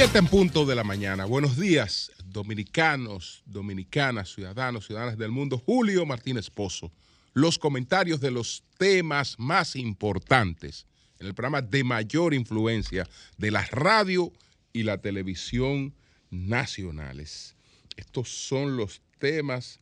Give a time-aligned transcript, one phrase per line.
[0.00, 1.24] Siete en punto de la mañana.
[1.24, 5.58] Buenos días, dominicanos, dominicanas, ciudadanos, ciudadanas del mundo.
[5.58, 6.92] Julio Martínez Pozo.
[7.34, 10.86] Los comentarios de los temas más importantes
[11.18, 13.08] en el programa de mayor influencia
[13.38, 14.32] de la radio
[14.72, 15.92] y la televisión
[16.30, 17.56] nacionales.
[17.96, 19.80] Estos son los temas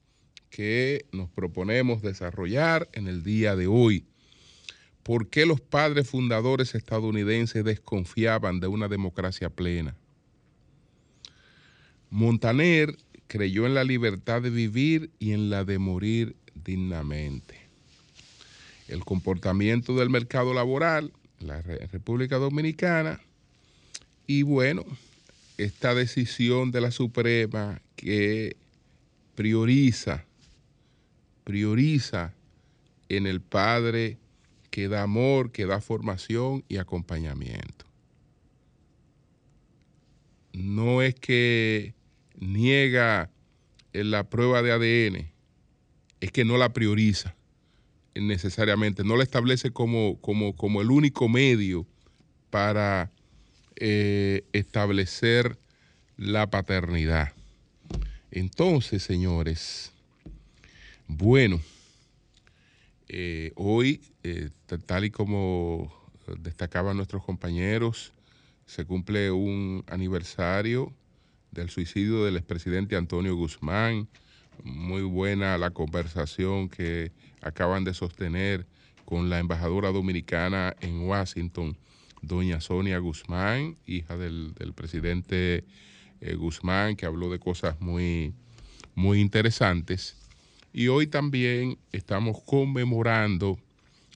[0.48, 4.07] que nos proponemos desarrollar en el día de hoy.
[5.02, 9.95] ¿Por qué los padres fundadores estadounidenses desconfiaban de una democracia plena?
[12.10, 12.96] Montaner
[13.27, 17.59] creyó en la libertad de vivir y en la de morir dignamente.
[18.88, 23.21] El comportamiento del mercado laboral en la República Dominicana
[24.26, 24.85] y bueno,
[25.59, 28.57] esta decisión de la Suprema que
[29.35, 30.24] prioriza,
[31.45, 32.35] prioriza
[33.09, 34.18] en el padre
[34.70, 37.87] que da amor, que da formación y acompañamiento.
[40.52, 41.95] No es que
[42.38, 43.30] niega
[43.92, 45.32] la prueba de ADN,
[46.20, 47.34] es que no la prioriza
[48.15, 51.87] necesariamente, no la establece como, como, como el único medio
[52.51, 53.10] para
[53.76, 55.59] eh, establecer
[56.16, 57.32] la paternidad.
[58.30, 59.92] Entonces, señores,
[61.07, 61.60] bueno,
[63.09, 64.50] eh, hoy, eh,
[64.87, 65.92] tal y como
[66.38, 68.12] destacaban nuestros compañeros,
[68.66, 70.92] se cumple un aniversario
[71.56, 74.09] del suicidio del expresidente Antonio Guzmán.
[74.62, 78.66] Muy buena la conversación que acaban de sostener
[79.04, 81.76] con la embajadora dominicana en Washington,
[82.21, 85.64] doña Sonia Guzmán, hija del, presidente
[86.20, 88.34] eh, Guzmán, que habló de cosas muy,
[88.94, 90.16] muy interesantes.
[90.72, 93.58] Y hoy también estamos conmemorando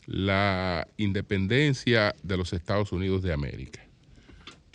[0.07, 3.81] la independencia de los Estados Unidos de América.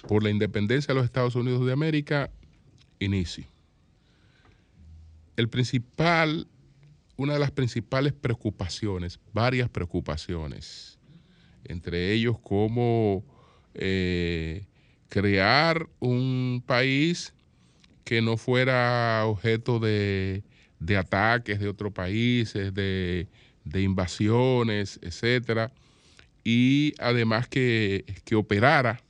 [0.08, 2.32] Por la independencia de los Estados Unidos de América,
[3.00, 3.46] inicio.
[5.36, 6.48] El principal,
[7.18, 10.98] una de las principales preocupaciones, varias preocupaciones,
[11.66, 13.24] entre ellos cómo
[13.74, 14.66] eh,
[15.10, 17.34] crear un país
[18.06, 20.44] que no fuera objeto de,
[20.98, 23.28] ataques de otros países, de,
[23.74, 25.72] invasiones, etcétera,
[26.44, 28.06] y además que,
[28.36, 29.02] operara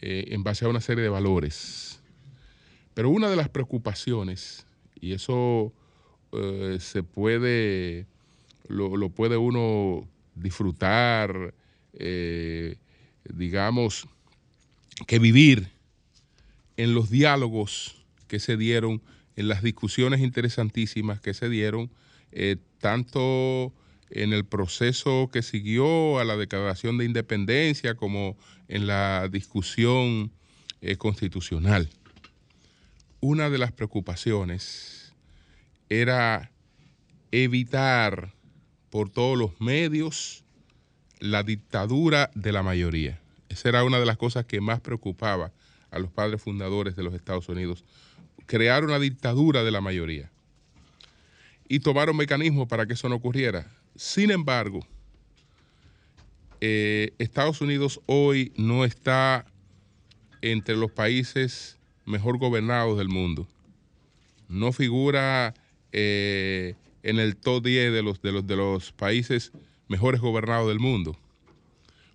[0.00, 1.89] eh, en base a una serie de valores.
[3.00, 4.66] Pero una de las preocupaciones,
[5.00, 5.72] y eso
[6.32, 8.04] eh, se puede,
[8.68, 11.54] lo, puede uno disfrutar,
[11.94, 12.76] eh,
[13.24, 14.06] digamos,
[15.06, 15.70] que vivir
[16.76, 17.96] en los diálogos
[18.28, 19.00] que se dieron,
[19.34, 21.90] en las discusiones interesantísimas que se dieron,
[22.32, 23.72] eh, tanto
[24.10, 28.36] en el proceso que siguió a la declaración de independencia como
[28.68, 30.32] en la discusión
[30.98, 31.88] constitucional.
[33.20, 35.12] Una de las preocupaciones
[35.90, 36.50] era
[37.32, 38.32] evitar
[38.88, 40.42] por todos los medios
[41.18, 43.20] la dictadura de la mayoría.
[43.50, 45.52] Esa era una de las cosas que más preocupaba
[45.90, 47.84] a los padres fundadores de los Estados Unidos,
[48.46, 50.30] crear una dictadura de la mayoría.
[51.68, 53.70] Y tomaron mecanismos para que eso no ocurriera.
[53.96, 54.80] Sin embargo,
[56.60, 59.44] eh, Estados Unidos hoy no está
[60.40, 61.79] entre los países
[62.10, 63.46] mejor gobernados del mundo.
[64.48, 65.54] No figura
[65.92, 69.52] eh, en el top 10 de los, de, los, de los países
[69.88, 71.16] mejores gobernados del mundo,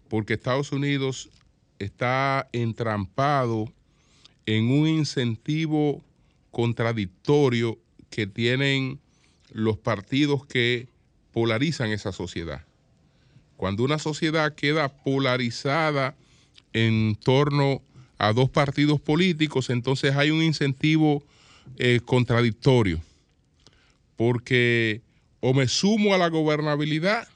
[0.10, 1.30] porque Estados Unidos
[1.80, 3.72] está entrampado
[4.46, 6.02] en un incentivo
[6.52, 7.78] contradictorio
[8.10, 9.00] que tienen
[9.52, 10.88] los partidos que
[11.34, 12.64] polarizan esa sociedad.
[13.58, 16.16] Cuando una sociedad queda polarizada
[16.74, 17.95] en torno a
[18.34, 21.24] dos partidos políticos, entonces hay un incentivo
[21.78, 23.02] eh, contradictorio,
[24.16, 25.02] porque
[25.42, 27.28] o me sumo a la gobernabilidad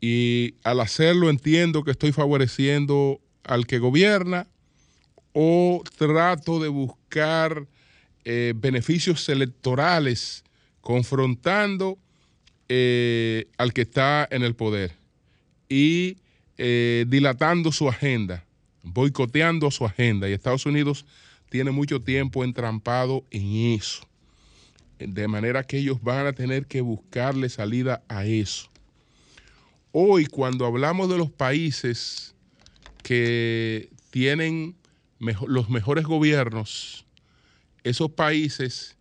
[0.00, 4.46] y al hacerlo entiendo que estoy favoreciendo al que gobierna
[5.32, 7.66] o trato de buscar
[8.24, 10.44] eh, beneficios electorales
[10.80, 11.98] confrontando
[12.68, 14.92] eh, al que está en el poder
[15.68, 16.16] y
[17.06, 18.44] dilatando su agenda,
[18.82, 20.28] boicoteando su agenda.
[20.28, 21.06] Y Estados Unidos
[21.48, 24.06] tiene mucho tiempo entrampado en eso.
[24.98, 28.70] De manera que ellos van a tener que buscarle salida a eso
[29.92, 32.34] hoy cuando hablamos de los países
[33.02, 34.76] que tienen
[35.18, 37.06] los mejores gobiernos,
[37.84, 38.96] esos países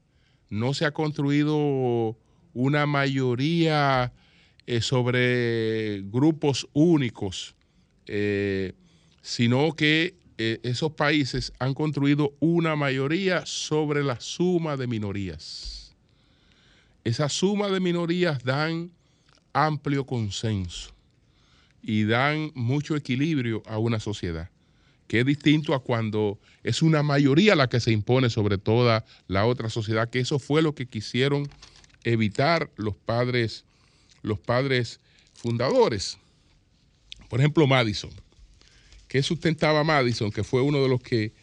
[0.49, 2.17] no se ha construido
[2.53, 4.11] una mayoría
[4.65, 7.55] eh, sobre grupos únicos
[8.07, 8.73] eh,
[9.29, 15.95] sino que eh, esos países han construido una mayoría sobre la suma de minorías.
[17.03, 18.89] Esa suma de minorías dan
[19.53, 20.95] amplio consenso
[21.83, 24.49] y dan mucho equilibrio a una sociedad,
[25.07, 29.45] que es distinto a cuando es una mayoría la que se impone sobre toda la
[29.45, 31.47] otra sociedad, que eso fue lo que quisieron
[32.03, 33.63] evitar los padres,
[34.23, 34.99] los padres
[35.35, 36.17] fundadores.
[37.29, 38.09] Por ejemplo, Madison.
[39.09, 40.31] ¿Qué sustentaba Madison?
[40.31, 41.33] Que fue uno de los que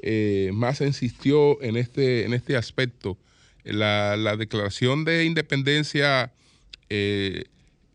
[0.00, 3.18] eh, más insistió en este, en este aspecto.
[3.64, 6.32] La, declaración de independencia,
[6.88, 7.46] eh,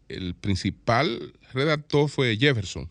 [0.09, 2.89] el principal redactor fue Jefferson,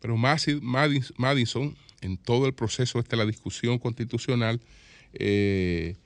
[0.00, 4.62] pero Madison, en todo el proceso de la discusión constitucional,
[5.12, 5.96] eh,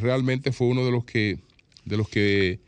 [0.00, 1.38] realmente fue uno de los que,
[1.84, 2.58] de los que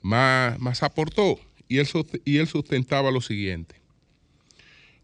[0.00, 1.88] más, más aportó y él,
[2.24, 3.77] y él sustentaba lo siguiente.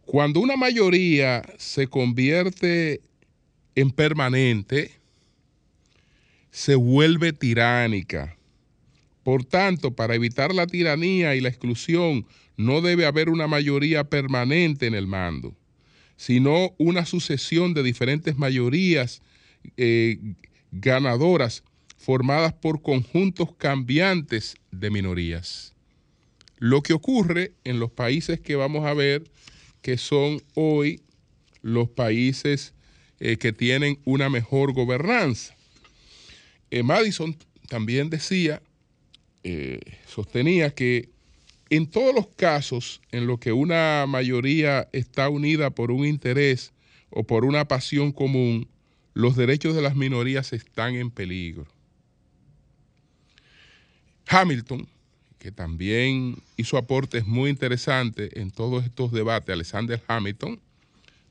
[0.07, 3.01] Cuando una mayoría se convierte
[3.75, 4.93] en permanente,
[6.51, 8.37] se vuelve tiránica.
[9.23, 14.87] Por tanto, para evitar la tiranía y la exclusión, no debe haber una mayoría permanente
[14.87, 15.57] en el mando,
[16.17, 19.23] sino una sucesión de diferentes mayorías
[19.77, 20.19] eh,
[20.71, 21.65] ganadoras
[21.97, 25.75] formadas por conjuntos cambiantes de minorías.
[26.59, 29.25] Lo que ocurre en los países que vamos a ver
[29.85, 31.03] que son hoy
[31.61, 32.73] los países
[33.21, 35.55] eh, que tienen una mejor gobernanza.
[36.71, 37.37] Eh, Madison
[37.69, 38.63] también decía,
[39.43, 41.11] eh, sostenía que
[41.69, 46.73] en todos los casos en los que una mayoría está unida por un interés
[47.11, 48.67] o por una pasión común,
[49.13, 51.67] los derechos de las minorías están en peligro.
[54.29, 54.89] Hamilton
[55.45, 60.59] que también hizo aportes muy interesantes en todos estos debates, Alexander Hamilton,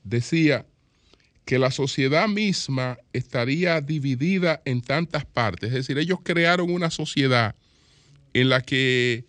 [0.04, 0.66] decía
[1.44, 5.70] que la sociedad misma estaría dividida en tantas partes.
[5.70, 7.56] Es decir, ellos crearon una sociedad
[8.34, 9.24] en la que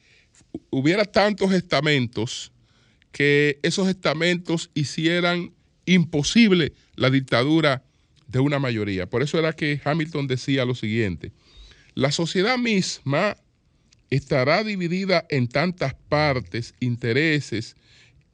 [0.70, 2.52] hubiera tantos estamentos
[3.12, 5.52] que esos estamentos hicieran
[5.88, 7.82] imposible la dictadura
[8.28, 9.08] de una mayoría.
[9.08, 11.32] Por eso era que Hamilton decía lo siguiente,
[11.96, 13.36] la sociedad misma
[14.10, 17.76] estará dividida en tantas partes, intereses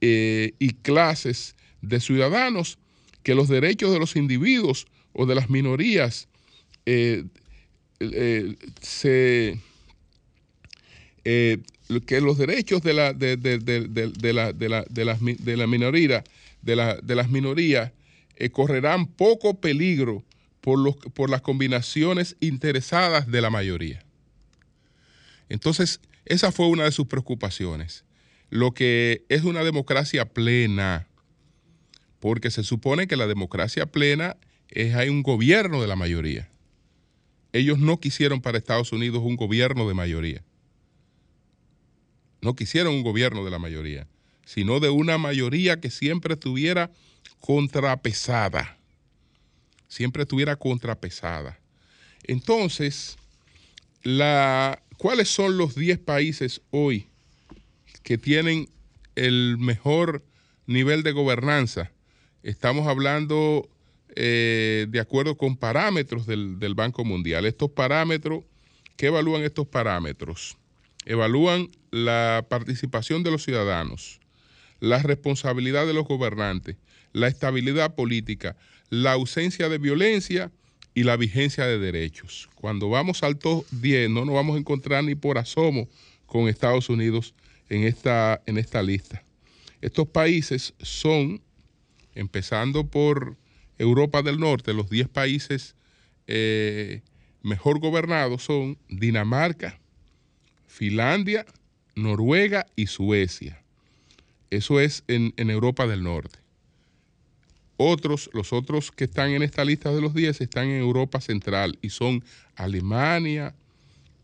[0.00, 2.78] eh, y clases de ciudadanos
[3.22, 6.28] que los derechos de los individuos o de las minorías
[6.86, 7.24] eh,
[8.00, 8.56] eh,
[12.06, 13.36] que los derechos de la, la, de
[15.56, 16.24] la, minoría,
[16.62, 17.92] de las minorías
[18.50, 20.24] correrán poco peligro
[20.60, 24.04] por, los, por las combinaciones interesadas de la mayoría.
[25.52, 28.06] Entonces, esa fue una de sus preocupaciones.
[28.48, 31.08] Lo que es una democracia plena,
[32.20, 34.38] porque se supone que la democracia plena
[34.70, 36.48] es hay un gobierno de la mayoría.
[37.52, 40.42] Ellos no quisieron para Estados Unidos un gobierno de mayoría.
[42.40, 44.08] No quisieron un gobierno de la mayoría,
[44.46, 46.90] sino de una mayoría que siempre estuviera
[47.40, 48.78] contrapesada.
[49.86, 51.60] Siempre estuviera contrapesada.
[52.22, 53.18] Entonces,
[54.02, 57.08] la, ¿Cuáles son los 10 países hoy
[58.04, 58.68] que tienen
[59.16, 60.24] el mejor
[60.68, 61.90] nivel de gobernanza?
[62.44, 63.68] Estamos hablando
[64.14, 67.46] eh, de acuerdo con parámetros del, del Banco Mundial.
[67.46, 68.44] Estos parámetros,
[68.96, 70.56] ¿qué evalúan estos parámetros?
[71.04, 74.20] Evalúan la participación de los ciudadanos,
[74.78, 76.76] la responsabilidad de los gobernantes,
[77.12, 78.56] la estabilidad política,
[78.88, 80.52] la ausencia de violencia
[80.94, 82.48] y la vigencia de derechos.
[82.54, 85.88] Cuando vamos al top 10 no nos vamos a encontrar ni por asomo
[86.26, 87.34] con Estados Unidos
[87.68, 89.22] en esta, en esta lista.
[89.80, 91.40] Estos países son,
[92.14, 93.36] empezando por
[93.78, 95.74] Europa del Norte, los 10 países
[96.26, 97.00] eh,
[97.42, 99.80] mejor gobernados son Dinamarca,
[100.66, 101.46] Finlandia,
[101.94, 103.62] Noruega y Suecia.
[104.50, 106.41] Eso es en, en Europa del Norte.
[107.84, 111.80] Otros, los otros que están en esta lista de los 10 están en Europa Central
[111.82, 112.22] y son
[112.54, 113.56] Alemania,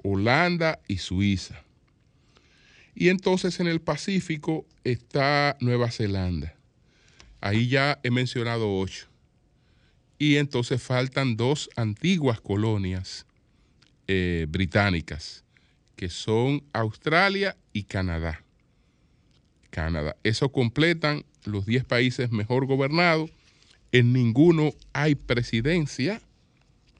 [0.04, 1.60] Holanda y Suiza.
[2.94, 6.54] Y entonces en el Pacífico está Nueva Zelanda.
[7.40, 9.08] Ahí ya he mencionado ocho.
[10.18, 13.26] Y entonces faltan dos antiguas colonias
[14.06, 15.42] eh, británicas,
[15.96, 18.44] que son Australia y Canadá.
[19.70, 20.14] Canadá.
[20.22, 23.32] Eso completan los 10 países mejor gobernados
[23.92, 26.20] en ninguno hay presidencia,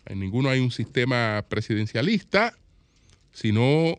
[0.07, 2.57] en ninguno hay un sistema presidencialista,
[3.33, 3.99] sino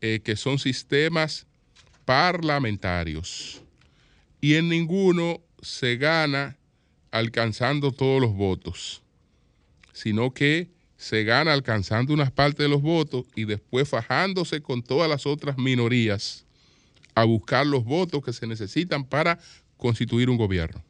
[0.00, 1.46] eh, que son sistemas
[2.04, 3.62] parlamentarios.
[4.40, 6.56] y en ninguno se gana
[7.10, 9.02] alcanzando todos los votos,
[9.92, 15.10] sino que se gana alcanzando unas partes de los votos y después fajándose con todas
[15.10, 16.44] las otras minorías
[17.14, 19.40] a buscar los votos que se necesitan para
[19.76, 20.84] constituir un gobierno.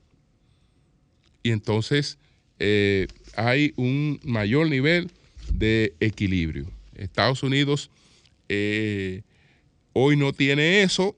[1.49, 2.19] Y entonces
[2.59, 5.11] eh, hay un mayor nivel
[5.51, 6.71] de equilibrio.
[6.95, 7.91] Estados Unidos
[8.51, 9.23] eh,
[9.95, 11.17] hoy no tiene eso,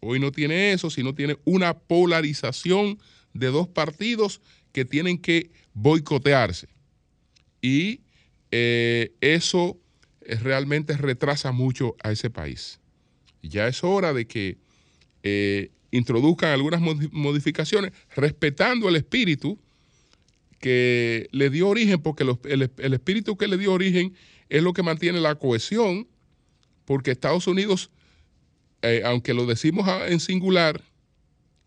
[0.00, 2.98] hoy no tiene eso, sino tiene una polarización
[3.32, 6.68] de dos partidos que tienen que boicotearse.
[7.62, 8.02] Y
[8.50, 9.78] eh, eso
[10.42, 12.80] realmente retrasa mucho a ese país.
[13.42, 14.58] Ya es hora de que
[15.92, 16.80] introduzcan algunas
[17.12, 19.58] modificaciones respetando el espíritu
[20.58, 24.14] que le dio origen, porque el, espíritu que le dio origen
[24.48, 26.08] es lo que mantiene la cohesión,
[26.84, 27.90] porque Estados Unidos,
[28.80, 30.82] eh, aunque lo decimos en singular,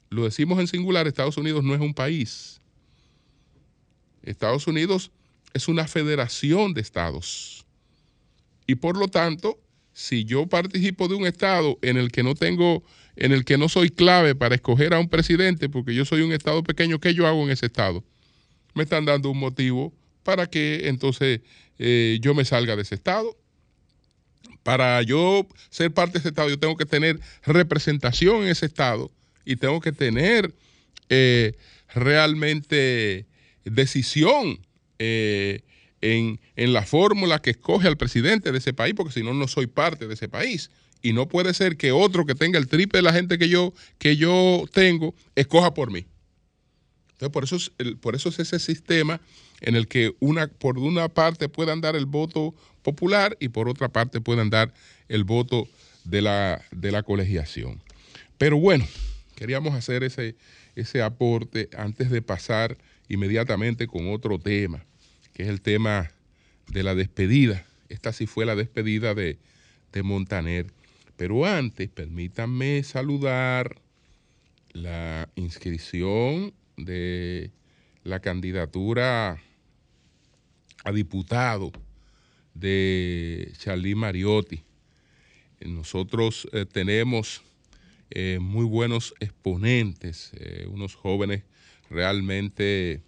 [0.10, 2.60] lo decimos en singular, Estados Unidos no es un país.
[4.24, 5.12] Estados Unidos
[5.53, 7.65] es una federación de estados.
[8.65, 9.60] Y por lo tanto,
[9.94, 12.84] si yo participo de un estado en el que no tengo,
[13.15, 16.34] en el que no soy clave para escoger a un presidente, porque yo soy un
[16.34, 18.03] estado pequeño, ¿qué yo hago en ese estado?
[18.74, 19.93] Me están dando un motivo
[20.24, 21.41] para que entonces
[21.79, 23.38] eh, yo me salga de ese estado.
[24.63, 29.12] Para yo ser parte de ese estado, yo tengo que tener representación en ese estado
[29.45, 30.53] y tengo que tener
[31.10, 31.53] eh,
[31.93, 33.27] realmente
[33.63, 34.60] decisión
[35.00, 35.62] eh,
[36.01, 39.67] en, la fórmula que escoge al presidente de ese país, porque si no, no soy
[39.67, 40.69] parte de ese país.
[41.05, 43.74] Y no puede ser que otro que tenga el triple de la gente que yo,
[44.00, 46.05] que yo tengo, escoja por mí.
[47.13, 47.71] Entonces, por eso, es,
[48.01, 49.21] por eso es ese sistema
[49.62, 53.89] en el que una, por una parte puedan dar el voto popular y por otra
[53.89, 54.74] parte puedan dar
[55.07, 55.67] el voto
[56.03, 57.81] de la, de la colegiación.
[58.38, 58.85] Pero bueno,
[59.35, 60.35] Queríamos hacer ese,
[60.75, 62.77] ese aporte antes de pasar
[63.09, 64.85] inmediatamente con otro tema,
[65.33, 66.12] que es el tema
[66.71, 67.65] de la despedida.
[67.89, 69.38] Esta sí fue la despedida de,
[69.91, 70.67] de Montaner.
[71.17, 73.81] Pero antes, permítanme saludar
[74.74, 77.51] la inscripción de
[78.03, 79.41] la candidatura
[80.84, 81.72] a diputado
[82.53, 84.62] de Charlie Mariotti.
[85.62, 87.41] Nosotros eh, tenemos
[88.10, 91.43] eh, muy buenos exponentes, eh, unos jóvenes
[91.89, 93.01] realmente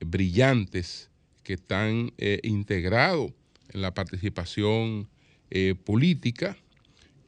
[0.00, 1.10] brillantes
[1.42, 3.32] que están integrados
[3.72, 5.08] en la participación
[5.84, 6.56] política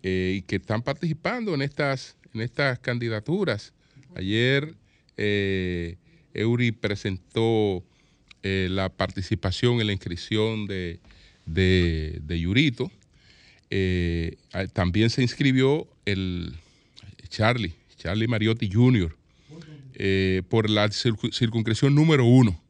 [0.08, 3.72] y que están participando en estas, en estas candidaturas.
[4.14, 4.74] Ayer
[6.34, 7.82] Eury presentó
[8.42, 11.00] la participación en la inscripción de,
[11.44, 12.90] de Yurito.
[14.72, 16.54] también se inscribió el
[17.28, 19.14] Charlie, Charlie Mariotti Jr.,
[19.98, 22.60] eh, por la circunscripción número uno.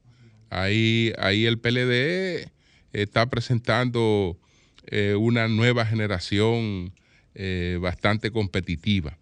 [0.49, 2.51] Ahí, ahí el PLD
[2.93, 4.39] está presentando
[4.87, 6.93] eh, una nueva generación
[7.39, 9.19] eh, bastante competitiva.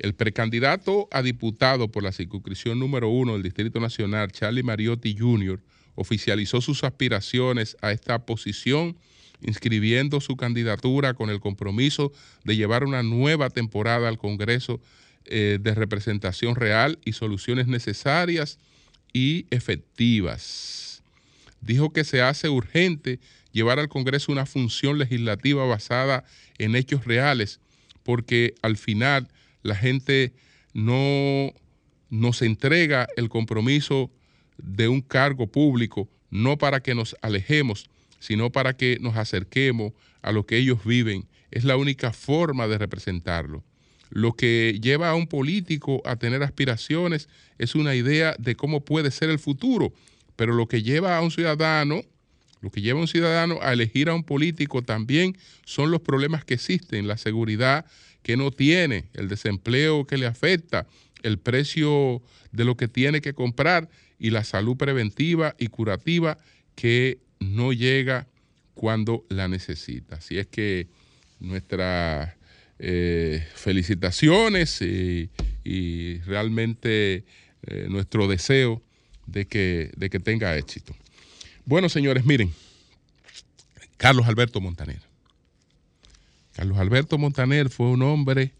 [0.00, 5.60] El precandidato a diputado por la circunscripción número uno del Distrito Nacional, Charlie Mariotti Jr.,
[5.94, 8.96] oficializó sus aspiraciones a esta posición
[9.42, 14.80] inscribiendo su candidatura con el compromiso de llevar una nueva temporada al Congreso
[15.26, 18.58] eh, de representación real y soluciones necesarias
[19.12, 21.02] y efectivas.
[21.60, 23.20] Dijo que se hace urgente
[23.52, 26.24] llevar al Congreso una función legislativa basada
[26.58, 27.60] en hechos reales,
[28.02, 29.28] porque al final
[29.62, 30.32] la gente
[30.74, 31.52] no
[32.10, 34.10] nos entrega el compromiso
[34.58, 39.92] de un cargo público, no para que nos alejemos, sino para que nos acerquemos
[40.22, 41.26] a lo que ellos viven.
[41.50, 43.64] Es la única forma de representarlo.
[44.10, 47.28] Lo que lleva a un político a tener aspiraciones
[47.58, 49.92] es una idea de cómo puede ser el futuro,
[50.36, 52.02] pero lo que lleva a un ciudadano,
[52.62, 56.44] lo que lleva a un ciudadano a elegir a un político también son los problemas
[56.44, 57.84] que existen, la seguridad
[58.22, 60.86] que no tiene, el desempleo que le afecta,
[61.22, 66.38] el precio de lo que tiene que comprar y la salud preventiva y curativa
[66.76, 68.28] que no llega
[68.74, 70.16] cuando la necesita.
[70.16, 70.86] Así es que
[71.40, 72.32] nuestras
[72.78, 75.30] eh, felicitaciones y,
[76.26, 77.24] realmente
[77.66, 78.82] eh, nuestro deseo
[79.26, 80.94] de que, de que tenga éxito.
[81.64, 82.52] Bueno, señores, miren,
[83.96, 85.00] Carlos Alberto Montaner.
[86.54, 88.50] Carlos Alberto Montaner fue un hombre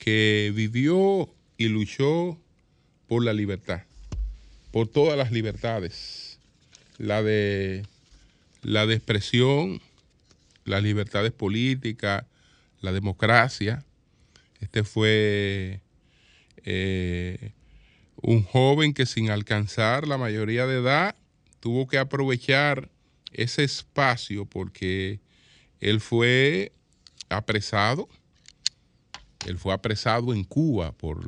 [0.00, 2.36] que vivió y luchó
[3.06, 3.82] por la libertad,
[4.72, 6.40] por todas las libertades,
[6.98, 7.86] la de
[8.62, 9.80] la de expresión,
[10.64, 12.24] las libertades políticas,
[12.80, 13.84] la democracia.
[14.60, 15.80] Este fue
[16.64, 17.52] eh,
[18.16, 21.14] un joven que sin alcanzar la mayoría de edad
[21.64, 22.90] tuvo que aprovechar
[23.32, 25.22] ese espacio porque
[25.80, 26.72] él fue
[27.30, 28.06] apresado,
[29.46, 31.26] él fue apresado en Cuba por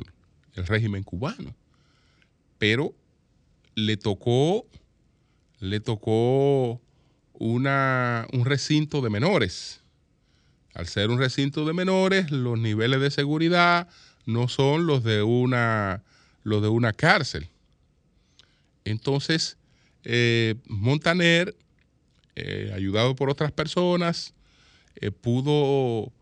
[0.53, 1.55] el régimen cubano,
[2.59, 2.93] pero
[3.73, 4.67] le tocó,
[5.59, 6.79] le tocó
[7.33, 9.81] una, un recinto de menores.
[10.75, 13.89] Al ser un recinto de menores, los niveles de seguridad
[14.27, 16.03] no son los de una,
[16.43, 17.49] los de una cárcel.
[18.85, 19.57] Entonces,
[20.09, 21.53] eh, Montaner,
[22.37, 24.33] eh, ayudado por otras personas,
[24.95, 26.13] eh, pudo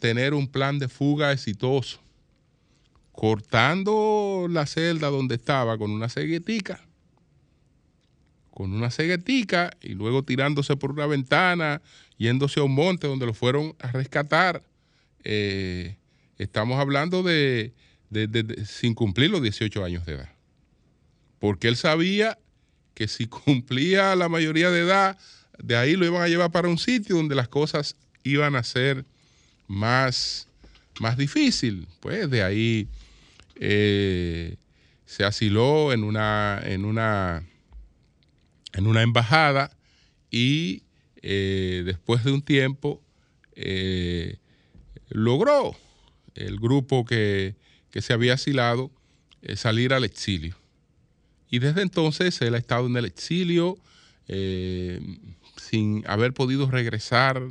[0.00, 2.00] tener un plan de fuga exitoso,
[3.12, 6.86] cortando la celda donde estaba con una ceguetica,
[8.50, 11.80] con una ceguetica y luego tirándose por una ventana,
[12.18, 14.62] yéndose a un monte donde lo fueron a rescatar.
[15.24, 17.72] estamos hablando de,
[18.10, 20.34] de, sin cumplir los 18 años de edad,
[21.38, 22.36] porque él sabía
[23.00, 25.18] que si cumplía la mayoría de edad,
[25.58, 29.06] de ahí lo iban a llevar para un sitio donde las cosas iban a ser
[29.66, 30.48] más,
[31.00, 31.88] más difícil.
[32.00, 32.88] Pues de ahí
[33.54, 34.56] eh,
[35.06, 37.42] se asiló en una, en una,
[38.74, 39.74] en una embajada
[40.30, 40.82] y
[41.22, 43.02] eh, después de un tiempo
[43.54, 44.36] eh,
[45.08, 45.74] logró
[46.34, 47.56] el grupo que,
[47.90, 48.90] que se había asilado
[49.56, 50.59] salir al exilio.
[51.50, 53.76] Y desde entonces él ha estado en el exilio
[54.28, 55.00] eh,
[55.56, 57.42] sin haber podido regresar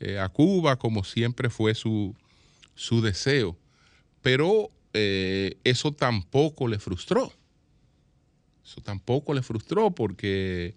[0.00, 2.14] eh, a Cuba como siempre fue su,
[2.74, 3.56] su deseo.
[4.20, 7.32] Pero eh, eso tampoco le frustró.
[8.62, 10.76] Eso tampoco le frustró porque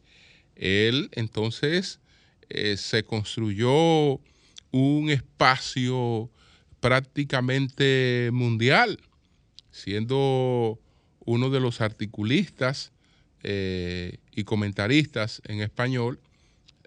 [0.55, 1.99] él entonces
[2.75, 4.19] se construyó
[4.71, 6.29] un espacio
[6.81, 8.99] prácticamente mundial,
[9.71, 10.77] siendo
[11.25, 12.91] uno de los articulistas
[13.43, 16.19] eh, y comentaristas en español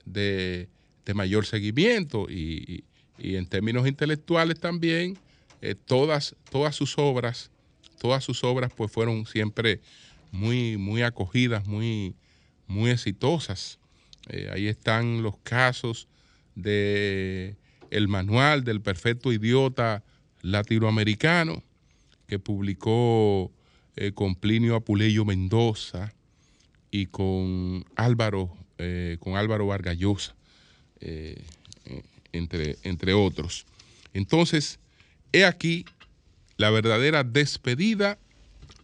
[0.04, 0.68] de,
[1.14, 2.84] mayor seguimiento y,
[3.18, 5.16] en términos intelectuales también
[5.62, 6.34] eh, todas,
[6.72, 7.50] sus obras,
[8.00, 9.80] todas sus obras pues fueron siempre
[10.32, 12.14] muy, muy acogidas, muy,
[12.66, 13.78] muy exitosas.
[14.28, 16.08] Eh, ahí están los casos
[16.54, 17.56] de
[17.90, 20.02] el manual del perfecto idiota
[20.42, 21.62] latinoamericano
[22.26, 23.52] que publicó
[23.96, 26.12] eh, con Plinio Apuleyo Mendoza
[26.90, 30.34] y con Álvaro, eh, con Álvaro Vargallosa,
[31.00, 31.42] eh,
[32.32, 33.66] entre, entre otros.
[34.12, 34.78] Entonces,
[35.32, 35.84] he aquí
[36.56, 38.18] la verdadera despedida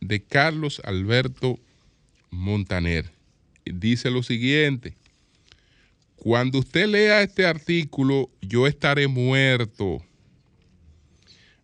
[0.01, 1.59] de Carlos Alberto
[2.31, 3.11] Montaner.
[3.65, 4.97] Dice lo siguiente,
[6.17, 10.03] cuando usted lea este artículo, yo estaré muerto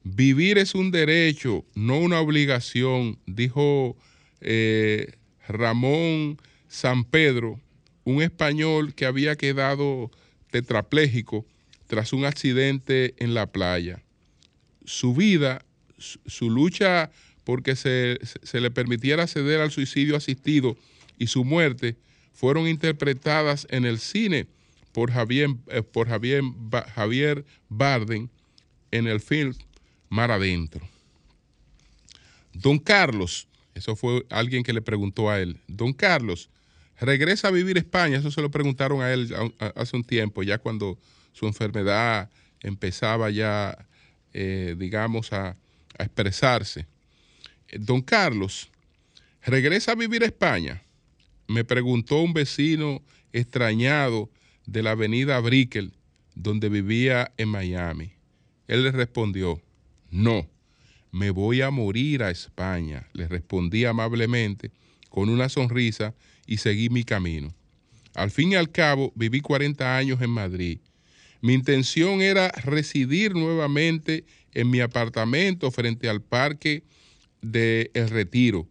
[0.09, 3.97] Vivir es un derecho, no una obligación, dijo
[4.41, 5.15] eh,
[5.49, 7.61] Ramón San Pedro,
[8.05, 10.13] un español que había quedado
[10.53, 11.45] tetrapléjico
[11.89, 14.01] tras un accidente en la playa.
[14.85, 15.65] Su vida,
[15.99, 17.11] su, lucha
[17.43, 18.21] porque se,
[18.53, 20.77] le permitiera acceder al suicidio asistido
[21.19, 21.97] y su muerte
[22.33, 24.47] fueron interpretadas en el cine
[24.93, 26.45] por Javier, eh, por Javier,
[26.95, 28.31] Javier Barden
[28.93, 29.53] en el film
[30.09, 30.89] mar adentro.
[32.53, 36.49] Don Carlos, eso fue alguien que le preguntó a él, Don Carlos,
[36.99, 39.35] regresa a vivir España, eso se lo preguntaron a él
[39.75, 40.99] hace un tiempo, ya cuando
[41.33, 43.87] su enfermedad empezaba ya,
[44.33, 45.51] eh, digamos, a,
[45.99, 46.87] a expresarse.
[47.79, 48.71] Don Carlos,
[49.45, 50.83] regresa a vivir a España,
[51.47, 54.31] me preguntó un vecino extrañado
[54.65, 55.93] de la avenida Brickell,
[56.35, 58.13] donde vivía en Miami.
[58.67, 59.61] Él le respondió,
[60.11, 60.49] no,
[61.13, 64.71] me voy a morir a España, le respondí amablemente
[65.09, 66.15] con una sonrisa
[66.47, 67.55] y seguí mi camino.
[68.15, 70.79] Al fin y al cabo, viví 40 años en Madrid.
[71.41, 76.83] Mi intención era residir nuevamente en mi apartamento frente al parque
[77.43, 78.67] de El Retiro.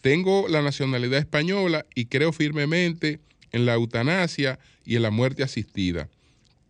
[0.00, 3.20] Tengo la nacionalidad española y creo firmemente
[3.52, 6.08] en la eutanasia y en la muerte asistida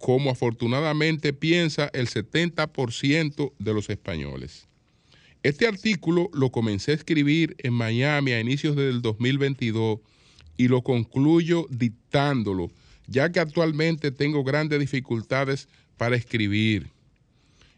[0.05, 4.69] como afortunadamente piensa el 70% de los españoles.
[5.43, 10.01] Este artículo lo comencé a escribir en Miami a inicios del 2022
[10.59, 12.71] y lo concluyo dictándolo,
[13.07, 16.91] ya que actualmente tengo grandes dificultades para escribir.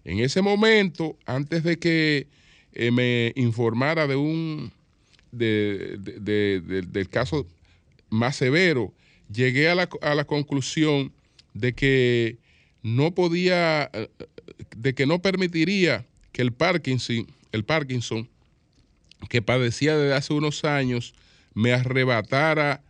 [0.03, 2.27] En ese momento, antes de que
[2.73, 4.73] eh, me informara de un
[5.31, 7.47] del caso
[8.11, 8.93] más severo,
[9.33, 11.13] llegué a la, a la conclusión
[11.59, 12.39] de que
[12.83, 14.09] no podía, eh,
[14.77, 18.29] de que no permitiría que el Parkinson, el Parkinson
[19.29, 21.15] que padecía desde hace unos años
[21.55, 22.83] me arrebatara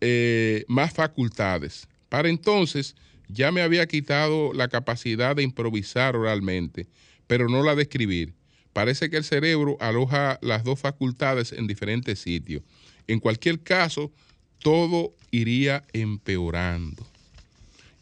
[0.00, 1.86] eh, más facultades.
[2.08, 2.96] Para entonces
[3.28, 6.86] ya me había quitado la capacidad de improvisar oralmente,
[7.26, 8.32] pero no la de escribir.
[8.72, 12.62] Parece que el cerebro aloja las dos facultades en diferentes sitios.
[13.06, 14.12] En cualquier caso,
[14.60, 17.06] todo iría empeorando.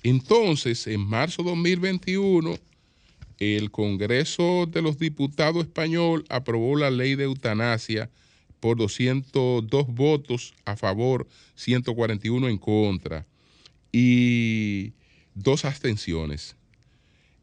[0.05, 2.59] Entonces, en marzo de 2021,
[3.38, 8.11] el Congreso de los Diputados español aprobó la ley de eutanasia
[8.61, 13.27] por 202 votos a favor, 141 en contra
[13.93, 14.93] y
[15.35, 16.55] dos abstenciones.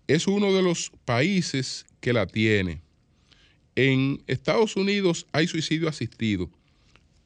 [0.08, 2.82] Es uno de los países que la tiene.
[3.76, 6.48] En Estados Unidos hay suicidio asistido,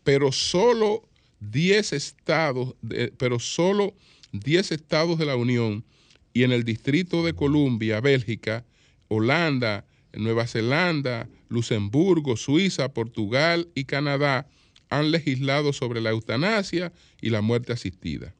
[0.06, 1.04] pero solo
[1.41, 2.76] 10 estados,
[3.17, 3.93] pero solo
[4.39, 5.84] 10 estados de la Unión
[6.34, 8.65] y en el Distrito de Columbia, Bélgica,
[9.08, 14.48] Holanda, Nueva Zelanda, Luxemburgo, Suiza, Portugal y Canadá
[14.89, 18.34] han legislado sobre la eutanasia y la muerte asistida.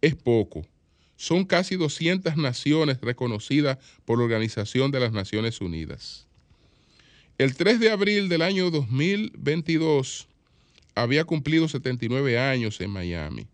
[0.00, 0.66] Es poco.
[1.16, 6.26] Son casi 200 naciones reconocidas por la Organización de las Naciones Unidas.
[7.36, 10.28] El 3 de abril del año 2022
[10.94, 13.46] había cumplido 79 años en Miami.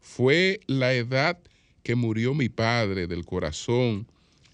[0.00, 1.38] Fue la edad
[1.82, 4.06] que murió mi padre del corazón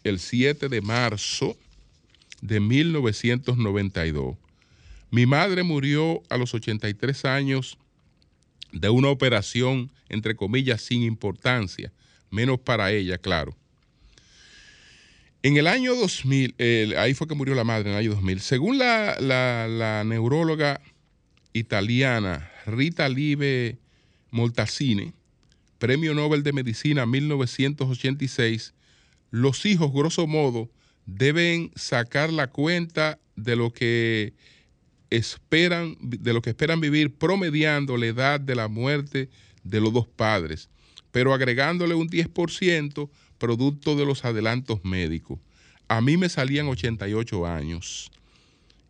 [0.04, 1.56] el 7 de marzo
[2.40, 4.36] de 1992.
[5.10, 7.78] Mi madre murió a los 83 años
[8.72, 11.92] de una operación, entre comillas, sin importancia,
[12.30, 13.56] menos para ella, claro.
[15.42, 16.56] En el año 2000,
[16.98, 18.40] ahí fue que murió la madre, en el año 2000.
[18.40, 20.80] Según la, neuróloga
[21.52, 23.78] italiana Rita Live
[24.30, 25.12] Moltacine,
[25.78, 28.74] Premio Nobel de Medicina 1986,
[29.30, 30.70] los hijos, grosso modo,
[31.06, 34.34] deben sacar la cuenta de lo que
[35.10, 39.28] esperan, de lo que esperan vivir, promediando la edad de la muerte
[39.62, 40.68] de los dos padres,
[41.12, 45.38] pero agregándole un 10% producto de los adelantos médicos.
[45.88, 48.10] A mí me salían 88 años.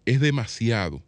[0.07, 1.03] Es demasiado.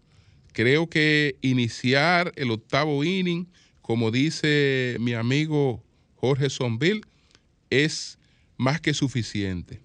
[0.53, 3.47] Creo que iniciar el octavo inning,
[3.89, 5.83] como dice mi amigo
[6.17, 7.01] Jorge Sonville,
[7.71, 8.19] es
[8.59, 9.81] más que suficiente.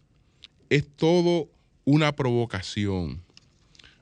[0.70, 1.50] Es todo
[1.86, 3.24] una provocación.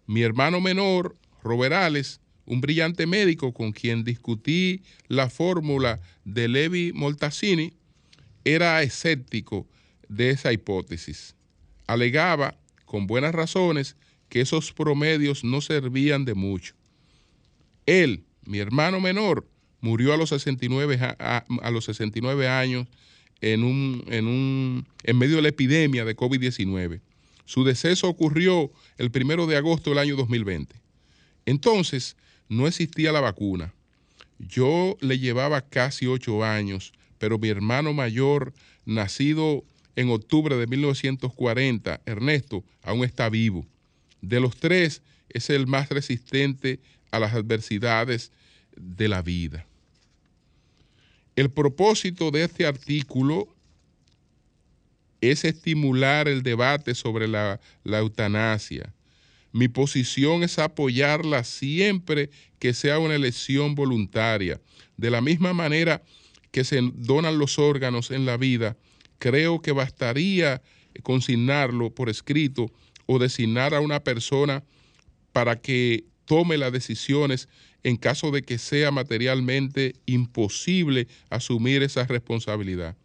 [0.08, 7.72] Mi hermano menor, Roberales, un brillante médico con quien discutí la fórmula de Levi Moltacini,
[8.44, 9.68] era escéptico
[10.10, 11.36] de esa hipótesis.
[11.86, 13.96] Alegaba, con buenas razones,
[14.30, 16.74] que esos promedios no servían de mucho.
[17.86, 19.46] Él, mi hermano menor,
[19.82, 22.88] murió a los 69, a, los 69 años
[23.42, 27.02] en, un, en, un, en medio de la epidemia de COVID-19.
[27.46, 30.76] Su deceso ocurrió el primero de agosto del año 2020.
[31.46, 32.16] Entonces,
[32.48, 33.74] no existía la vacuna.
[34.40, 38.54] Yo le llevaba casi ocho años, pero mi hermano mayor,
[38.86, 39.64] nacido
[39.96, 43.66] en octubre de 1940, Ernesto, aún está vivo.
[44.22, 46.80] De los tres, es el más resistente
[47.12, 48.32] a las adversidades
[48.76, 49.66] de la vida.
[51.36, 53.48] El propósito de este artículo
[55.22, 58.94] es estimular el debate sobre la, la, eutanasia.
[59.52, 64.60] Mi posición es apoyarla siempre que sea una elección voluntaria.
[64.98, 66.02] De la misma manera
[66.52, 68.78] que se donan los órganos en la vida,
[69.20, 70.62] creo que bastaría
[71.04, 72.72] consignarlo por escrito
[73.06, 74.64] o designar a una persona
[75.32, 77.48] para que tome las decisiones
[77.84, 82.96] en caso de que sea materialmente imposible asumir esa responsabilidad.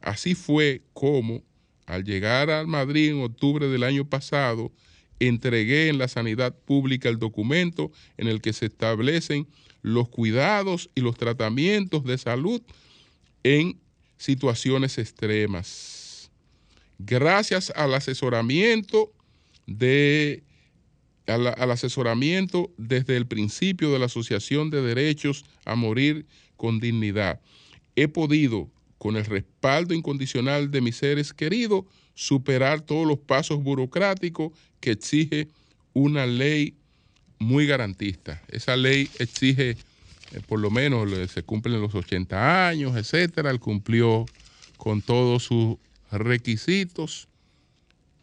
[0.00, 1.42] Así fue como,
[1.86, 4.72] al llegar al Madrid en octubre del año pasado,
[5.18, 9.46] entregué en la sanidad pública el documento en el que se establecen
[9.82, 12.62] los cuidados y los tratamientos de salud
[13.42, 13.78] en
[14.18, 16.30] situaciones extremas.
[16.98, 19.12] Gracias al asesoramiento
[19.66, 20.42] de
[21.26, 27.40] al, asesoramiento desde el principio de la Asociación de Derechos a Morir con Dignidad.
[27.96, 34.52] He podido, con el respaldo incondicional de mis seres queridos, superar todos los pasos burocráticos
[34.80, 35.48] que exige
[35.92, 36.74] una ley
[37.38, 38.42] muy garantista.
[38.48, 39.76] Esa ley exige, eh,
[40.46, 43.50] por lo menos, se cumplen los 80 años, etcétera.
[43.50, 44.26] Él cumplió
[44.76, 45.76] con todos sus
[46.10, 47.28] requisitos.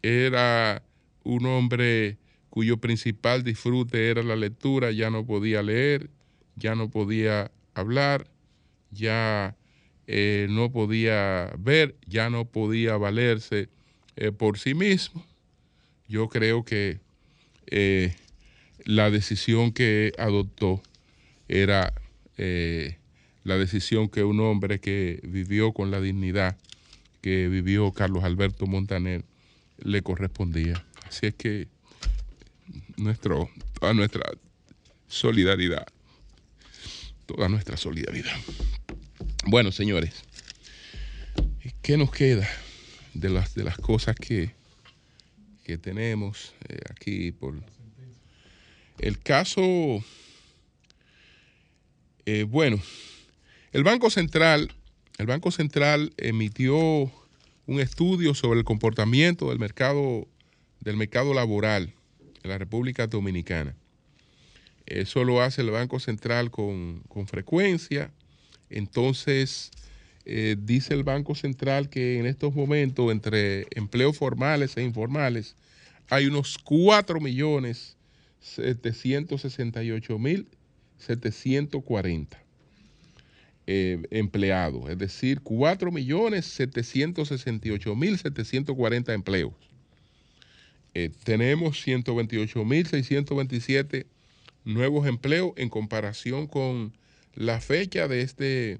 [0.02, 0.82] Era
[1.24, 2.16] un hombre
[2.50, 6.10] cuyo principal disfrute era la lectura, ya no podía leer,
[6.56, 8.26] ya no podía hablar,
[8.90, 9.56] ya
[10.06, 13.68] eh, no podía ver, ya no podía valerse
[14.16, 15.24] eh, por sí mismo.
[16.08, 17.00] Yo creo que
[17.66, 18.14] eh,
[18.84, 20.82] la decisión que adoptó
[21.48, 21.92] era
[23.42, 26.56] la decisión que un hombre que vivió con la dignidad
[27.20, 29.24] que vivió Carlos Alberto Montaner
[29.78, 30.84] le correspondía.
[31.06, 31.68] Así es que
[32.98, 34.22] nuestro, toda nuestra
[35.06, 35.86] solidaridad,
[37.26, 38.36] toda nuestra solidaridad.
[39.46, 40.24] Bueno, señores,
[41.82, 42.48] ¿qué nos queda
[43.14, 44.54] de las, de las cosas que,
[45.64, 47.54] que tenemos eh, aquí por
[48.98, 50.04] el caso?
[52.26, 52.78] Eh, bueno,
[53.72, 54.72] el Banco Central,
[55.16, 56.76] el Banco Central emitió
[57.66, 60.26] un estudio sobre el comportamiento del mercado,
[60.80, 61.94] del mercado laboral
[62.48, 63.74] la República Dominicana.
[64.86, 68.10] Eso lo hace el Banco Central con, frecuencia.
[68.70, 69.70] Entonces,
[70.24, 75.56] eh, dice el Banco Central que en estos momentos, entre empleos formales e informales,
[76.08, 77.96] hay unos 4 millones
[78.40, 80.46] 768 mil
[80.98, 82.42] 740
[83.66, 89.67] eh, empleados, es decir, 4 millones 768 mil 740 empleos.
[90.94, 94.06] Eh, tenemos 128 mil 627
[94.64, 96.92] nuevos empleos en comparación con
[97.34, 98.78] la fecha de este,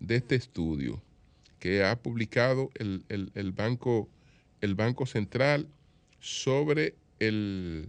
[0.00, 1.02] de este estudio
[1.58, 4.08] que ha publicado el, banco,
[4.60, 5.68] el banco Central
[6.20, 7.88] sobre el,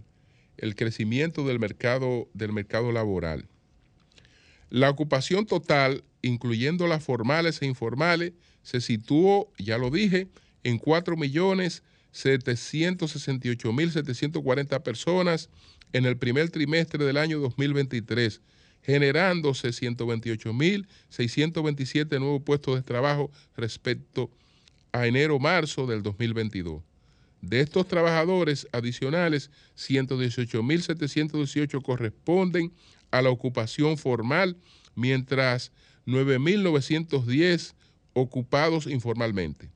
[0.56, 3.46] el crecimiento del mercado, del mercado laboral.
[4.70, 10.26] La ocupación total, incluyendo las formales e informales, se situó, ya lo dije,
[10.64, 10.78] en
[12.12, 15.48] 4.768.740 personas
[15.92, 18.40] en el primer trimestre del año 2023,
[18.82, 24.30] generándose 128.627 nuevos puestos de trabajo respecto
[24.92, 26.82] a enero-marzo del 2022.
[27.40, 32.72] De estos trabajadores adicionales, 118.718 corresponden
[33.10, 34.56] a la ocupación formal,
[34.94, 35.72] mientras
[36.06, 37.72] 9.910
[38.14, 39.70] ocupados informalmente.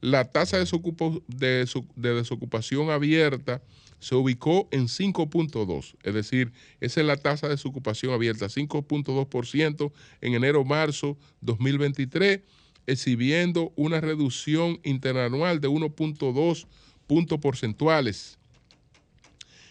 [0.00, 3.62] La tasa de, desocupación abierta
[3.98, 10.34] se ubicó en 5.2, es decir, esa es la tasa de desocupación abierta, 5.2% en
[10.34, 12.40] enero-marzo 2023,
[12.86, 16.66] exhibiendo una reducción interanual de 1.2
[17.06, 18.38] puntos porcentuales.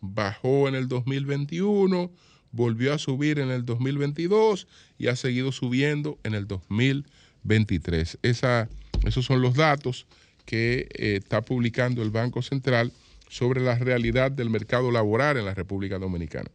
[0.00, 2.10] bajó en el 2021,
[2.52, 4.66] volvió a subir en el 2022
[4.98, 8.18] y ha seguido subiendo en el 2023.
[8.22, 8.68] Esa,
[9.04, 10.06] esos son los datos
[10.44, 12.92] que eh, está publicando el Banco Central
[13.28, 16.50] sobre la realidad del mercado laboral en la República Dominicana.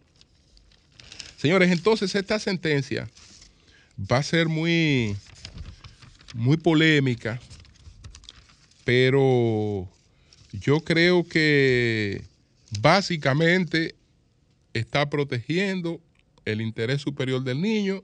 [1.35, 3.09] Señores, entonces esta sentencia
[3.99, 5.15] va a ser muy,
[6.33, 7.39] muy polémica,
[8.85, 9.89] pero
[10.53, 12.23] yo creo que
[12.81, 13.95] básicamente
[14.73, 15.99] está protegiendo
[16.45, 18.03] el interés superior del niño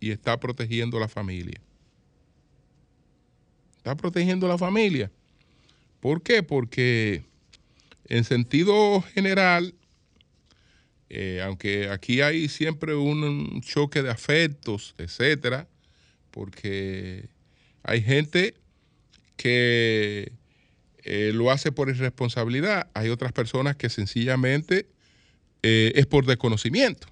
[0.00, 1.60] y está protegiendo la familia.
[3.76, 5.10] Está protegiendo la familia.
[6.00, 6.42] ¿Por qué?
[6.42, 7.24] Porque
[8.06, 9.74] en sentido general,
[11.10, 15.66] eh, aunque aquí hay siempre un choque de afectos, etcétera,
[16.30, 17.28] porque
[17.82, 18.54] hay gente
[19.36, 20.32] que
[21.04, 24.86] eh, lo hace por irresponsabilidad, hay otras personas que sencillamente
[25.62, 27.08] eh, es por desconocimiento,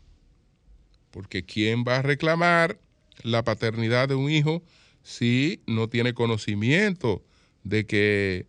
[1.10, 2.78] porque ¿quién va a reclamar
[3.22, 4.62] la paternidad de un hijo
[5.02, 7.24] si no tiene conocimiento
[7.64, 8.46] de que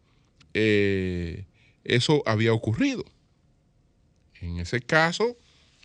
[1.84, 3.06] eso había ocurrido?
[4.42, 5.38] En ese caso,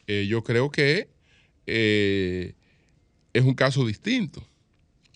[0.07, 1.09] eh, yo creo que
[1.67, 2.55] eh,
[3.33, 4.47] es un caso distinto.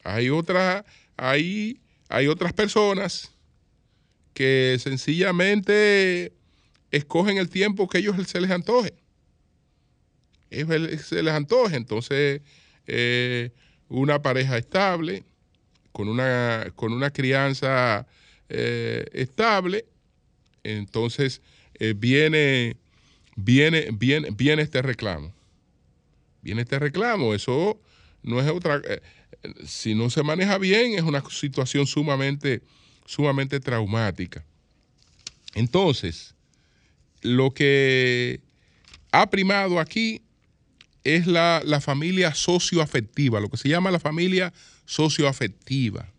[0.04, 0.84] Hay otras,
[1.16, 3.32] hay, hay otras personas
[4.32, 6.32] que sencillamente
[6.90, 8.94] escogen el tiempo que ellos se les antoje.
[10.50, 11.76] Se les antoje.
[11.76, 12.42] Entonces,
[12.86, 13.50] eh,
[13.88, 15.24] una pareja estable,
[15.92, 18.06] con una, con una crianza
[18.48, 19.86] estable,
[20.62, 21.42] entonces
[21.96, 22.76] viene,
[23.36, 25.32] viene, viene, viene este reclamo.
[26.42, 27.34] Viene este reclamo.
[27.34, 27.80] Eso
[28.22, 28.82] no es otra.
[29.64, 32.62] si no se maneja bien, es una situación sumamente
[33.06, 34.44] sumamente traumática.
[35.54, 36.34] Entonces,
[37.22, 38.40] lo que
[39.12, 40.22] ha primado aquí
[41.04, 44.52] es la, familia socioafectiva, lo que se llama la familia
[44.84, 46.12] socioafectiva.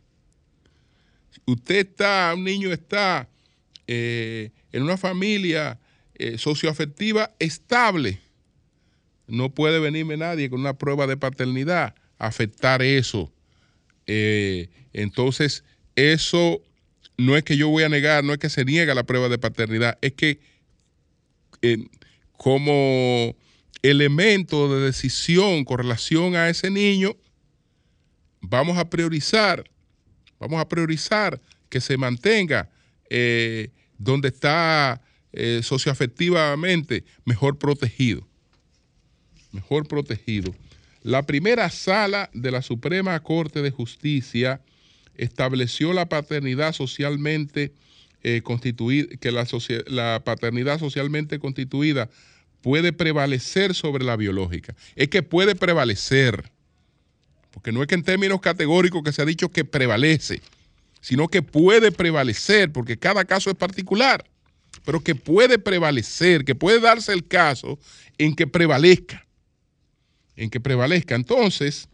[1.45, 3.29] Usted está, un niño está
[3.85, 5.77] eh, en una familia
[6.19, 8.19] eh, socioafectiva estable.
[9.27, 13.31] No puede venirme nadie con una prueba de paternidad a afectar eso.
[14.07, 15.63] Eh, entonces,
[15.95, 16.63] eso
[17.17, 19.37] no es que yo voy a negar, no es que se niega la prueba de
[19.37, 20.39] paternidad, es que
[21.61, 21.85] eh,
[22.31, 23.35] como
[23.83, 27.15] elemento de decisión con relación a ese niño,
[28.41, 29.69] vamos a priorizar,
[30.39, 32.71] vamos a priorizar que se mantenga
[33.99, 35.01] donde está
[35.39, 38.27] eh, socioafectivamente mejor protegido.
[39.51, 40.55] Mejor protegido.
[41.03, 44.61] La primera sala de la Suprema Corte de Justicia
[45.15, 47.71] estableció la paternidad socialmente
[48.23, 49.47] eh, constituida, que la,
[49.85, 52.09] la paternidad socialmente constituida
[52.61, 54.75] puede prevalecer sobre la biológica.
[54.95, 56.51] Es que puede prevalecer,
[57.51, 60.41] porque no es que en términos categóricos que se ha dicho que prevalece,
[60.99, 64.25] sino que puede prevalecer, porque cada caso es particular,
[64.87, 67.77] pero que puede prevalecer, que puede darse el caso
[68.17, 69.27] en que prevalezca,
[70.37, 71.13] en que prevalezca.
[71.13, 71.89] Entonces,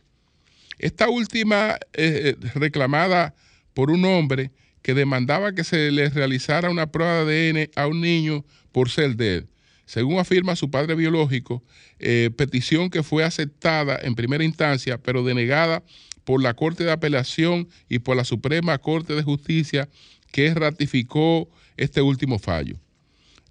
[0.77, 3.34] esta última eh, eh, reclamada
[3.73, 4.51] por un hombre
[4.84, 9.15] que demandaba que se le realizara una prueba de ADN a un niño por ser
[9.15, 9.47] de él.
[9.88, 11.63] Según afirma su padre biológico,
[11.97, 15.82] eh, petición que fue aceptada en primera instancia, pero denegada
[16.25, 19.89] por la Corte de Apelación y por la Suprema Corte de Justicia,
[20.32, 22.82] que ratificó este último fallo.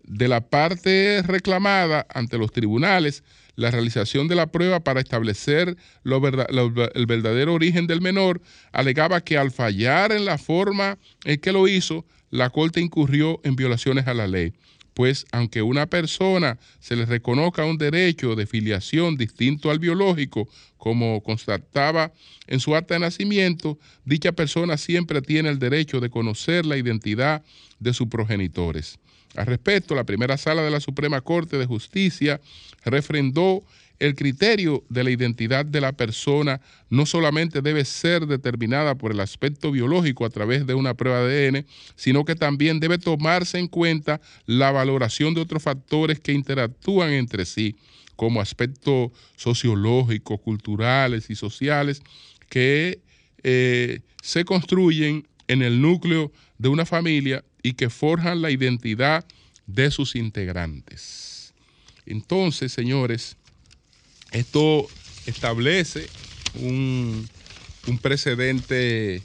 [0.05, 3.23] De la parte reclamada ante los tribunales,
[3.55, 8.41] la realización de la prueba para establecer el verdadero origen del menor,
[8.73, 13.57] alegaba que al fallar en la forma en que lo hizo, la Corte incurrió en
[13.57, 14.55] violaciones a la ley.
[14.95, 21.23] Pues aunque una persona se le reconozca un derecho de filiación distinto al biológico, como
[21.23, 22.13] constataba
[22.47, 27.43] en su acta de nacimiento, dicha persona siempre tiene el derecho de conocer la identidad
[27.79, 28.99] de sus progenitores.
[29.37, 32.41] Al respecto, la primera sala de la Suprema Corte de Justicia
[32.85, 33.63] refrendó
[33.99, 36.61] el criterio de la identidad de la persona.
[36.91, 41.49] No solamente debe ser determinada por el aspecto biológico a través de una prueba de
[41.49, 47.13] ADN, sino que también debe tomarse en cuenta la valoración de otros factores que interactúan
[47.13, 47.77] entre sí,
[48.17, 52.03] como aspectos sociológicos, culturales y sociales
[52.51, 53.01] que
[53.45, 59.25] eh, se construyen en el núcleo de una familia y que forjan la identidad
[59.67, 61.55] de sus integrantes.
[62.07, 63.37] Entonces, señores,
[64.33, 64.89] esto
[65.27, 66.09] establece
[66.55, 67.29] un,
[68.01, 69.23] precedente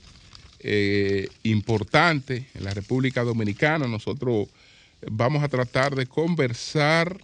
[0.59, 3.87] eh, importante en la República Dominicana.
[3.87, 4.47] Nosotros
[5.09, 7.19] vamos a tratar de conversar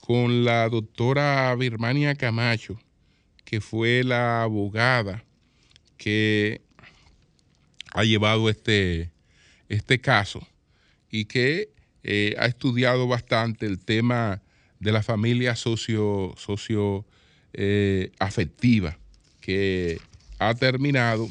[0.00, 2.78] con la doctora Birmania Camacho,
[3.44, 5.24] que fue la abogada
[5.96, 6.60] que
[7.92, 9.10] ha llevado este,
[9.68, 10.46] este caso
[11.10, 11.70] y que
[12.02, 14.42] eh, ha estudiado bastante el tema
[14.78, 17.04] de la familia socio, socio
[17.52, 18.98] eh, afectiva,
[19.40, 20.00] que
[20.38, 21.28] ha terminado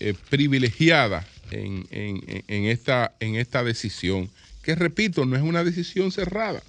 [0.00, 1.86] eh, privilegiada en,
[2.48, 4.30] esta, en esta decisión,
[4.62, 6.62] que repito, no es una decisión cerrada,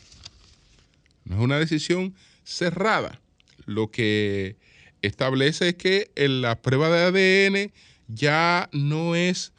[1.26, 3.20] no es una decisión cerrada.
[3.66, 4.58] Lo que
[5.02, 7.72] establece es que en la prueba de ADN
[8.08, 9.54] ya no es,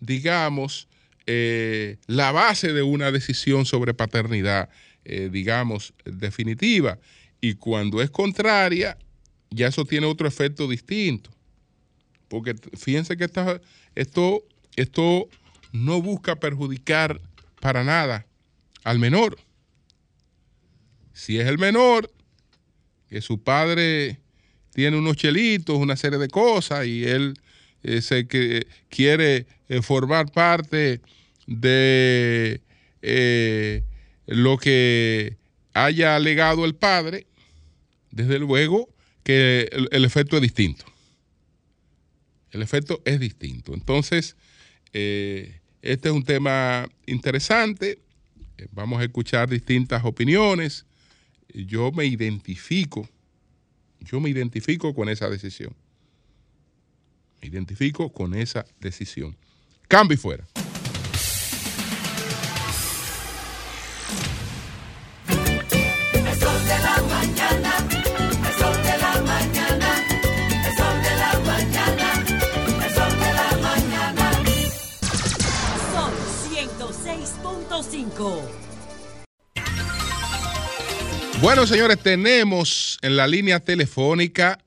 [0.00, 0.88] digamos,
[1.32, 4.68] eh, la base de una decisión sobre paternidad,
[5.04, 6.98] eh, digamos, definitiva.
[7.40, 8.98] Y cuando es contraria,
[9.50, 11.30] ya eso tiene otro efecto distinto.
[12.26, 13.30] Porque fíjense que
[13.94, 14.42] esto,
[14.74, 15.28] esto
[15.70, 17.20] no busca perjudicar
[17.60, 18.26] para nada
[18.82, 19.38] al menor.
[21.12, 22.10] Si es el menor,
[23.08, 24.18] que su padre
[24.74, 27.34] tiene unos chelitos, una serie de cosas, y él
[27.84, 29.46] eh, se que quiere
[29.82, 31.00] formar parte
[31.50, 32.62] de
[33.02, 33.82] eh,
[34.26, 35.36] lo que
[35.74, 37.26] haya alegado el padre,
[38.10, 38.88] desde luego
[39.24, 40.84] que el, efecto es distinto.
[42.52, 43.74] El efecto es distinto.
[43.74, 44.36] Entonces,
[44.92, 47.98] eh, este es un tema interesante.
[48.56, 50.86] Eh, vamos a escuchar distintas opiniones.
[51.52, 53.08] Yo me identifico,
[54.00, 55.74] yo me identifico con esa decisión.
[57.42, 59.36] Me identifico con esa decisión.
[59.88, 60.46] Cambio y fuera.
[81.40, 84.58] Bueno, señores, tenemos en la línea telefónica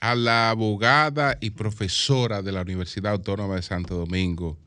[0.00, 4.58] a la abogada y profesora de la Universidad Autónoma de Santo Domingo,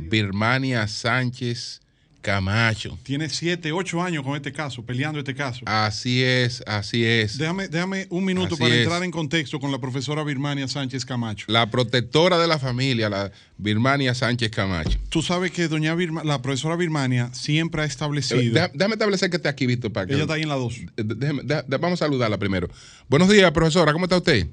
[0.00, 1.80] Birmania Sánchez
[2.22, 2.98] Camacho.
[3.02, 5.62] Tiene siete, ocho años con este caso, peleando este caso.
[5.66, 7.36] Así es, así es.
[7.36, 11.46] Déjame, déjame un minuto para entrar en contexto con la profesora Birmania Sánchez Camacho.
[11.48, 14.98] La protectora de la familia, la Birmania Sánchez Camacho.
[15.08, 15.94] Tú sabes que doña
[16.24, 18.40] la profesora Birmania siempre ha establecido.
[18.40, 19.92] Eh, déjame, establecer que esté aquí, Víctor.
[19.92, 20.76] Para Ella está ahí en la dos.
[20.96, 22.70] Eh, vamos a saludarla primero.
[23.08, 24.48] Buenos días, profesora, ¿cómo está usted?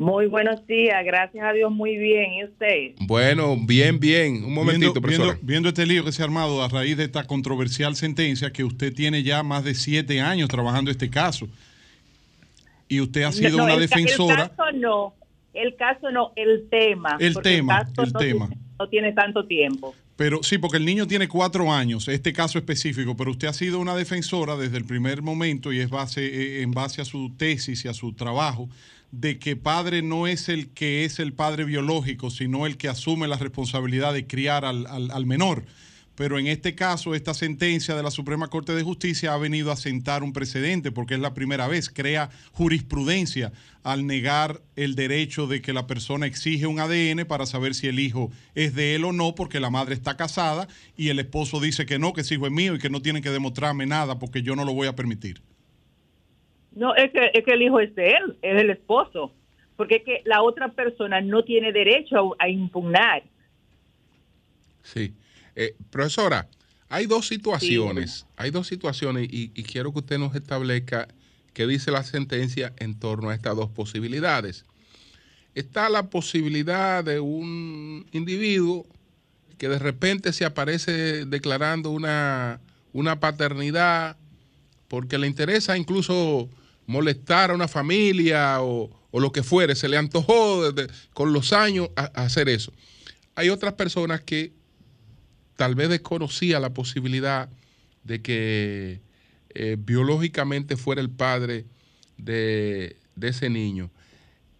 [0.00, 2.32] Muy buenos días, gracias a Dios, muy bien.
[2.32, 2.92] ¿Y usted?
[3.00, 4.42] Bueno, bien, bien.
[4.46, 5.38] Un momentito, viendo, profesora.
[5.42, 8.94] Viendo, este lío que se ha armado a raíz de esta controversial sentencia, que usted
[8.94, 11.48] tiene ya más de siete años trabajando este caso.
[12.88, 14.44] Y usted ha sido una defensora.
[14.44, 15.14] El caso no,
[15.52, 17.18] el caso no, el tema.
[17.20, 18.48] El tema, el, tema.
[18.78, 19.94] no tiene tanto tiempo.
[20.16, 23.78] Pero sí, porque el niño tiene cuatro años, este caso específico, pero usted ha sido
[23.78, 27.84] una defensora desde el primer momento y es base, eh, en base a su tesis
[27.84, 28.70] y a su trabajo
[29.12, 33.28] de que padre no es el que es el padre biológico, sino el que asume
[33.28, 35.64] la responsabilidad de criar al, al, menor.
[36.14, 39.76] Pero en este caso, esta sentencia de la Suprema Corte de Justicia ha venido a
[39.76, 43.52] sentar un precedente porque es la primera vez, crea jurisprudencia
[43.82, 47.98] al negar el derecho de que la persona exige un ADN para saber si el
[47.98, 51.86] hijo es de él o no, porque la madre está casada y el esposo dice
[51.86, 54.42] que no, que ese hijo es mío y que no tienen que demostrarme nada porque
[54.42, 55.42] yo no lo voy a permitir.
[56.72, 59.32] No, es que, es que el hijo es de él, es del esposo,
[59.76, 63.22] porque es que la otra persona no tiene derecho a, impugnar.
[64.82, 65.14] Sí.
[65.56, 66.48] Eh, profesora,
[66.88, 71.08] hay dos situaciones, hay dos situaciones y, quiero que usted nos establezca
[71.54, 74.64] qué dice la sentencia en torno a estas dos posibilidades.
[75.54, 78.86] Está la posibilidad de un individuo
[79.58, 82.60] que de repente se aparece declarando una,
[82.92, 84.16] una paternidad
[84.88, 86.48] porque le interesa incluso
[86.90, 90.62] molestar a una familia o, lo que fuere, se le antojó
[91.14, 92.72] con los años hacer eso.
[93.34, 94.52] Hay otras personas que
[95.56, 97.48] tal vez desconocía la posibilidad
[98.02, 99.00] de que
[99.54, 101.64] eh, biológicamente fuera el padre
[102.16, 103.90] de, ese niño.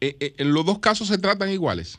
[0.00, 1.98] Eh, eh, ¿En los dos casos se tratan iguales?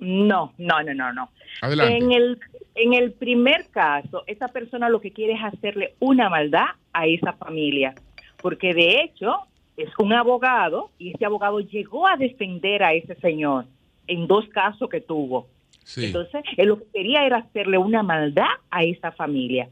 [0.00, 1.30] No, no, no, no, no.
[1.60, 1.96] Adelante.
[1.96, 2.38] En el,
[2.74, 7.32] en el primer caso, esa persona lo que quiere es hacerle una maldad a esa
[7.34, 7.94] familia
[8.42, 9.34] porque de hecho
[9.76, 13.64] es un abogado y ese abogado llegó a defender a ese señor
[14.06, 15.46] en dos casos que tuvo.
[15.96, 19.68] Entonces, él lo que quería era hacerle una maldad a esa familia.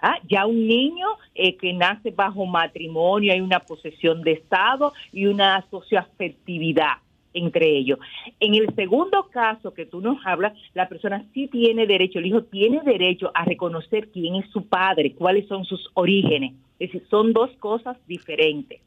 [0.00, 0.16] ¿Ah?
[0.28, 5.64] Ya un niño eh, que nace bajo matrimonio, hay una posesión de Estado y una
[5.70, 6.98] socioafectividad
[7.34, 7.98] entre ellos.
[8.38, 12.42] En el segundo caso que tú nos hablas, la persona sí tiene derecho, el hijo
[12.44, 16.54] tiene derecho a reconocer quién es su padre, cuáles son sus orígenes.
[16.78, 18.80] Es decir, son dos cosas diferentes.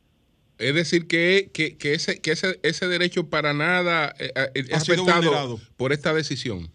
[0.58, 5.60] Es decir, que, que, ese, que ese, ese derecho para nada eh, eh, es afectado
[5.76, 6.70] por esta decisión.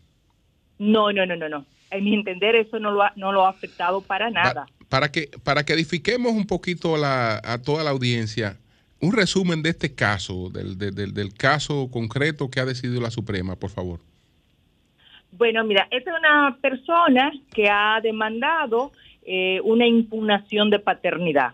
[0.78, 1.64] No, no, no, no, no.
[1.90, 4.66] En mi entender, eso no lo ha, no lo ha afectado para nada.
[4.88, 8.58] Para, que, para que edifiquemos un poquito la, a toda la audiencia,
[9.00, 13.54] un resumen de este caso, del, del, del, caso concreto que ha decidido la Suprema,
[13.56, 14.00] por favor.
[15.32, 18.92] Bueno, mira, esta es una persona que ha demandado
[19.26, 21.52] eh, una impugnación de paternidad.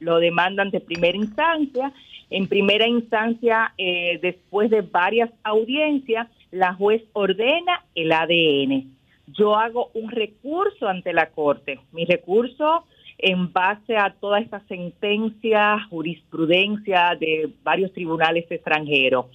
[0.00, 1.92] Lo demandan de primera instancia.
[2.28, 8.90] En primera instancia, eh, después de varias audiencias, la juez ordena el ADN.
[9.28, 11.80] Yo hago un recurso ante la Corte.
[11.92, 12.84] Mi recurso
[13.18, 19.26] en base a toda esta sentencia, jurisprudencia de varios tribunales extranjeros.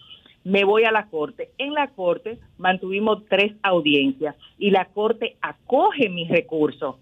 [0.43, 1.49] Me voy a la Corte.
[1.57, 6.99] En la Corte mantuvimos tres audiencias y la Corte acoge mi recurso.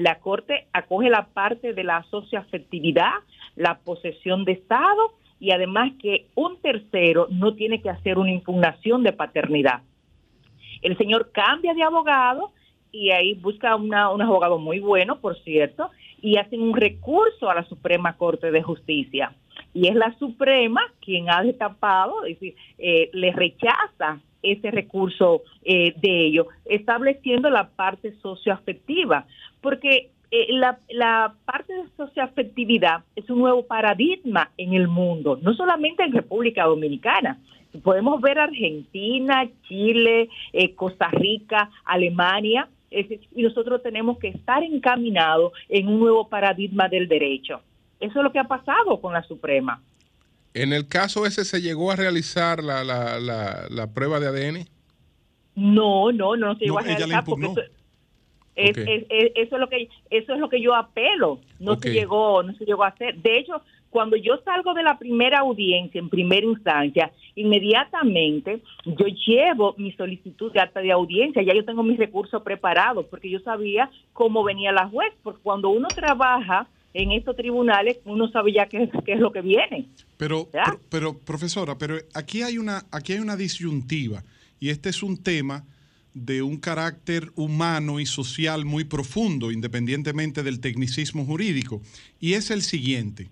[0.00, 3.12] La Corte acoge la parte de la socioafectividad,
[3.54, 9.02] la posesión de Estado y además que un tercero no tiene que hacer una impugnación
[9.02, 9.82] de paternidad.
[10.80, 12.50] El señor cambia de abogado
[12.90, 15.90] y ahí busca una, un abogado muy bueno, por cierto,
[16.22, 19.34] y hacen un recurso a la Suprema Corte de Justicia.
[19.74, 25.94] y es la Suprema quien ha destapado, es decir, eh, le rechaza ese recurso eh,
[25.96, 29.26] de ello, estableciendo la parte socioafectiva,
[29.60, 35.54] porque eh, la, la, parte de socioafectividad es un nuevo paradigma en el mundo, no
[35.54, 37.38] solamente en República Dominicana.
[37.82, 45.86] Podemos ver Argentina, Chile, eh, Costa Rica, Alemania, y nosotros tenemos que estar encaminados en
[45.86, 47.60] un nuevo paradigma del derecho.
[48.00, 49.80] Eso es lo que ha pasado con la Suprema.
[50.54, 53.20] ¿En el caso ese se llegó a realizar la, la,
[53.68, 54.68] la, prueba de ADN?
[55.54, 57.46] No, no, no se llegó a realizar porque
[58.56, 61.40] eso, es, eso es lo que eso es lo que yo apelo.
[61.60, 63.16] No se llegó, no se llegó a hacer.
[63.16, 69.74] De hecho, cuando yo salgo de la primera audiencia en primera instancia, inmediatamente yo llevo
[69.78, 73.90] mi solicitud de acta de audiencia, ya yo tengo mis recursos preparados porque yo sabía
[74.12, 78.90] cómo venía la juez, porque cuando uno trabaja en estos tribunales uno sabe ya qué,
[79.04, 79.88] qué es lo que viene.
[80.16, 80.48] Pero,
[80.88, 84.24] pero, profesora, pero aquí hay una, aquí hay una disyuntiva
[84.58, 85.64] y este es un tema
[86.12, 91.80] de un carácter humano y social muy profundo, independientemente del tecnicismo jurídico,
[92.18, 93.30] y es el siguiente.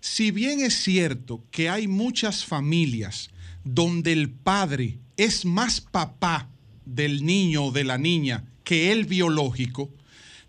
[0.00, 3.30] Si bien es cierto que hay muchas familias
[3.64, 6.48] donde el padre es más papá
[6.84, 9.90] del niño o de la niña que el biológico,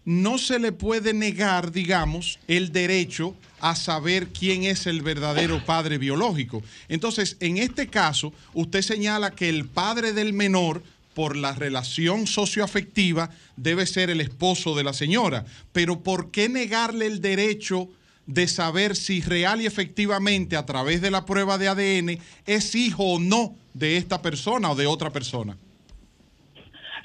[0.05, 5.97] no se le puede negar, digamos, el derecho a saber quién es el verdadero padre
[5.97, 6.63] biológico.
[6.89, 10.81] Entonces, en este caso, usted señala que el padre del menor,
[11.13, 15.45] por la relación socioafectiva, debe ser el esposo de la señora.
[15.71, 17.89] Pero ¿por qué negarle el derecho
[18.25, 23.03] de saber si real y efectivamente a través de la prueba de ADN es hijo
[23.03, 25.57] o no de esta persona o de otra persona?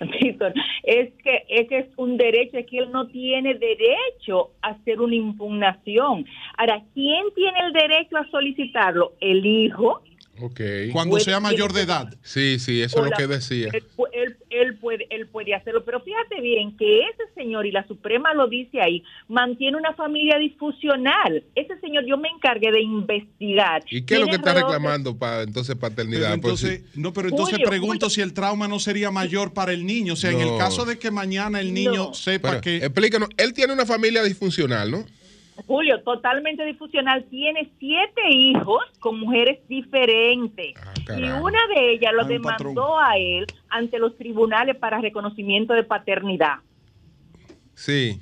[0.83, 5.01] es que, es que es un derecho, es que él no tiene derecho a hacer
[5.01, 6.27] una impugnación.
[6.57, 9.13] Ahora, ¿quién tiene el derecho a solicitarlo?
[9.21, 10.03] El hijo.
[10.39, 10.91] Okay.
[10.91, 12.15] Cuando sea mayor de edad.
[12.23, 13.71] Sí, sí, eso es lo que decía.
[13.73, 18.35] Él, él, puede, él puede hacerlo, pero fíjate bien que ese señor, y la Suprema
[18.35, 21.45] lo dice ahí, mantiene una familia disfuncional.
[21.55, 23.83] Ese señor, yo me encargué de investigar.
[23.91, 26.35] ¿Y qué es lo que está reclamando para entonces paternidad?
[26.35, 30.15] entonces, no, pero entonces pregunto si el trauma no sería mayor para el niño.
[30.15, 32.79] O sea, en el caso de que mañana el niño sepa que...
[32.79, 35.05] Explícanos, él tiene una familia disfuncional, ¿no?
[35.65, 42.25] Julio, totalmente disfuncional, tiene siete hijos con mujeres diferentes ah, y una de ellas lo
[42.25, 46.57] demandó a él ante los tribunales para reconocimiento de paternidad.
[47.75, 48.21] Sí.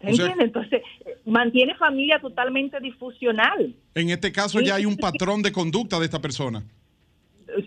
[0.00, 0.46] ¿Entiendes?
[0.46, 0.82] Entonces,
[1.24, 3.74] mantiene familia totalmente disfuncional.
[3.94, 6.62] En este caso ya hay un patrón de conducta de esta persona.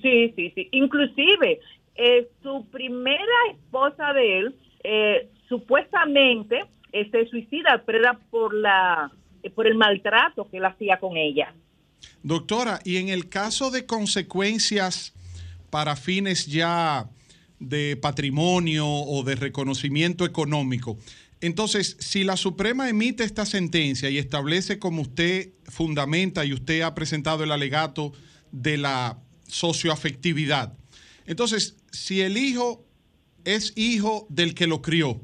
[0.02, 0.70] Sí, sí, sí.
[0.72, 1.60] Inclusive,
[1.96, 9.12] eh, su primera esposa de él, eh, supuestamente, se suicida, pero era por, la,
[9.56, 11.54] por el maltrato que él hacía con ella.
[12.24, 15.14] Doctora, y en el caso de consecuencias
[15.70, 17.10] para fines ya
[17.60, 20.98] de patrimonio o de reconocimiento económico,
[21.42, 26.94] entonces, si la Suprema emite esta sentencia y establece como usted fundamenta y usted ha
[26.94, 28.14] presentado el alegato
[28.52, 29.18] de la
[29.48, 30.78] socioafectividad,
[31.26, 32.86] entonces, si el hijo
[33.44, 35.20] es hijo del que lo crió,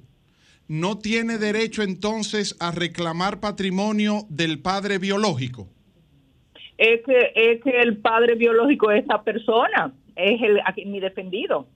[0.68, 5.68] no tiene derecho entonces a reclamar patrimonio del padre biológico?
[6.78, 11.68] Es que, es que el padre biológico de esa persona, es el mi defendido,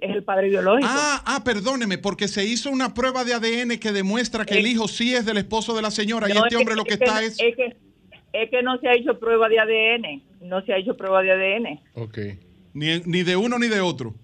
[0.00, 0.88] es el padre biológico.
[0.90, 4.88] Ah, ah, perdóneme, porque se hizo una prueba de ADN que demuestra que el hijo
[4.88, 7.38] sí es del esposo de la señora y este hombre lo que, está es...
[7.40, 7.76] Es que,
[8.32, 11.32] es que no se ha hecho prueba de ADN, no se ha hecho prueba de
[11.32, 11.80] ADN.
[11.94, 12.18] Ok.
[12.72, 14.14] Ni, ni de uno ni de otro.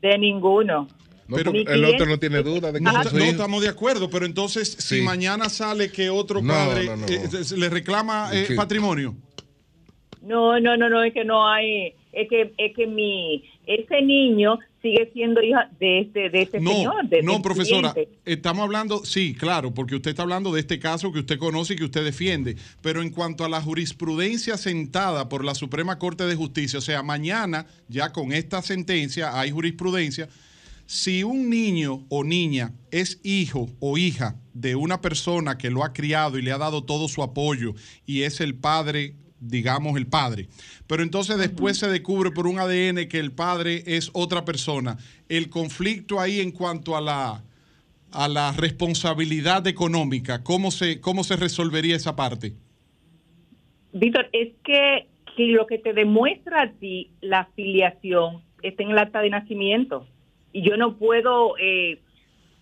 [0.00, 0.88] De ninguno
[1.34, 4.76] pero el otro no tiene duda de que no, no estamos de acuerdo, pero entonces
[4.78, 9.14] si mañana sale que otro padre eh, le reclama eh, patrimonio.
[10.22, 14.58] No, no, no, no, es que no hay, es que, es que mi, ese niño
[14.82, 17.08] sigue siendo hija de este, de este señor.
[17.08, 21.20] De, no, profesora, estamos hablando, sí, claro, porque usted está hablando de este caso que
[21.20, 25.54] usted conoce y que usted defiende, pero en cuanto a la jurisprudencia sentada por la
[25.54, 30.28] Suprema Corte de Justicia, o sea, mañana ya con esta sentencia hay jurisprudencia
[30.92, 35.94] si un niño o niña es hijo o hija de una persona que lo ha
[35.94, 37.72] criado y le ha dado todo su apoyo
[38.04, 40.48] y es el padre, digamos el padre,
[40.86, 44.98] pero entonces después se descubre por un ADN que el padre es otra persona,
[45.30, 47.42] el conflicto ahí en cuanto a la,
[48.10, 52.52] a la responsabilidad económica, ¿cómo se, cómo se resolvería esa parte?
[53.94, 58.98] Víctor, es que si lo que te demuestra a ti la afiliación está en el
[58.98, 60.06] acta de nacimiento
[60.52, 61.98] y yo no puedo eh,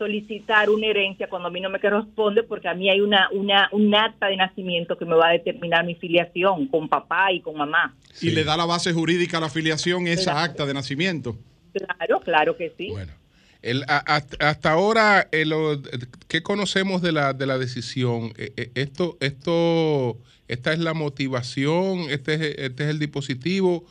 [0.00, 3.68] solicitar una herencia cuando a mí no me corresponde porque a mí hay una, una
[3.70, 7.58] un acta de nacimiento que me va a determinar mi filiación con papá y con
[7.58, 7.94] mamá.
[8.22, 11.36] Y le da la base jurídica a la filiación esa acta de nacimiento.
[11.74, 12.88] Claro, claro que sí.
[12.88, 13.12] Bueno.
[14.38, 15.44] hasta, ahora, eh,
[16.28, 18.32] ¿qué conocemos de la, de la decisión?
[18.38, 20.16] Eh, eh, esto, esto,
[20.48, 22.08] ¿Esta es la motivación?
[22.08, 23.84] ¿Este es, este es el dispositivo?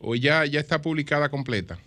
[0.00, 1.78] ¿O ya, ya está publicada completa?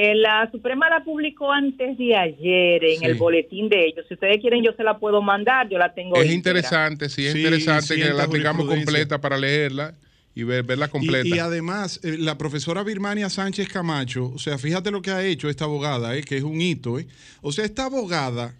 [0.00, 4.04] Eh, la Suprema la publicó antes de ayer en el boletín de ellos.
[4.06, 6.14] Si ustedes quieren, yo se la puedo mandar, yo la tengo.
[6.16, 9.94] Es interesante, sí, es interesante que la tengamos completa para leerla
[10.36, 11.34] y ver, verla completa.
[11.34, 15.48] Y, además, eh, la profesora Birmania Sánchez Camacho, o sea, fíjate lo que ha hecho
[15.48, 17.00] esta abogada, eh, que es un hito.
[17.00, 17.08] Eh.
[17.40, 18.54] O sea, esta abogada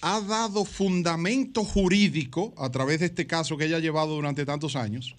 [0.00, 4.74] ha dado fundamento jurídico a través de este caso que ella ha llevado durante tantos
[4.74, 5.16] años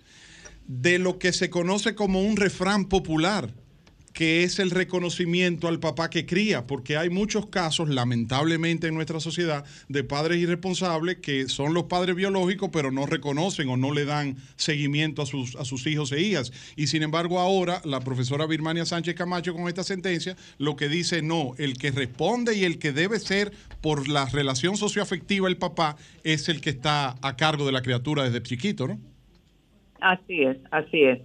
[0.65, 3.51] de lo que se conoce como un refrán popular
[4.18, 9.20] que es el reconocimiento al papá que cría, porque hay muchos casos, lamentablemente en nuestra
[9.20, 14.05] sociedad, de padres irresponsables que son los padres biológicos, pero no reconocen o no le
[14.05, 16.51] dan seguimiento a sus, a sus hijos e hijas.
[16.76, 21.22] Y sin embargo, ahora la profesora Birmania Sánchez Camacho con esta sentencia lo que dice,
[21.22, 23.51] no, el que responde y el que debe ser
[23.82, 28.24] por la relación socioafectiva el papá es el que está a cargo de la criatura
[28.24, 28.99] desde chiquito, ¿no?
[30.01, 31.20] Así es, así es.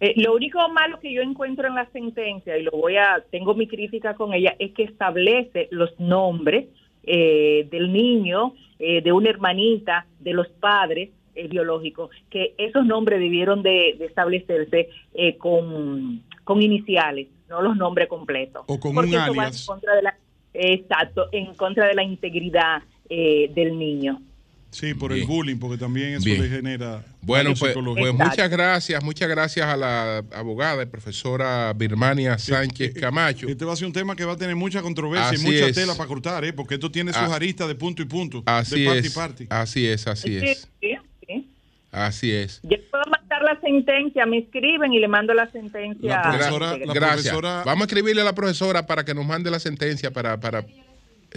[0.00, 3.54] Eh, lo único malo que yo encuentro en la sentencia, y lo voy a, tengo
[3.54, 6.66] mi crítica con ella, es que establece los nombres
[7.04, 11.10] eh, del niño, eh, de una hermanita, de los padres
[11.48, 14.88] biológicos, que esos nombres debieron de, establecerse
[15.38, 18.62] con, con iniciales, no los nombres completos.
[18.68, 19.60] O con un alias.
[19.60, 20.16] en contra de la,
[20.52, 24.20] exacto, en contra de la integridad del niño.
[24.74, 27.04] Sí, por el bullying, porque también eso le genera.
[27.22, 33.46] Bueno, pues, pues, muchas gracias, muchas gracias a la abogada y profesora Birmania Sánchez Camacho.
[33.48, 35.94] Este va a ser un tema que va a tener mucha controversia y mucha tela
[35.94, 36.52] para cortar, ¿eh?
[36.52, 37.36] porque esto tiene sus ah.
[37.36, 38.42] aristas de punto y punto.
[38.46, 39.16] Así de es.
[39.48, 40.68] Así es, así es.
[40.80, 41.50] Sí, sí.
[41.92, 42.58] Así es.
[42.64, 46.16] Yo puedo mandar la sentencia, me escriben y le mando la sentencia.
[46.16, 47.40] La profesora, la gracias.
[47.40, 50.66] Vamos a escribirle a la profesora para que nos mande la sentencia para, para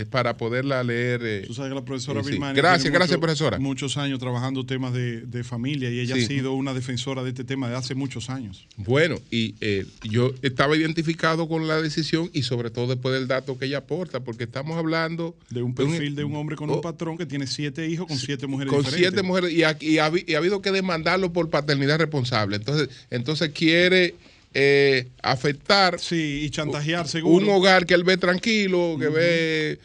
[0.05, 1.21] para poderla leer.
[1.23, 2.37] Eh, Tú sabes que la profesora sí.
[2.53, 3.57] Gracias, gracias, profesora.
[3.57, 7.69] Muchos años trabajando temas de, familia y ella ha sido una defensora de este tema
[7.69, 8.67] de hace muchos años.
[8.75, 13.57] Bueno, y eh, yo estaba identificado con la decisión y sobre todo después del dato
[13.57, 15.35] que ella aporta, porque estamos hablando...
[15.49, 16.81] De un perfil de un, hombre con un oh.
[16.81, 20.33] patrón que tiene siete hijos con siete mujeres con siete mujeres y, y, ha, y
[20.33, 22.57] ha habido que demandarlo por paternidad responsable.
[22.57, 24.15] Entonces, entonces quiere
[24.53, 27.45] eh, afectar sí, y chantajear seguro.
[27.45, 29.79] un hogar que él ve tranquilo, que ve...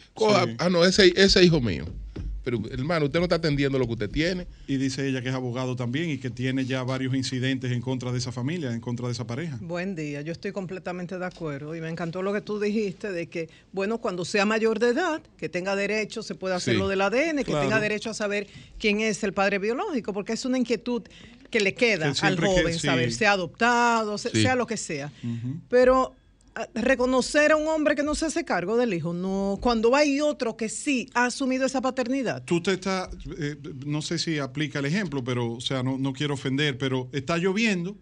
[0.57, 1.85] Ah, no, ese, ese hijo mío.
[2.43, 4.47] Pero hermano, usted no está atendiendo lo que usted tiene.
[4.67, 8.11] Y dice ella que es abogado también y que tiene ya varios incidentes en contra
[8.11, 9.57] de esa familia, en contra de esa pareja.
[9.61, 13.27] Buen día, yo estoy completamente de acuerdo y me encantó lo que tú dijiste de
[13.27, 17.01] que, bueno, cuando sea mayor de edad, que tenga derecho, se puede hacer lo del
[17.01, 21.03] ADN, que tenga derecho a saber quién es el padre biológico, porque es una inquietud
[21.49, 25.11] que le queda al joven, saber, sea adoptado, sea lo que sea.
[25.69, 26.15] Pero
[26.73, 30.55] reconocer a un hombre que no se hace cargo del hijo, no cuando hay otro
[30.55, 32.43] que sí ha asumido esa paternidad.
[32.43, 36.13] Tú te estás, eh, no sé si aplica el ejemplo, pero, o sea, no, no
[36.13, 37.97] quiero ofender, pero está lloviendo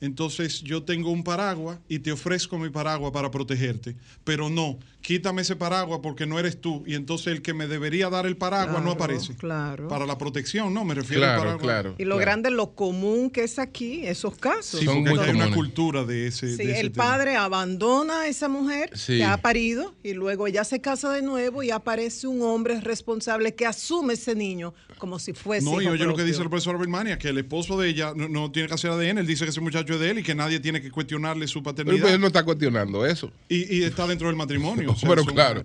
[0.00, 3.96] entonces yo tengo un paraguas y te ofrezco mi paraguas para protegerte.
[4.22, 6.84] Pero no, quítame ese paraguas porque no eres tú.
[6.86, 9.34] Y entonces el que me debería dar el paraguas no aparece.
[9.34, 9.88] Claro.
[9.88, 11.62] Para la protección, no, me refiero al paraguas.
[11.62, 14.80] Claro, y lo grande, lo común que es aquí, esos casos.
[14.80, 16.56] Sí, porque hay una cultura de ese.
[16.56, 21.12] Sí, el padre abandona a esa mujer que ha parido y luego ella se casa
[21.12, 25.64] de nuevo y aparece un hombre responsable que asume ese niño como si fuese.
[25.64, 28.28] No, y oye lo que dice el profesor Birmania, que el esposo de ella no,
[28.28, 29.18] no tiene que hacer ADN.
[29.18, 32.02] Él dice que ese muchacho de él y que nadie tiene que cuestionarle su paternidad.
[32.02, 33.30] Pero él no está cuestionando eso.
[33.48, 34.96] Y, está dentro del matrimonio.
[35.06, 35.62] pero claro.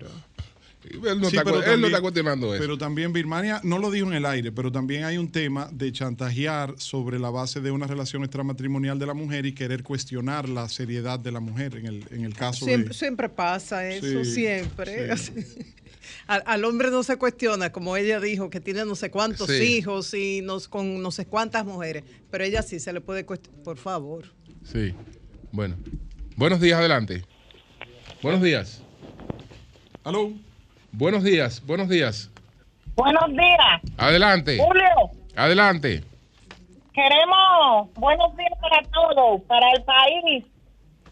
[0.84, 2.62] Él no, está, cuestionando eso.
[2.62, 5.90] Pero también Birmania no lo dijo en el aire, pero también hay un tema de
[5.90, 10.68] chantajear sobre la base de una relación extramatrimonial de la mujer y querer cuestionar la
[10.68, 15.10] seriedad de la mujer en el, en el caso siempre, Siempre pasa eso, siempre.
[16.26, 20.40] Al, hombre no se cuestiona, como ella dijo, que tiene no sé cuántos hijos y
[20.42, 24.24] nos, con no sé cuántas mujeres, pero ella sí se le puede cuestionar, por favor.
[24.64, 24.94] Sí,
[25.52, 25.76] bueno.
[26.36, 27.24] Buenos días, adelante.
[28.22, 28.82] Buenos días.
[30.02, 30.32] Aló.
[30.90, 32.30] Buenos días, buenos días.
[32.96, 33.82] Buenos días.
[33.96, 34.58] Adelante.
[34.58, 35.10] Julio.
[35.36, 36.04] Adelante.
[36.92, 40.44] Queremos buenos días para todos, para el país,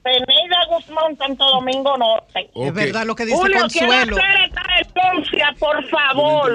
[0.03, 2.51] Peneida Guzmán, Santo Domingo Norte.
[2.55, 4.17] Es verdad lo que dice Julio, Consuelo.
[4.17, 4.63] Quiero hacer esta
[5.05, 6.53] denuncia, por favor.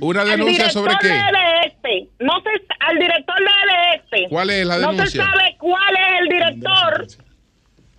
[0.00, 1.20] ¿Una denuncia sobre qué?
[1.66, 2.08] Este.
[2.20, 4.28] No se, al director de este.
[4.28, 5.04] ¿Cuál es la denuncia?
[5.04, 7.06] No se sabe cuál es el director.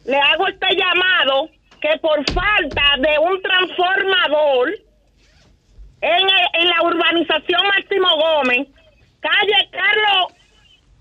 [0.06, 1.50] Le hago este llamado
[1.82, 4.70] que por falta de un transformador
[6.02, 8.68] en, en la urbanización Máximo Gómez,
[9.20, 10.34] calle Carlos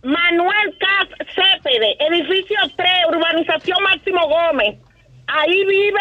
[0.05, 4.77] Manuel Cas Cepede, edificio 3, urbanización Máximo Gómez.
[5.27, 6.01] Ahí vive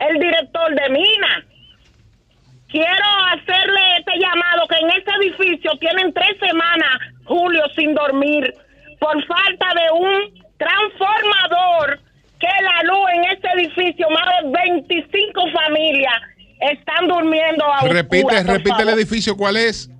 [0.00, 1.46] el director de Mina.
[2.68, 8.54] Quiero hacerle este llamado que en este edificio tienen tres semanas, Julio, sin dormir
[9.00, 11.98] por falta de un transformador
[12.38, 14.50] que la luz en este edificio, más de
[14.86, 16.14] 25 familias
[16.60, 19.90] están durmiendo a Repite, repite el edificio, ¿cuál es?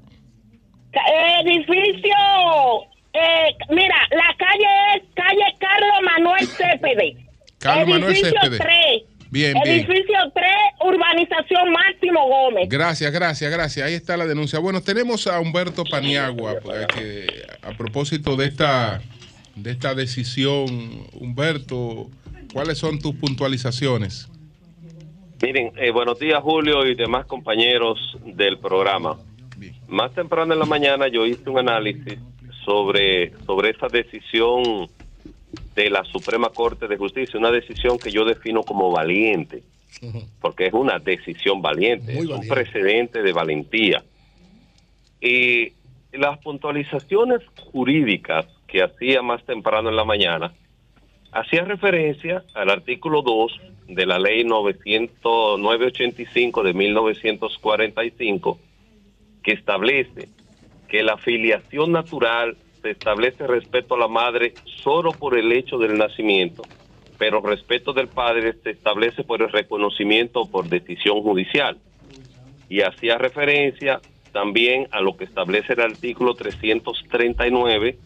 [1.42, 2.14] Edificio,
[3.12, 7.16] eh, mira, la calle es calle Carlos Manuel Cepede.
[7.58, 8.58] Carlos Manuel Cepede.
[8.58, 9.10] 3.
[9.30, 10.44] Bien, Edificio 3,
[10.84, 12.68] urbanización Máximo Gómez.
[12.68, 13.86] Gracias, gracias, gracias.
[13.86, 14.58] Ahí está la denuncia.
[14.58, 17.26] Bueno, tenemos a Humberto Paniagua, pues, que
[17.62, 19.00] a propósito de esta,
[19.54, 22.10] de esta decisión, Humberto,
[22.52, 24.28] ¿cuáles son tus puntualizaciones?
[25.40, 29.16] Miren, eh, buenos días Julio y demás compañeros del programa.
[29.86, 32.18] Más temprano en la mañana yo hice un análisis
[32.64, 34.88] sobre, sobre esa decisión
[35.74, 39.62] de la Suprema Corte de Justicia, una decisión que yo defino como valiente,
[40.40, 44.02] porque es una decisión valiente, es un precedente de valentía.
[45.20, 45.72] Y
[46.12, 47.42] las puntualizaciones
[47.72, 50.52] jurídicas que hacía más temprano en la mañana,
[51.32, 58.58] hacía referencia al artículo 2 de la ley 985 de 1945,
[59.42, 60.28] que establece
[60.90, 65.96] que la filiación natural se establece respeto a la madre solo por el hecho del
[65.96, 66.62] nacimiento,
[67.16, 71.78] pero respeto del padre se establece por el reconocimiento por decisión judicial.
[72.68, 74.00] Y hacía referencia
[74.32, 77.98] también a lo que establece el artículo 339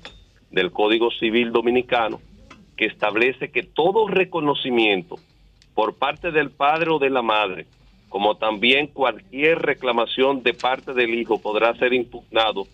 [0.51, 2.21] del Código Civil Dominicano,
[2.77, 5.17] que establece que todo reconocimiento
[5.75, 7.67] por parte del padre o de la madre,
[8.15, 12.69] como también cualquier reclamación de parte del hijo podrá ser impugnado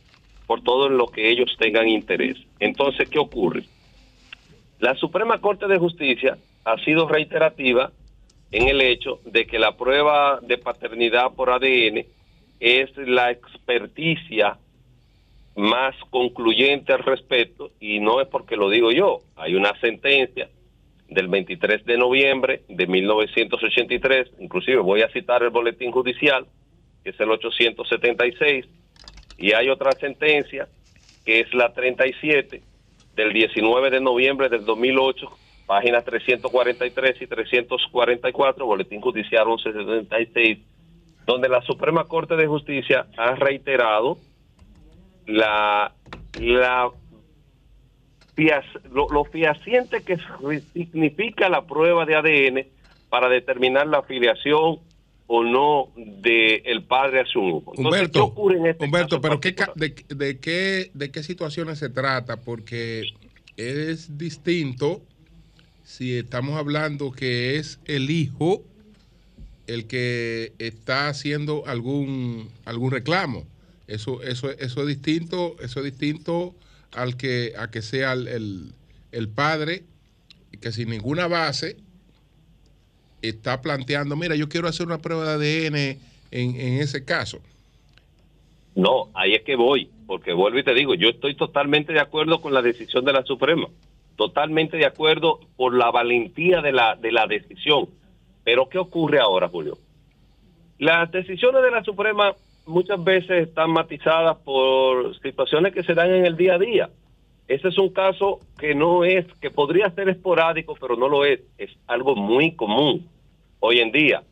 [0.47, 2.37] por todo en lo que ellos tengan interés.
[2.59, 3.65] Entonces, ¿qué ocurre?
[4.81, 6.37] La Suprema Corte de Justicia
[6.67, 7.91] ha sido reiterativa
[8.53, 12.05] en el hecho de que la prueba de paternidad por ADN
[12.61, 14.59] es la experticia
[15.57, 20.51] más concluyente al respecto y no es porque lo digo yo, hay una sentencia
[21.11, 26.47] del 23 de noviembre de 1983, inclusive voy a citar el boletín judicial,
[27.03, 28.67] que es el 876,
[29.39, 30.69] y hay otra sentencia,
[31.25, 32.63] que es la 37,
[33.17, 35.29] del 19 de noviembre del 2008,
[35.67, 40.59] páginas 343 y 344, Boletín Judicial 1176,
[41.27, 44.17] donde la Suprema Corte de Justicia ha reiterado
[45.27, 45.93] la,
[46.41, 46.91] la
[48.91, 50.19] lo, lo fehaciente que
[50.73, 52.67] significa la prueba de ADN
[53.09, 54.79] para determinar la afiliación
[55.27, 57.73] o no de el padre a su hijo.
[57.77, 61.89] Humberto, ¿qué ocurre en este Humberto, pero qué, de, de, qué, ¿de qué situaciones se
[61.89, 62.39] trata?
[62.39, 63.05] Porque
[63.57, 65.03] es distinto
[65.85, 68.63] si estamos hablando que es el hijo
[69.67, 73.45] el que está haciendo algún algún reclamo.
[73.87, 76.55] Eso eso eso es distinto, eso es distinto
[76.93, 78.73] al que a que sea el, el,
[79.13, 79.85] el padre
[80.61, 81.77] que sin ninguna base
[83.23, 85.77] está planteando, mira, yo quiero hacer una prueba de ADN
[86.31, 87.41] en, en ese caso.
[88.75, 92.41] No, ahí es que voy, porque vuelvo y te digo, yo estoy totalmente de acuerdo
[92.41, 93.69] con la decisión de la Suprema,
[94.17, 97.89] totalmente de acuerdo por la valentía de la, de la decisión.
[98.45, 99.77] Pero ¿qué ocurre ahora, Julio?
[100.79, 102.35] Las decisiones de la Suprema
[102.71, 106.91] muchas veces están matizadas por situaciones que se dan en el día a día.
[107.49, 111.41] Ese es un caso que no es, que podría ser esporádico, pero no lo es.
[111.59, 113.09] Es algo muy común
[113.59, 114.23] hoy en día.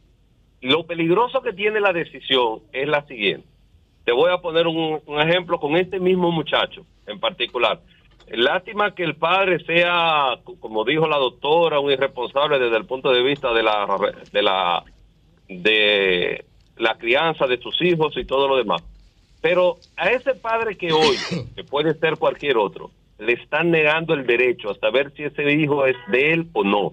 [0.61, 3.47] Lo peligroso que tiene la decisión es la siguiente.
[4.05, 7.81] Te voy a poner un, ejemplo con este mismo muchacho en particular.
[8.31, 13.23] Lástima que el padre sea, como dijo la doctora, un irresponsable desde el punto de
[13.23, 13.87] vista de la
[14.33, 14.85] de la
[15.49, 16.45] de
[16.79, 18.83] la crianza de sus hijos y todo lo demás.
[19.41, 21.17] Pero a ese padre que hoy,
[21.55, 25.87] que puede ser cualquier otro, le están negando el derecho a saber si ese hijo
[25.87, 26.93] es de él o no.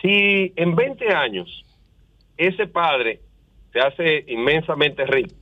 [0.00, 1.64] Si en 20 años
[2.36, 3.20] ese padre
[3.72, 5.34] se hace inmensamente rico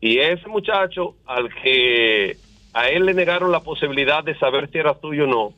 [0.00, 2.36] y ese muchacho al que
[2.72, 5.54] a él le negaron la posibilidad de saber si era suyo o no,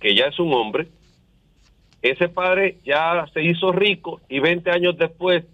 [0.00, 0.88] que ya es un hombre,
[2.00, 5.44] ese padre ya se hizo rico y 20 años después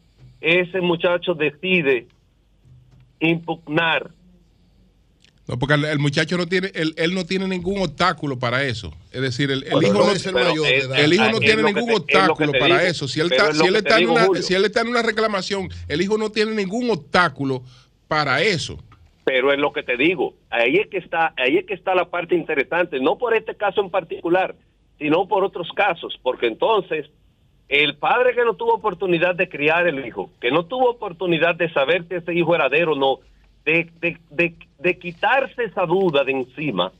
[0.40, 2.06] ese muchacho decide
[3.20, 4.10] impugnar
[5.46, 8.92] No, porque el, el muchacho no tiene, él, él no tiene ningún obstáculo para eso.
[9.10, 12.84] Es decir, el, el hijo no es el el hijo no tiene ningún obstáculo para
[12.84, 13.08] eso.
[13.08, 16.02] Si él, está, si, él está en una, si él está en una reclamación, el
[16.02, 17.62] hijo no tiene ningún obstáculo
[18.06, 18.78] para eso.
[19.24, 22.06] Pero es lo que te digo, ahí es que está, ahí es que está la
[22.06, 24.54] parte interesante, no por este caso en particular,
[24.98, 27.10] sino por otros casos, porque entonces
[27.68, 31.70] el padre que no tuvo oportunidad de criar el hijo, que no tuvo oportunidad de
[31.72, 33.18] saber si ese hijo heredero o no,
[33.64, 36.92] de, de, de, de quitarse esa duda de encima,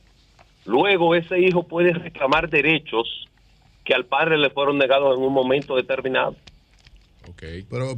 [0.65, 3.27] luego ese hijo puede reclamar derechos
[3.83, 6.35] que al padre le fueron negados en un momento determinado.
[7.37, 7.95] Pero, eh,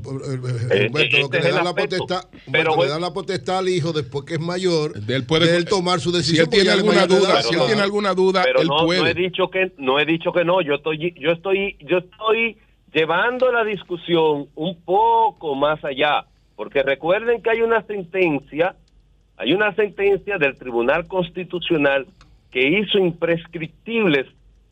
[0.71, 2.91] Eh, Humberto, lo este que es le el da la potestad, Pero Humberto, le bueno.
[2.93, 6.17] da la potestad al hijo después que es mayor de él, puede- tomar su Si
[6.17, 6.45] decisión.
[6.45, 9.01] él tiene alguna de duda, si él tiene alguna duda, pero él no, puede.
[9.01, 12.57] no he dicho que no he dicho que no yo estoy yo estoy yo estoy
[12.93, 16.25] llevando la discusión un poco más allá
[16.55, 18.75] porque recuerden que hay una sentencia
[19.37, 22.05] hay una sentencia del Tribunal Constitucional
[22.51, 24.27] que hizo imprescriptibles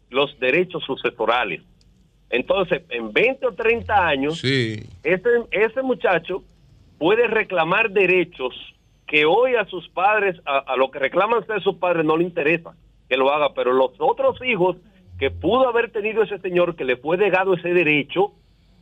[0.10, 1.62] los derechos sucesorales
[2.30, 6.44] entonces en 20 o 30 años ese ese muchacho
[6.98, 8.54] puede reclamar derechos
[9.08, 12.24] que hoy a sus padres, a, a lo que reclaman ser sus padres, no le
[12.24, 12.76] interesa
[13.10, 14.78] que lo haga, pero los otros hijos
[15.18, 18.32] que pudo haber tenido ese señor que le fue negado ese derecho,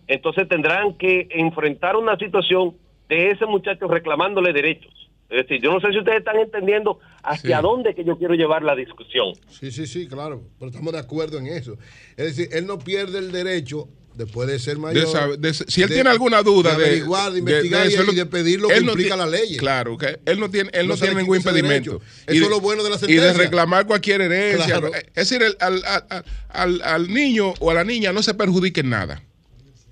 [0.08, 2.76] entonces tendrán que enfrentar una situación
[3.08, 5.07] de ese muchacho reclamándole derechos.
[5.30, 7.62] Es decir, yo no sé si ustedes están entendiendo hacia Sí.
[7.64, 9.34] dónde que yo quiero llevar la discusión.
[9.50, 10.42] Sí, sí, sí, claro.
[10.58, 11.78] Pero estamos de acuerdo en eso.
[12.16, 15.06] Es decir, él no pierde el derecho, después de ser mayor.
[15.06, 18.16] De saber- de- si él tiene alguna duda de, averiguar, de investigar y- eso, y,
[18.16, 19.58] de pedir lo que él no implica la ley.
[19.58, 22.02] Claro, que él no tiene, él No tiene ningún impedimento.
[22.26, 23.34] Eso de- es lo bueno de la Y de sentencia.
[23.44, 24.66] reclamar cualquier herencia.
[24.80, 24.92] Claro.
[24.96, 28.80] Es decir, el- al, al- al- al niño o a la niña no se perjudique
[28.80, 29.22] en nada.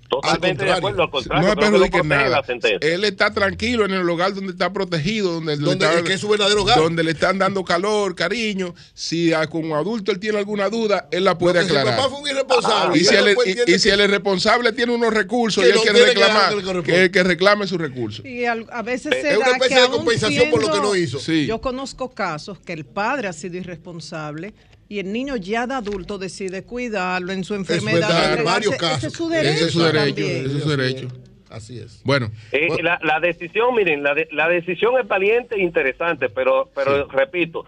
[0.08, 2.42] Totalmente de acuerdo, al contrario, no en protege nada.
[2.80, 6.28] Él está tranquilo en el hogar donde está protegido, donde, Donde- está- que es su
[6.28, 6.78] verdadero hogar.
[6.78, 8.74] donde le están dando calor, cariño.
[8.94, 11.98] Si a- como adulto él tiene alguna duda, él la puede Porque si el aclarar.
[12.00, 13.36] papá fue un irresponsable, y, si ya él,
[13.66, 16.82] y- y si el responsable tiene unos recursos Que y él quiere reclamar, que le
[16.82, 18.24] que, que reclame sus recursos.
[18.24, 20.72] Y al- a veces Es se una da especie que de compensación por lo que
[20.72, 21.18] siendo- no hizo.
[21.18, 21.46] Sí.
[21.46, 24.54] Yo conozco casos que el padre ha sido irresponsable
[24.88, 28.08] y el niño ya de adulto decide cuidarlo en su enfermedad.
[28.08, 28.42] verdad, entregarse.
[28.44, 29.04] varios Ese casos.
[29.04, 29.50] es su derecho.
[29.54, 30.04] Ese es su derecho.
[30.14, 30.46] también.
[30.46, 31.08] Ese es su derecho.
[31.50, 32.02] Así es.
[32.04, 36.70] Bueno, Eh, la, la decisión, miren, la, de- la decisión es valiente e interesante, pero,
[36.74, 37.64] pero repito,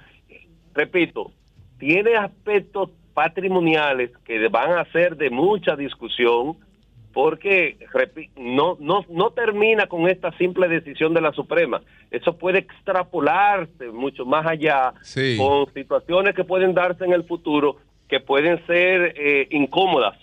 [0.74, 1.32] repito,
[1.78, 6.56] tiene aspectos patrimoniales que van a ser de mucha discusión
[7.12, 7.76] porque
[8.36, 11.80] no, no, no termina con esta simple decisión de la Suprema.
[12.10, 15.36] Eso puede extrapolarse mucho más allá Sí.
[15.36, 17.76] con situaciones que pueden darse en el futuro
[18.08, 20.16] que pueden ser eh, incómodas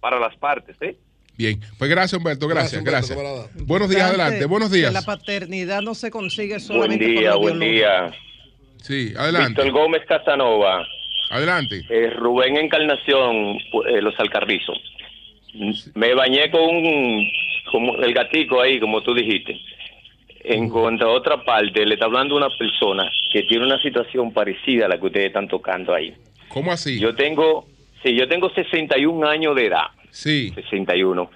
[0.00, 0.76] para las partes.
[0.80, 0.96] ¿eh?
[1.36, 1.58] bien.
[1.78, 2.46] Pues gracias, Humberto.
[2.48, 3.16] Gracias, Gracias.
[3.18, 3.64] Humberto.
[3.64, 4.44] Buenos días, adelante.
[4.46, 4.92] Buenos que días.
[4.92, 8.10] la paternidad no se consigue Buen solamente día, por lo buen día.
[8.78, 9.62] Sí, adelante.
[9.62, 10.86] Víctor Gómez Casanova,
[11.30, 11.82] Adelante.
[11.88, 13.56] eh, Rubén Encarnación,
[13.88, 14.78] eh, Los Alcarrizos.
[15.94, 17.28] Me bañé con un,
[17.70, 19.60] como el gatico ahí, como tú dijiste.
[20.42, 24.86] En cuanto a otra parte, le está hablando una persona que tiene una situación parecida
[24.86, 26.14] a la que ustedes están tocando ahí.
[26.48, 26.98] ¿Cómo así?
[26.98, 27.66] Yo tengo,
[28.02, 29.86] sí, yo tengo 61 años de edad.
[30.10, 30.50] Sí.
[30.54, 31.30] 61.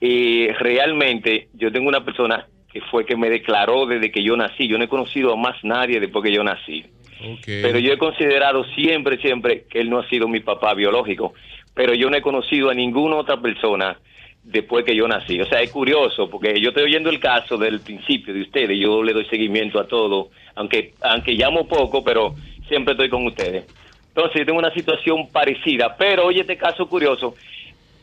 [0.00, 4.66] Y realmente yo tengo una persona que fue que me declaró desde que yo nací.
[4.68, 6.84] Yo no he conocido a más nadie después que yo nací.
[7.22, 7.44] Ok.
[7.44, 11.34] Pero yo he considerado siempre, siempre que él no ha sido mi papá biológico.
[11.80, 13.96] Pero yo no he conocido a ninguna otra persona
[14.42, 15.40] después que yo nací.
[15.40, 18.78] O sea, es curioso porque yo estoy oyendo el caso del principio de ustedes.
[18.78, 22.34] Yo le doy seguimiento a todo, aunque aunque llamo poco, pero
[22.68, 23.64] siempre estoy con ustedes.
[24.08, 25.96] Entonces, yo tengo una situación parecida.
[25.96, 27.34] Pero oye, este caso curioso.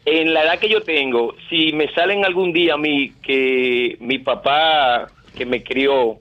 [0.05, 4.17] En la edad que yo tengo, si me salen algún día a mí que mi
[4.17, 5.05] papá
[5.38, 6.17] que me crió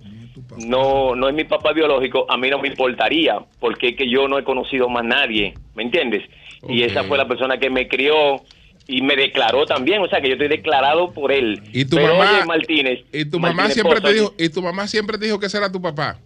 [0.58, 4.28] no no es mi papá biológico, a mí no me importaría, porque es que yo
[4.28, 6.22] no he conocido más nadie, ¿me entiendes?
[6.68, 8.42] Y esa fue la persona que me crió
[8.88, 11.60] y me declaró también, o sea que yo estoy declarado por él.
[11.72, 14.62] ¿Y tu Pero, mamá- oye, Martínez, Y tu mamá Martínez siempre te dijo, y tu
[14.62, 16.18] mamá siempre te dijo que ese era tu papá.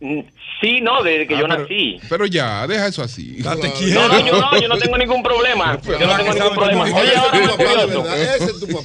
[0.00, 0.20] mm,
[0.60, 2.00] Sí, no, desde que Ah, yo pero- nací.
[2.08, 3.40] Pero ya, deja eso así.
[3.42, 5.78] Date No, no, yo no, yo no tengo ningún problema.
[5.86, 6.82] Yo no tengo ningún problema.
[6.82, 8.04] Oye, ahora más curioso.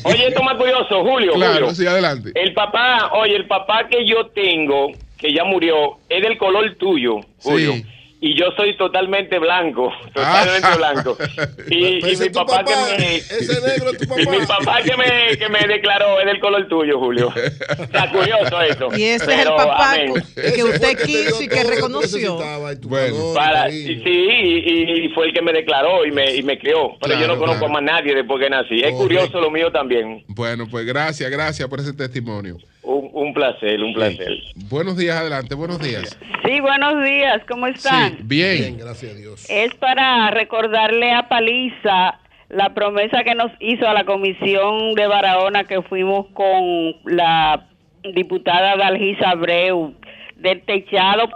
[0.04, 1.34] Oye, esto más curioso, Julio.
[1.34, 1.74] Claro, Julio.
[1.76, 2.32] sí, adelante.
[2.36, 7.22] El papá, oye, el papá que yo tengo, que ya murió, es del color tuyo,
[7.42, 7.74] Julio.
[7.74, 7.86] Sí.
[8.26, 10.78] Y yo soy totalmente blanco, totalmente Ah.
[10.78, 11.18] blanco.
[11.70, 13.16] Y, y ese mi papá, papá, que me...
[13.18, 14.58] ese negro es tu Y mi papá.
[14.60, 17.34] papá que me, que me declaró es del color tuyo, Julio.
[17.36, 18.88] Está curioso eso.
[18.96, 20.14] Y ese es el papá amén.
[20.56, 22.40] que usted quiso y que reconoció.
[22.72, 23.34] y Bueno.
[23.34, 24.04] Para, cariño.
[24.06, 26.96] sí, y, y fue el que me declaró y me, y me crió.
[27.02, 27.78] Pero yo no conozco claro.
[27.78, 28.80] a más nadie después que nací.
[28.82, 30.24] Es curioso lo mío también.
[30.30, 32.58] Bueno, pues gracias, gracias por ese testimonio.
[32.84, 34.34] Un, Un placer, un placer.
[34.70, 36.20] Buenos días, adelante, buenos días.
[36.44, 38.18] Sí, buenos días, ¿cómo están?
[38.24, 38.58] bien.
[38.58, 39.50] Bien, gracias a Dios.
[39.50, 42.20] Es para recordarle a Paliza
[42.50, 47.66] la promesa que nos hizo a la comisión de Barahona que fuimos con la
[48.14, 49.96] diputada Dalgisa Abreu
[50.36, 51.30] del techado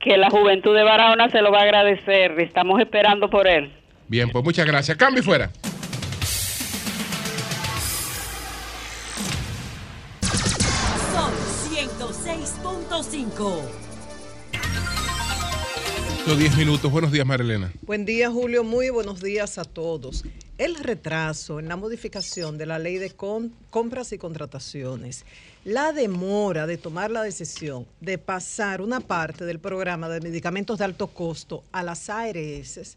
[0.00, 2.40] que la juventud de Barahona se lo va a agradecer.
[2.40, 3.70] Estamos esperando por él.
[4.08, 4.96] Bien, pues muchas gracias.
[4.96, 5.50] Cambio y fuera.
[12.90, 13.62] 106.5.
[16.26, 16.90] Los 10 minutos.
[16.90, 17.72] Buenos días, Marilena.
[17.82, 18.64] Buen día, Julio.
[18.64, 20.24] Muy buenos días a todos.
[20.58, 25.24] El retraso en la modificación de la ley de com- compras y contrataciones,
[25.64, 30.84] la demora de tomar la decisión de pasar una parte del programa de medicamentos de
[30.86, 32.96] alto costo a las ARS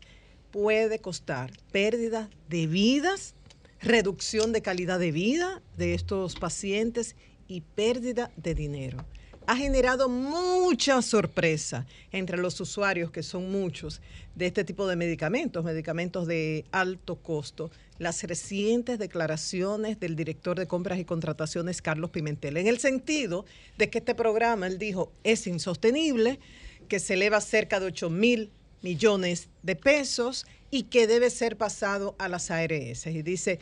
[0.49, 3.35] puede costar pérdida de vidas,
[3.79, 7.15] reducción de calidad de vida de estos pacientes
[7.47, 9.05] y pérdida de dinero
[9.47, 14.01] ha generado mucha sorpresa entre los usuarios, que son muchos,
[14.35, 17.71] de este tipo de medicamentos, medicamentos de alto costo.
[17.99, 23.45] Las recientes declaraciones del director de compras y contrataciones, Carlos Pimentel, en el sentido
[23.77, 26.39] de que este programa, él dijo, es insostenible,
[26.87, 32.15] que se eleva cerca de 8 mil millones de pesos y que debe ser pasado
[32.17, 33.05] a las ARS.
[33.07, 33.59] Y dice,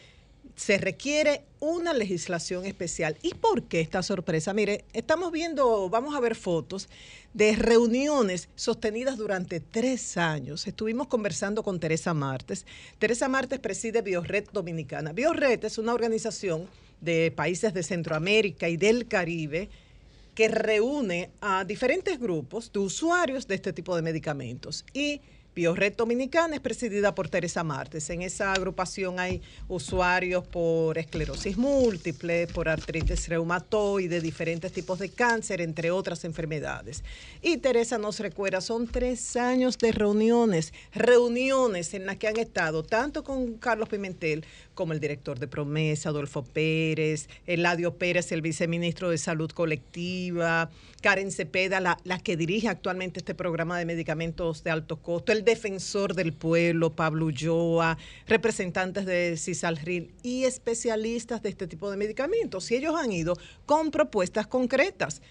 [0.56, 3.18] se requiere una legislación especial.
[3.22, 4.54] ¿Y por qué esta sorpresa?
[4.54, 6.90] Mire, estamos viendo, vamos a ver fotos
[7.34, 10.68] de reuniones sostenidas durante tres años.
[10.68, 12.66] Estuvimos conversando con Teresa Martes.
[13.00, 15.14] Teresa Martes preside Biored Dominicana.
[15.14, 16.68] Biored es una organización
[17.00, 19.70] de países de Centroamérica y del Caribe
[20.36, 24.86] que reúne a diferentes grupos de usuarios de este tipo de medicamentos.
[24.94, 25.22] Y
[25.54, 28.10] Biored Dominicana es presidida por Teresa Martes.
[28.10, 35.60] En esa agrupación hay usuarios por esclerosis múltiple, por artritis reumatoide, diferentes tipos de cáncer,
[35.60, 37.04] entre otras enfermedades.
[37.42, 42.84] Y Teresa nos recuerda, son tres años de reuniones, reuniones en las que han estado
[42.84, 49.10] tanto con Carlos Pimentel como el director de Promesa, Adolfo Pérez, Eladio Pérez, el viceministro
[49.10, 50.70] de Salud Colectiva,
[51.02, 55.44] Karen Cepeda, la, la que dirige actualmente este programa de medicamentos de alto costo, el
[55.44, 57.98] defensor del pueblo, Pablo Ulloa,
[58.28, 62.72] representantes de Cisalril y especialistas de este tipo de medicamentos.
[62.72, 63.36] Y ellos han ido
[63.66, 65.22] con propuestas concretas.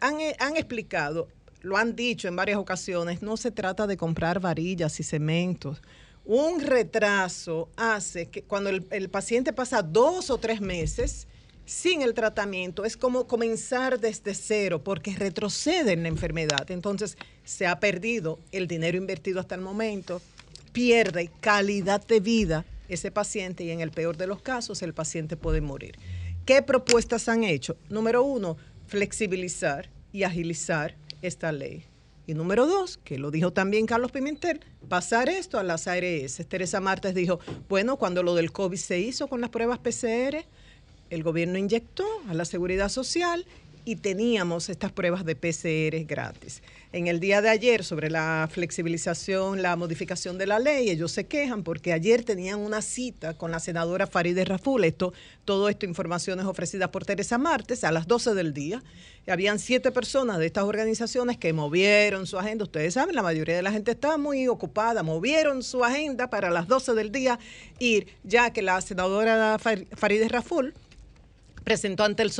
[0.00, 1.28] Han, eh, han explicado,
[1.62, 5.82] lo han dicho en varias ocasiones, no se trata de comprar varillas y cementos.
[6.26, 11.28] Un retraso hace que cuando el, el paciente pasa dos o tres meses
[11.66, 16.70] sin el tratamiento, es como comenzar desde cero porque retrocede en la enfermedad.
[16.70, 20.22] Entonces se ha perdido el dinero invertido hasta el momento,
[20.72, 25.36] pierde calidad de vida ese paciente y en el peor de los casos el paciente
[25.36, 25.98] puede morir.
[26.44, 27.76] ¿Qué propuestas han hecho?
[27.88, 28.56] Número uno,
[28.86, 31.84] flexibilizar y agilizar esta ley.
[32.28, 36.44] Y número dos, que lo dijo también Carlos Pimentel, pasar esto a las ARS.
[36.48, 40.44] Teresa Martes dijo, bueno, cuando lo del COVID se hizo con las pruebas PCR,
[41.10, 43.44] el gobierno inyectó a la seguridad social
[43.84, 46.60] y teníamos estas pruebas de PCR gratis.
[46.92, 51.26] En el día de ayer, sobre la flexibilización, la modificación de la ley, ellos se
[51.26, 54.82] quejan porque ayer tenían una cita con la senadora Farideh Raful.
[54.82, 55.12] Esto,
[55.44, 58.82] todo esto, informaciones ofrecidas por Teresa Martes a las 12 del día.
[59.28, 62.64] Habían siete personas de estas organizaciones que movieron su agenda.
[62.64, 66.66] Ustedes saben, la mayoría de la gente estaba muy ocupada, movieron su agenda para las
[66.66, 67.38] 12 del día
[67.78, 70.74] ir, ya que la senadora Far- Farideh Raful
[71.66, 72.30] presentó ante el,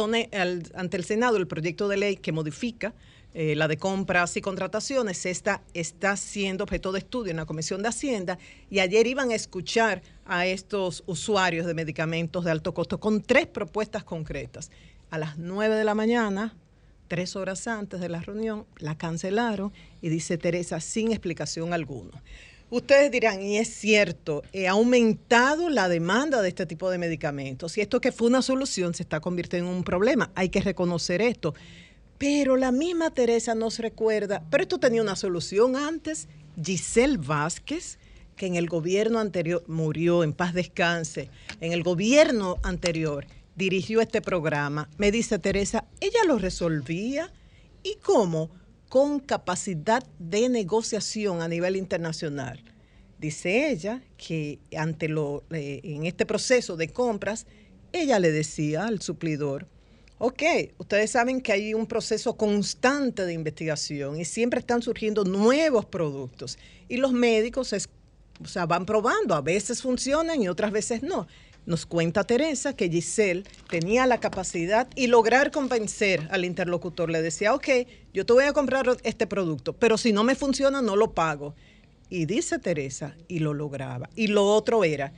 [1.04, 2.94] Senado el proyecto de ley que modifica
[3.34, 5.26] eh, la de compras y contrataciones.
[5.26, 8.38] Esta está siendo objeto de estudio en la Comisión de Hacienda
[8.70, 13.48] y ayer iban a escuchar a estos usuarios de medicamentos de alto costo con tres
[13.48, 14.70] propuestas concretas.
[15.10, 16.54] A las 9 de la mañana,
[17.08, 19.72] tres horas antes de la reunión, la cancelaron
[20.02, 22.22] y dice Teresa sin explicación alguna.
[22.68, 27.80] Ustedes dirán, y es cierto, ha aumentado la demanda de este tipo de medicamentos y
[27.80, 30.32] esto que fue una solución se está convirtiendo en un problema.
[30.34, 31.54] Hay que reconocer esto.
[32.18, 36.28] Pero la misma Teresa nos recuerda, pero esto tenía una solución antes.
[36.60, 37.98] Giselle Vázquez,
[38.34, 44.22] que en el gobierno anterior murió, en paz descanse, en el gobierno anterior dirigió este
[44.22, 44.88] programa.
[44.98, 47.32] Me dice Teresa, ella lo resolvía.
[47.82, 48.50] ¿Y cómo?
[48.96, 52.64] Con capacidad de negociación a nivel internacional.
[53.18, 57.44] Dice ella que ante lo, en este proceso de compras,
[57.92, 59.68] ella le decía al suplidor,
[60.16, 60.42] ok,
[60.78, 66.56] ustedes saben que hay un proceso constante de investigación y siempre están surgiendo nuevos productos
[66.88, 67.90] y los médicos es-
[68.42, 71.26] o sea, van probando, a veces funcionan y otras veces no.
[71.66, 77.10] Nos cuenta Teresa que Giselle tenía la capacidad y lograr convencer al interlocutor.
[77.10, 77.68] Le decía, ok,
[78.14, 81.56] yo te voy a comprar este producto, pero si no me funciona, no lo pago.
[82.08, 84.08] Y dice Teresa, y lo lograba.
[84.14, 85.12] Y lo otro era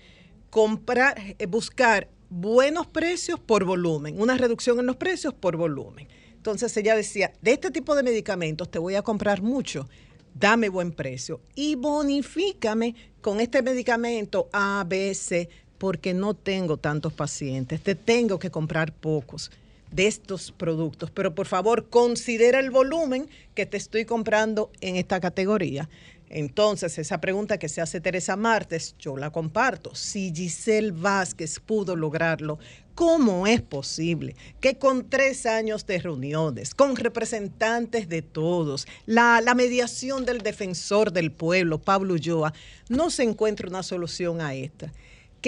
[0.49, 6.09] comprar, eh, buscar buenos precios por volumen, una reducción en los precios por volumen.
[6.35, 9.87] Entonces ella decía, de este tipo de medicamentos te voy a comprar mucho,
[10.35, 15.49] dame buen precio y bonifícame con este medicamento A, B, C,
[15.79, 19.51] porque no tengo tantos pacientes, te tengo que comprar pocos
[19.91, 25.21] de estos productos, pero por favor considera el volumen que te estoy comprando en esta
[25.21, 25.89] categoría.
[26.31, 29.95] Entonces, esa pregunta que se hace Teresa Martes, yo la comparto.
[29.95, 32.59] Si Giselle Vázquez pudo lograrlo,
[32.95, 40.27] ¿cómo es posible que con tres años de reuniones, con representantes de todos, la, mediación
[40.27, 42.53] del defensor del pueblo, Pablo Ulloa,
[42.91, 44.93] no se encuentre una solución a esta?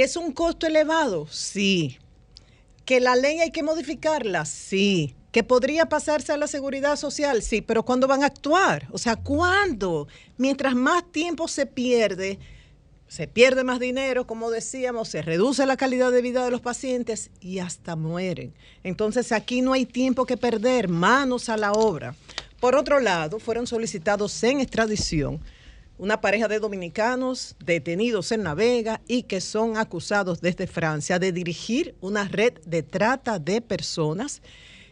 [0.00, 1.26] ¿Que es un costo elevado?
[1.30, 1.98] Sí.
[2.86, 4.46] ¿Que la ley hay que modificarla?
[4.46, 5.14] Sí.
[5.30, 7.42] ¿Que podría pasarse a la seguridad social?
[7.42, 8.88] Sí, pero ¿cuándo van a actuar?
[8.92, 10.08] O sea, ¿cuándo?
[10.38, 12.38] Mientras más tiempo se pierde,
[13.08, 17.30] se pierde más dinero, como decíamos, se reduce la calidad de vida de los pacientes
[17.38, 18.54] y hasta mueren.
[18.82, 22.14] Entonces aquí no hay tiempo que perder, manos a la obra.
[22.58, 25.42] Por otro lado, fueron solicitados en extradición
[26.00, 31.30] una pareja de dominicanos detenidos en La Vega y que son acusados desde Francia de
[31.30, 34.40] dirigir una red de trata de personas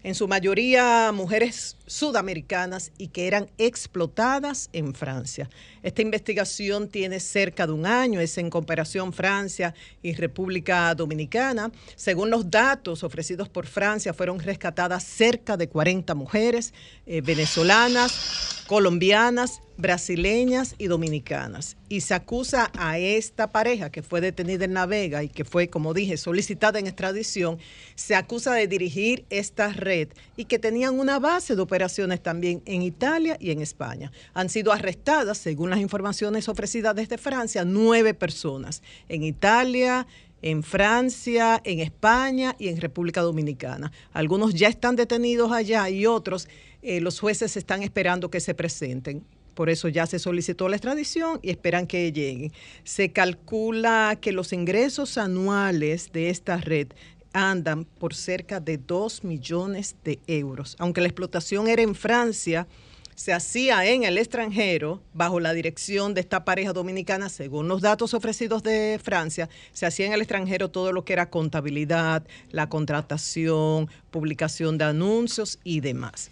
[0.02, 5.48] en su mayoría mujeres sudamericanas y que eran explotadas en Francia.
[5.82, 11.72] Esta investigación tiene cerca de un año, es en cooperación Francia y República Dominicana.
[11.96, 16.74] Según los datos ofrecidos por Francia, fueron rescatadas cerca de 40 mujeres
[17.08, 21.78] eh, venezolanas, colombianas, brasileñas y dominicanas.
[21.88, 25.68] Y se acusa a esta pareja que fue detenida en La Vega y que fue,
[25.68, 27.58] como dije, solicitada en extradición,
[27.94, 32.82] se acusa de dirigir esta red y que tenían una base de operaciones también en
[32.82, 34.12] Italia y en España.
[34.34, 40.06] Han sido arrestadas, según las informaciones ofrecidas desde Francia, nueve personas en Italia,
[40.42, 43.92] en Francia, en España y en República Dominicana.
[44.12, 46.48] Algunos ya están detenidos allá y otros
[46.82, 49.24] eh, los jueces están esperando que se presenten.
[49.54, 52.52] Por eso ya se solicitó la extradición y esperan que lleguen.
[52.84, 56.88] Se calcula que los ingresos anuales de esta red
[57.32, 60.76] andan por cerca de 2 millones de euros.
[60.78, 62.68] Aunque la explotación era en Francia,
[63.16, 68.14] se hacía en el extranjero, bajo la dirección de esta pareja dominicana, según los datos
[68.14, 73.90] ofrecidos de Francia, se hacía en el extranjero todo lo que era contabilidad, la contratación,
[74.12, 76.30] publicación de anuncios y demás.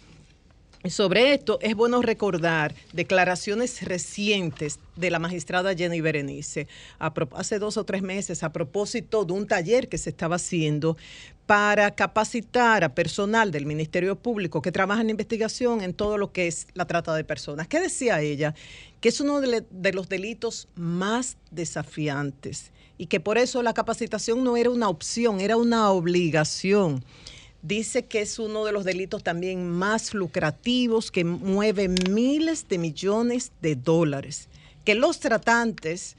[0.85, 6.67] Sobre esto es bueno recordar declaraciones recientes de la magistrada Jenny Berenice
[6.99, 10.95] hace dos o tres meses a propósito de un taller que se estaba haciendo
[11.47, 16.47] para capacitar a personal del Ministerio Público que trabaja en investigación en todo lo que
[16.47, 17.67] es la trata de personas.
[17.67, 18.53] ¿Qué decía ella?
[19.01, 24.43] Que es uno de, de los delitos más desafiantes y que por eso la capacitación
[24.43, 27.03] no era una opción, era una obligación
[27.67, 33.51] dice que es uno de los delitos también más lucrativos, que mueve miles de millones
[33.61, 34.47] de dólares,
[34.85, 36.15] que los tratantes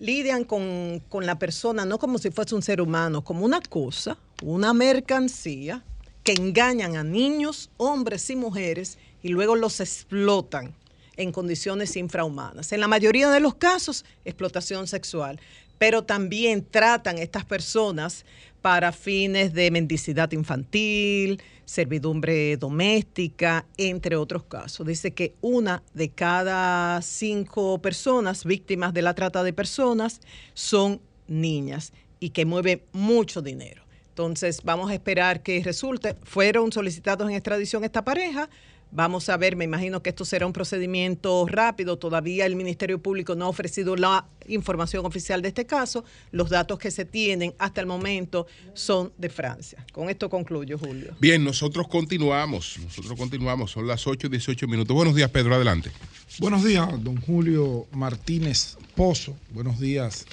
[0.00, 4.72] lidian con, la persona no como si fuese un ser humano, como una cosa, una
[4.72, 5.84] mercancía,
[6.22, 10.74] que engañan a niños, hombres y mujeres y luego los explotan
[11.16, 12.72] en condiciones infrahumanas.
[12.72, 15.38] En la mayoría de los casos, explotación sexual,
[15.78, 18.24] pero también tratan estas personas
[18.64, 24.86] para fines de mendicidad infantil, servidumbre doméstica, entre otros casos.
[24.86, 30.22] Dice que una de cada cinco personas víctimas de la trata de personas
[30.54, 33.82] son niñas y que mueve mucho dinero.
[34.08, 36.14] Entonces vamos a esperar que resulte.
[36.22, 38.48] Fueron solicitados en extradición esta pareja,
[38.96, 41.98] Vamos a ver, me imagino que esto será un procedimiento rápido.
[41.98, 46.04] Todavía el Ministerio Público no ha ofrecido la información oficial de este caso.
[46.30, 49.84] Los datos que se tienen hasta el momento son de Francia.
[49.92, 51.16] Con esto concluyo, Julio.
[51.18, 52.78] Bien, nosotros continuamos.
[52.84, 53.72] Nosotros continuamos.
[53.72, 54.94] Son las 8 y 18 minutos.
[54.94, 55.56] Buenos días, Pedro.
[55.56, 55.90] Adelante.
[56.38, 59.36] Buenos días, don Julio Martínez Pozo.
[59.50, 60.24] Buenos días,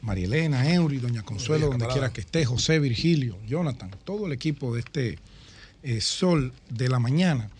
[0.00, 4.72] María Elena, Eury, doña Consuelo, donde quiera que esté, José, Virgilio, Jonathan, todo el equipo
[4.72, 5.18] de este
[5.82, 7.50] eh, Sol de la Mañana.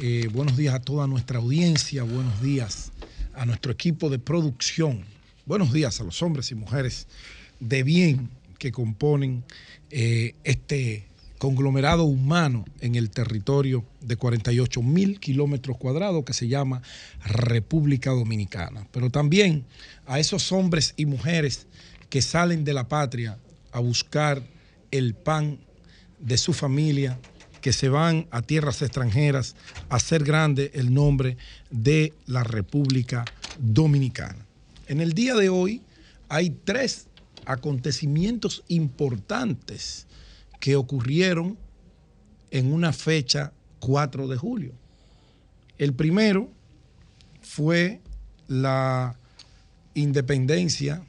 [0.00, 2.92] Eh, buenos días a toda nuestra audiencia, buenos días
[3.34, 5.04] a nuestro equipo de producción,
[5.46, 7.06] buenos días a los hombres y mujeres
[7.60, 9.44] de bien que componen
[9.90, 11.06] eh, este
[11.38, 16.82] conglomerado humano en el territorio de 48 mil kilómetros cuadrados que se llama
[17.24, 19.64] República Dominicana, pero también
[20.06, 21.66] a esos hombres y mujeres
[22.10, 23.38] que salen de la patria
[23.70, 24.42] a buscar
[24.90, 25.58] el pan
[26.18, 27.18] de su familia,
[27.64, 29.56] que se van a tierras extranjeras
[29.88, 31.38] a hacer grande el nombre
[31.70, 33.24] de la República
[33.58, 34.44] Dominicana.
[34.86, 35.80] En el día de hoy
[36.28, 37.06] hay tres
[37.46, 40.06] acontecimientos importantes
[40.60, 41.56] que ocurrieron
[42.50, 44.72] en una fecha 4 de julio.
[45.78, 46.50] El primero
[47.40, 48.02] fue
[48.46, 49.16] la
[49.94, 51.02] independencia,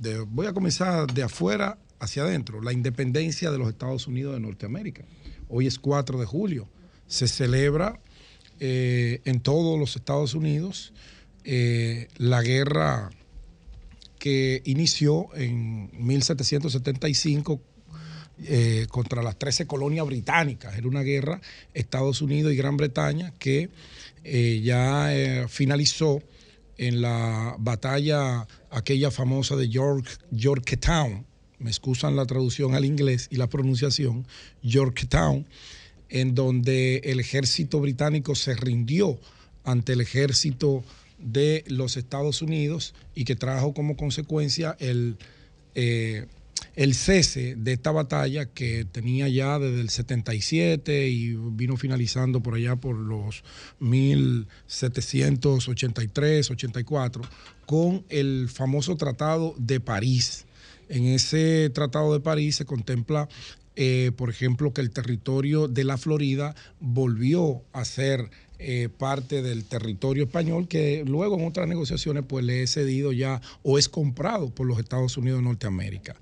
[0.00, 4.40] de, voy a comenzar de afuera hacia adentro, la independencia de los Estados Unidos de
[4.40, 5.04] Norteamérica.
[5.48, 6.68] Hoy es 4 de julio.
[7.06, 8.00] Se celebra
[8.60, 10.92] eh, en todos los Estados Unidos
[11.44, 13.10] eh, la guerra
[14.18, 17.60] que inició en 1775
[18.46, 20.76] eh, contra las 13 colonias británicas.
[20.76, 21.40] Era una guerra
[21.74, 23.70] Estados Unidos y Gran Bretaña que
[24.62, 26.22] ya finalizó
[26.78, 31.26] en la batalla aquella famosa de York, Yorktown,
[31.58, 34.26] me excusan la traducción al inglés y la pronunciación,
[34.62, 35.46] Yorktown,
[36.08, 39.18] en donde el ejército británico se rindió
[39.64, 40.84] ante el ejército
[41.18, 45.16] de los Estados Unidos y que trajo como consecuencia el,
[45.74, 46.26] eh,
[46.76, 52.54] el cese de esta batalla que tenía ya desde el 77 y vino finalizando por
[52.54, 53.42] allá por los
[53.80, 57.22] 1783, 84,
[57.66, 60.46] con el famoso Tratado de París
[60.88, 63.28] en ese Tratado de París se contempla,
[63.76, 68.30] eh, por ejemplo, que el territorio de la Florida volvió a ser
[68.60, 73.42] eh, parte del territorio español que luego en otras negociaciones pues le es cedido ya
[73.64, 76.14] o es comprado por los Estados Unidos de Norteamérica.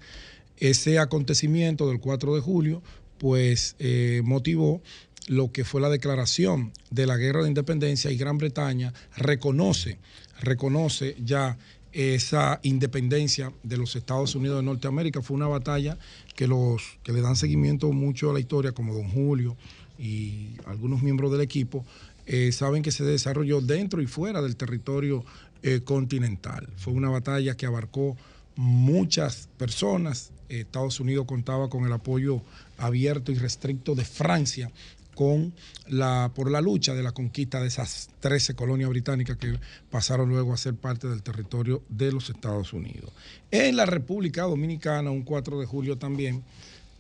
[0.57, 2.83] Ese acontecimiento del 4 de julio
[3.19, 4.83] pues eh, motivó
[5.29, 9.99] lo que fue la declaración de la guerra de independencia y Gran Bretaña reconoce,
[10.41, 11.59] reconoce ya
[11.93, 15.23] esa independencia de los Estados Unidos de Norteamérica.
[15.23, 15.99] Fue una batalla
[16.35, 19.57] que, los, que le dan seguimiento mucho a la historia, como don Julio
[19.99, 21.85] y algunos miembros del equipo,
[22.27, 25.25] eh, saben que se desarrolló dentro y fuera del territorio
[25.63, 26.69] eh, continental.
[26.77, 28.17] Fue una batalla que abarcó
[28.57, 30.31] muchas personas.
[30.49, 32.43] Estados Unidos contaba con el apoyo
[32.79, 34.71] abierto y restricto de Francia
[35.15, 35.55] con
[35.89, 39.59] la, por la lucha de la conquista de esas 13 colonias británicas que
[39.91, 43.13] pasaron luego a ser parte del territorio de los Estados Unidos.
[43.51, 46.43] En la República Dominicana, un 4 de julio también,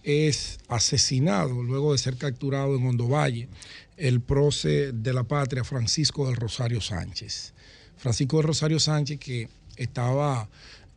[0.02, 3.48] es asesinado luego de ser capturado en Hondo Valle
[3.96, 7.54] el prócer de la patria Francisco del Rosario Sánchez.
[7.96, 10.48] Francisco del Rosario Sánchez que estaba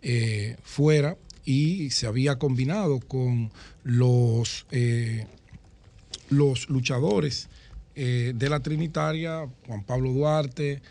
[0.02, 3.52] eh, fuera y se había combinado con
[3.84, 5.28] los eh,
[6.30, 7.50] los luchadores
[7.96, 10.82] eh, de la Trinitaria, Juan Pablo Duarte,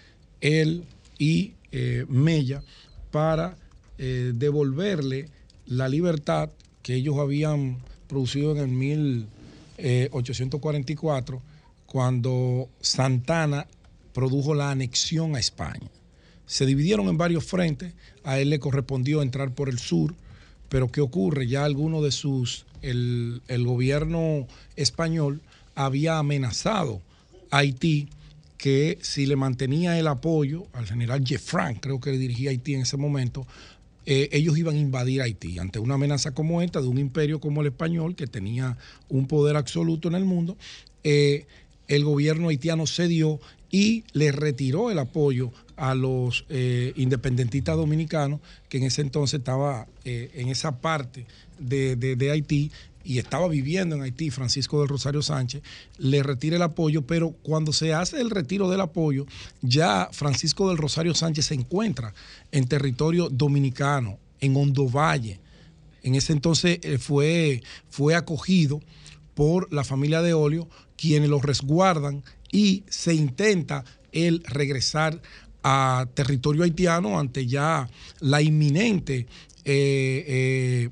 [0.40, 0.84] él
[1.18, 2.62] y eh, Mella,
[3.10, 3.56] para
[3.98, 5.28] eh, devolverle
[5.66, 6.50] la libertad
[6.82, 7.78] que ellos habían
[8.08, 11.42] producido en el 1844,
[11.86, 13.66] cuando Santana
[14.12, 15.90] produjo la anexión a España.
[16.46, 20.14] Se dividieron en varios frentes, a él le correspondió entrar por el sur,
[20.68, 21.46] pero ¿qué ocurre?
[21.46, 24.46] Ya algunos de sus el, gobierno
[24.76, 25.40] español
[25.74, 27.00] había amenazado
[27.50, 28.08] a Haití
[28.58, 32.82] que si le mantenía el apoyo al general Jeffran, creo que le dirigía Haití en
[32.82, 33.46] ese momento,
[34.06, 35.58] eh, ellos iban a invadir Haití.
[35.58, 38.76] Ante una amenaza como esta de un imperio como el español, que tenía
[39.08, 40.56] un poder absoluto en el mundo,
[41.02, 41.46] eh,
[41.88, 43.40] el gobierno haitiano cedió
[43.70, 49.86] y le retiró el apoyo a los eh, independentistas dominicanos, que en ese entonces estaba
[50.04, 51.26] en esa parte
[51.58, 52.70] de, Haití
[53.04, 55.62] y estaba viviendo en Haití, Francisco del Rosario Sánchez,
[55.98, 59.26] le retira el apoyo, pero cuando se hace el retiro del apoyo,
[59.60, 62.14] ya Francisco del Rosario Sánchez se encuentra
[62.50, 65.38] en territorio dominicano, en Hondo Valle.
[66.02, 68.80] En ese entonces eh, fue, fue acogido
[69.34, 75.20] por la familia de Olio, quienes lo resguardan y se intenta el regresar
[75.64, 77.88] a territorio haitiano ante ya
[78.20, 79.26] la inminente
[79.64, 80.90] eh, eh,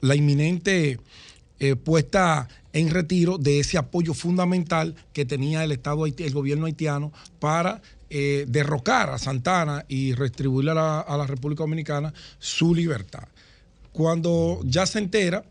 [0.00, 0.98] la inminente
[1.58, 7.12] eh, puesta en retiro de ese apoyo fundamental que tenía el Estado, el gobierno haitiano
[7.38, 13.28] para eh, derrocar a Santana y restribuirle a la, República Dominicana su libertad.
[13.92, 15.44] Cuando ya se entera,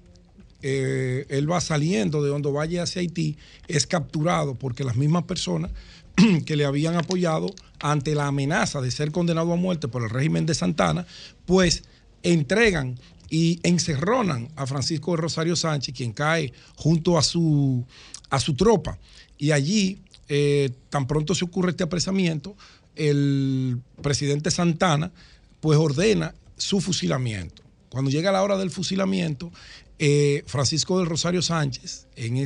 [0.61, 5.71] eh, él va saliendo de Hondo Valle hacia Haití, es capturado porque las mismas personas
[6.45, 10.45] que le habían apoyado ante la amenaza de ser condenado a muerte por el régimen
[10.45, 11.05] de Santana,
[11.45, 11.83] pues
[12.23, 12.99] entregan
[13.29, 17.85] y encerronan a Francisco Rosario Sánchez, quien cae junto a su,
[18.29, 18.97] a su tropa.
[19.37, 22.55] Y allí, eh, tan pronto se ocurre este apresamiento,
[22.95, 25.11] el presidente Santana
[25.59, 27.63] pues ordena su fusilamiento.
[27.89, 29.51] cuando llega la hora del fusilamiento,
[29.97, 32.37] eh, Francisco del Rosario Sánchez, en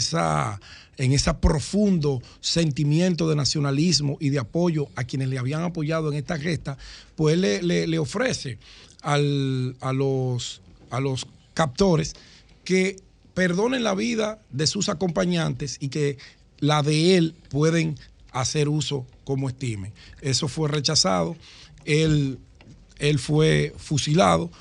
[0.98, 6.18] en ese profundo sentimiento de nacionalismo y de apoyo a quienes le habían apoyado en
[6.18, 6.78] esta gesta,
[7.16, 8.58] pues le, le, le ofrece
[9.04, 10.62] al, a, los,
[10.94, 12.14] a los captores
[12.64, 12.98] que
[13.34, 16.18] perdonen la vida de sus acompañantes y que
[16.60, 17.98] la de él pueden
[18.32, 19.92] hacer uso como estimen.
[20.22, 21.36] Eso fue rechazado,
[21.84, 22.40] él,
[23.00, 24.52] él fue fusilado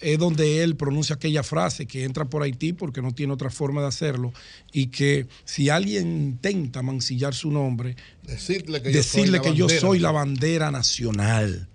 [0.00, 3.82] es donde él pronuncia aquella frase que entra por Haití porque no tiene otra forma
[3.82, 4.32] de hacerlo
[4.72, 9.68] y que si alguien intenta mancillar su nombre, decirle que, decirle yo, soy que yo
[9.68, 11.68] soy la bandera nacional.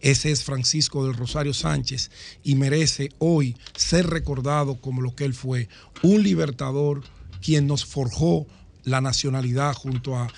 [0.00, 2.10] Ese es Francisco del Rosario Sánchez
[2.42, 5.68] y merece hoy ser recordado como lo que él fue,
[6.02, 7.02] un libertador
[7.42, 8.46] quien nos forjó
[8.84, 10.28] la nacionalidad junto a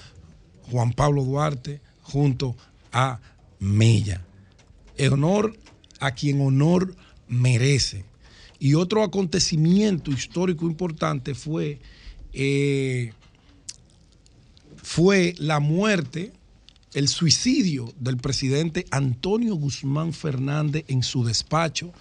[0.71, 2.57] Juan Pablo Duarte, junto
[2.93, 3.21] a
[3.59, 4.25] Mella.
[4.97, 5.57] El honor
[6.01, 6.97] a quien honor
[7.29, 8.05] merece.
[8.59, 11.81] Y otro acontecimiento histórico importante fue,
[12.33, 13.13] eh,
[14.77, 16.33] fue la muerte,
[16.95, 21.93] el suicidio del presidente Antonio Guzmán Fernández en su despacho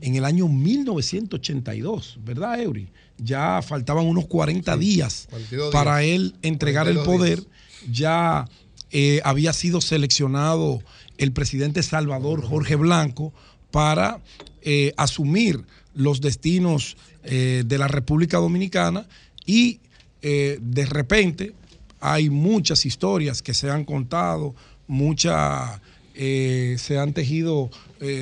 [0.00, 2.88] en el año 1982, ¿verdad, Eury?
[3.18, 5.28] Ya faltaban unos 40 días
[5.72, 7.44] para él entregar el poder.
[7.90, 8.48] Ya
[8.90, 10.82] eh, había sido seleccionado
[11.18, 13.34] el presidente Salvador Jorge Blanco
[13.70, 14.20] para
[14.62, 15.64] eh, asumir
[15.94, 19.06] los destinos eh, de la República Dominicana
[19.44, 19.80] y
[20.22, 21.54] de repente
[22.00, 24.54] hay muchas historias que se han contado,
[24.86, 25.80] muchas
[26.12, 27.70] se han tejido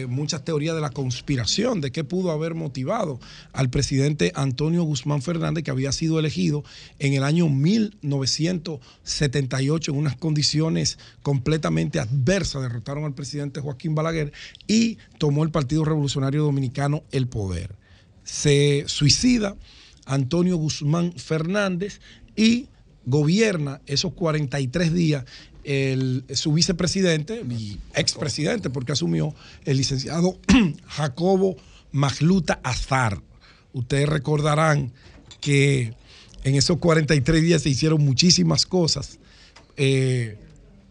[0.08, 3.18] muchas teorías de la conspiración, de qué pudo haber motivado
[3.52, 6.62] al presidente Antonio Guzmán Fernández, que había sido elegido
[7.00, 12.62] en el año 1978 en unas condiciones completamente adversas.
[12.62, 14.32] Derrotaron al presidente Joaquín Balaguer
[14.68, 17.74] y tomó el Partido Revolucionario Dominicano el poder.
[18.22, 19.56] Se suicida
[20.06, 22.00] Antonio Guzmán Fernández
[22.36, 22.68] y
[23.08, 25.24] gobierna esos 43 días
[25.64, 30.38] el, su vicepresidente y expresidente, porque asumió el licenciado
[30.86, 31.56] Jacobo
[31.92, 33.20] Magluta Azar.
[33.72, 34.92] Ustedes recordarán
[35.40, 35.94] que
[36.44, 39.18] en esos 43 días se hicieron muchísimas cosas
[39.76, 40.38] eh,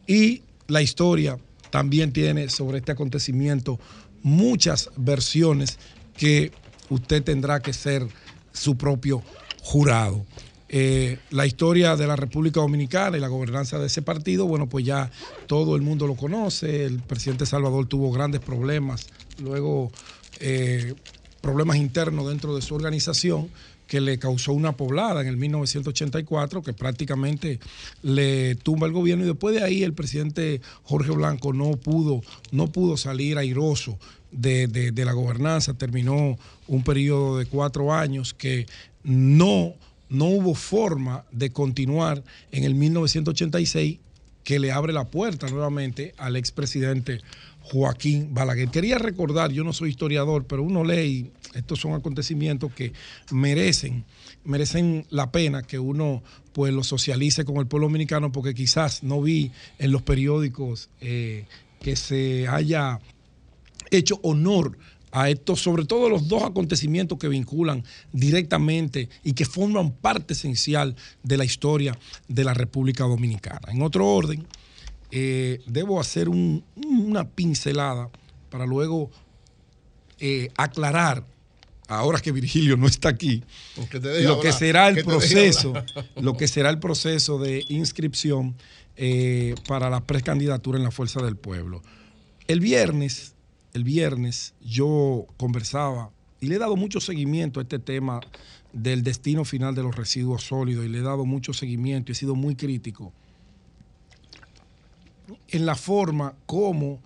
[0.05, 1.39] y la historia
[1.69, 3.79] también tiene sobre este acontecimiento
[4.23, 5.79] muchas versiones
[6.15, 6.51] que
[6.89, 8.07] usted tendrá que ser
[8.53, 9.23] su propio
[9.61, 10.25] jurado.
[10.69, 14.85] Eh, la historia de la República Dominicana y la gobernanza de ese partido, bueno, pues
[14.85, 15.09] ya
[15.47, 16.85] todo el mundo lo conoce.
[16.85, 19.07] El presidente Salvador tuvo grandes problemas,
[19.41, 19.91] luego
[20.39, 20.93] eh,
[21.41, 23.49] problemas internos dentro de su organización
[23.87, 27.61] que le causó una poblada en el 1984 que prácticamente
[28.01, 32.21] le tumba el gobierno y después de ahí el presidente Jorge Blanco no pudo,
[32.51, 33.97] no pudo salir airoso
[34.31, 36.37] de, de la gobernanza, terminó
[36.67, 38.65] un periodo de cuatro años que
[39.03, 39.73] no
[40.09, 43.99] no hubo forma de continuar en el 1986
[44.43, 47.19] que le abre la puerta nuevamente al expresidente
[47.59, 48.69] Joaquín Balaguer.
[48.69, 52.93] Quería recordar, yo no soy historiador, pero uno lee estos son acontecimientos que
[53.31, 54.05] merecen,
[54.43, 56.23] merecen la pena que uno
[56.53, 61.45] pues lo socialice con el pueblo dominicano porque quizás no vi en los periódicos eh,
[61.81, 62.99] que se haya
[63.91, 64.77] hecho honor
[65.17, 70.95] a estos, sobre todo los dos acontecimientos que vinculan directamente y que forman parte esencial
[71.23, 73.71] de la historia de la República Dominicana.
[73.71, 74.45] En otro orden,
[75.11, 78.09] eh, debo hacer una pincelada
[78.49, 79.09] para luego
[80.19, 81.25] eh, aclarar,
[81.87, 83.43] ahora que Virgilio no está aquí,
[84.23, 85.73] lo que será el proceso,
[86.15, 88.55] lo que será el proceso de inscripción
[88.97, 91.81] eh, para la precandidatura en la Fuerza del Pueblo.
[92.47, 93.33] El viernes
[93.77, 98.19] el viernes yo conversaba y le he dado mucho seguimiento a este tema
[98.73, 102.15] del destino final de los residuos sólidos y le he dado mucho seguimiento y he
[102.15, 103.13] sido muy crítico
[105.49, 106.99] en la forma como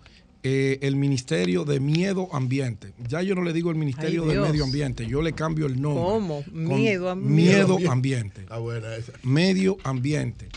[0.44, 4.64] eh, el Ministerio de Miedo Ambiente, ya yo no le digo el Ministerio de Medio
[4.64, 6.04] Ambiente, yo le cambio el nombre.
[6.04, 6.44] ¿Cómo?
[6.52, 7.42] Miedo Ambiente.
[7.42, 8.46] Miedo Ambiente.
[8.60, 9.14] buena esa.
[9.24, 10.50] Medio Ambiente.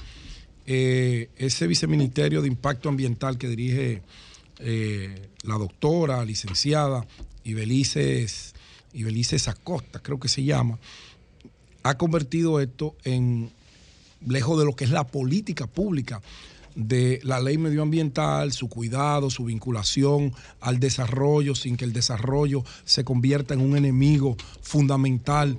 [0.67, 4.03] Eh, ese viceministerio de Impacto Ambiental que dirige
[4.59, 7.07] eh, la doctora, licenciada
[7.45, 8.55] Ibelices,
[8.93, 10.79] Ibelices Acosta, creo que se llama,
[11.83, 13.51] ha convertido esto en,
[14.27, 16.23] lejos de lo que es la política pública
[16.75, 23.05] de la ley medioambiental, su cuidado, su vinculación al desarrollo, sin que el desarrollo se
[23.05, 25.59] convierta en un enemigo fundamental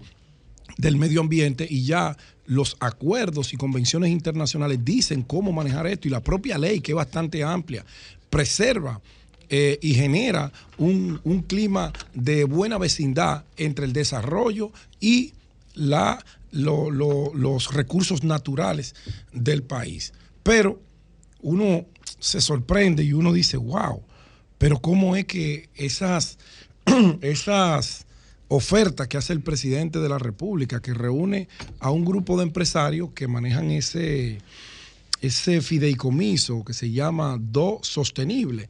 [0.77, 1.65] del medio ambiente.
[1.69, 6.81] Y ya los acuerdos y convenciones internacionales dicen cómo manejar esto y la propia ley,
[6.81, 7.85] que es bastante amplia,
[8.36, 8.99] preserva
[9.49, 15.34] eh, y genera un, un clima de buena vecindad entre el desarrollo y
[15.74, 16.20] la,
[16.52, 18.94] lo- lo- los recursos naturales
[19.32, 20.12] del país.
[20.44, 20.82] Pero
[21.41, 21.86] uno
[22.20, 24.02] se sorprende y uno dice, wow,
[24.57, 26.38] pero ¿cómo es que esas,
[27.22, 28.06] esas
[28.49, 31.48] ofertas que hace el presidente de la República, que reúne
[31.80, 34.40] a un grupo de empresarios que manejan ese,
[35.26, 38.69] ese fideicomiso que se llama Do Sostenible,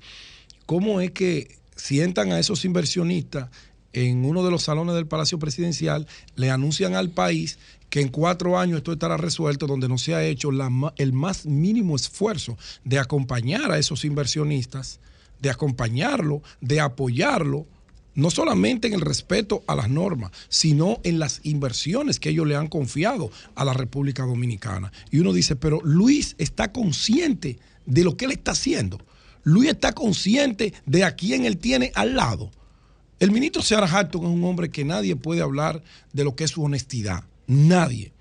[0.65, 3.49] cómo es que sientan a esos inversionistas
[3.93, 7.59] en uno de los salones del Palacio Presidencial, le anuncian al país
[7.89, 10.49] que en cuatro años esto estará resuelto, donde no se ha hecho
[10.97, 14.99] el más mínimo esfuerzo de acompañar a esos inversionistas,
[15.39, 17.67] de acompañarlo, de apoyarlo,
[18.15, 22.55] no solamente en el respeto a las normas, sino en las inversiones que ellos le
[22.55, 24.91] han confiado a la República Dominicana.
[25.11, 28.99] Y uno dice, pero Luis está consciente de lo que él está haciendo.
[29.43, 32.51] Luis está consciente de a quién él tiene al lado.
[33.19, 36.51] El ministro Seara Hatton es un hombre que nadie puede hablar de lo que es
[36.51, 37.23] su honestidad.
[37.47, 38.11] Nadie.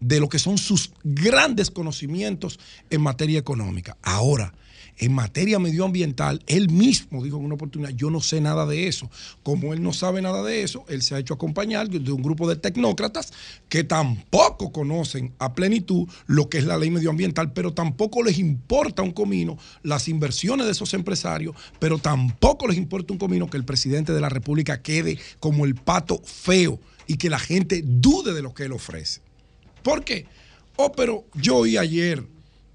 [0.00, 2.58] De lo que son sus grandes conocimientos
[2.90, 3.96] en materia económica.
[4.02, 4.54] Ahora,
[4.98, 9.10] en materia medioambiental, él mismo dijo en una oportunidad, yo no sé nada de eso.
[9.42, 12.48] Como él no sabe nada de eso, él se ha hecho acompañar de un grupo
[12.48, 13.32] de tecnócratas
[13.68, 19.02] que tampoco conocen a plenitud lo que es la ley medioambiental, pero tampoco les importa
[19.02, 23.64] un comino las inversiones de esos empresarios, pero tampoco les importa un comino que el
[23.64, 28.42] presidente de la República quede como el pato feo y que la gente dude de
[28.42, 29.20] lo que él ofrece.
[29.82, 30.26] ¿Por qué?
[30.76, 32.24] Oh, pero yo oí ayer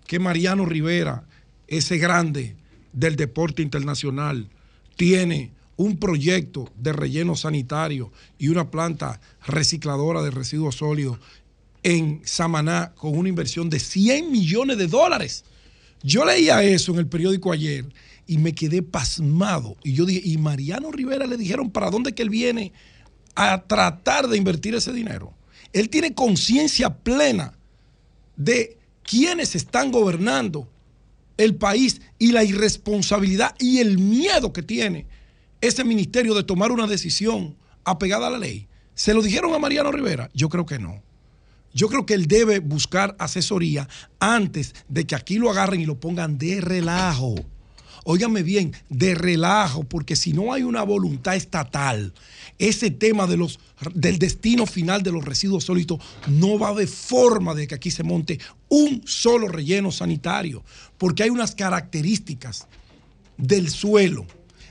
[0.06, 1.24] que Mariano Rivera,
[1.70, 2.56] ese grande
[2.94, 4.50] del deporte internacional,
[4.96, 11.20] tiene un proyecto de relleno sanitario y una planta recicladora de residuos sólidos
[11.84, 15.46] en Samaná con una inversión de 100 millones de dólares.
[16.04, 17.86] Yo leía eso en el periódico ayer
[18.28, 19.78] y me quedé pasmado.
[19.84, 22.74] Y yo dije, ¿y Mariano Rivera le dijeron para dónde que él viene
[23.36, 25.34] a tratar de invertir ese dinero?
[25.72, 27.54] Él tiene conciencia plena
[28.36, 30.68] de quienes están gobernando
[31.40, 35.07] el país y la irresponsabilidad y el miedo que tiene
[35.61, 37.56] ese ministerio de tomar una decisión
[37.86, 38.68] apegada a la ley.
[38.94, 40.30] ¿Se lo dijeron a Mariano Rivera?
[40.34, 41.02] Yo creo que no.
[41.74, 43.88] Yo creo que él debe buscar asesoría
[44.20, 47.36] antes de que aquí lo agarren y lo pongan de relajo.
[48.06, 52.14] Óigame bien, de relajo, porque si no hay una voluntad estatal,
[52.58, 53.60] ese tema de los,
[53.94, 58.04] del destino final de los residuos sólidos, no va a forma de que aquí se
[58.04, 60.64] monte un solo relleno sanitario,
[60.98, 62.68] porque hay unas características
[63.38, 64.26] del suelo,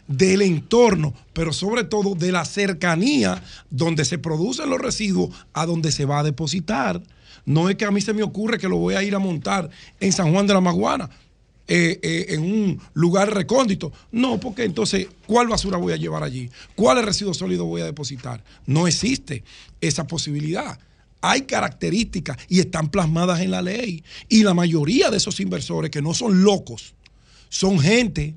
[0.07, 5.93] del entorno, pero sobre todo de la cercanía donde se producen los residuos a donde
[5.93, 7.03] se va a depositar.
[7.45, 9.71] No es que a mí se me ocurre que lo voy a ir a montar
[10.01, 11.09] en San Juan de la Maguana,
[11.71, 13.93] eh, eh, en un lugar recóndito.
[14.11, 16.49] No, porque entonces, ¿cuál basura voy a llevar allí?
[16.75, 18.43] ¿Cuáles residuos sólidos voy a depositar?
[18.65, 19.45] No existe
[19.83, 20.79] esa posibilidad.
[21.21, 24.03] Hay características y están plasmadas en la ley.
[24.31, 26.95] Y la mayoría de esos inversores que no son locos,
[27.51, 28.35] son gente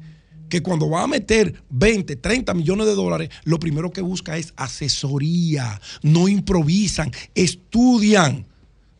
[0.49, 4.53] que cuando va a meter 20, 30 millones de dólares, lo primero que busca es
[4.57, 5.79] asesoría.
[6.01, 8.45] No improvisan, estudian,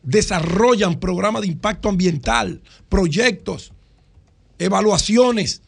[0.02, 3.72] desarrollan programas de impacto ambiental, proyectos,
[4.64, 5.62] evaluaciones,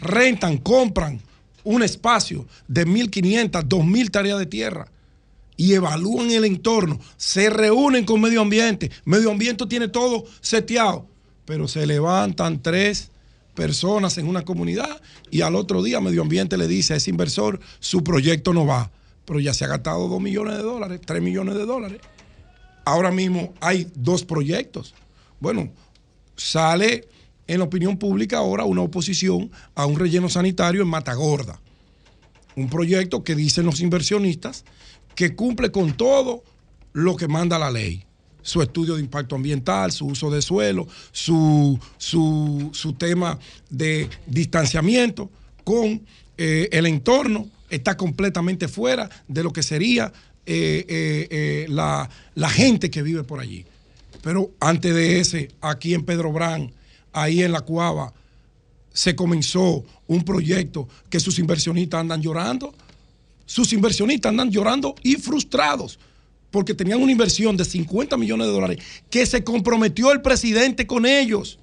[0.00, 1.20] rentan, compran
[1.64, 4.88] un espacio de 1.500, 2.000 tareas de tierra
[5.56, 11.06] y evalúan el entorno, se reúnen con medio ambiente, medio ambiente tiene todo seteado,
[11.44, 13.10] pero se levantan tres
[13.54, 17.60] personas en una comunidad y al otro día medio ambiente le dice a ese inversor,
[17.78, 18.90] su proyecto no va,
[19.26, 22.00] pero ya se ha gastado 2 millones de dólares, 3 millones de dólares.
[22.86, 24.94] Ahora mismo hay dos proyectos.
[25.40, 25.70] Bueno,
[26.36, 27.06] sale
[27.50, 31.60] en la opinión pública ahora una oposición a un relleno sanitario en Matagorda.
[32.54, 34.64] Un proyecto que dicen los inversionistas
[35.16, 36.44] que cumple con todo
[36.92, 38.04] lo que manda la ley.
[38.42, 43.36] Su estudio de impacto ambiental, su uso de suelo, su, su, su tema
[43.68, 45.28] de distanciamiento
[45.64, 46.02] con
[46.38, 50.12] eh, el entorno, está completamente fuera de lo que sería
[50.46, 53.66] eh, eh, la, la gente que vive por allí.
[54.22, 56.72] Pero antes de ese, aquí en Pedro Brán,
[57.12, 58.12] ahí en la Cuava,
[58.92, 62.74] se comenzó un proyecto que sus inversionistas andan llorando.
[63.46, 65.98] Sus inversionistas andan llorando y frustrados
[66.50, 68.78] porque tenían una inversión de 50 millones de dólares
[69.08, 71.58] que se comprometió el presidente con ellos,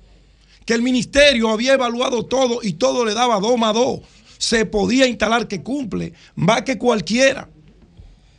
[0.66, 4.02] que el ministerio había evaluado todo y todo le daba dos más dos.
[4.38, 7.50] Se podía instalar que cumple más que cualquiera.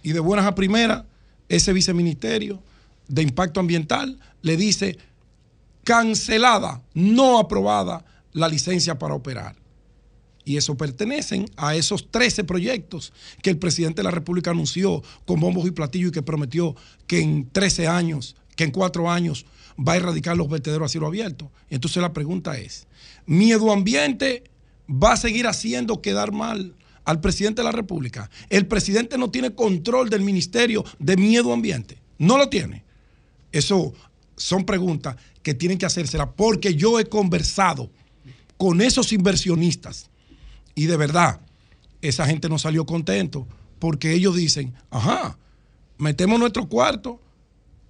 [0.02, 1.04] Y de buenas a primeras,
[1.48, 2.62] ese viceministerio
[3.08, 4.98] de impacto ambiental le dice
[5.88, 8.04] cancelada, no aprobada
[8.34, 9.56] la licencia para operar.
[10.44, 15.40] Y eso pertenecen a esos 13 proyectos que el presidente de la República anunció con
[15.40, 19.46] bombos y platillos y que prometió que en 13 años, que en 4 años
[19.78, 21.50] va a erradicar los vertederos a cielo abierto.
[21.70, 22.86] Entonces la pregunta es,
[23.24, 24.44] ¿miedo ambiente
[24.90, 26.74] va a seguir haciendo quedar mal
[27.06, 28.28] al presidente de la República?
[28.50, 32.02] El presidente no tiene control del Ministerio de Miedo Ambiente.
[32.18, 32.84] No lo tiene.
[33.52, 33.94] Eso
[34.36, 35.16] son preguntas
[35.48, 37.90] que tienen que hacérselas porque yo he conversado
[38.58, 40.10] con esos inversionistas
[40.74, 41.40] y de verdad
[42.02, 43.48] esa gente no salió contento
[43.78, 45.38] porque ellos dicen, ajá,
[45.96, 47.22] metemos nuestro cuarto,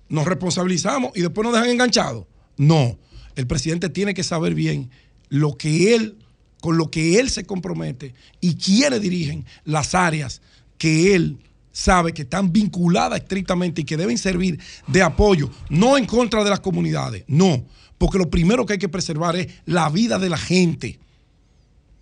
[0.09, 2.26] nos responsabilizamos y después nos dejan enganchados.
[2.56, 2.97] No,
[3.35, 4.89] el presidente tiene que saber bien
[5.28, 6.16] lo que él,
[6.60, 10.43] con lo que él se compromete y quiénes dirigen las áreas
[10.78, 11.40] que él
[11.79, 16.51] sabe que están vinculadas estrictamente y que deben servir de apoyo, no en contra de
[16.51, 17.65] las comunidades, no,
[17.99, 20.99] porque lo primero que hay que preservar es la vida de la gente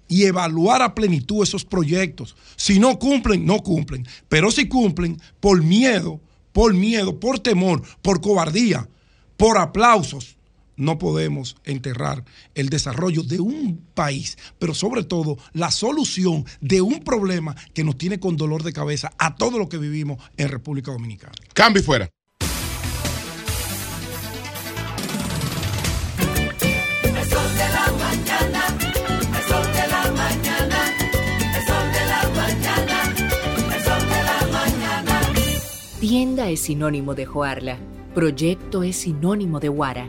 [0.08, 2.36] y evaluar a plenitud esos proyectos.
[2.56, 6.20] Si no cumplen, no cumplen, pero si cumplen, por miedo,
[6.54, 8.88] por miedo, por temor, por cobardía,
[9.36, 10.35] por aplausos,
[10.76, 12.24] no podemos enterrar
[12.54, 17.98] el desarrollo de un país, pero sobre todo la solución de un problema que nos
[17.98, 21.34] tiene con dolor de cabeza a todo lo que vivimos en República Dominicana.
[21.54, 22.10] Cambio fuera.
[27.68, 28.66] La mañana.
[36.00, 37.78] Tienda es sinónimo de Joarla.
[38.14, 40.08] Proyecto es sinónimo de Guara.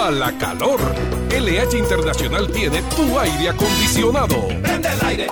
[0.00, 0.80] Para la calor,
[1.28, 4.48] LH Internacional tiene tu aire acondicionado.
[4.62, 5.26] Prende el aire,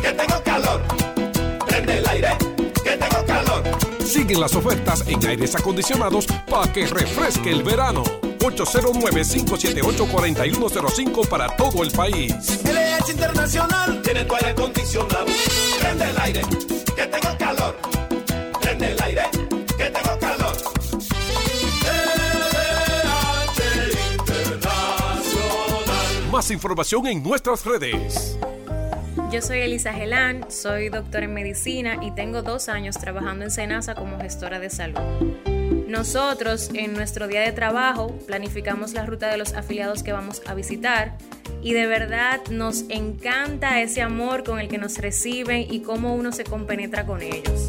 [0.00, 0.80] que tengo calor.
[1.66, 2.28] Prende el aire,
[2.84, 3.64] que tengo calor.
[4.06, 8.04] Siguen las ofertas en aires acondicionados para que refresque el verano.
[8.38, 12.60] 809-578-4105 para todo el país.
[12.62, 15.26] LH Internacional tiene tu aire acondicionado.
[15.80, 16.42] Prende el aire,
[16.94, 17.76] que tengo calor.
[18.60, 19.22] Prende el aire,
[26.42, 28.36] Más información en nuestras redes.
[29.30, 33.94] Yo soy Elisa Gelán, soy doctora en medicina y tengo dos años trabajando en Senasa
[33.94, 34.98] como gestora de salud.
[35.86, 40.54] Nosotros en nuestro día de trabajo planificamos la ruta de los afiliados que vamos a
[40.54, 41.16] visitar
[41.62, 46.32] y de verdad nos encanta ese amor con el que nos reciben y cómo uno
[46.32, 47.68] se compenetra con ellos.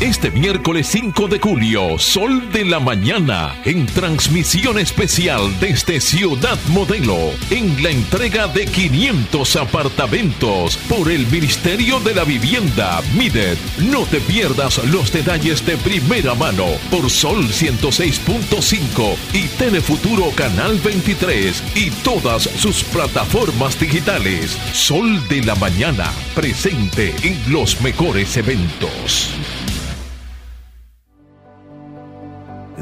[0.00, 7.16] Este miércoles 5 de julio, Sol de la Mañana, en transmisión especial desde Ciudad Modelo,
[7.48, 13.56] en la entrega de 500 apartamentos por el Ministerio de la Vivienda, MIDET.
[13.90, 21.62] No te pierdas los detalles de primera mano por Sol 106.5 y Telefuturo Canal 23
[21.74, 24.58] y todas sus plataformas digitales.
[24.74, 29.30] Sol de la Mañana, presente en los mejores eventos.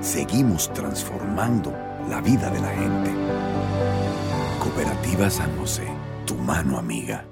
[0.00, 1.72] seguimos transformando
[2.08, 3.10] la vida de la gente.
[4.60, 5.86] Cooperativa San José,
[6.26, 7.24] tu mano amiga.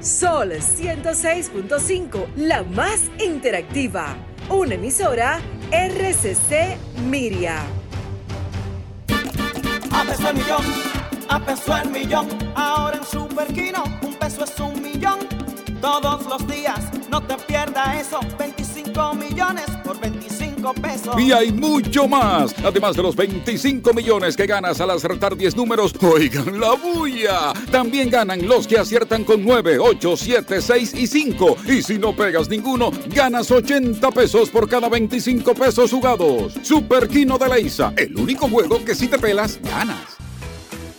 [0.00, 4.16] Sol 106.5, la más interactiva.
[4.48, 6.76] Una emisora RCC
[7.08, 7.62] Miria.
[9.92, 10.64] A peso el millón,
[11.28, 12.28] a peso el millón.
[12.56, 15.20] Ahora en Superquino, un peso es un millón.
[15.80, 18.20] Todos los días, no te pierdas eso.
[18.38, 20.31] 25 millones por 25
[20.62, 21.20] 25 pesos.
[21.20, 22.54] Y hay mucho más.
[22.64, 27.52] Además de los 25 millones que ganas al acertar 10 números, oigan la bulla.
[27.70, 31.56] También ganan los que aciertan con 9, 8, 7, 6 y 5.
[31.66, 36.54] Y si no pegas ninguno, ganas 80 pesos por cada 25 pesos jugados.
[36.62, 40.16] Super Kino de Leisa, el único juego que si te pelas, ganas.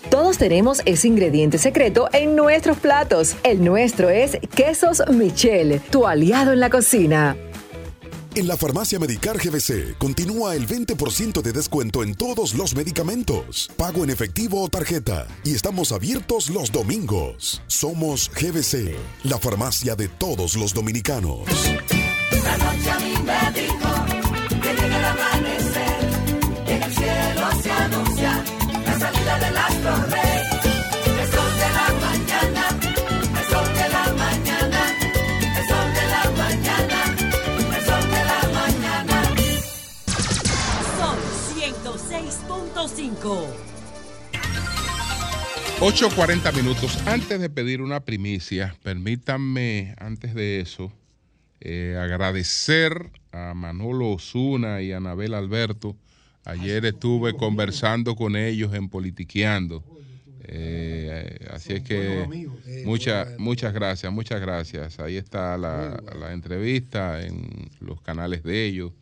[0.10, 3.36] Todos tenemos ese ingrediente secreto en nuestros platos.
[3.44, 7.36] El nuestro es Quesos Michel, tu aliado en la cocina.
[8.36, 14.04] En la farmacia Medicar GBC continúa el 20% de descuento en todos los medicamentos, pago
[14.04, 17.62] en efectivo o tarjeta, y estamos abiertos los domingos.
[17.68, 21.48] Somos GBC, la farmacia de todos los dominicanos.
[25.24, 25.73] A que
[45.84, 46.98] 8.40 minutos.
[47.06, 50.94] Antes de pedir una primicia, permítanme, antes de eso,
[51.60, 55.98] eh, agradecer a Manolo Osuna y a Anabel Alberto.
[56.46, 59.84] Ayer estuve conversando con ellos en Politiqueando.
[60.46, 62.48] Eh, así es que
[62.86, 65.02] muchas muchas gracias, muchas gracias.
[65.02, 68.94] Ahí está la, la entrevista en los canales de ellos.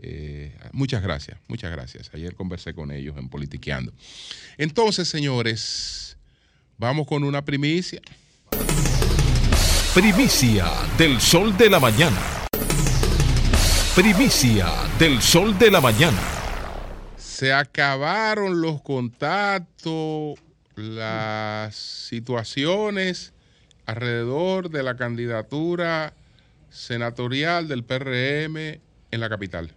[0.00, 2.10] Eh, muchas gracias, muchas gracias.
[2.14, 3.92] Ayer conversé con ellos en Politiqueando.
[4.56, 6.07] Entonces, señores,
[6.78, 8.00] vamos con una primicia.
[9.94, 12.16] Primicia del sol de la mañana.
[13.94, 14.66] Primicia
[14.98, 16.18] del sol de la mañana.
[17.16, 20.38] Se acabaron los contactos,
[20.76, 23.32] las situaciones
[23.86, 26.12] alrededor de la candidatura
[26.70, 28.56] senatorial del PRM
[29.10, 29.72] en la capital.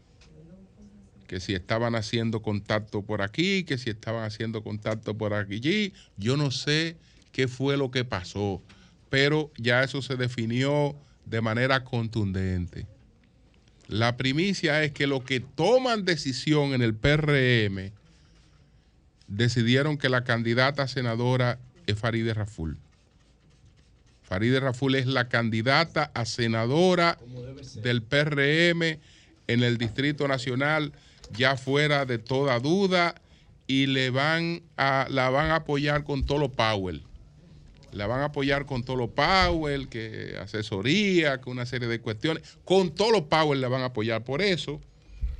[1.32, 5.94] Que si estaban haciendo contacto por aquí, que si estaban haciendo contacto por allí.
[6.18, 6.98] Yo no sé
[7.32, 8.62] qué fue lo que pasó,
[9.10, 10.94] pero ya eso se definió
[11.26, 12.86] de manera contundente.
[13.88, 17.94] La primicia es que los que toman decisión en el PRM
[19.30, 22.78] decidieron que la candidata senadora es Faride Raful.
[24.24, 27.18] Faride Raful es la candidata a senadora
[27.82, 29.00] del PRM
[29.48, 30.92] en el Distrito Nacional,
[31.34, 33.16] ya fuera de toda duda,
[33.68, 37.04] y le van a, la van a apoyar con todo lo Powell.
[37.94, 42.58] La van a apoyar con todo lo Powell, que asesoría, con una serie de cuestiones.
[42.66, 44.24] Con todo lo Powell la van a apoyar.
[44.24, 44.82] Por eso,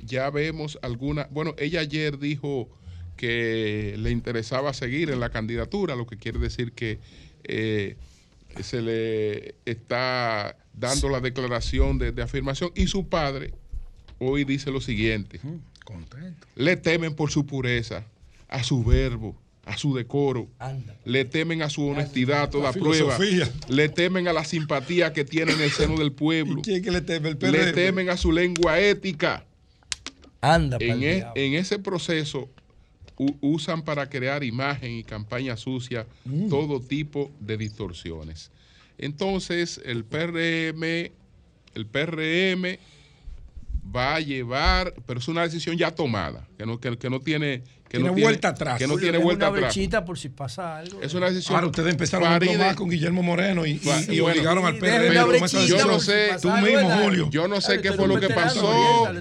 [0.02, 1.28] ya vemos alguna.
[1.30, 2.68] Bueno, ella ayer dijo
[3.16, 6.98] que le interesaba seguir en la candidatura, lo que quiere decir que
[7.44, 7.96] eh,
[8.62, 12.70] se le está dando la declaración de, de afirmación.
[12.74, 13.52] Y su padre
[14.18, 15.40] hoy dice lo siguiente:
[15.84, 16.46] Contento.
[16.56, 18.04] le temen por su pureza,
[18.48, 20.48] a su verbo, a su decoro,
[21.04, 23.52] le temen a su honestidad a toda La prueba, filosofía.
[23.68, 27.00] le temen a la simpatía que tiene en el seno del pueblo, ¿Quién que le
[27.00, 29.44] teme el le temen a su lengua ética.
[30.40, 32.48] Anda, en, e- en ese proceso
[33.16, 36.48] u- usan para crear imagen y campaña sucia Mm.
[36.48, 38.50] todo tipo de distorsiones.
[38.98, 41.12] Entonces, el PRM,
[41.74, 42.78] el PRM
[43.84, 47.64] va a llevar, pero es una decisión ya tomada, que no, que, que no tiene,
[47.88, 48.78] que no Tiene vuelta atrás.
[48.78, 49.74] Que no tiene vuelta una atrás.
[49.74, 51.02] brechita por si pasa algo.
[51.02, 51.56] Es una decisión.
[51.56, 54.78] Ahora ustedes empezaron Faride- más con Guillermo Moreno y, y- y bueno, obligaron al a
[54.78, 55.88] tomar esa brechita decisión.
[55.90, 56.90] por si Tú algo, mismo.
[57.02, 57.28] Julio.
[57.30, 59.12] Yo no sé Dale, qué fue lo que pasó.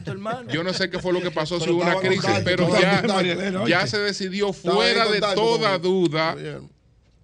[0.54, 3.88] Yo no sé qué fue lo que pasó si hubo una crisis, pero ya, ya
[3.88, 6.36] se decidió fuera de toda duda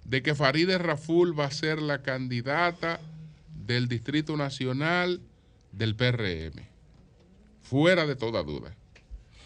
[0.03, 2.99] de que Farideh Raful va a ser la candidata
[3.53, 5.21] del Distrito Nacional
[5.71, 6.65] del PRM.
[7.69, 8.75] Fuera de toda duda.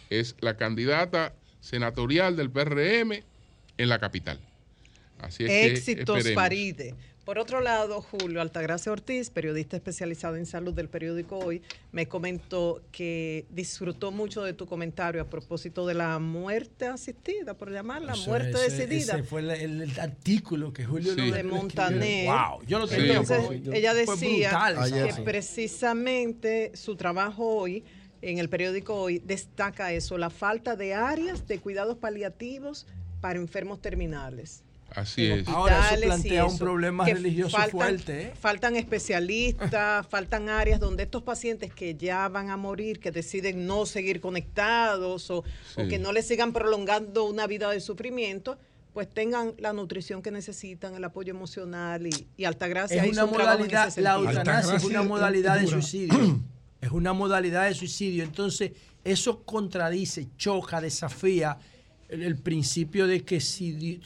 [0.09, 3.23] Es la candidata senatorial del PRM
[3.77, 4.39] en la capital.
[5.19, 6.43] Así es que Éxitos esperemos.
[6.43, 6.95] Faride.
[7.25, 11.61] Por otro lado, Julio Altagracia Ortiz, periodista especializado en salud del periódico Hoy,
[11.91, 17.71] me comentó que disfrutó mucho de tu comentario a propósito de la muerte asistida, por
[17.71, 19.13] llamarla, muerte ese- decidida.
[19.19, 21.27] Ese fue el, el- el artículo que Julio Sí.
[21.29, 21.43] lo- de.
[21.43, 22.25] Montaner.
[22.27, 27.83] Wow, yo lo tenía Entonces, yo- ella decía brutal que precisamente su trabajo hoy,
[28.21, 32.85] en el periódico Hoy, destaca eso, la falta de áreas de cuidados paliativos
[33.19, 34.63] para enfermos terminales.
[34.93, 35.47] Así es.
[35.47, 38.33] Ahora, eso plantea un problema religioso faltan, fuerte, ¿eh?
[38.37, 43.85] Faltan especialistas, faltan áreas donde estos pacientes que ya van a morir, que deciden no
[43.85, 45.43] seguir conectados o, o
[45.75, 45.87] Sí.
[45.87, 48.57] que no les sigan prolongando una vida de sufrimiento,
[48.93, 53.95] pues tengan la nutrición que necesitan, el apoyo emocional y, y Altagracia Es una modalidad,
[53.95, 56.41] la eutanasia es una modalidad de suicidio.
[56.81, 58.23] Es una modalidad de suicidio.
[58.23, 58.71] Entonces,
[59.03, 61.57] eso contradice, choca, desafía
[62.09, 63.99] el, el principio de que si,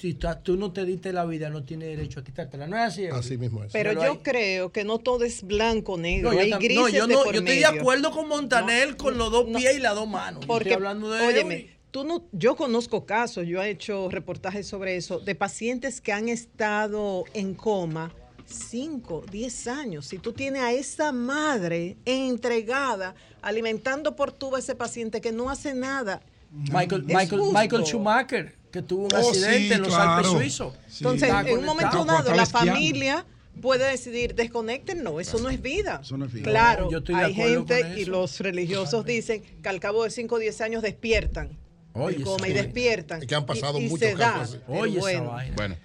[0.43, 2.68] tú no te diste la vida, no tienes derecho a quitártela.
[2.68, 3.07] No es así.
[3.07, 3.72] Así mismo es.
[3.72, 6.89] Pero Pero yo hay- creo que no todo es blanco negro, No, hay grises no,
[6.89, 9.80] yo, de no, por yo estoy de acuerdo con Montaner con los dos pies y
[9.80, 10.45] las dos manos.
[10.45, 14.97] Porque, estoy hablando de óyeme, tú no, yo conozco casos, yo he hecho reportajes sobre
[14.97, 18.14] eso, de pacientes que han estado en coma
[18.45, 20.05] 5, 10 años.
[20.05, 25.49] Si tú tienes a esa madre entregada, alimentando por tubo a ese paciente que no
[25.49, 26.22] hace nada.
[26.51, 27.41] Michael, Michael.
[27.53, 30.11] Michael Schumacher, que tuvo un Oh, accidente sí, en los claro.
[30.11, 30.73] Alpes suizos.
[30.88, 30.97] Sí.
[30.99, 33.26] Entonces, Está en un momento dado, la familia
[33.61, 35.99] puede decidir, desconecten, no, eso no es vida.
[36.03, 36.43] Eso no es vida.
[36.49, 40.09] Claro, No, yo estoy de hay gente y los religiosos dicen que al cabo de
[40.11, 41.57] 5 o 10 años despiertan.
[41.93, 43.22] Oye, del coma y despiertan.
[43.22, 45.55] Es que han pasado y, y muchos casos Oye, esa bueno, vaina.
[45.55, 45.76] Bueno,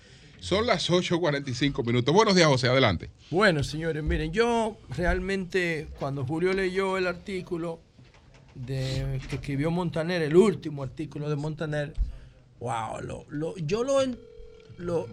[0.41, 2.15] son las 8.45 minutos.
[2.15, 3.11] Buenos días, José, adelante.
[3.31, 7.81] Bueno, señores, miren, yo realmente cuando Julio leyó el artículo
[8.55, 11.95] de, que escribió Montaner, el último artículo de Montaner,
[12.59, 14.01] wow, lo, lo- yo lo,
[14.79, 15.07] lo-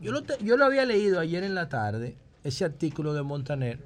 [0.00, 3.78] yo lo, yo lo había leído ayer en la tarde, ese artículo de Montaner,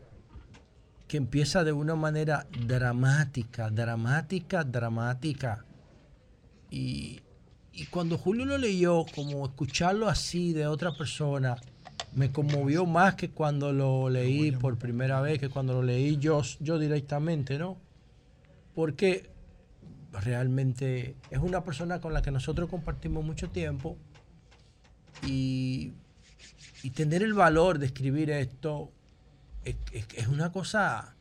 [1.06, 5.64] que empieza de una manera dramática, dramática, dramática.
[6.70, 7.20] Y,
[7.78, 11.56] y cuando Julio lo leyó, como escucharlo así de otra persona,
[12.14, 16.42] me conmovió más que cuando lo leí por primera vez, que cuando lo leí yo,
[16.60, 17.76] yo directamente, ¿no?
[18.74, 19.30] Porque
[20.12, 23.96] realmente es una persona con la que nosotros compartimos mucho tiempo
[25.26, 25.92] y,
[26.82, 28.90] y tener el valor de escribir esto
[29.64, 31.14] es, es- es una cosa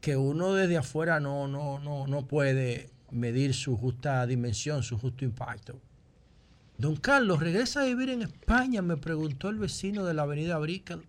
[0.00, 5.24] que uno desde afuera no, no, no, no puede medir su justa dimensión, su justo
[5.24, 5.80] impacto.
[6.78, 8.80] Don Carlos, ¿regresa a vivir en España?
[8.80, 11.02] Me preguntó el vecino de la avenida Brickell,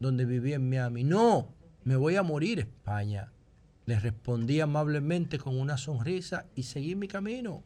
[0.00, 1.04] donde vivía en Miami.
[1.04, 1.48] No,
[1.84, 3.30] me voy a morir España.
[3.86, 7.62] Le respondí amablemente con una sonrisa y seguí mi camino.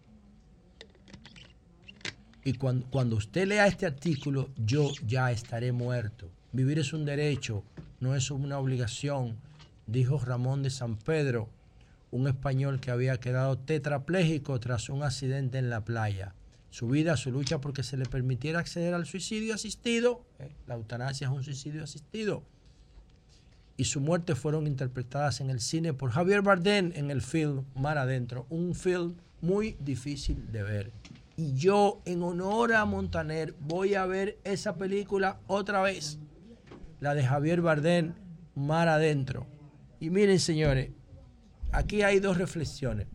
[2.45, 6.31] Y cuando, cuando usted lea este artículo, yo ya estaré muerto.
[6.53, 7.65] Vivir es un derecho,
[8.01, 9.37] no es una obligación,
[9.87, 11.49] dijo Ramón de San Pedro,
[12.11, 16.35] un español que había quedado tetrapléjico tras un accidente en la playa.
[16.71, 21.27] Su vida, su lucha porque se le permitiera acceder al suicidio asistido, eh, la eutanasia
[21.27, 22.45] es un suicidio asistido,
[23.77, 27.99] y su muerte fueron interpretadas en el cine por Javier Bardem en el film Mar
[27.99, 30.93] Adentro, un film muy difícil de ver.
[31.37, 36.19] Y yo, en honor a Montaner, voy a ver esa película otra vez,
[37.01, 38.13] la de Javier Bardem,
[38.55, 39.47] Mar Adentro.
[39.99, 40.91] Y miren, señores,
[41.73, 43.07] aquí hay dos reflexiones.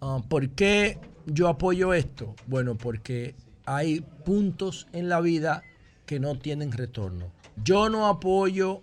[0.00, 2.34] Ah, ¿Por qué yo apoyo esto?
[2.46, 3.34] Bueno, porque
[3.66, 5.62] hay puntos en la vida
[6.06, 7.32] que no tienen retorno.
[7.62, 8.82] Yo no apoyo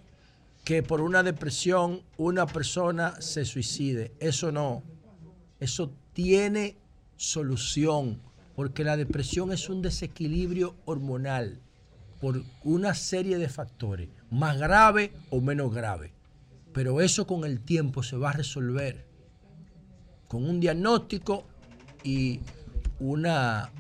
[0.64, 4.12] que por una depresión una persona se suicide.
[4.20, 4.84] Eso no.
[5.60, 6.78] Eso tiene
[7.16, 8.22] solución,
[8.56, 11.60] porque la depresión es un desequilibrio hormonal
[12.20, 16.17] por una serie de factores, más grave o menos grave.
[16.78, 19.04] Pero eso con el tiempo se va a resolver
[20.28, 21.44] con un diagnóstico
[22.04, 22.40] y
[23.00, 23.72] una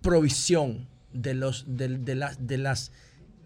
[0.00, 2.90] provisión de, los, de, las, de las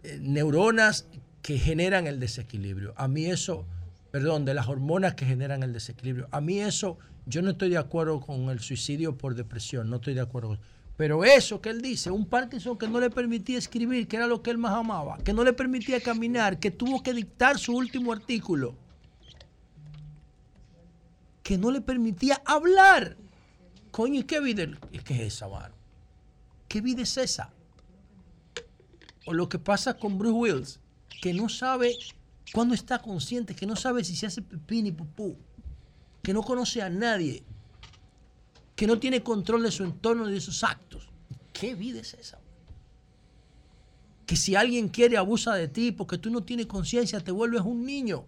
[0.04, 1.08] eh, neuronas
[1.42, 2.94] que generan el desequilibrio.
[2.96, 3.66] A mí eso,
[4.12, 6.28] perdón, de las hormonas que generan el desequilibrio.
[6.30, 6.96] A mí eso,
[7.26, 10.60] yo no estoy de acuerdo con el suicidio por depresión, no estoy de acuerdo.
[10.98, 14.42] Pero eso que él dice, un Parkinson que no le permitía escribir, que era lo
[14.42, 18.12] que él más amaba, que no le permitía caminar, que tuvo que dictar su último
[18.12, 18.74] artículo,
[21.44, 23.16] que no le permitía hablar.
[23.92, 25.72] Coño, ¿y qué vida es que es esa, mano?
[26.66, 27.52] ¿Qué vida es esa?
[29.24, 30.80] O lo que pasa con Bruce Wills,
[31.22, 31.96] que no sabe
[32.52, 35.36] cuándo está consciente, que no sabe si se hace pipí ni pupú,
[36.24, 37.44] que no conoce a nadie,
[38.78, 41.08] que no tiene control de su entorno y de sus actos.
[41.52, 42.38] ¿Qué vida es esa?
[44.24, 47.84] Que si alguien quiere abusa de ti porque tú no tienes conciencia, te vuelves un
[47.84, 48.24] niño.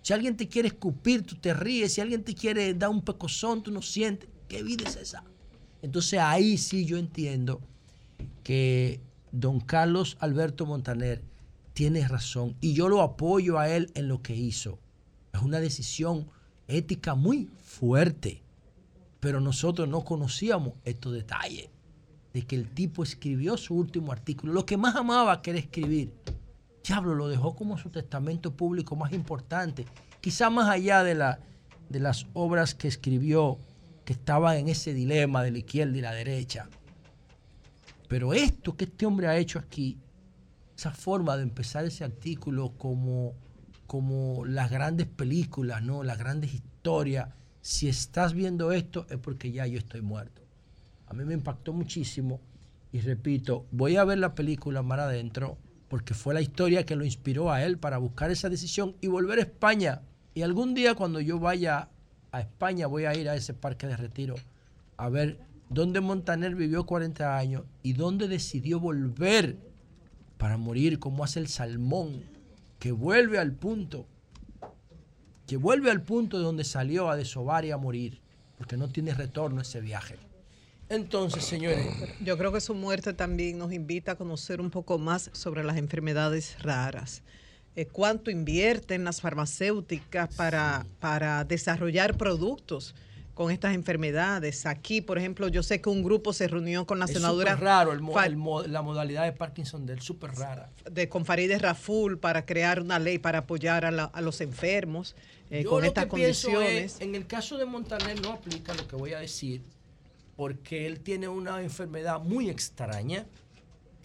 [0.00, 1.94] Si alguien te quiere escupir, tú te ríes.
[1.94, 4.28] Si alguien te quiere dar un pecozón, tú no sientes.
[4.46, 5.24] ¿Qué vida es esa?
[5.82, 7.60] Entonces ahí sí yo entiendo
[8.44, 9.00] que
[9.32, 11.20] don Carlos Alberto Montaner
[11.72, 14.78] tiene razón y yo lo apoyo a él en lo que hizo.
[15.32, 16.28] Es una decisión
[16.68, 18.43] ética muy fuerte,
[19.24, 21.70] pero nosotros no conocíamos estos detalles
[22.34, 26.12] de que el tipo escribió su último artículo, lo que más amaba que era escribir.
[26.86, 29.86] Diablo, lo dejó como su testamento público más importante,
[30.20, 31.40] quizá más allá de, la,
[31.88, 33.56] de las obras que escribió
[34.04, 36.68] que estaban en ese dilema de la izquierda y la derecha.
[38.08, 39.96] Pero esto que este hombre ha hecho aquí,
[40.76, 43.32] esa forma de empezar ese artículo como
[43.86, 46.02] como las grandes películas, ¿no?
[46.02, 47.28] Las grandes historias.
[47.64, 50.42] Si estás viendo esto es porque ya yo estoy muerto.
[51.06, 52.42] A mí me impactó muchísimo
[52.92, 55.56] y repito, voy a ver la película Mar Adentro
[55.88, 59.38] porque fue la historia que lo inspiró a él para buscar esa decisión y volver
[59.38, 60.02] a España.
[60.34, 61.88] Y algún día cuando yo vaya
[62.32, 64.34] a España voy a ir a ese parque de retiro
[64.98, 65.38] a ver
[65.70, 69.56] dónde Montaner vivió 40 años y dónde decidió volver
[70.36, 72.24] para morir, como hace el salmón,
[72.78, 74.06] que vuelve al punto,
[75.46, 78.20] que vuelve al punto de donde salió a desovar y a morir,
[78.56, 80.16] porque no tiene retorno ese viaje.
[80.88, 81.86] Entonces, señores,
[82.22, 85.76] Yo creo que su muerte también nos invita a conocer un poco más sobre las
[85.76, 87.22] enfermedades raras.
[87.76, 92.94] Eh, ¿Cuánto invierten las farmacéuticas para, para desarrollar productos
[93.34, 94.64] con estas enfermedades?
[94.66, 97.64] Aquí, por ejemplo, yo sé que un grupo se reunió con la es senadora súper
[97.64, 100.70] raro el mo- Fa- el mo- la modalidad de Parkinson de él, súper rara.
[100.90, 105.14] de con Farideh Raful para crear una ley para apoyar a, la- a los enfermos
[105.50, 106.94] eh, Yo con lo estas que condiciones.
[106.96, 109.62] es, en el caso de Montaner no aplica lo que voy a decir,
[110.36, 113.26] porque él tiene una enfermedad muy extraña,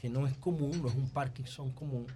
[0.02, 2.08] que no es común, no es un Parkinson común.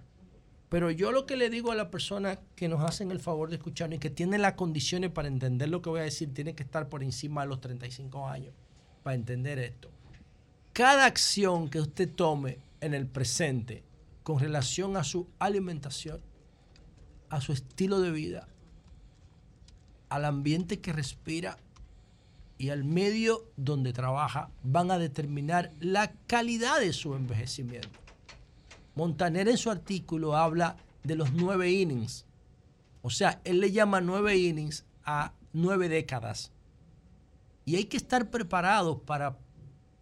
[0.74, 3.54] Pero yo lo que le digo a la persona que nos hacen el favor de
[3.54, 6.64] escucharnos y que tiene las condiciones para entender lo que voy a decir, tiene que
[6.64, 8.52] estar por encima de los 35 años
[9.04, 9.88] para entender esto.
[10.72, 13.84] Cada acción que usted tome en el presente
[14.24, 16.20] con relación a su alimentación,
[17.30, 18.48] a su estilo de vida,
[20.08, 21.56] al ambiente que respira
[22.58, 28.03] y al medio donde trabaja van a determinar la calidad de su envejecimiento.
[28.94, 32.24] Montaner en su artículo habla de los nueve innings.
[33.02, 36.52] O sea, él le llama nueve innings a nueve décadas.
[37.64, 39.36] Y hay que estar preparados para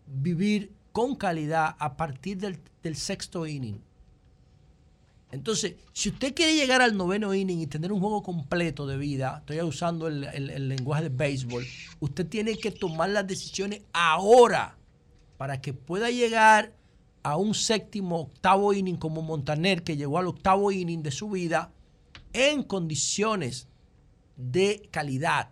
[0.06, 2.58] vivir con calidad a partir del,
[2.96, 3.80] sexto inning.
[5.30, 9.38] Entonces, si usted quiere llegar al noveno inning y tener un juego completo de vida,
[9.38, 11.64] estoy usando el- el lenguaje de béisbol,
[12.00, 14.76] usted tiene que tomar las decisiones ahora
[15.38, 16.74] para que pueda llegar
[17.22, 21.72] a un séptimo, octavo inning como Montaner, que llegó al octavo inning de su vida
[22.32, 23.68] en condiciones
[24.36, 25.50] de calidad.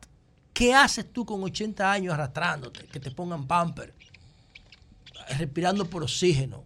[0.53, 2.87] ¿Qué haces tú con 80 años arrastrándote?
[2.87, 3.95] Que te pongan pamper,
[5.39, 6.65] respirando por oxígeno.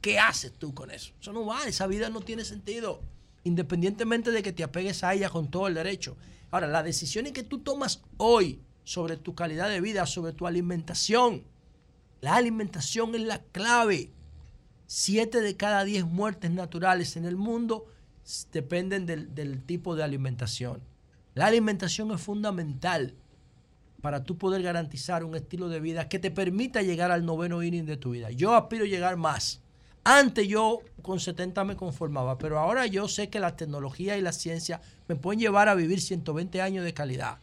[0.00, 1.12] ¿Qué haces tú con eso?
[1.20, 3.00] Eso no vale, esa vida no tiene sentido.
[3.44, 6.16] Independientemente de que te apegues a ella con todo el derecho.
[6.50, 11.44] Ahora, las decisiones que tú tomas hoy sobre tu calidad de vida, sobre tu alimentación,
[12.20, 14.10] la alimentación es la clave.
[14.94, 17.86] Siete de cada diez muertes naturales en el mundo
[18.52, 20.82] dependen del, tipo de alimentación.
[21.32, 23.14] La alimentación es fundamental
[24.02, 27.86] para tú poder garantizar un estilo de vida que te permita llegar al noveno inning
[27.86, 28.32] de tu vida.
[28.32, 29.62] Yo aspiro a llegar más.
[30.04, 34.32] Antes yo con 70 me conformaba, pero ahora yo sé que la tecnología y la
[34.32, 37.38] ciencia me pueden llevar a vivir 120 años de calidad.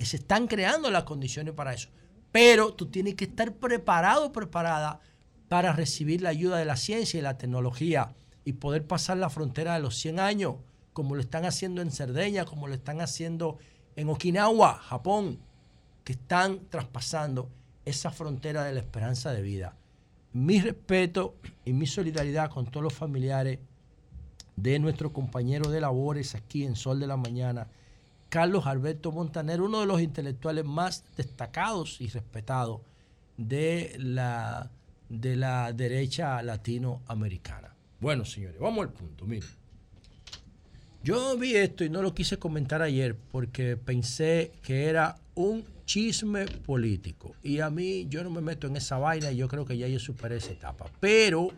[0.00, 1.90] Se están creando las condiciones para eso.
[2.32, 5.00] Pero tú tienes que estar preparado, preparada
[5.48, 8.14] para recibir la ayuda de la ciencia y la tecnología
[8.44, 10.56] y poder pasar la frontera de los 100 años,
[10.92, 13.58] como lo están haciendo en Cerdeña, como lo están haciendo
[13.96, 15.38] en Okinawa, Japón,
[16.04, 17.50] que están traspasando
[17.84, 19.76] esa frontera de la esperanza de vida.
[20.32, 23.58] Mi respeto y mi solidaridad con todos los familiares
[24.56, 27.68] de nuestro compañero de labores aquí en Sol de la Mañana,
[28.28, 32.80] Carlos Alberto Montaner, uno de los intelectuales más destacados y respetados
[33.36, 34.70] de la,
[35.08, 37.74] de la derecha latinoamericana.
[38.00, 39.24] Bueno, señores, vamos al punto.
[39.26, 39.48] Miren,
[41.02, 46.46] yo vi esto y no lo quise comentar ayer porque pensé que era un chisme
[46.46, 47.34] político.
[47.42, 49.86] Y a mí, yo no me meto en esa vaina y yo creo que ya
[49.86, 50.90] yo superé esa etapa.
[51.00, 51.50] Pero,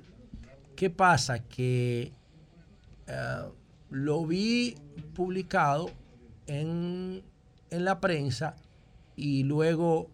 [0.76, 1.40] ¿qué pasa?
[1.44, 2.12] Que
[3.06, 3.42] eh,
[3.90, 4.76] lo vi
[5.14, 5.90] publicado
[6.46, 7.22] en,
[7.70, 8.54] en la prensa
[9.16, 10.10] y luego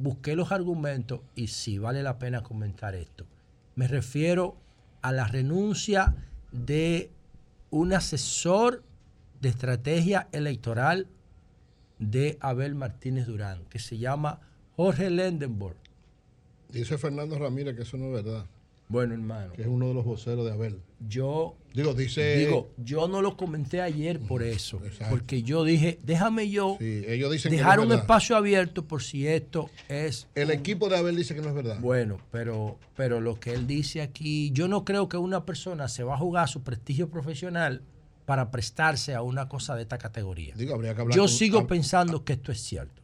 [0.00, 3.26] busqué los argumentos y sí vale la pena comentar esto.
[3.74, 4.56] Me refiero
[5.02, 6.14] a la renuncia
[6.52, 7.10] de
[7.70, 8.82] un asesor
[9.40, 11.06] de estrategia electoral
[11.98, 14.40] de Abel Martínez Durán, que se llama
[14.76, 15.76] Jorge Lendenborg.
[16.70, 18.46] Dice Fernando Ramírez que eso no es verdad.
[18.88, 19.52] Bueno, hermano.
[19.52, 20.80] Que es uno de los voceros de Abel.
[21.08, 22.36] Yo Digo, dice.
[22.36, 27.50] digo, yo no lo comenté ayer por eso, porque yo dije, déjame yo ellos dicen
[27.50, 28.04] que dejar no es un verdad.
[28.04, 31.78] espacio abierto por si esto es El equipo de Abel dice que no es verdad.
[31.80, 36.02] Bueno, pero, pero lo que él dice aquí, yo no creo que una persona se
[36.02, 37.82] va a jugar su prestigio profesional
[38.26, 40.54] para prestarse a una cosa de esta categoría.
[40.56, 43.00] Digo, habría que hablar Yo con- sigo hab- pensando que esto es cierto.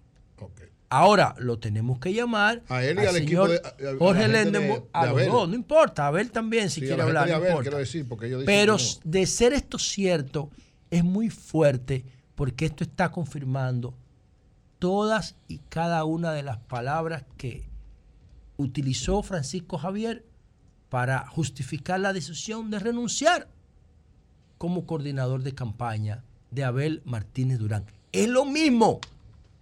[0.99, 4.25] Ahora lo tenemos que llamar A él y al equipo de- a- a la Jorge
[4.93, 7.77] a los dos, no importa, a Abel también si Sí, quiere hablar, no Abel, importa.
[7.77, 8.83] decir, porque ellos dicen Pero no.
[9.05, 10.51] de ser esto cierto,
[10.91, 12.05] es muy fuerte
[12.35, 13.95] porque esto está confirmando
[14.79, 17.69] todas y cada una de las palabras que
[18.57, 20.25] utilizó Francisco Javier
[20.89, 23.49] para justificar la decisión de renunciar
[24.59, 27.85] como coordinador de campaña de Abel Martínez Durán.
[28.13, 29.01] Es lo mismo.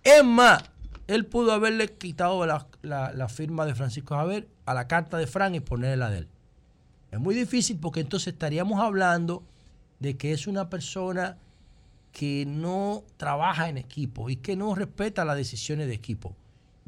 [0.05, 0.63] Es más,
[1.07, 5.55] él pudo haberle quitado la, la- firma de Francisco Javier a la carta de Fran
[5.55, 6.29] y ponerle la de él.
[7.11, 9.43] Es muy difícil porque entonces estaríamos hablando
[10.01, 11.37] de que es una persona
[12.13, 16.35] que no trabaja en equipo y que no respeta las decisiones de equipo.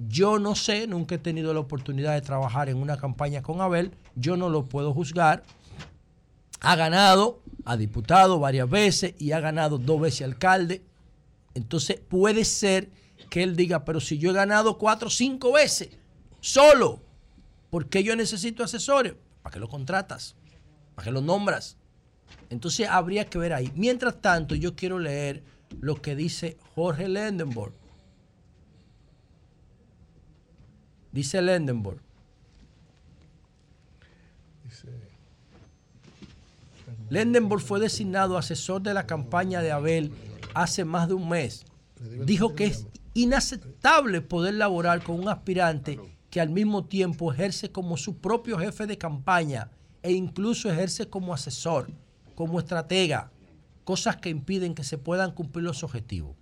[0.08, 3.92] Yo no sé, nunca he tenido la oportunidad de trabajar en una campaña con Abel,
[4.14, 5.42] yo no lo puedo juzgar.
[6.60, 10.82] Ha ganado a diputado varias veces y ha ganado dos veces alcalde.
[11.54, 12.90] Entonces puede ser
[13.28, 15.90] que él diga, pero si yo he ganado cuatro o cinco veces
[16.40, 17.00] solo,
[17.70, 19.14] ¿por qué yo necesito asesores?
[19.42, 20.36] ¿Para qué lo contratas?
[20.94, 21.76] ¿Para qué lo nombras?
[22.50, 23.72] Entonces habría que ver ahí.
[23.74, 25.42] Mientras tanto, yo quiero leer
[25.80, 27.72] lo que dice Jorge Lendenborg.
[31.12, 32.00] Dice Lendenborg.
[37.08, 40.12] Lendenborg fue designado asesor de la campaña de Abel
[40.54, 41.64] hace más de un mes.
[42.24, 42.86] Dijo que es
[43.16, 45.98] inaceptable poder laborar con un aspirante
[46.28, 49.70] que al mismo tiempo ejerce como su propio jefe de campaña
[50.02, 51.90] e incluso ejerce como asesor,
[52.34, 53.32] como estratega,
[53.84, 56.36] cosas que impiden que se puedan cumplir los objetivos.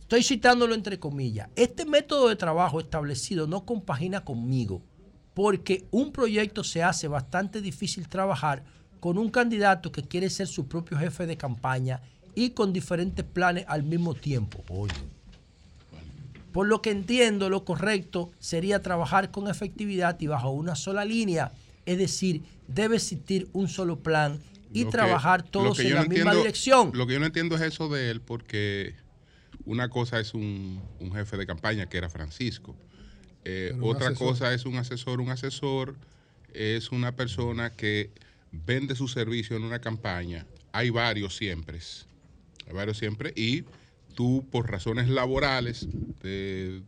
[0.00, 1.50] Estoy citándolo entre comillas.
[1.54, 4.82] Este método de trabajo establecido no compagina conmigo
[5.34, 8.64] porque un proyecto se hace bastante difícil trabajar
[9.00, 12.00] con un candidato que quiere ser su propio jefe de campaña
[12.34, 14.62] y con diferentes planes al mismo tiempo.
[14.68, 14.92] Oye.
[16.52, 21.50] Por lo que entiendo, lo correcto sería trabajar con efectividad y bajo una sola línea,
[21.84, 24.38] es decir, debe existir un solo plan
[24.72, 26.90] y Lo trabajar todos en la no misma entiendo- dirección.
[26.94, 28.94] Lo que yo no entiendo es eso de él, porque
[29.64, 32.76] una cosa es un, un jefe de campaña, que era Francisco.
[33.44, 34.28] Eh, otra asesor.
[34.28, 35.20] cosa es un asesor.
[35.20, 35.96] Un asesor
[36.52, 38.10] es una persona que
[38.52, 40.46] vende su servicio en una campaña.
[40.72, 41.78] Hay varios siempre.
[42.94, 43.32] Siempre.
[43.36, 43.64] Y
[44.14, 45.88] tú, por razones laborales,
[46.20, 46.82] te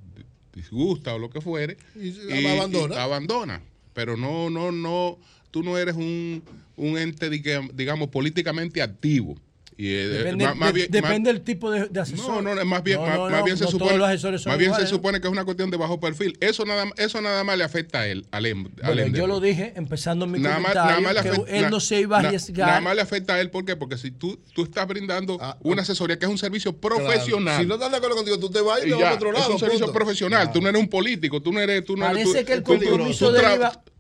[0.55, 2.95] disgusta o lo que fuere, Y se abandona.
[2.95, 3.63] y abandona.
[3.93, 5.19] Pero no, no, no,
[5.51, 6.43] tú no eres un,
[6.77, 9.37] un ente, diga- digamos, políticamente activo.
[9.79, 12.43] Y, eh, Depende, más- más de- bien- depende más- del tipo de, de asesor.
[12.43, 14.51] no, no, más bien, No, más, no, más no, bien se supone, los asesores son
[14.53, 16.35] más bien se supone que es una cuestión de bajo perfil.
[16.41, 19.21] Eso nada, eso nada más le afecta a él, al, em- al Bueno, Ender.
[19.21, 21.81] yo lo dije empezando mi Nada comentario, nada más le que afecta, él na- no
[21.81, 22.69] se iba a arriesgar.
[22.69, 23.77] Nada más le afecta a él, ¿por qué?
[23.77, 27.43] Porque si tú, tú estás brindando una asesoría que es un servicio profesional.
[27.43, 27.61] Claro.
[27.61, 29.45] Si no estás de acuerdo contigo, tú te vas y te vas para otro lado.
[29.45, 30.53] Es un servicio profesional.
[30.53, 31.85] Tú no eres un político, tú no eres.
[31.85, 33.31] Tú no eres Parece tú- que el compromiso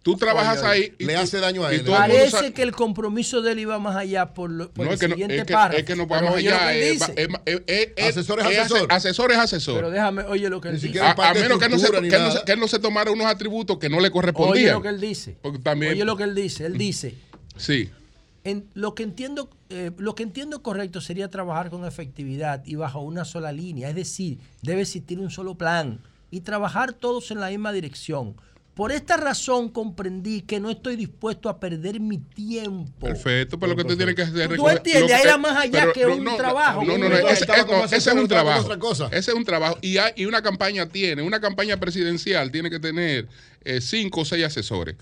[0.07, 0.95] Tú trabajas Oye, oye, ahí.
[1.01, 1.81] y le tú- hace daño a él.
[1.81, 4.95] el Parece que el compromiso de él iba más allá por, lo- por No, el
[4.95, 5.79] es que no, siguiente es que, párrafo.
[5.81, 6.69] es que no Pero vamos oye lo allá.
[6.71, 8.87] que él eh, eh, eh, eh, eh, Asesor es eh, asesor.
[8.93, 9.75] Asesor es asesor.
[9.75, 10.87] Pero déjame, oye lo que él dice.
[10.87, 11.93] siquiera A, menos que, no se, él
[12.23, 14.75] no se, que él no se tomara unos atributos que no le Oye correspondían.
[14.75, 15.37] lo que él dice.
[15.43, 16.67] Porque también, Oye lo que él dice.
[16.67, 17.17] Él dice,
[17.57, 17.91] Sí.
[18.45, 23.01] en, lo que entiendo eh, lo que entiendo correcto sería trabajar con efectividad y bajo
[23.01, 23.89] una sola línea.
[23.89, 25.99] Es decir, debe existir un solo plan
[26.31, 28.37] y trabajar todos en la misma dirección.
[28.77, 32.93] Por esta razón comprendí que no estoy dispuesto a perder mi tiempo.
[33.07, 36.05] Perfecto, pero lo que tú tienes que hacer es Tú entiendes, era más allá que
[36.05, 36.85] un trabajo.
[36.85, 38.61] No, no, no, ese, es- ese un trabajo.
[38.65, 39.07] otra cosa.
[39.07, 39.79] Ese es un trabajo.
[39.81, 43.29] Y, hay- y una campaña tiene, una campaña presidencial tiene que tener
[43.65, 44.97] eh, cinco o seis asesores.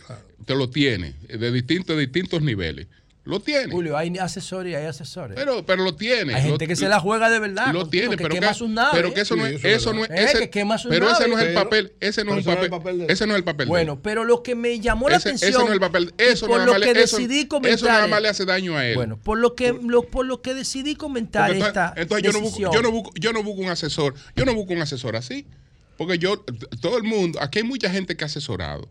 [0.46, 2.86] Te lo tiene, eh, de distintos, de distintos niveles.
[3.26, 3.72] Lo tiene.
[3.72, 5.34] Julio, hay asesores y hay asesores.
[5.34, 6.34] Pero, pero lo tiene.
[6.34, 7.72] Hay Lo- gente que se la juega de verdad.
[7.72, 8.90] Lo tiene, que pero quema que, sus naves.
[8.92, 11.26] pero que eso no es, eso no es, Eh, ese- que quema sus pero ese
[11.28, 13.58] no es el papel, ese no es el papel, ese no es el papel.
[13.58, 13.68] de él.
[13.70, 15.50] Bueno, pero lo que me llamó la ese, atención.
[15.52, 16.12] ese no es el papel.
[16.18, 17.82] Eso por nada lo más que le, eso, decidí eso comentar.
[17.90, 18.94] nada más le hace daño a él.
[18.94, 22.32] Bueno, por lo que lo- por lo que decidí comentar Porque esta entonces, entonces yo,
[22.32, 24.14] no busco, yo, no busco, yo no busco un asesor.
[24.36, 25.46] Yo no busco un asesor así.
[25.96, 26.44] Porque yo,
[26.82, 28.88] todo el mundo, aquí hay mucha gente que ha asesorado,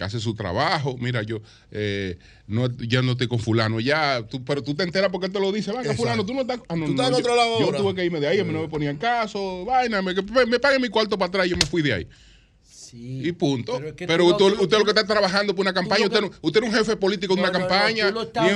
[0.00, 0.96] que hace su trabajo.
[0.98, 5.10] Mira, yo eh, no, ya no estoy con fulano, ya, tú, pero tú te enteras
[5.12, 5.72] porque él te lo dice.
[5.72, 6.58] Venga, fulano, tú no estás.
[6.68, 7.78] ah, no, Tú no, estás en yo- otro lado Yo ahora.
[7.78, 10.80] tuve que irme de ahí, a mí no me ponían caso, vaina, me, me paguen
[10.80, 12.08] mi cuarto para atrás y yo me fui de ahí.
[12.92, 13.74] y punto.
[13.76, 16.28] Pero, es que usted, lo- usted lo que está trabajando por una campaña, usted, que-
[16.30, 18.10] no, usted no es un jefe político de No, una no, no, campaña,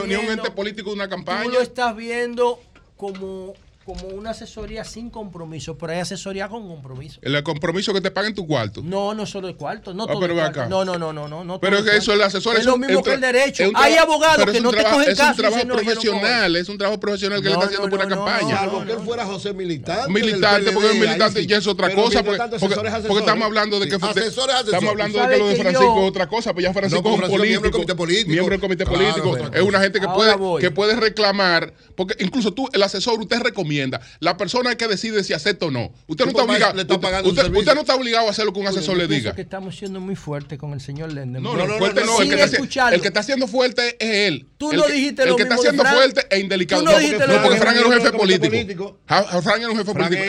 [0.08, 1.44] ni, un ente político de una campaña.
[1.44, 2.58] Tú lo estás viendo
[2.96, 3.52] como
[3.84, 7.18] como una asesoría sin compromiso, pero hay asesoría con compromiso.
[7.22, 8.80] ¿El compromiso que te paguen tu cuarto?
[8.82, 10.40] No, no solo el cuarto, no ah, todo pero el.
[10.40, 10.66] Acá.
[10.66, 12.78] No, no, no, no, no, no Pero es que eso el asesor es, es lo
[12.78, 13.70] mismo que el derecho.
[13.74, 15.22] Hay abogados que no te cogen caso.
[15.22, 18.08] Es un trabajo profesional, es un trabajo profesional que no, le está haciendo por una
[18.08, 18.56] campaña.
[18.56, 20.10] Salvo que él fuera José militante.
[20.10, 21.46] Militante, porque el militante sí.
[21.46, 25.48] ya es otra cosa, porque, porque, estamos hablando de que estamos hablando de que lo
[25.48, 29.36] de Francisco es otra cosa, pues ya Francisco es un político, miembro del comité político,
[29.52, 33.73] es una gente que puede que puede reclamar, porque incluso tú el asesor usted recomienda
[33.74, 34.00] enmienda.
[34.20, 35.92] La persona que decide si acepta o no.
[36.06, 36.80] Usted no está obligado.
[36.80, 39.08] Está usted, usted, usted, no está obligado a hacer lo que un asesor Uy, le
[39.08, 39.34] diga.
[39.34, 41.42] que estamos siendo muy fuertes con el señor Lendel.
[41.42, 42.20] No, no, no, fuerte no.
[42.20, 44.46] El que, está, el, que está, siendo fuerte es él.
[44.58, 46.82] Tú el no que, dijiste el lo El que mismo está siendo fuerte e indelicado.
[46.82, 48.98] No, porque, no, porque Frank era un jefe político.
[49.06, 50.22] Frank era un jefe político.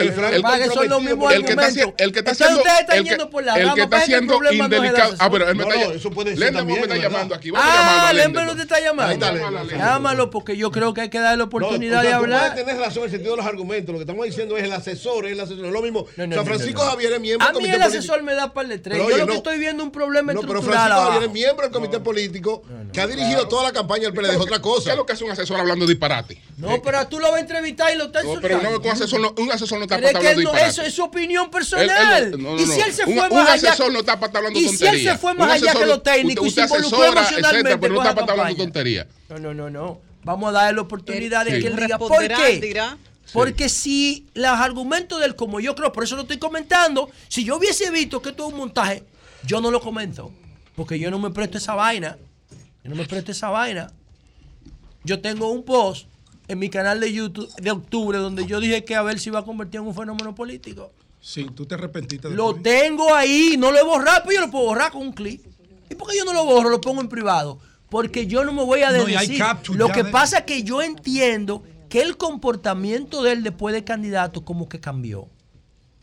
[1.31, 1.95] El que está siendo.
[1.97, 2.35] El que está
[4.01, 5.15] siendo indelicado.
[5.19, 7.51] Ah, pero él me ah, está llamando aquí.
[7.55, 9.25] Ah, Lendel no te está llamando.
[9.69, 12.49] Llámalo porque yo creo que hay que darle la oportunidad de hablar.
[12.49, 14.71] Tú puedes tener razón en el sentido los argumentos, lo que estamos diciendo es el
[14.71, 16.05] asesor, es el asesor, lo mismo.
[16.17, 17.83] No, Francisco Javier es miembro del comité político.
[17.83, 18.97] A mí el asesor me da par de tres.
[18.97, 20.63] Yo lo que estoy viendo es un problema no, estructural.
[20.63, 24.13] Pero Francisco Javier es miembro del comité político que ha dirigido toda la campaña del
[24.13, 24.31] PLD.
[24.31, 24.85] Es otra cosa.
[24.85, 26.41] ¿Qué es lo que hace un asesor hablando de disparate?
[26.57, 29.19] No, eh, pero tú lo vas a entrevistar y lo estás no, Pero un asesor
[29.19, 30.69] no, un asesor no está para hablando disparate.
[30.69, 32.35] Eso es su opinión personal.
[32.57, 33.41] Y si él se fue más allá.
[33.41, 34.59] Un asesor no está para hablando.
[34.59, 37.77] Y si él se fue más allá que los técnicos y se involucró emocionalmente.
[37.77, 39.07] Pero no está para pues, hablando tonterías.
[39.29, 40.01] No, no, no, no.
[40.23, 42.95] Vamos a darle la oportunidad de que él diga por qué.
[43.33, 47.57] Porque si los argumentos del como yo creo, por eso lo estoy comentando, si yo
[47.57, 49.03] hubiese visto que esto es un montaje,
[49.45, 50.31] yo no lo comento.
[50.75, 52.17] Porque yo no me presto esa vaina.
[52.83, 53.91] Yo no me presto esa vaina.
[55.03, 56.07] Yo tengo un post
[56.47, 59.39] en mi canal de YouTube de octubre donde yo dije que a ver si iba
[59.39, 60.91] a convertir en un fenómeno político.
[61.21, 62.29] Sí, tú te arrepentiste.
[62.29, 62.59] De lo ¿eh?
[62.61, 65.41] tengo ahí, no lo he borrado, pero yo lo puedo borrar con un clic.
[65.89, 66.69] ¿Y por qué yo no lo borro?
[66.69, 67.59] Lo pongo en privado.
[67.89, 69.39] Porque yo no me voy a decir.
[69.39, 71.63] No, lo que pasa es que yo entiendo
[71.95, 75.29] que el comportamiento de él después de candidato como que cambió.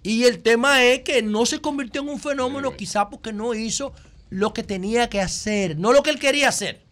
[0.02, 3.52] Y el tema es que no se convirtió en un fenómeno sí, quizá porque no
[3.52, 3.92] hizo
[4.30, 6.82] lo que tenía que hacer, no lo que él quería hacer,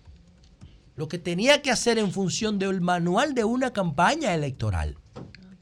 [0.97, 4.99] lo que tenía que hacer en función del manual de una campaña electoral.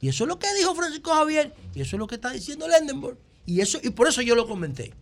[0.01, 2.66] Y eso es lo que dijo Francisco Javier, y eso es lo que está diciendo
[2.66, 3.19] Lendenborg.
[3.47, 4.94] Y, eso, y por eso yo lo comenté.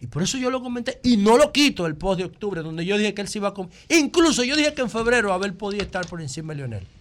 [0.00, 0.98] Y por eso yo lo comenté.
[1.02, 3.48] Y no lo quito el post de octubre, donde yo dije que él se iba
[3.48, 3.54] a...
[3.94, 6.99] Incluso yo dije que en febrero Abel podía estar por encima de Leonel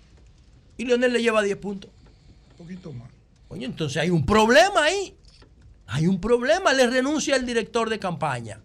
[0.80, 1.91] y Leonel le lleva 10 puntos.
[2.51, 3.10] Un poquito más.
[3.49, 5.14] Coño, entonces hay un problema ahí.
[5.88, 6.72] Hay un problema.
[6.72, 8.61] Le renuncia el director de campaña.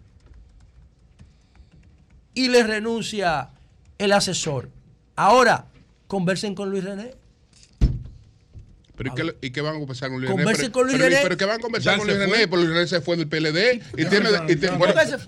[2.33, 3.49] Y le renuncia
[3.97, 4.69] el asesor.
[5.17, 5.65] Ahora,
[6.07, 7.15] conversen con Luis René.
[8.97, 9.33] Pero ¿y qué, ah.
[9.41, 10.43] ¿y qué, van a conversar con Luis René?
[10.45, 12.47] Pero, con Luis pero, ¿qué van a conversar con Luis René?
[12.47, 13.81] Por Luis René se fue del PLD.
[13.97, 14.55] Y, tiene, y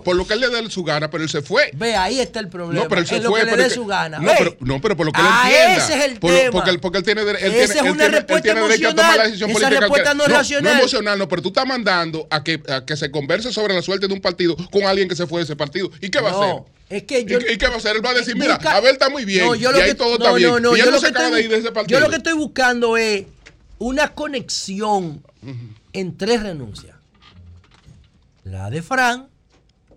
[0.03, 1.71] por lo que él le da su gana, pero él se fue.
[1.75, 2.83] Ve, ahí está el problema.
[2.83, 3.43] No, pero él se fue.
[3.43, 4.19] Lo que le dé su gana.
[4.19, 5.83] No pero, no, pero por lo que él ah, entienda.
[5.83, 6.51] ese es el por, tema.
[6.51, 9.49] Porque, él tiene, él tiene, es él tiene, él tiene derecho a tomar la decisión
[9.49, 9.79] Esa política.
[9.81, 10.73] Respuesta no, es racional.
[10.73, 13.81] no emocional, no, pero tú estás mandando a que, a que se converse sobre la
[13.81, 15.91] suerte de un partido con alguien que se fue de ese partido.
[16.01, 16.63] ¿Y qué va a hacer?
[16.89, 17.97] Es que yo, ¿Y, qué va a hacer?
[17.97, 19.45] Él va a decir, mira, Abel está muy bien.
[19.45, 20.49] No, yo lo y ahí todo está bien.
[20.49, 21.99] Yo lo se acaba estoy, de ir de ese partido.
[21.99, 23.25] Yo lo que estoy buscando es
[23.79, 25.23] una conexión
[25.93, 26.95] en tres renuncias.
[28.43, 29.27] La de Fran,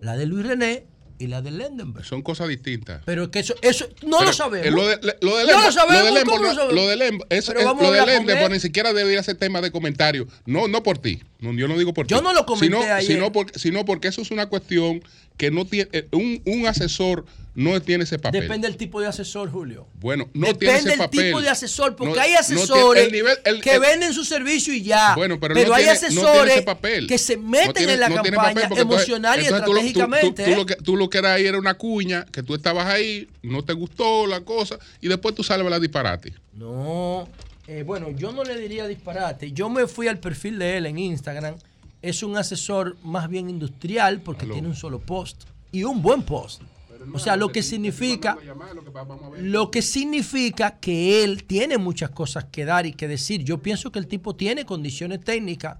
[0.01, 0.85] la de Luis René
[1.21, 2.05] y la de Lendenberg.
[2.05, 3.01] Son cosas distintas.
[3.05, 4.73] Pero que eso, eso no lo eh, sabemos.
[4.73, 6.09] Lo de, lo de no lo sabemos.
[6.09, 6.73] Lo de ¿cómo lo, sabemos?
[6.73, 10.27] lo de Lembo, es, lo de Lembo, ni siquiera debería ser tema de comentario.
[10.45, 11.21] No, no por ti.
[11.39, 12.13] Yo no digo por ti.
[12.13, 13.03] Yo no lo comenté sino, ayer.
[13.03, 15.03] Sino sino porque eso es una cuestión
[15.37, 18.41] que no tiene, eh, un, un asesor no tiene ese papel.
[18.41, 19.87] Depende del tipo de asesor, Julio.
[19.99, 21.01] Bueno, no Depende tiene ese papel.
[21.01, 24.83] Depende del tipo de asesor, porque hay asesores el nivel, que venden su servicio y
[24.83, 25.15] ya.
[25.15, 27.07] Bueno, pero, no hay asesores papel.
[27.07, 30.45] que se meten en la campaña emocional y estratégicamente.
[30.45, 30.65] Tú, lo ¿eh?
[30.65, 34.41] que, tú, era ahí era una cuña, que tú estabas ahí, no te gustó la
[34.41, 36.33] cosa, y después tú sales a la disparate.
[36.53, 37.27] No,
[37.67, 39.51] eh, bueno, yo no le diría disparate.
[39.51, 41.55] Yo me fui al perfil de él en Instagram
[42.01, 46.61] es un asesor más bien industrial porque tiene un solo post y un buen post.
[47.05, 48.37] No, o sea, lo que significa
[49.39, 53.43] lo que significa que él tiene muchas cosas que dar y que decir.
[53.43, 55.77] Yo pienso que el tipo tiene condiciones técnicas.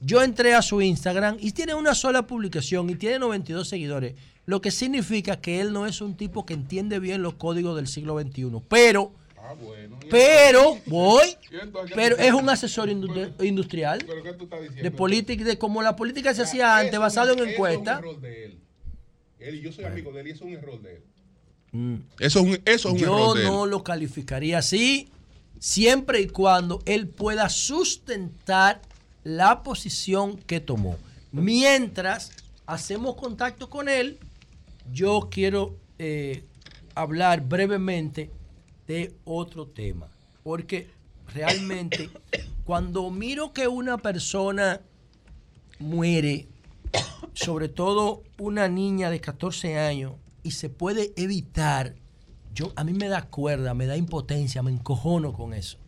[0.00, 4.14] Yo entré a su Instagram y tiene una sola publicación y tiene 92 seguidores,
[4.46, 7.86] lo que significa que él no es un tipo que entiende bien los códigos del
[7.86, 9.12] siglo XXI, pero
[9.44, 9.98] Ah, bueno.
[10.08, 11.36] Pero voy,
[11.94, 14.82] pero es un asesor industrial ¿Pero qué tú estás diciendo?
[14.84, 18.00] de política, de como la política se ah, hacía antes, basado en encuestas.
[19.60, 21.02] Yo soy amigo de él y eso es un error de él.
[21.72, 21.94] Mm.
[22.20, 25.08] Eso es un, eso Yo no lo calificaría así,
[25.58, 28.80] siempre y cuando él pueda sustentar
[29.24, 30.96] la posición que tomó.
[31.32, 32.30] Mientras
[32.66, 34.18] hacemos contacto con él,
[34.92, 36.44] yo quiero eh,
[36.94, 38.30] hablar brevemente
[38.86, 40.08] de otro tema.
[40.42, 40.88] Porque
[41.34, 42.10] realmente,
[42.64, 44.80] cuando miro que una persona
[45.78, 46.48] muere,
[47.34, 51.94] sobre todo una niña de 14 años, y se puede evitar,
[52.54, 55.78] yo a mí me da cuerda, me da impotencia, me encojono con eso.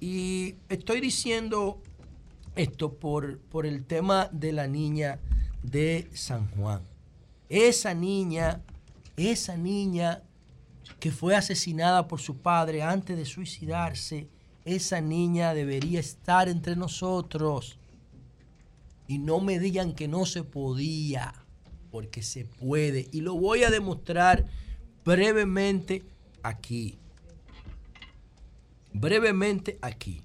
[0.00, 1.80] Y estoy diciendo
[2.54, 5.18] esto por, por el tema de la niña
[5.62, 6.82] de San Juan.
[7.48, 8.60] Esa niña,
[9.16, 10.22] esa niña
[11.00, 14.28] que fue asesinada por su padre antes de suicidarse,
[14.64, 17.78] esa niña debería estar entre nosotros.
[19.06, 21.34] Y no me digan que no se podía,
[21.90, 23.08] porque se puede.
[23.12, 24.46] Y lo voy a demostrar
[25.04, 26.02] brevemente
[26.42, 26.98] aquí.
[28.92, 30.22] Brevemente aquí.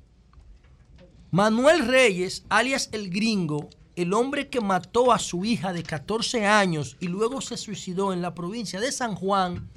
[1.30, 6.98] Manuel Reyes, alias el gringo, el hombre que mató a su hija de 14 años
[7.00, 9.70] y luego se suicidó en la provincia de San Juan,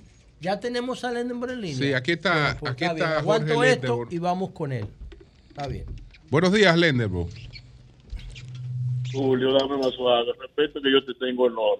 [0.44, 1.76] ya tenemos a Lendenborg en línea.
[1.78, 4.12] Sí, aquí está, Bueno, pues aquí está bien, Aguanto Jorge esto Lendenborg.
[4.12, 4.86] y vamos con él.
[5.48, 5.84] Está bien.
[6.30, 7.28] Buenos días, Lenderbo.
[9.12, 10.32] Julio, dame más suave.
[10.40, 11.78] Respeto que yo te tengo honor.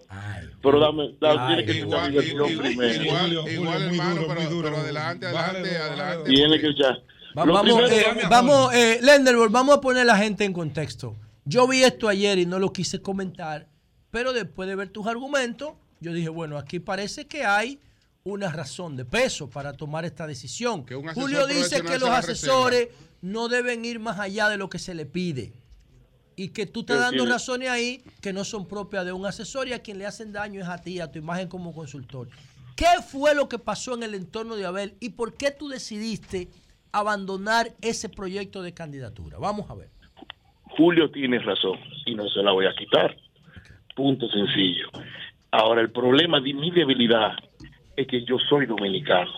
[0.62, 3.03] Pero dame, dame tiene que mi versión primero.
[3.05, 6.31] Igual, igual, hermano, pero, pero adelante, adelante, adelante.
[6.31, 6.69] Tiene que.
[7.36, 7.89] Va- Lo vamos, primero-
[8.20, 11.16] eh, vamos, eh, Lenderborg, vamos a poner a la gente en contexto.
[11.45, 13.66] Yo vi esto ayer y no lo quise comentar,
[14.12, 17.81] pero después de ver tus argumentos, yo dije, bueno, aquí parece que hay
[18.25, 20.87] una razón de peso para tomar esta decisión.
[21.15, 22.89] Julio dice que los asesores
[23.21, 25.53] no deben ir más allá de lo que se le pide.
[26.35, 29.75] Y que tú estás dando razones ahí que no son propias de un asesor y
[29.75, 32.29] a quien le hacen daño es a ti, a tu imagen como consultor.
[32.75, 36.49] ¿Qué fue lo que pasó en el entorno de Abel y por qué tú decidiste
[36.93, 39.39] abandonar ese proyecto de candidatura?
[39.39, 39.91] Vamos a ver.
[40.77, 43.15] Julio tiene razón y no se la voy a quitar.
[43.95, 44.89] Punto sencillo.
[45.53, 47.37] Ahora, el problema de mi debilidad
[47.97, 49.31] es que yo soy dominicano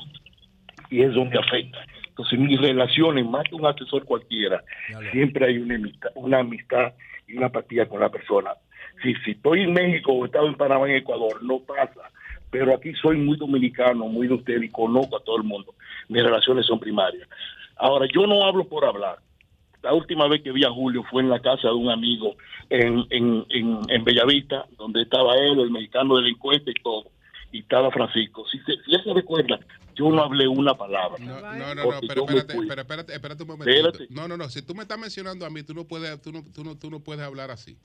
[0.90, 1.84] y es donde afecta.
[2.08, 4.62] Entonces, mis relaciones, más que un asesor cualquiera,
[5.12, 6.94] siempre hay una amistad, una amistad
[7.28, 8.52] y una apatía con la persona.
[9.02, 12.10] Si, si estoy en México o he estado en Panamá, en Ecuador, no pasa.
[12.50, 15.74] Pero aquí soy muy dominicano, muy de usted y conozco a todo el mundo.
[16.08, 17.28] Mis relaciones son primarias.
[17.76, 19.18] Ahora, yo no hablo por hablar.
[19.82, 22.36] La última vez que vi a Julio fue en la casa de un amigo
[22.70, 27.10] en, en, en, en Bellavista, donde estaba él, el mexicano delincuente y todo.
[27.52, 28.44] Y estaba Francisco.
[28.50, 29.58] Si, se, si él se recuerda,
[29.94, 31.16] yo no hablé una palabra.
[31.24, 33.88] No, no, no, Porque pero me espérate, pero espérate, espérate un momentito.
[33.88, 34.06] Espérate.
[34.14, 36.42] No, no, no, si tú me estás mencionando a mí, tú no puedes, tú no,
[36.54, 37.76] tú no, tú no puedes hablar así.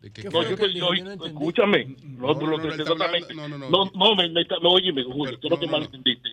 [0.00, 0.92] De que- No, yo te- yo-
[1.26, 3.90] escúchame, no, tú lo que hablando- no, no, no, no.
[3.94, 6.28] no, me, me, me, óyeme, Julio, tú no te malentendiste.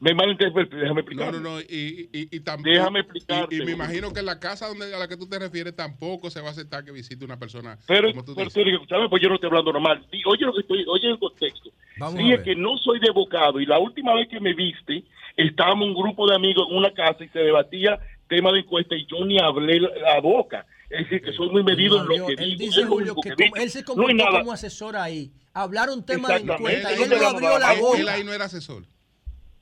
[0.00, 1.30] Me malinterpreté, déjame explicar.
[1.34, 2.76] No, no, no, y, y, y también.
[2.78, 5.28] Déjame explicarte, Y, y me imagino que en la casa donde, a la que tú
[5.28, 8.46] te refieres tampoco se va a aceptar que visite una persona Pero, como tú pero
[8.46, 8.64] dices.
[8.80, 9.08] tú ¿sabes?
[9.10, 10.06] Pues yo no estoy hablando normal.
[10.24, 11.70] Oye lo que estoy, oye el contexto.
[12.00, 15.04] Vamos que no soy de bocado y la última vez que me viste,
[15.36, 17.98] estábamos un grupo de amigos en una casa y se debatía
[18.28, 20.66] tema de encuesta y yo ni hablé la, boca.
[20.88, 22.58] Es decir, que soy muy medido en lo Julio, que él digo.
[22.64, 23.56] dice Julio que que como- digo.
[23.56, 25.30] él se comportó como asesor ahí.
[25.52, 27.98] Hablaron tema de encuesta y Él él no no abrió la él- boca.
[28.00, 28.84] él ahí no era asesor.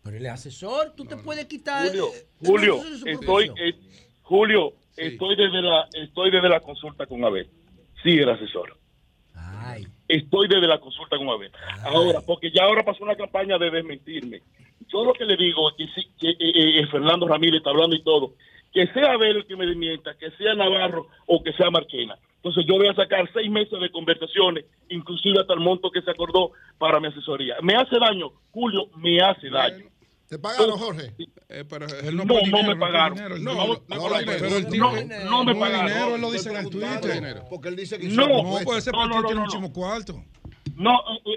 [0.02, 1.86] Pero él es asesor, tú te puedes quitar.
[1.88, 3.74] Julio, eh, Julio, estoy, eh,
[4.22, 7.48] Julio, estoy desde la, estoy desde la consulta con Abel.
[8.02, 8.76] Sí, el asesor.
[10.08, 11.52] Estoy desde la consulta con Abel.
[11.84, 14.40] Ahora, porque ya ahora pasó una campaña de desmentirme.
[14.88, 17.94] Yo lo que le digo es que, sí, que eh, eh, Fernando Ramírez está hablando
[17.94, 18.32] y todo,
[18.72, 22.16] que sea Abel el que me desmienta, que sea Navarro o que sea Marquena.
[22.36, 26.10] Entonces yo voy a sacar seis meses de conversaciones, inclusive hasta el monto que se
[26.10, 27.56] acordó para mi asesoría.
[27.62, 28.30] ¿Me hace daño?
[28.52, 29.84] Julio, me hace daño.
[30.28, 31.14] ¿Te pagaron, Jorge?
[31.48, 33.16] Eh, pero no, no, me pagaron.
[33.42, 35.86] No, no, no, no, no me pagaron.
[35.86, 37.42] dinero, él lo dice en el Twitter.
[37.48, 39.50] Porque él dice que No, no, puede ser no, porque no, él tiene no, un
[39.50, 40.22] chimo cuarto.
[40.76, 40.92] No,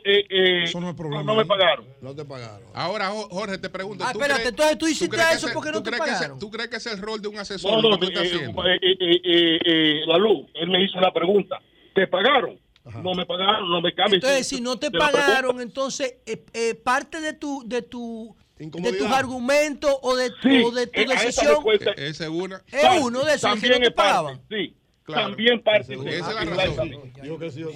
[0.06, 1.24] eh, eh, Eso no es problema.
[1.24, 1.86] no me pagaron.
[2.02, 2.68] No te pagaron.
[2.76, 4.04] Ahora, Jo- Jorge, te pregunto.
[4.06, 6.38] Ah, ¿tú espérate, crees- entonces tú hiciste eso ese- porque no te pagaron?
[6.38, 7.82] ¿Tú crees que es el rol de un asesor?
[7.82, 8.66] No, no, que tú estás eh, haciendo?
[8.68, 11.58] eh, eh, eh, eh, la luz, él me hizo una pregunta.
[11.96, 12.60] ¿Te pagaron?
[13.04, 14.24] No me pagaron, no me cambies.
[14.24, 19.08] Entonces, si no te pagaron, entonces eh, eh, parte de tu de tu de tus
[19.08, 21.58] argumentos o de, Sí, o de tu decisión
[21.96, 22.62] E- Esa es una.
[22.72, 24.42] es uno de esos que También no te parte, pagaban.
[24.50, 25.22] Sí, Claro.
[25.30, 25.94] también parte.
[25.96, 26.90] Esa es la razón.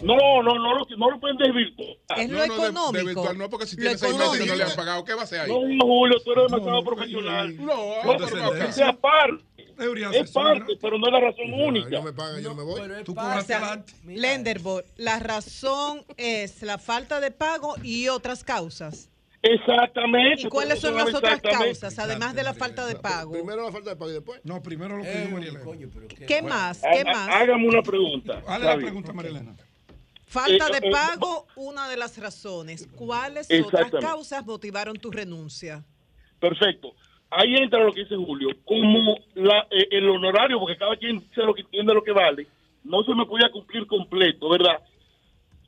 [0.04, 1.90] No, no, no, lo, no lo pueden desvirtuar.
[2.18, 3.06] Es No, lo no, de- de económico.
[3.06, 5.22] virtual no, porque si Lo tiene seis meses que no le han pagado, ¿qué va
[5.22, 5.50] a hacer ahí?
[5.50, 7.56] No, Julio, tú eres demasiado profesional.
[7.58, 7.66] No,
[8.04, 8.72] No, acá.
[9.76, 11.90] Que Es parte, pero no es la razón única.
[11.90, 13.04] No me pagan, yo no me voy.
[13.04, 13.94] Tú cobraste adelante.
[14.98, 19.10] La razón es la falta de pago y otras causas.
[19.42, 20.48] Exactamente.
[20.48, 23.32] ¿Y cuáles son las otras causas, además de la falta de pago?
[23.32, 24.42] Primero la falta de pago y después.
[24.44, 25.66] No, primero lo que dijo María Elena.
[26.28, 26.82] ¿Qué más?
[26.82, 27.30] ¿Qué más?
[27.30, 28.40] Hágame una pregunta.
[28.40, 29.56] Está la pregunta, María Elena.
[30.26, 32.88] Falta Eh, de eh, pago, una de las razones.
[32.96, 35.84] ¿Cuáles otras causas motivaron tu renuncia?
[36.40, 36.94] Perfecto
[37.36, 41.54] ahí entra lo que dice Julio, como eh, el honorario, porque cada quien dice lo
[41.54, 42.48] que entiende lo que vale,
[42.84, 44.80] no se me podía cumplir completo, ¿verdad?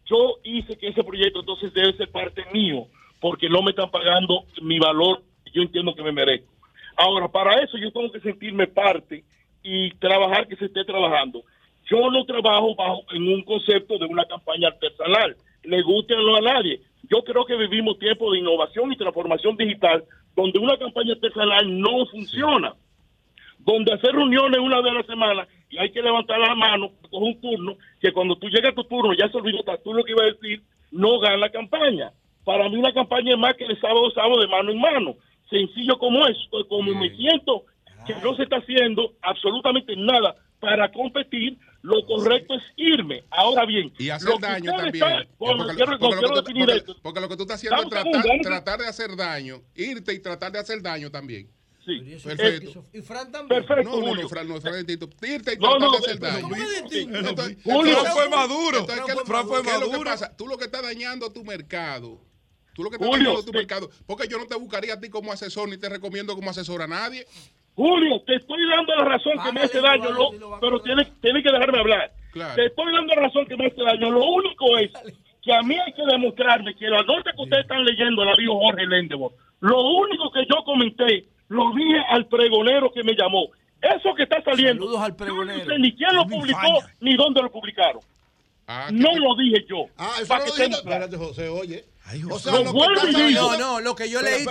[0.06, 2.88] Yo hice que ese proyecto entonces debe ser parte mío,
[3.20, 5.22] porque no me están pagando mi valor,
[5.54, 6.52] yo entiendo que me merezco.
[6.96, 9.24] Ahora, para eso yo tengo que sentirme parte
[9.62, 11.44] y trabajar que se esté trabajando.
[11.90, 16.36] Yo no trabajo bajo en un concepto de una campaña artesanal, le guste o no
[16.38, 20.04] a nadie, yo creo que vivimos tiempos de innovación y transformación digital
[20.36, 22.74] donde una campaña artesanal no funciona,
[23.60, 27.26] donde hacer reuniones una vez a la semana y hay que levantar la mano, coge
[27.26, 30.12] un turno, que cuando tú llegas a tu turno ya se olvidó tú lo que
[30.12, 30.62] iba a decir,
[30.92, 32.12] no gana la campaña.
[32.44, 35.16] Para mí una campaña es más que el sábado sábado de mano en mano,
[35.50, 37.64] sencillo como es, pues, como me siento
[38.06, 41.58] que no se está haciendo absolutamente nada para competir
[41.88, 43.24] lo correcto es irme.
[43.30, 45.06] Ahora bien, y hacer daño también.
[45.38, 50.52] Porque, lo que tú estás haciendo es tratar, tratar, de hacer daño, irte y tratar
[50.52, 51.50] de hacer daño también.
[51.86, 52.02] Sí.
[52.22, 52.86] Perfecto.
[52.92, 53.66] Y Fran también.
[53.66, 55.16] Perfecto, no, no, no, Fran, no, Fran es distinto.
[55.26, 56.50] Irte y tratar no, no, de hacer daño.
[56.92, 58.86] Entonces, Fran fue maduro.
[59.26, 60.12] Fran fue maduro.
[60.38, 62.20] Tú lo que estás dañando tu mercado
[62.78, 63.90] Tú lo que estás Julio, tu mercado.
[64.06, 66.88] Porque yo no te buscaría a ti como asesor ni te recomiendo como asesor a
[66.88, 67.26] nadie.
[67.78, 70.10] Julio, te estoy dando la razón que me hace daño,
[70.60, 72.12] pero tienes tiene que dejarme hablar.
[72.56, 74.10] Te estoy dando la razón que me hace daño.
[74.10, 74.92] Lo único es
[75.44, 78.60] que a mí hay que demostrarme que la nota que ustedes están leyendo la dijo
[78.60, 79.32] Jorge Lendebor.
[79.60, 83.48] Lo único que yo comenté, lo dije al pregonero que me llamó.
[83.80, 88.02] Eso que está saliendo, Saludos ni quién lo publicó ni dónde lo publicaron.
[88.66, 89.86] Ah, no lo dije yo.
[89.98, 90.78] Ah, eso para no lo dijiste.
[90.78, 91.86] Espérate, José, oye.
[92.30, 94.46] O sea, lo, que está No, no, lo que yo leí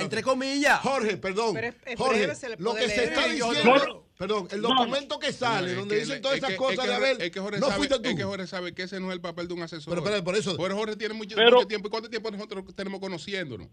[0.00, 0.80] entre comillas.
[0.80, 1.56] Jorge, perdón.
[1.96, 2.28] Jorge,
[2.58, 4.04] lo que se está diciendo.
[4.16, 7.18] Perdón, el documento que sale, donde dicen todas esas cosas de Abel,
[7.58, 8.08] no fuiste tú.
[8.08, 10.02] Es que Jorge sabe que ese no es el papel de un asesor.
[10.02, 10.56] Pero, por eso.
[10.56, 11.36] Pues Jorge tiene mucho,
[11.66, 11.88] tiempo.
[11.88, 13.68] ¿Y cuánto tiempo nosotros tenemos conociéndonos?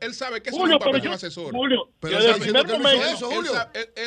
[0.00, 1.52] Él sabe que eso no es el papel de un asesor.
[1.52, 2.24] Julio, pero él,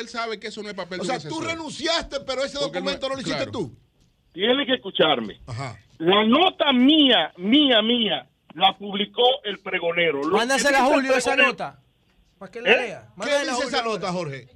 [0.08, 1.32] sabe que eso no es papel de un asesor.
[1.32, 3.74] O sea, tú renunciaste, pero ese documento no lo hiciste tú
[4.32, 5.40] tiene que escucharme.
[5.46, 5.76] Ajá.
[5.98, 10.22] La nota mía, mía, mía, la publicó el pregonero.
[10.22, 11.78] Lo Mándasela a Julio esa nota.
[12.38, 12.76] ¿Para que la ¿Eh?
[12.76, 13.08] lea?
[13.22, 14.48] ¿Qué dice esa nota, Jorge?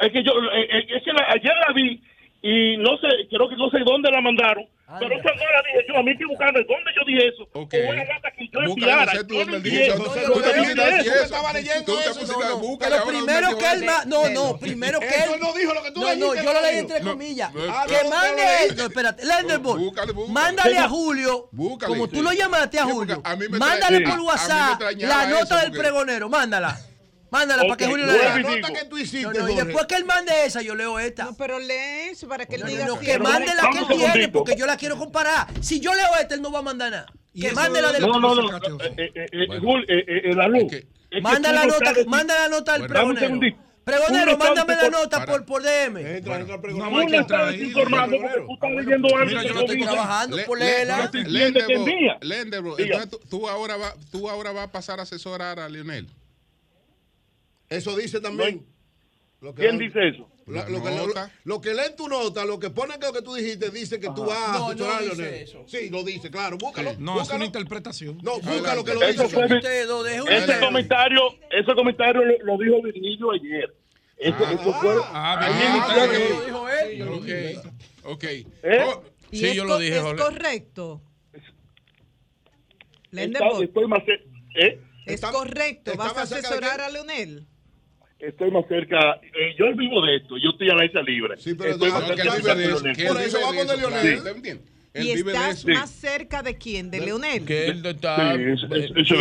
[0.00, 2.02] Es que yo, eh, eh, es que la, ayer la vi
[2.42, 4.64] y no sé, creo que no sé dónde la mandaron,
[4.98, 5.96] pero eso no lo dije yo.
[5.96, 7.48] A mí estoy buscando dónde yo dije eso.
[7.52, 7.74] Ok.
[7.88, 9.12] Una nota que yo enviara.
[9.14, 10.02] Yo no dije eso.
[10.02, 11.24] Tú te pusiste eso.
[11.24, 12.78] estaba leyendo eso.
[12.78, 13.86] Pero primero que él...
[14.06, 14.56] No, no.
[14.58, 15.40] Primero que él...
[15.40, 16.20] No dijo lo que tú dijiste.
[16.20, 16.42] No, no.
[16.42, 17.52] Yo lo leí entre comillas.
[17.52, 18.74] Que mande...
[18.76, 19.24] No, espérate.
[19.24, 20.28] Lenderboard.
[20.28, 21.48] Mándale a Julio.
[21.86, 23.22] Como tú lo llamaste a Julio.
[23.50, 26.28] Mándale por WhatsApp la nota del pregonero.
[26.28, 26.78] Mándala.
[27.30, 28.38] Mándala para que Julio la lea.
[28.38, 31.24] La que tú hiciste, no, y después que él mande esa, yo leo esta.
[31.24, 32.86] No, pero lee eso para que él diga.
[32.86, 35.46] No, que mande la que él tiene, porque yo la quiero comparar.
[35.60, 37.06] Si yo leo esta, él no va a mandar nada.
[37.34, 38.50] Que mande la de No, no, no.
[40.34, 40.72] La luz.
[41.22, 43.40] Manda la nota, manda la nota al pregonero.
[43.82, 45.96] Pregonero, mándame la nota por, por DM.
[45.96, 46.38] Entra.
[46.40, 49.40] No, no, tú estás leyendo algo.
[49.42, 51.10] Yo no estoy trabajando por leerla.
[52.20, 56.06] Lendebro, entonces tú ahora vas a pasar a asesorar a Lionel.
[57.70, 58.66] Eso dice también.
[59.54, 60.28] ¿Quién dice eso?
[60.46, 60.90] Lo, que,
[61.44, 64.16] lo, que, tu nota, lo que pone que lo que tú dijiste, dice que Ajá.
[64.16, 65.64] tú vas a no dice eso.
[65.66, 66.58] Sí, lo dice, claro.
[66.58, 66.94] Búscalo.
[66.98, 67.22] No, búscalo.
[67.22, 68.18] es una interpretación.
[68.22, 69.86] No, búscalo que lo eso dice.
[70.28, 71.20] Ese, comentario,
[71.50, 73.74] ese comentario lo, dijo Virgilio ayer.
[74.16, 74.96] Eso, ah, eso fue.
[75.04, 77.54] Ah, ah, lo dijo él.
[77.54, 77.70] Sí,
[78.02, 78.24] ok.
[78.24, 78.84] ¿Eh?
[78.84, 81.00] Oh, sí, yo lo dije, ¿Es correcto?
[83.12, 84.02] Está, estoy más.
[84.56, 84.80] ¿Eh?
[85.06, 85.92] Es correcto.
[85.96, 87.46] ¿Vas a asesorar a Leonel?
[88.20, 89.20] estoy más cerca.
[89.22, 91.36] Eh, yo vivo de esto, yo estoy a la isla libre.
[91.38, 92.96] Sí, pero estoy más cerca de Leonel.
[93.06, 94.22] Por eso va con Leonel.
[94.22, 94.79] ¿Te entiendes?
[94.92, 97.44] Y estás más cerca de quién, de Leonel.
[97.44, 98.34] Que él está.
[98.34, 99.20] Sí, eso, eso es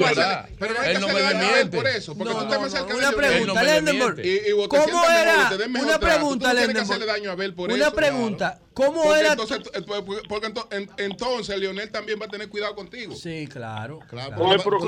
[0.00, 0.48] verdad.
[0.58, 1.76] Pero él no me miente.
[1.76, 4.42] Por eso, porque tú estás más cerca Una pregunta, Lendemore.
[4.68, 5.52] ¿Cómo era?
[5.80, 7.74] Una pregunta, Lendemore.
[7.74, 8.58] Una pregunta.
[8.74, 9.30] ¿Cómo porque era?
[9.32, 10.52] Entonces, eh, pues, pues, porque
[10.98, 13.14] entonces, Leonel también va a tener cuidado contigo.
[13.14, 14.00] Sí, claro.
[14.10, 14.36] claro.
[14.36, 14.62] claro.
[14.62, 14.82] Tú,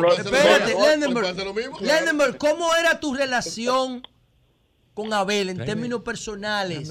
[2.37, 4.07] ¿cómo era tu relación
[4.93, 6.91] con Abel en términos personales?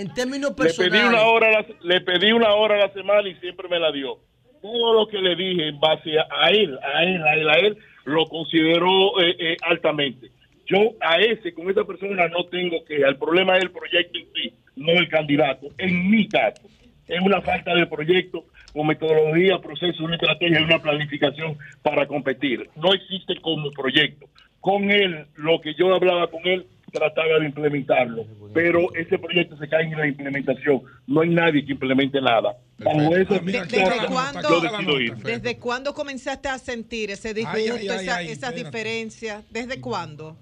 [0.00, 0.92] en términos personales.
[0.92, 3.78] Le pedí, una hora la, le pedí una hora a la semana y siempre me
[3.78, 4.18] la dio.
[4.62, 7.78] Todo lo que le dije en base a él, a él, a él, a él,
[8.04, 10.30] lo consideró eh, eh, altamente.
[10.66, 14.26] Yo a ese, con esa persona no tengo que, el problema es el proyecto en
[14.34, 16.62] sí, no el candidato, en mi caso.
[17.08, 22.70] Es una falta de proyecto, con metodología, proceso, una estrategia una planificación para competir.
[22.76, 24.26] No existe como proyecto.
[24.60, 29.68] Con él, lo que yo hablaba con él, trataba de implementarlo, pero ese proyecto se
[29.68, 30.82] cae en la implementación.
[31.06, 32.56] No hay nadie que implemente nada.
[32.78, 35.14] Bajo ese ¿De- ¿Desde cuándo, yo decido ir.
[35.16, 39.44] ¿Desde cuándo comenzaste a sentir ese disgusto, Ay, ay, ay, esa- ay, diferencias?
[39.50, 40.36] ¿Desde cuándo?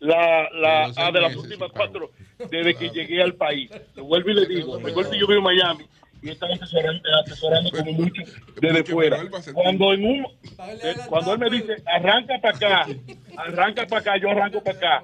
[0.00, 2.12] La, la, De ah, de las últimas cuatro,
[2.50, 3.70] desde que llegué al país.
[3.96, 5.84] Vuelvo y le digo, recuerdo que yo vivo en Miami
[6.22, 8.22] y están asesorando, asesorando como mucho
[8.60, 9.18] desde fuera.
[9.52, 10.26] Cuando en un,
[10.82, 12.86] eh, cuando él me dice, arranca para acá,
[13.36, 15.02] arranca para acá, yo arranco para acá,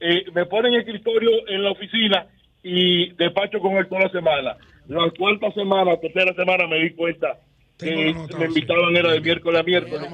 [0.00, 2.26] eh, me ponen escritorio en la oficina
[2.62, 4.56] y despacho con él toda la semana.
[4.86, 7.38] La cuarta semana, tercera semana me di cuenta
[7.78, 10.08] que me invitaban era de miércoles a miércoles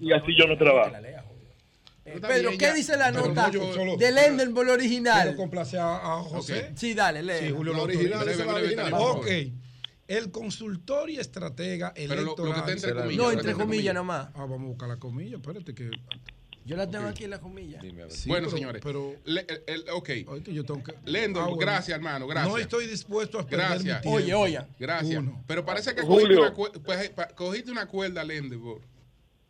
[0.00, 0.94] y así yo no trabajo.
[2.04, 5.22] Eh, Pedro, ¿qué dice la nota no, del Enderbull original?
[5.22, 6.70] Quiero complacer a, José.
[6.76, 7.46] Sí, dale, lee.
[7.46, 8.28] Sí, Julio Lo original.
[8.94, 9.26] Ok.
[10.08, 12.70] El consultor y estratega lo- lo que electoral.
[12.70, 14.28] entre comillas, No, entre comillas nomás.
[14.34, 15.36] Ah, vamos a buscar la comilla.
[15.36, 15.90] Espérate que.
[16.64, 17.80] Yo la tengo aquí en la comilla.
[17.80, 18.82] Sí, bueno, pero- señores.
[18.84, 19.14] Pero.
[19.24, 20.10] Le- el- el- ok.
[20.46, 20.94] yo tengo que.
[21.04, 21.58] Lendo, Ah, bueno.
[21.58, 22.26] gracias, hermano.
[22.26, 22.52] Gracias.
[22.52, 23.84] No estoy dispuesto a perder Gracias.
[23.84, 24.10] mi tiempo.
[24.16, 24.60] Oye, oye.
[24.78, 25.18] Gracias.
[25.20, 25.42] Uno.
[25.46, 26.52] Pero parece que Julio.
[26.52, 28.80] cogiste una, pues, pa- cogiste una cuerda, Lendebor.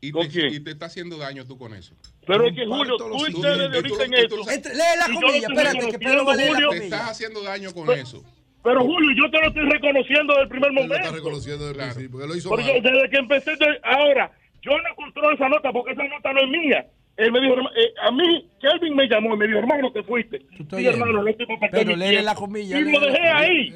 [0.01, 1.95] Y te, y te está haciendo daño tú con eso.
[2.27, 4.15] Pero es que, Julio, tú ustedes de ahorita en.
[4.15, 6.81] Entre- lee la lo comilla, espérate, que Pedro va a leer la reconociendo, comilla.
[6.81, 8.25] Te estás haciendo daño con Pero- eso.
[8.67, 11.05] Pero Julio, yo te lo estoy reconociendo desde el primer Él lo momento.
[11.07, 12.83] está reconociendo desde el principio, que lo hizo Porque mal.
[12.83, 16.49] desde que empecé, de- ahora, yo no controlo esa nota porque esa nota no es
[16.49, 16.87] mía.
[17.17, 20.43] Él me dijo, eh, a mí, Kelvin me llamó y me dijo, hermano, te fuiste.
[20.69, 23.39] Sí, hermano, no estoy perder Pero léele la comilla, Y lo dejé comilla.
[23.39, 23.71] ahí.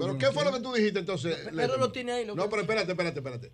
[0.00, 1.52] Pero ¿qué fue lo que tú dijiste entonces?
[1.52, 1.76] Lendo?
[1.76, 2.24] lo tiene ahí.
[2.24, 3.50] Lo No, pero espérate, espérate, espérate.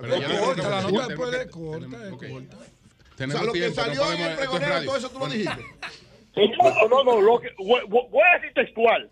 [0.00, 2.56] Pero ya Corta, la nota después de corta, es corta.
[2.56, 5.62] O sea, lo que salió en el pregonero, todo eso tú lo dijiste.
[6.36, 9.08] No, no, no, lo que, voy, voy- voy a decir textual.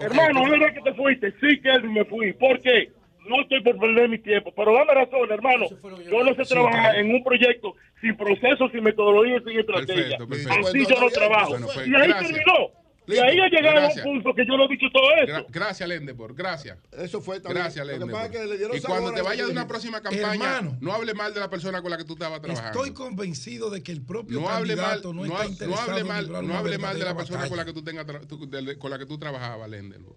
[0.00, 1.32] Hermano, no es que te fuiste.
[1.40, 2.32] Sí, Kelvin, me fui.
[2.32, 2.90] ¿Por qué?
[3.28, 4.52] No estoy por perder mi tiempo.
[4.54, 5.66] Pero dame razón, hermano.
[6.10, 10.18] Yo no sé Sí, trabajar en un proyecto sin proceso, sin metodología, sin estrategia.
[10.18, 10.52] Perfecto, perfecto.
[10.68, 11.50] Así Pues, yo no trabajo.
[11.50, 12.32] Bueno, pues, y ahí gracias.
[12.32, 12.70] terminó.
[13.04, 14.06] Y ahí ha llegado a Gracias.
[14.06, 15.32] un punto que yo no he dicho todo eso.
[15.32, 16.34] Gra- gracias, Lendebor.
[16.34, 16.78] Gracias.
[16.92, 17.64] Eso fue también.
[17.64, 18.30] Gracias, Lendebor.
[18.76, 20.78] Y cuando te a vayas de una próxima campaña, Hermano.
[20.80, 22.78] no hable mal de la persona con la que tú estabas trabajando.
[22.78, 25.50] Estoy convencido de que el propio no hable mal, candidato no, no, está ha- no
[25.52, 28.26] interesado hable mal, no hable mal de la persona con la que tú tengas tra-
[28.26, 30.16] tú- de- con la que tú trabajabas, Lendebor.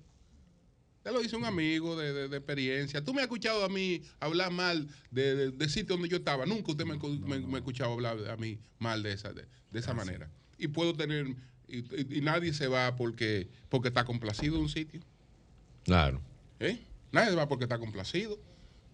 [1.01, 3.03] Te lo dice un amigo de, de- de experiencia.
[3.03, 6.45] Tú me has escuchado a mí hablar mal de, de, de sitio donde yo estaba.
[6.47, 9.79] Nunca usted me, me- me ha escuchado hablar a mí mal de esa, de, de
[9.79, 10.29] esa manera.
[10.57, 11.27] Y puedo tener,
[11.67, 15.01] y, y- y nadie se va porque, porque está complacido en un sitio.
[15.83, 16.21] Claro.
[16.59, 16.79] ¿Eh?
[17.11, 18.37] Nadie se va porque está complacido.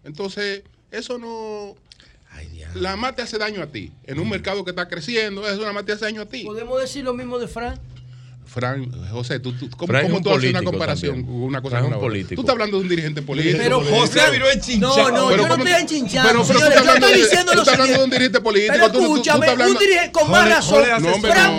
[0.04, 1.74] Entonces, eso no.
[2.74, 3.92] La más te hace daño a ti.
[4.04, 6.44] En un mercado que está creciendo, eso nada más te hace daño a ti.
[6.44, 7.78] Podemos decir lo mismo de Fran.
[8.52, 11.26] Fran, José, tú, tú- ¿cómo, cómo un tú haces una comparación también.
[11.34, 12.34] con una cosa Fran con un político.
[12.34, 13.58] Tú estás hablando de un dirigente político.
[13.62, 14.46] Pero José viró
[14.78, 16.28] No, no, yo no ¿cómo estoy tú- enchinchado.
[16.28, 18.04] Pero, pero tú señores, estás yo hablando estoy de- diciendo tú lo estás hablando de
[18.04, 18.16] un siguiente.
[18.16, 18.72] dirigente político.
[18.74, 20.84] Pero tú- tú- tú escúchame, estás hablando- un dirigente con más razón.
[20.84, 21.02] Fran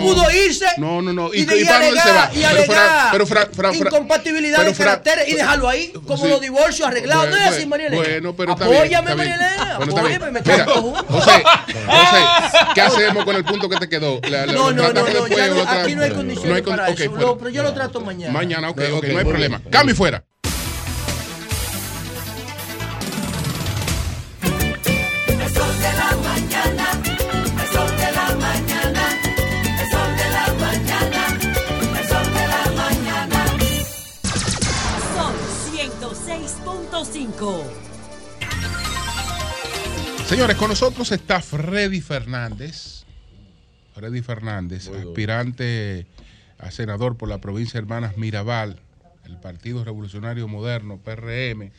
[0.06, 0.66] pudo irse.
[0.78, 1.34] No, no, no.
[1.34, 2.22] Y, ¿Y, de, y y para dónde se va?
[2.24, 5.68] alegar, y Pero Fran- alegar pero Fran- Fran- Fran- incompatibilidad pero de caracteres y dejarlo
[5.68, 7.28] ahí, como los divorcios arreglados.
[7.28, 8.02] no es así, María Elena.
[8.04, 8.76] Bueno, pero está bien.
[8.78, 9.14] Apóyame.
[9.14, 9.76] María Elena.
[9.76, 11.04] Apóyame, me juntos.
[11.08, 11.42] José,
[11.86, 12.18] José,
[12.74, 14.20] ¿qué hacemos con el punto que te quedó?
[14.52, 17.10] No, no, no, aquí no hay condiciones no hay con- para ok, eso.
[17.10, 17.26] fuera.
[17.26, 18.32] Lo- pero yo lo trato mañana.
[18.32, 19.58] Mañana, ok, Ok, no hay problema.
[19.58, 19.70] bien.
[19.70, 20.24] Cambio y fuera.
[25.26, 26.86] El sol de la mañana,
[27.62, 29.04] el sol de la mañana,
[29.80, 31.22] el sol de la mañana,
[31.98, 33.40] el sol de la mañana.
[35.14, 35.34] Sol
[35.72, 37.64] 106.5.
[40.28, 43.04] Señores, con nosotros está Freddy Fernández.
[43.94, 46.06] Freddy Fernández, aspirante
[46.64, 48.80] a senador por la provincia de Hermanas Mirabal,
[49.26, 51.70] el Partido Revolucionario Moderno, PRM.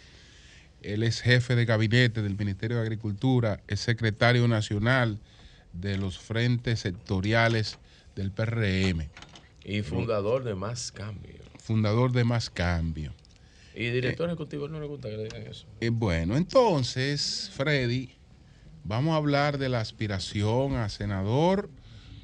[0.82, 5.20] Él es jefe de gabinete del Ministerio de Agricultura, es secretario nacional
[5.74, 7.80] de los frentes sectoriales
[8.16, 9.10] del PRM,
[9.64, 11.34] Y fundador de Más Cambio.
[11.58, 13.12] fundador de Más Cambio.
[13.74, 15.66] Y director ejecutivo no le gusta que le digan eso.
[15.82, 18.12] Eh, bueno, entonces, Freddy,
[18.84, 21.70] vamos a hablar de la aspiración a senador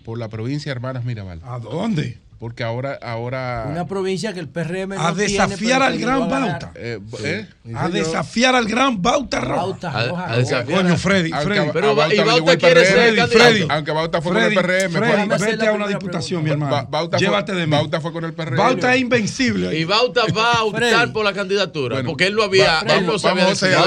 [0.05, 1.41] por la provincia de Hermanas Mirabal.
[1.43, 2.19] ¿A dónde?
[2.41, 6.27] Porque ahora, ahora Una provincia que el PRM A desafiar al gran.
[6.27, 6.71] Bauta.
[6.73, 7.47] eh, ¿eh?
[7.75, 9.55] A desafiar al gran Bauta Roja.
[9.61, 10.31] Bauta A- Roja.
[10.31, 11.69] a desafiar Coño, Freddy, Aunque Freddy.
[11.71, 13.31] Pero a Bauta y Bauta quiere ser Freddy.
[13.31, 13.65] Freddy.
[13.69, 14.91] Aunque Bauta fue Freddy, con el PRM.
[14.91, 16.71] Freddy, fue- vete a una diputación, mi hermano.
[16.71, 17.71] Ba- Bauta fue- Llévate de mí.
[17.71, 18.57] Bauta fue con el PRM.
[18.57, 19.77] Bauta es invencible.
[19.77, 21.11] Y Bauta va a optar Freddy.
[21.11, 21.95] por la candidatura.
[21.97, 22.79] Bueno, porque él lo había.
[22.79, 23.83] él vamos- no decidido.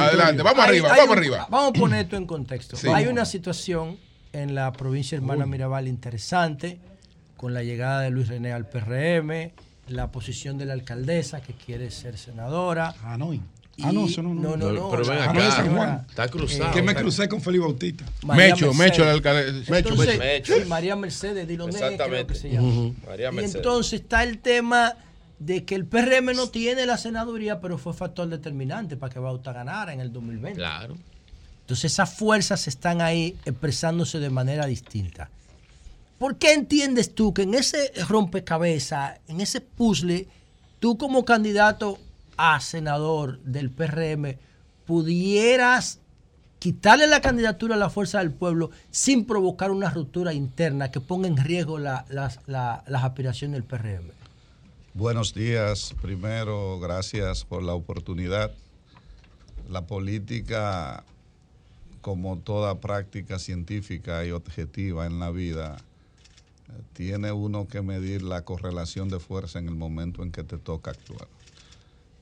[0.00, 0.42] adelante.
[0.42, 1.46] Vamos arriba, vamos arriba.
[1.50, 2.78] Vamos a poner esto en contexto.
[2.94, 3.98] Hay una situación
[4.32, 6.78] en la provincia de Hermana Mirabal interesante
[7.40, 9.52] con la llegada de Luis René al PRM,
[9.88, 13.32] la posición de la alcaldesa que quiere ser senadora Ah, no.
[13.82, 14.42] Ah, no, eso no, no.
[14.42, 14.90] No, no, no.
[14.90, 16.70] Pero ven Ah, acá, está cruzado.
[16.70, 18.04] Que me crucé con Félix Bautista.
[18.24, 18.90] María Mecho, Mercedes.
[18.90, 19.52] Mecho, el alcalde.
[19.70, 20.54] Mecho, Entonces, Mecho.
[20.68, 22.32] María Mercedes Diloné, creo Exactamente.
[22.34, 22.92] que se llama.
[23.06, 23.54] María Y Mercedes.
[23.56, 24.96] entonces está el tema
[25.38, 29.54] de que el PRM no tiene la senaduría, pero fue factor determinante para que Bauta
[29.54, 30.58] ganara en el 2020.
[30.58, 30.98] Claro.
[31.62, 35.30] Entonces esas fuerzas están ahí expresándose de manera distinta.
[36.20, 40.28] ¿Por qué entiendes tú que en ese rompecabezas, en ese puzzle,
[40.78, 41.98] tú como candidato
[42.36, 44.36] a senador del PRM
[44.84, 45.98] pudieras
[46.58, 51.26] quitarle la candidatura a la fuerza del pueblo sin provocar una ruptura interna que ponga
[51.26, 54.10] en riesgo la- las- la- las aspiraciones del PRM?
[54.92, 55.94] Buenos días.
[56.02, 58.52] Primero, gracias por la oportunidad.
[59.70, 61.02] La política,
[62.02, 65.78] como toda práctica científica y objetiva en la vida,
[66.92, 70.90] tiene uno que medir la correlación de fuerza en el momento en que te toca
[70.90, 71.28] actuar.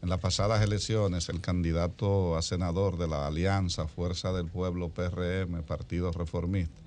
[0.03, 5.63] En las pasadas elecciones, el candidato a senador de la Alianza Fuerza del Pueblo PRM,
[5.65, 6.81] Partido Reformista,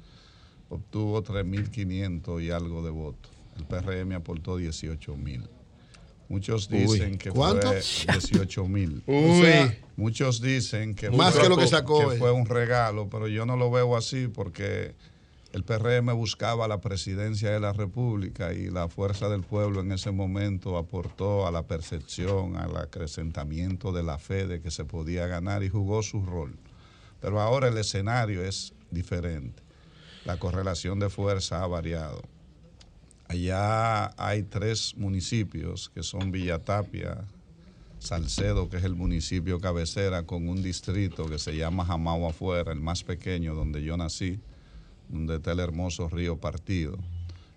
[0.70, 3.32] obtuvo 3.500 y algo de votos.
[3.58, 5.48] El PRM aportó 18.000.
[6.32, 6.78] Muchos Uy.
[6.80, 7.68] dicen que ¿Cuánto?
[7.68, 9.04] fue 18 mil.
[9.98, 13.46] Muchos dicen que Más fue, que lo que sacó que fue un regalo, pero yo
[13.46, 14.96] no lo veo así porque
[15.54, 20.12] el PRM buscaba la presidencia de la República y la fuerza del pueblo en ese
[20.12, 25.64] momento aportó a la percepción, al acrecentamiento de la fe de que se podía ganar
[25.64, 26.58] y jugó su rol.
[27.20, 29.62] Pero ahora el escenario es diferente.
[30.24, 32.22] La correlación de fuerza ha variado.
[33.28, 37.26] Allá hay tres municipios que son Villatapia,
[38.00, 42.80] Salcedo, que es el municipio cabecera, con un distrito que se llama Jamao Afuera, el
[42.80, 44.40] más pequeño donde yo nací,
[45.12, 46.98] donde está el hermoso río Partido,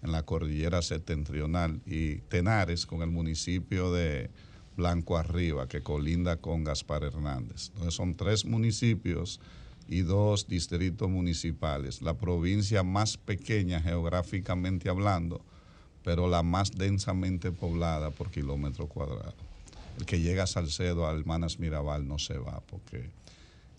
[0.03, 4.31] en la cordillera septentrional, y Tenares, con el municipio de
[4.77, 7.69] Blanco Arriba, que colinda con Gaspar Hernández.
[7.69, 9.41] Entonces son tres municipios
[9.89, 12.03] y dos distritos municipales.
[12.03, 15.41] La provincia más pequeña geográficamente hablando,
[16.03, 19.35] pero la más densamente poblada por kilómetro cuadrado.
[19.99, 23.11] El que llega a Salcedo, a Hermanas Mirabal, no se va porque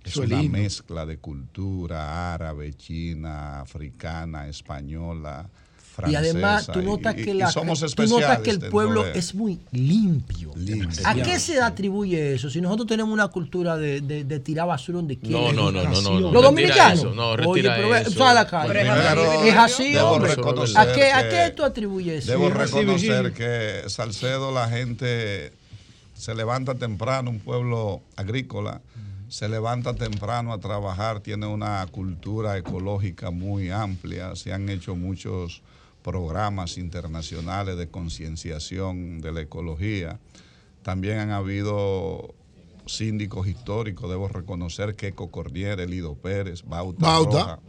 [0.10, 0.57] es una lindo.
[0.57, 5.48] mezcla de cultura árabe, china, africana, española,
[5.95, 6.11] francesa.
[6.11, 9.18] Y además tú y- notas y- que, la, somos tú notas que el pueblo de-
[9.18, 10.52] es muy limpio.
[10.56, 11.07] Limpio.
[11.07, 12.49] ¿A qué se atribuye eso?
[12.49, 15.40] Si nosotros tenemos una cultura de, de- de tirar basura donde quiera.
[15.40, 16.32] No, no, no, no, no, no.
[16.34, 16.99] Los dominicanos.
[16.99, 18.26] eso, no, Oye, pero eso.
[18.27, 18.69] a la calle.
[18.72, 20.36] Primero, es así, debo hombre.
[20.36, 22.32] reconocer ¿A qué, ¿A qué tú atribuyes eso?
[22.32, 25.53] Debo reconocer que Salcedo la gente
[26.14, 28.82] se levanta temprano, un pueblo agrícola,
[29.30, 35.61] se levanta temprano a trabajar, tiene una cultura ecológica muy amplia, se han hecho muchos
[36.03, 40.19] programas internacionales de concienciación de la ecología.
[40.84, 42.35] También han habido
[42.85, 47.39] síndicos históricos, debo reconocer que Cordier, Elido Pérez, Bauta, Bauta.
[47.39, 47.60] Roja.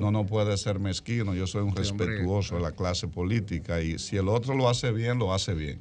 [0.00, 1.34] No, no puede ser mezquino.
[1.34, 5.18] Yo soy un respetuoso de la clase política y si el otro lo hace bien,
[5.18, 5.80] lo hace bien.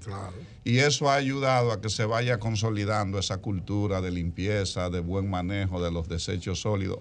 [0.63, 5.29] Y eso ha ayudado a que se vaya consolidando esa cultura de limpieza, de buen
[5.29, 6.99] manejo de los desechos sólidos.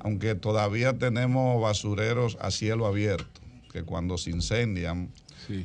[0.00, 3.40] Aunque todavía tenemos basureros a cielo abierto,
[3.72, 5.10] que cuando se incendian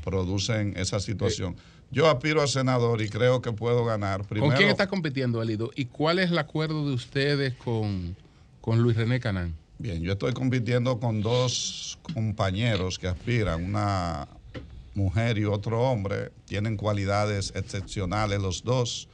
[0.04, 1.56] producen esa situación.
[1.92, 4.26] Yo aspiro a senador y creo que puedo ganar.
[4.26, 5.72] Primero, ¿Con quién está compitiendo, Elido?
[5.76, 8.16] ¿Y cuál es el acuerdo de ustedes con,
[8.62, 9.56] con Luis René Canán?
[9.82, 14.28] Bien, yo estoy compitiendo con dos compañeros que aspiran, una
[14.94, 16.32] mujer y otro hombre.
[16.46, 19.08] Tienen cualidades excepcionales los dos.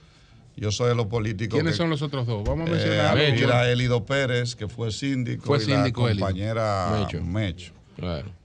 [0.57, 1.56] Yo soy de los políticos.
[1.56, 2.44] ¿Quiénes que- son los otros dos?
[2.44, 3.18] Vamos a Eh, mencionar.
[3.34, 6.26] mira, Elido Pérez, que fue síndico, Fue y síndico, la Elido.
[6.26, 7.23] compañera Mecho.
[7.23, 7.73] Mecho.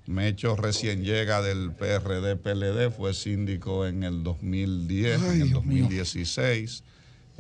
[0.07, 5.65] Mecho recién llega del PRD PLD, fue síndico en el 2010, Ay, en el Dios
[5.65, 5.83] mío.
[5.85, 6.85] 2016.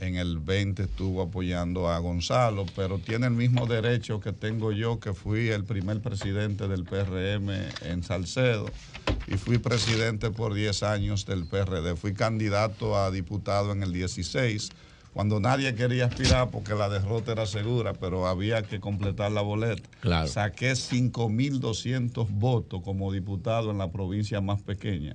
[0.02, 4.98] En el 20 estuvo apoyando a Gonzalo, pero tiene el mismo derecho que tengo yo,
[4.98, 7.48] que fui el primer presidente del PRM
[7.82, 8.66] en Salcedo
[9.28, 11.94] y fui presidente por 10 años del PRD.
[11.94, 14.70] Fui candidato a diputado en el 16,
[15.14, 19.88] cuando nadie quería aspirar porque la derrota era segura, pero había que completar la boleta.
[20.00, 20.26] Claro.
[20.26, 25.14] Saqué 5.200 votos como diputado en la provincia más pequeña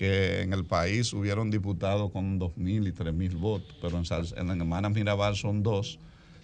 [0.00, 4.92] que en el país hubieron diputados con 2.000 y 3.000 votos, pero en, en Hermanas
[4.92, 5.98] Mirabal son dos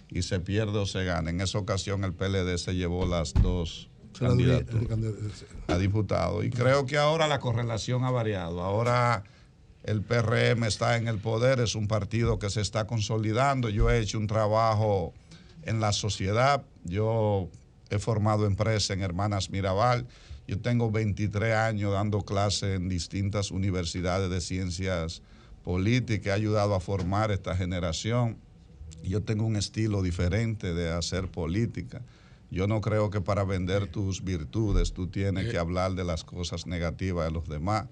[0.09, 1.31] y se pierde o se gana.
[1.31, 3.89] En esa ocasión el PLD se llevó las dos
[4.19, 8.61] candidaturas a diputado y creo que ahora la correlación ha variado.
[8.61, 9.23] Ahora
[9.83, 13.69] el PRM está en el poder, es un partido que se está consolidando.
[13.69, 15.15] Yo he hecho un trabajo
[15.63, 17.49] en la sociedad, yo
[17.89, 20.05] he formado empresa en Hermanas Mirabal.
[20.47, 25.21] Yo tengo 23 años dando clases en distintas universidades de ciencias
[25.63, 28.37] políticas, he ayudado a formar esta generación.
[29.03, 32.01] Yo tengo un estilo diferente de hacer política.
[32.49, 35.51] Yo no creo que para vender tus virtudes tú tienes eh.
[35.51, 37.87] que hablar de las cosas negativas de los demás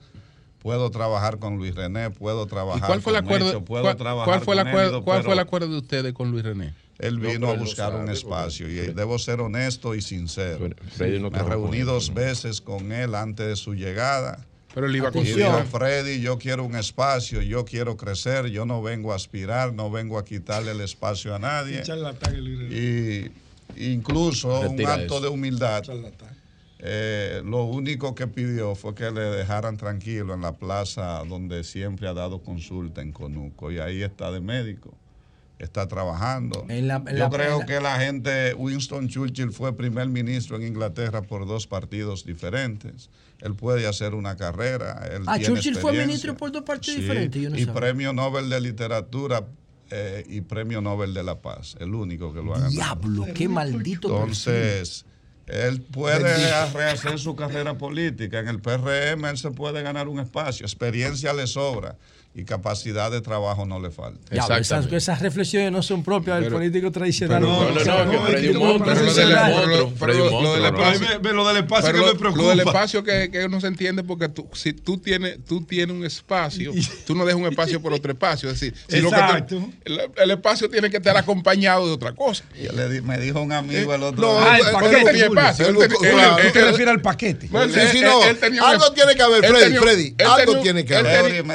[0.66, 4.54] puedo trabajar con Luis René, puedo trabajar con el acuerdo, puedo cuál, trabajar fue, con
[4.58, 6.74] el acuerdo, ¿Cuál fue el acuerdo de ustedes con Luis René?
[6.98, 10.68] Él vino a buscar un espacio y debo ser honesto y sincero.
[10.94, 14.44] Freddy no Me reuní dos veces con él antes de su llegada.
[14.74, 15.24] Pero él iba con
[15.68, 20.18] Freddy, yo quiero un espacio, yo quiero crecer, yo no vengo a aspirar, no vengo
[20.18, 21.84] a quitarle el espacio a nadie.
[22.72, 23.30] Y
[23.94, 25.84] incluso un acto de humildad.
[25.84, 26.35] Charlatán.
[26.80, 32.08] Eh, lo único que pidió fue que le dejaran tranquilo en la plaza donde siempre
[32.08, 34.94] ha dado consulta en Conuco y ahí está de médico,
[35.58, 36.68] está trabajando.
[37.18, 42.26] Yo creo que la gente, Winston Churchill fue primer ministro en Inglaterra por dos partidos
[42.26, 43.10] diferentes.
[43.40, 45.02] Él puede hacer una carrera.
[45.28, 47.42] Ah, Churchill fue ministro por dos partidos diferentes.
[47.58, 49.46] Y premio Nobel de Literatura
[49.92, 52.72] eh, y premio Nobel de la Paz, el único que lo ha ganado.
[52.72, 54.10] Diablo, qué maldito.
[54.10, 55.06] Entonces...
[55.48, 58.40] Él puede rehacer su carrera política.
[58.40, 60.66] En el PRM él se puede ganar un espacio.
[60.66, 61.96] Experiencia le sobra
[62.38, 64.20] y capacidad de trabajo no le falta.
[64.30, 67.42] Esas, reflexiones no son propias del político tradicional.
[67.42, 68.28] Pero, no, no, no, no, que
[69.96, 70.18] Freddy
[71.34, 72.44] Lo del espacio que me preocupa.
[72.44, 76.74] Lo del espacio que, no se entiende porque si tú tienes, tú tienes un espacio,
[77.08, 78.50] tú no dejas un espacio por otro espacio.
[78.50, 82.44] Es decir, el, espacio tiene que estar acompañado de otra cosa.
[83.04, 84.52] Me dijo un amigo eh, el otro no, día.
[84.52, 85.26] Ah, el paquete.
[85.26, 85.68] Espacio,
[86.52, 87.50] te refieres al paquete?
[88.62, 91.46] Algo tiene que haber, Freddy, algo tiene que haber.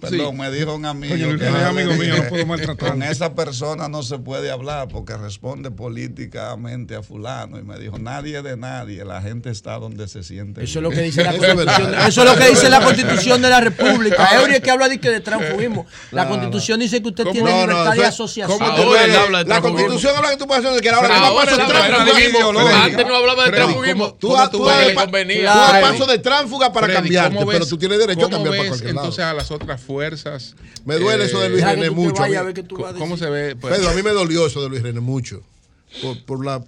[0.00, 0.40] Perdón, sí.
[0.40, 1.14] me dijo un amigo.
[1.14, 2.90] Oye, que amigo mío, no puedo maltratar.
[2.90, 7.58] Con esa persona no se puede hablar porque responde políticamente a fulano.
[7.58, 10.62] Y me dijo, nadie de nadie, la gente está donde se siente.
[10.62, 11.94] Eso es lo que dice la constitución.
[11.94, 14.40] Eso es lo que dice la constitución de la república.
[14.40, 15.86] Eury que habla de que de transfugismo.
[16.10, 18.58] La constitución dice que usted tiene no, libertad no, de asociación.
[18.58, 21.34] ¿cómo tú eres, habla de la constitución habla que tú puedes hacer que ahora, no
[21.34, 24.14] pasa Antes no hablaba de transfugismo.
[24.14, 28.68] Tú actúas de paso de tránsfuga para cambiarte, pero tú tienes derecho a cambiar para
[28.68, 29.06] cualquier lado.
[29.06, 30.56] Entonces a las otras fuerzas.
[30.84, 32.22] Me duele eso de Luis René mucho.
[32.98, 33.56] ¿Cómo se ve?
[33.56, 35.42] Pues, Pedro, a mí me dolió eso de Luis René mucho.
[36.02, 36.62] Por, por la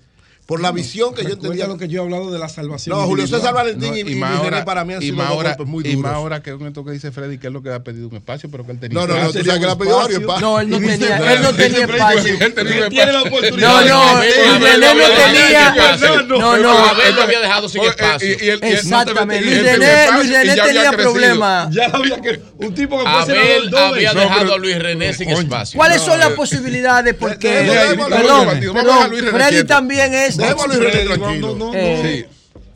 [0.48, 1.66] por la visión que yo entendía.
[1.66, 2.96] lo que yo he hablado de la salvación.
[2.96, 4.20] No, Julio César Valentín y, y,
[4.64, 5.92] para mí han sido golpes muy duros.
[5.92, 8.16] Y más ahora que esto que dice Freddy, que es lo que ha pedido un
[8.16, 8.98] espacio, pero que él tenía.
[8.98, 10.40] No, no, no, tú sabes que le ha pedido varios.
[10.40, 12.34] No, él no tenía, él no tenía espacio.
[12.40, 12.54] Él
[12.88, 13.84] tiene la oportunidad.
[13.84, 15.96] No, no, Internet no tenía.
[16.26, 17.02] No, no.
[17.02, 18.28] Él lo había dejado sin espacio.
[18.62, 19.44] Exactamente.
[19.44, 21.74] Luis René tenía problemas.
[21.74, 22.40] Ya había que.
[22.56, 23.76] Un tipo que puede ser.
[23.76, 25.76] había dejado a Luis René sin espacio.
[25.76, 27.12] ¿Cuáles son las posibilidades?
[27.12, 27.68] Porque.
[28.08, 32.24] Perdón, Freddy también es Déjalo y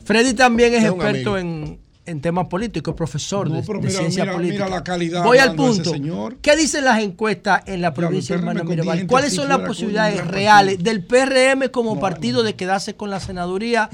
[0.03, 4.67] Freddy eh, también es, experto en, en, temas políticos, profesor de, ciencia política.
[4.67, 5.23] La calidad.
[5.23, 5.93] Voy al punto.
[6.41, 9.07] ¿Qué dicen las encuestas en la provincia de Hermano Mirabal?
[9.07, 13.89] ¿Cuáles son las posibilidades reales del PRM como partido de quedarse con la senaduría?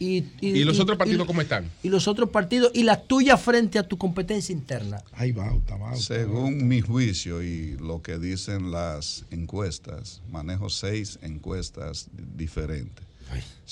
[0.00, 1.70] Y, y, los otros partidos cómo están?
[1.84, 5.00] Y los otros partidos y las tuyas frente a tu competencia interna.
[5.12, 5.52] Ahí va,
[5.94, 13.11] Según mi juicio y lo que dicen las encuestas, manejo seis encuestas diferentes.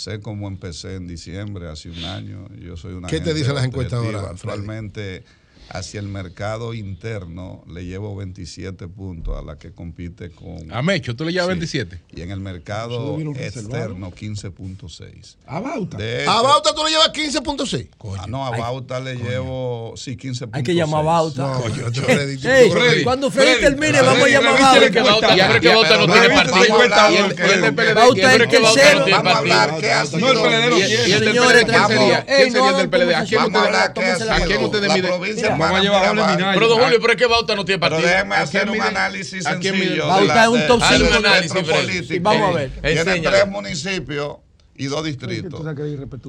[0.01, 2.49] Sé cómo empecé en diciembre, hace un año.
[2.59, 3.07] Yo soy una.
[3.07, 4.25] ¿Qué te dicen las encuestadoras?
[4.25, 5.25] Actualmente
[5.71, 10.73] hacia el mercado interno le llevo 27 puntos a la que compite con.
[10.73, 11.53] A Mecho, tú le llevas sí.
[11.53, 12.01] 27.
[12.17, 15.37] Y en el mercado externo 15.6.
[15.47, 15.97] A Bauta.
[16.01, 17.89] Hecho, a Bauta tú le llevas 15.6.
[18.19, 19.31] Ah, no, a Bauta Ay, le coño.
[19.31, 20.51] llevo, sí, 15.6.
[20.53, 21.43] Hay que llamar a Bauta.
[21.43, 25.03] No, coño, yo le dije, hey, yo cuando Freddy termine, Freddy, vamos a llamar a
[25.03, 25.37] Bauta.
[25.37, 27.95] Y abre que Bauta no tiene partido.
[27.95, 29.05] Bauta es el tercero.
[29.09, 30.19] Vamos a hablar qué hace.
[30.19, 31.31] No, el PLD no quiere.
[31.31, 33.15] Señores, ¿quién sería del PLD?
[33.15, 35.60] ¿A quién ustedes miden?
[35.61, 38.03] vamos a llevar a Pero, don ah, Julio, pero es que Bauta no tiene partido.
[38.03, 40.07] Pero déjeme hacer un análisis sencillo.
[40.07, 42.23] Bauta es un top 5 político.
[42.23, 42.71] Vamos a ver.
[42.81, 44.37] Tiene tres municipios
[44.77, 45.63] y dos distritos.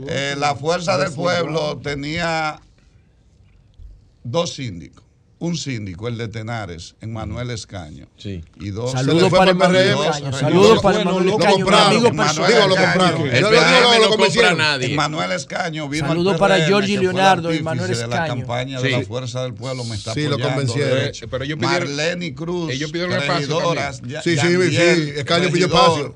[0.08, 2.60] Eh, la Fuerza del Pueblo tenía
[4.24, 5.06] dos síndicos
[5.42, 8.06] un síndico, el de Tenares, en Manuel Escaño.
[8.16, 8.44] Sí.
[8.60, 8.92] Y dos.
[8.92, 10.34] Saludos para el PRM.
[10.34, 11.58] Saludos para Manuel Escaño.
[11.58, 12.16] Lo compraron.
[12.16, 13.28] Manuel lo compraron.
[13.28, 14.96] El PRM no compra nadie.
[14.96, 18.12] Manuel Escaño vino Saludos para Giorgi Leonardo y Manuel Escaño.
[18.12, 21.00] la campaña de la Fuerza del Pueblo me está Sí, lo convencieron.
[21.00, 22.72] Eh, pero ellos pidieron Marlene Cruz.
[22.72, 23.74] Ellos pidieron espacio
[24.24, 25.12] Sí, sí, sí.
[25.18, 26.16] Escaño pidió espacio.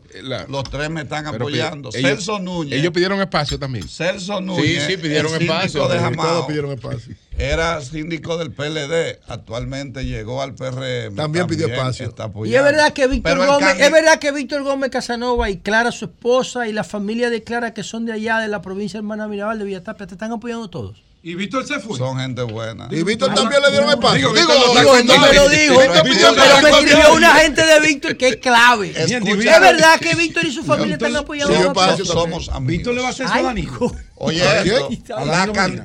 [0.50, 1.92] Los tres me están apoyando.
[1.92, 2.78] Celso Núñez.
[2.80, 3.90] Ellos pidieron espacio también.
[3.90, 4.84] Celso Núñez.
[4.84, 5.88] Sí, sí, pidieron espacio.
[5.88, 7.16] Todos pidieron espacio.
[7.38, 11.16] Era síndico del PLD, actualmente llegó al PRM.
[11.16, 12.08] También pidió espacio.
[12.08, 15.58] está Y es verdad que Víctor Pero Gómez, es verdad que Víctor Gómez Casanova y
[15.58, 19.00] Clara, su esposa, y la familia de Clara, que son de allá de la provincia
[19.00, 21.04] de Hermana Mirabal de Villatapia, te están apoyando todos.
[21.28, 21.98] Y Víctor se fue.
[21.98, 22.88] Son gente buena.
[22.92, 24.32] Y Víctor también le dieron espacio.
[24.32, 28.28] Digo, Digo, Digo, no me lo pidió pero me escribió una gente de Víctor que
[28.28, 28.94] es clave.
[28.96, 31.74] Es verdad que Víctor y su familia están apoyando
[32.06, 32.68] somos amigos.
[32.68, 33.92] Víctor le va a hacer Danilo.
[34.18, 34.44] Oye,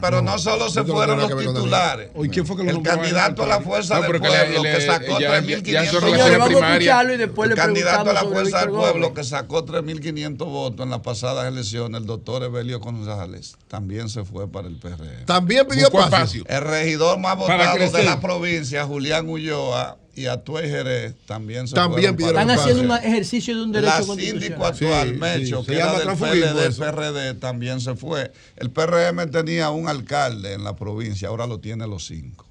[0.00, 2.10] pero no solo se fueron los titulares.
[2.14, 5.18] Hoy, ¿quién fue que lo el candidato a la fuerza No, del pueblo que sacó
[5.20, 6.10] ya- 3.500 ya en su votos.
[6.10, 6.76] relación vamos a primaria.
[6.76, 10.90] escucharlo y después el candidato a la fuerza del pueblo que sacó 3.500 votos en
[10.90, 15.24] las pasadas elecciones, el doctor Evelio González, también se fue para el PRM.
[15.26, 16.44] También pidió espacio.
[16.46, 22.16] El regidor más votado de la provincia, Julián Ulloa, y Atuey Jerez también se También
[22.16, 24.42] pidieron Están haciendo un ejercicio de un derecho La constitucional.
[24.42, 26.76] síndico actual, Sí, Mecho, sí, que era del PLD.
[26.76, 28.32] PRD, también se fue.
[28.56, 32.46] El PRM tenía un alcalde en la provincia, ahora lo tiene los cinco.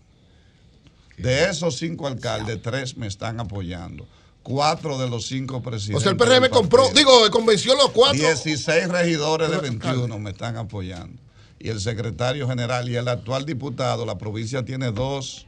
[1.18, 4.08] De esos cinco alcaldes, tres me están apoyando.
[4.42, 5.98] Cuatro de los cinco presidentes.
[5.98, 8.18] O sea, el PRM compró, digo, convenció a los cuatro.
[8.18, 11.22] 16 regidores de Pero, 21 me están apoyando.
[11.60, 15.46] Y el secretario general y el actual diputado, la provincia tiene dos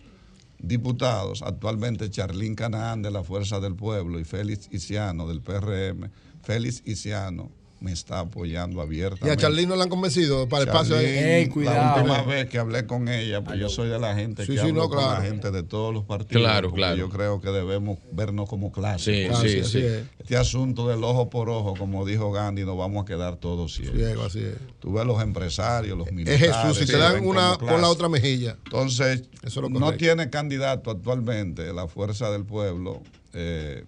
[0.62, 6.10] diputados, actualmente Charlín Canaán de la Fuerza del Pueblo y Félix Isiano del PRM.
[6.44, 9.28] Félix Isiano me está apoyando abiertamente.
[9.28, 11.06] Y a Charlín no le han convencido para el espacio ahí.
[11.06, 11.96] Charlín, Ey, La cuidado.
[11.98, 14.68] última vez que hablé con ella, pues yo soy de la gente Sí, que sí,
[14.68, 15.24] hablo no, con la claro.
[15.24, 16.42] gente de todos los partidos.
[16.44, 16.96] Claro, claro.
[16.96, 19.24] Yo creo que debemos vernos como clase.
[19.24, 19.78] Sí, Claro, sí, así sí.
[19.80, 20.04] es.
[20.20, 23.98] Este asunto del ojo por ojo, como dijo Gandhi, nos vamos a quedar todos ciegos.
[23.98, 24.58] Ciego, así es.
[24.80, 26.56] Tú ves los empresarios, los Es militares.
[26.56, 28.58] Jesús, si te dan una, pon la otra mejilla.
[28.66, 33.02] Entonces, Eso es lo no tiene candidato actualmente la fuerza del pueblo.
[33.34, 33.86] Eh,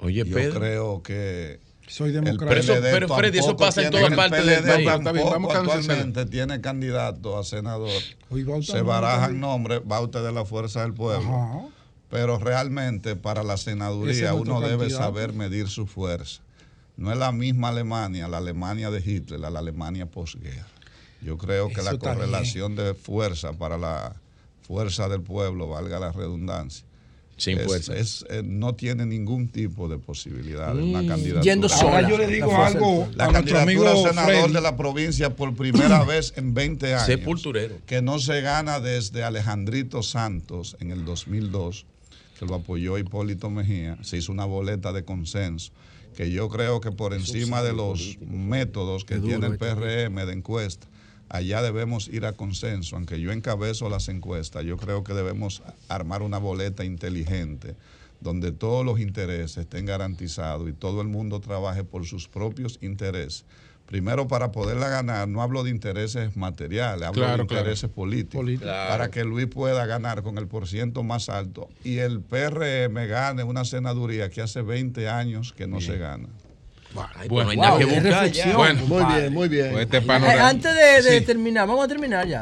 [0.00, 0.58] Oye, yo Pedro.
[0.60, 2.48] creo que Soy el democrático.
[2.48, 4.86] Pero eso- PLD pero, Freddy, eso pasa en todas partes el del país.
[5.30, 7.90] Vamos actualmente tiene candidato a senador.
[8.62, 11.28] Se barajan nombres, va usted de la fuerza del pueblo.
[11.34, 11.66] Ajá.
[12.10, 16.40] Pero realmente para la senaduría uno debe saber medir su fuerza.
[16.96, 20.66] No es la misma Alemania, la Alemania de Hitler, la Alemania posguerra.
[21.20, 24.14] Yo creo que Eso la correlación de fuerza para la
[24.62, 26.84] fuerza del pueblo, valga la redundancia,
[27.38, 27.96] Sin es- fuerza.
[27.96, 31.42] es, eh, no tiene ningún tipo de posibilidad de una Mm, candidatura.
[31.42, 31.96] yendo sola.
[31.98, 34.52] Ahora yo le digo La algo La a nuestro amigo senador Freddy.
[34.52, 37.06] de la provincia por primera vez en 20 años.
[37.06, 37.76] Sepulturero.
[37.86, 41.86] Que no se gana desde Alejandrito Santos en el 2002,
[42.38, 43.96] que lo apoyó Hipólito Mejía.
[44.02, 45.72] Se hizo una boleta de consenso,
[46.16, 50.86] que yo creo que por encima de los métodos que tiene el PRM de encuesta,
[51.28, 52.96] allá debemos ir a consenso.
[52.96, 57.74] Aunque yo encabezo las encuestas, yo creo que debemos armar una boleta inteligente
[58.20, 63.44] donde todos los intereses estén garantizados y todo el mundo trabaje por sus propios intereses.
[63.86, 67.62] Primero, para poderla ganar, no hablo de intereses materiales, hablo Claro, de claro.
[67.62, 68.44] intereses políticos.
[68.60, 68.90] Claro.
[68.90, 73.64] Para que Luis pueda ganar con el porciento más alto y el PRM gane una
[73.64, 76.28] senaduría que hace 20 años que no se gana.
[77.16, 78.56] Ay, Bueno, pues Wow, que buscar ya.
[78.56, 79.72] Bueno, Muy bien, muy bien.
[79.72, 81.24] Pues este Eh, antes de, de Sí.
[81.26, 82.38] terminar, vamos a terminar ya.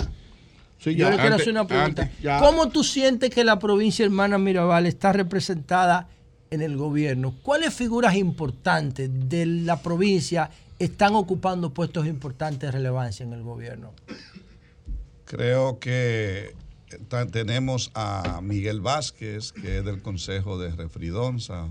[0.78, 2.02] Sí, Yo le quiero hacer una pregunta.
[2.02, 2.40] antes.
[2.40, 6.08] ¿Cómo tú sientes que la provincia hermana Mirabal está representada
[6.50, 7.34] en el gobierno?
[7.42, 13.92] ¿Cuáles figuras importantes de la provincia están ocupando puestos importantes de relevancia en el gobierno?
[15.24, 16.54] Creo que
[17.32, 21.66] tenemos a Miguel Vázquez, que es del Consejo de Refridonza.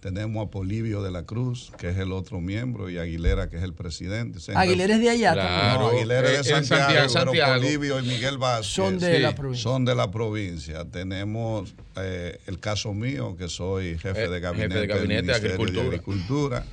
[0.00, 3.62] Tenemos a Polivio de la Cruz, que es el otro miembro, y Aguilera, que es
[3.62, 4.40] el presidente.
[4.40, 5.48] Se- Aguilera es de allá Claro.
[5.48, 5.80] también.
[5.80, 7.54] No, Aguilera Eh, es de Santiago, Santiago, pero Santiago.
[7.62, 9.22] Polivio y Miguel Vázquez Son de Sí.
[9.22, 9.62] la provincia.
[9.62, 10.84] son de la provincia.
[10.86, 15.08] Tenemos eh, el caso mío, que soy jefe Eh, de jefe gabinete, de gabinete del
[15.08, 15.82] de Ministerio Agricultura.
[15.82, 16.64] de Agricultura.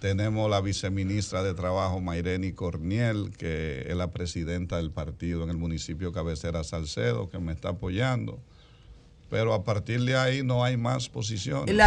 [0.00, 5.56] Tenemos la viceministra de Trabajo, Mayreni Corniel, que es la presidenta del partido en el
[5.56, 8.38] municipio Cabecera Salcedo, que me está apoyando.
[9.32, 11.66] Pero a partir de ahí no hay más posiciones.
[11.66, 11.80] El,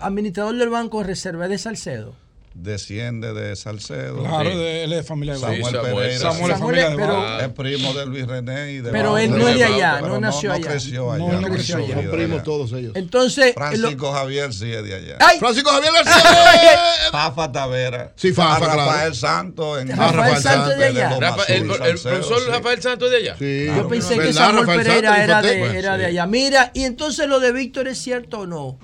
[0.00, 2.16] administrador del Banco de Reserva es de Salcedo.
[2.52, 4.24] Desciende de Salcedo.
[4.24, 4.56] Claro, Sí.
[4.58, 5.94] de, él es familia de Samuel Sí, Samuel.
[5.94, 6.18] Pereira.
[6.18, 7.40] Samuel es Samuel, familia pero-.
[7.40, 10.20] Es primo de Luis René y de Pero él no es de allá, Pero no
[10.20, 10.68] nació allá.
[10.68, 11.24] creció allá.
[11.32, 11.94] No, no creció allá.
[11.94, 12.92] Son primos todos ellos.
[12.96, 15.16] Entonces, Francisco Javier sí es de allá.
[15.20, 15.38] ¡Ay!
[15.38, 16.80] Francisco Javier García.
[17.12, 18.12] Fafa Tavera.
[18.16, 18.80] Sí, Fafa, A claro.
[18.80, 19.80] Rafael Santos.
[19.82, 21.18] En Rafael Rafael Santos de allá.
[21.48, 22.48] El, profesor.
[22.48, 23.36] Rafael Santos de allá.
[23.38, 23.66] Sí.
[23.76, 26.26] Yo pensé que ¿Verdad, Samuel Pereira era de, allá.
[26.26, 28.78] Mira, y entonces lo de Víctor es cierto o no?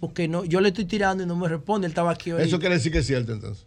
[0.00, 1.86] Porque no, yo le estoy tirando y no me responde.
[1.86, 2.42] Él estaba aquí hoy.
[2.42, 3.66] Eso quiere decir que es cierto entonces.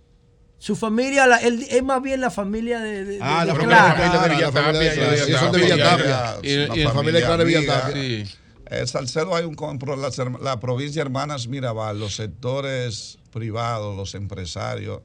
[0.58, 3.96] Su familia, la- él, es más bien la familia de, de- Ah, de la Clara.
[3.96, 4.80] familia de Villa Tapia,
[5.12, 6.06] de Sí, son de Villa Villa Tapia.
[6.36, 6.50] Tapia.
[6.52, 7.82] Y- Una y- La familia Clara de Villa amiga.
[7.82, 8.02] Tapia.
[8.26, 8.26] Sí.
[8.68, 10.10] En Salcedo hay un compro, la,
[10.42, 15.02] la provincia Hermanas Mirabal, los sectores privados, los empresarios,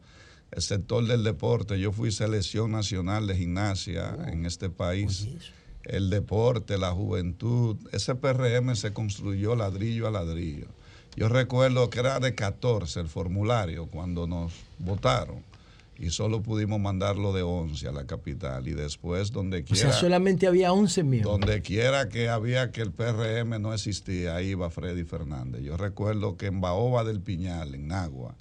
[0.52, 1.78] el sector del deporte.
[1.78, 5.26] Yo fui selección nacional de gimnasia en este país.
[5.82, 10.66] El deporte, la juventud, ese PRM se construyó ladrillo a ladrillo.
[11.18, 15.42] Yo recuerdo que era de 14 el formulario cuando nos votaron.
[16.00, 19.92] y solo pudimos mandarlo de 11 a la capital y después donde O quiera sea,
[19.92, 21.40] solamente había 11 miembros.
[21.40, 25.62] donde quiera que había que el PRM no existía, ahí iba Freddy Fernández.
[25.62, 28.36] Yo recuerdo que en Baoba del Piñal, en Nagua,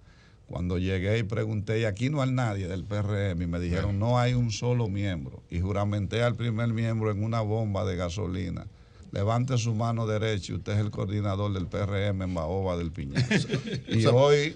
[0.46, 4.20] cuando llegué y pregunté, y aquí no hay nadie del PRM, y me dijeron, no
[4.20, 5.42] hay un solo miembro.
[5.50, 8.68] Y juramenté al primer miembro en una bomba de gasolina.
[9.18, 13.26] Levante su mano derecha y usted es el coordinador del PRM en Baoba del Piñal.
[13.88, 14.56] Y O sea, hoy,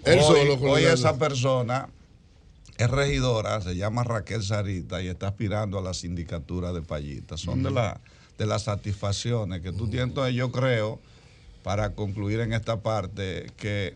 [0.69, 1.89] hoy- esa persona
[2.77, 7.37] es regidora, se llama Raquel Sarita y está aspirando a la sindicatura de Payita.
[7.37, 8.01] Son de, la,
[8.37, 10.09] de las satisfacciones que tú tienes.
[10.09, 10.99] Entonces yo creo,
[11.63, 13.95] para concluir en esta parte, que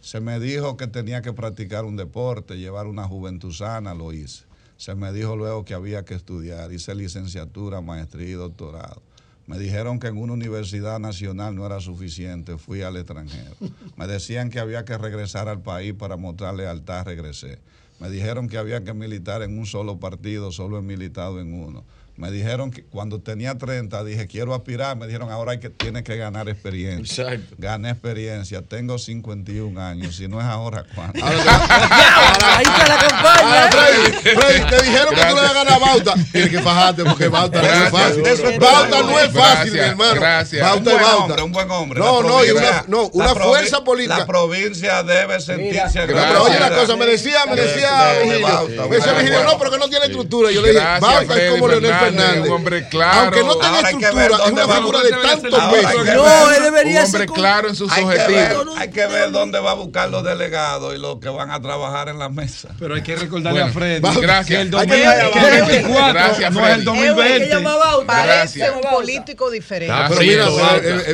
[0.00, 4.44] se me dijo que tenía que practicar un deporte, llevar una juventud sana, lo hice.
[4.76, 9.02] Se me dijo luego que había que estudiar, hice licenciatura, maestría y doctorado.
[9.46, 13.54] Me dijeron que en una universidad nacional no era suficiente, fui al extranjero.
[13.96, 17.58] Me decían que había que regresar al país para mostrar lealtad, regresé.
[18.00, 21.84] Me dijeron que había que militar en un solo partido, solo he militado en uno.
[22.16, 26.04] Me dijeron que cuando tenía 30 dije quiero aspirar, me dijeron ahora hay que tiene
[26.04, 27.40] que ganar experiencia.
[27.58, 31.14] Gané experiencia, tengo 51 años, si no es ahora cuándo.
[31.24, 32.94] Ahí está la
[33.26, 36.14] Ah, Freddy, Freddy, te dijeron que tú le vas a ganar a Bauta.
[36.30, 38.58] Tienes que fajarte porque Bauta no es fácil.
[38.58, 40.14] Bauta no es fácil, mi hermano.
[40.14, 40.62] Gracias.
[40.62, 41.24] Bauta un buen es Bauta.
[41.24, 42.00] hombre, un buen hombre.
[42.00, 44.18] No, no, y una, no, una fuerza política.
[44.18, 48.96] La provincia debe sentirse No, pero oye una cosa, me decía, me decía Virgilio, me
[48.96, 50.50] decía Virgilio, no, pero que no tiene estructura.
[50.50, 53.20] Yo le dije, Gracias, Bauta es como Leonel Un hombre claro.
[53.20, 54.76] Aunque no tenga Ahora estructura, es una va.
[54.76, 58.08] figura de tantos ver- No, él debería un hombre ser claro en sus hay que,
[58.10, 58.78] ver, objetivos.
[58.78, 62.08] hay que ver dónde va a buscar los delegados y los que van a trabajar
[62.08, 62.68] en la mesa.
[62.78, 64.46] Pero hay que recordarle Bueno, a Freddy gracias.
[64.46, 66.84] que el Hay que 2024 Gracias, no es el Freddy.
[66.84, 68.04] 2020.
[68.06, 68.70] Parece Gracias.
[68.74, 69.94] un político diferente.
[69.94, 70.46] Ah, pero sí, mira,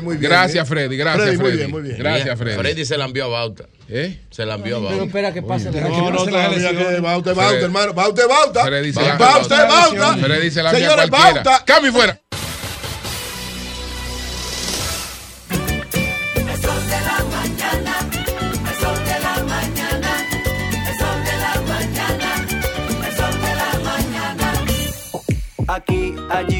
[0.03, 0.69] muy bien, Gracias, ¿eh?
[0.69, 1.97] Freddy, gracias, Freddy.
[1.97, 2.59] Gracias, Freddy.
[2.59, 3.65] Freddy se la envió a Bauta.
[3.93, 4.21] ¿Eh?
[4.31, 5.05] Se la envió a Pero Bauta.
[5.07, 5.71] espera que pase.
[5.73, 7.93] No, no, todavía que Bauta Bauta, hermano.
[7.93, 8.63] Bauta Bauta.
[9.19, 10.17] Bauta Bauta.
[10.17, 11.11] Freddy se la Señores.
[11.11, 11.65] Bauta.
[11.65, 12.21] Cambio fuera.
[15.51, 17.95] El sol de la mañana,
[18.69, 20.13] el sol de la mañana,
[20.89, 22.31] el sol de la mañana,
[23.07, 24.49] el sol de la mañana.
[25.69, 26.60] Aquí, allí,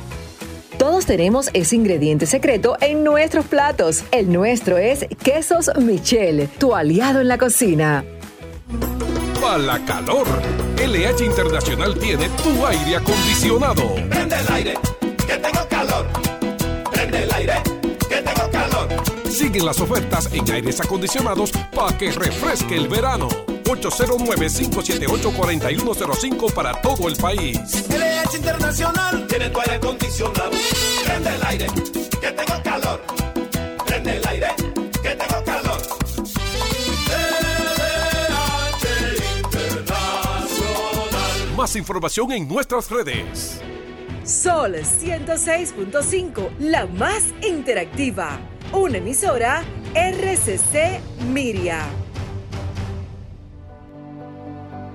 [0.81, 4.03] Todos tenemos ese ingrediente secreto en nuestros platos.
[4.11, 8.03] El nuestro es Quesos Michel, tu aliado en la cocina.
[9.39, 10.25] Para la calor,
[10.77, 13.93] LH Internacional tiene tu aire acondicionado.
[14.09, 14.73] Prende el aire,
[15.27, 16.07] que tengo calor.
[16.91, 17.53] Prende el aire,
[18.09, 18.87] que tengo calor.
[19.29, 23.29] Siguen las ofertas en aires acondicionados para que refresque el verano.
[23.75, 27.57] 809-578-4105 para todo el país.
[27.89, 30.51] LH Internacional tiene tu aire acondicionado.
[31.05, 31.67] Prende el aire,
[32.19, 33.01] que tengo calor.
[33.85, 34.47] Prende el aire,
[35.01, 35.81] que tengo calor.
[37.07, 38.87] LH
[39.37, 40.47] Internacional.
[41.55, 43.61] Más información en nuestras redes.
[44.23, 48.39] Sol 106.5, la más interactiva.
[48.71, 49.63] Una emisora
[49.95, 51.01] RCC
[51.33, 51.87] Miria.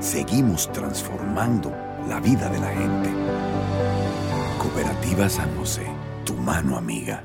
[0.00, 1.72] seguimos transformando
[2.08, 3.10] la vida de la gente.
[4.58, 5.86] Cooperativa San José,
[6.24, 7.24] tu mano amiga.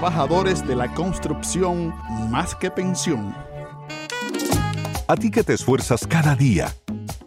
[0.00, 1.94] de la construcción
[2.30, 3.34] más que pensión.
[5.06, 6.74] A ti que te esfuerzas cada día,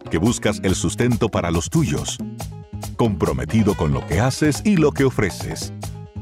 [0.02, 2.18] porque buscas el sustento para los tuyos.
[2.96, 5.72] Comprometido con lo que haces y lo que ofreces.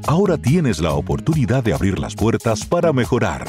[0.07, 3.49] Ahora tienes la oportunidad de abrir las puertas para mejorar,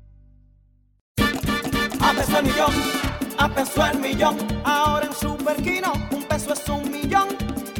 [3.41, 4.37] A peso el millón.
[4.63, 7.27] Ahora en Superquino, un peso es un millón.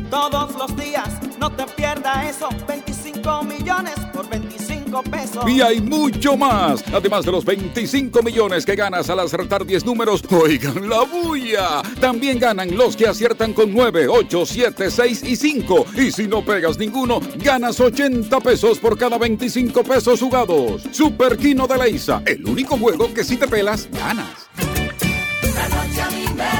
[0.09, 1.07] Todos los días,
[1.39, 2.49] no te pierdas eso.
[2.67, 5.47] 25 millones por 25 pesos.
[5.47, 6.83] Y hay mucho más.
[6.91, 11.83] Además de los 25 millones que ganas al acertar 10 números, oigan la bulla.
[11.99, 15.85] También ganan los que aciertan con 9, 8, 7, 6 y 5.
[15.95, 20.81] Y si no pegas ninguno, ganas 80 pesos por cada 25 pesos jugados.
[20.91, 24.70] Super Kino de Leisa, el único juego que si te pelas, ganas.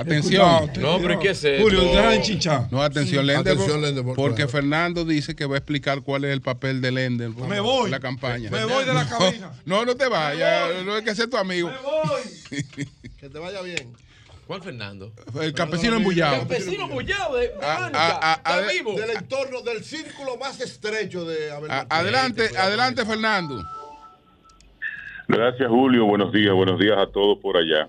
[0.00, 0.70] Atención.
[0.78, 1.40] No, pero ¿qué es?
[1.60, 2.66] Julio, deja de.
[2.70, 3.26] No, atención, Sí.
[3.26, 3.58] Lendenborg.
[3.58, 4.50] Atención, Lendenborg, Porque claro.
[4.50, 7.48] Fernando dice que va a explicar cuál es el papel de Lendenborg.
[7.48, 7.86] Me voy.
[7.86, 8.50] en la campaña.
[8.50, 9.52] Me voy de la cabina.
[9.64, 10.84] No, no te vayas.
[10.84, 11.70] No hay que ser tu amigo.
[12.50, 13.92] Que te vaya bien.
[14.46, 15.12] ¿Cuál Fernando?
[15.40, 16.38] El campesino embullado.
[16.38, 17.98] Campesino bullado de, de Ah, Mónica.
[18.00, 18.94] ah, ah, ¿Está ah, vivo?
[18.98, 21.86] Del entorno, del círculo más estrecho de Abel A-.
[21.88, 23.62] Adelante, adelante, Fernando.
[25.28, 26.06] Gracias, Julio.
[26.06, 27.88] Buenos días, buenos días a todos por allá.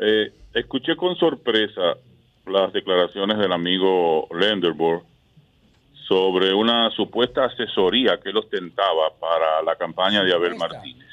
[0.00, 1.96] Eh, escuché con sorpresa
[2.46, 5.02] las declaraciones del amigo Lenderborg
[6.06, 11.06] sobre una supuesta asesoría que él ostentaba para la campaña de Abel Martínez.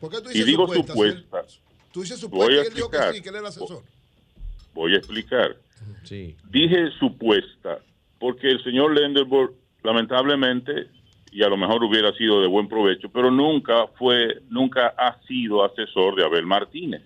[0.00, 0.92] ¿Por qué tú Y digo supuesta?
[1.42, 1.42] supuesta.
[1.92, 3.14] Tú dices Voy supuesta a y él dijo que explicar.
[3.14, 3.82] sí, que él era asesor.
[4.74, 5.56] Voy a explicar.
[6.04, 6.36] Sí.
[6.48, 7.78] Dije supuesta
[8.18, 9.52] porque el señor Lenderborg,
[9.82, 10.86] lamentablemente,
[11.32, 15.64] y a lo mejor hubiera sido de buen provecho, pero nunca fue, nunca ha sido
[15.64, 17.02] asesor de Abel Martínez.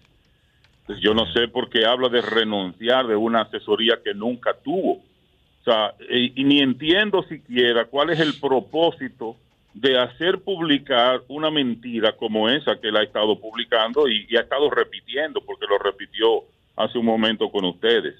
[0.86, 4.92] Entonces, yo no sé por qué habla de renunciar de una asesoría que nunca tuvo.
[4.92, 9.34] O sea, y, y ni entiendo siquiera cuál es el propósito
[9.74, 14.42] de hacer publicar una mentira como esa que él ha estado publicando y, y ha
[14.42, 16.44] estado repitiendo, porque lo repitió
[16.76, 18.15] hace un momento con ustedes.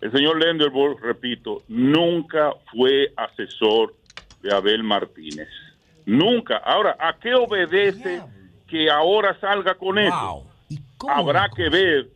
[0.00, 3.94] El señor Lenderborg, repito, nunca fue asesor
[4.42, 5.48] de Abel Martínez.
[6.06, 6.56] Nunca.
[6.58, 8.22] Ahora, ¿a qué obedece
[8.68, 10.46] que ahora salga con eso?
[11.08, 12.08] Habrá que ver,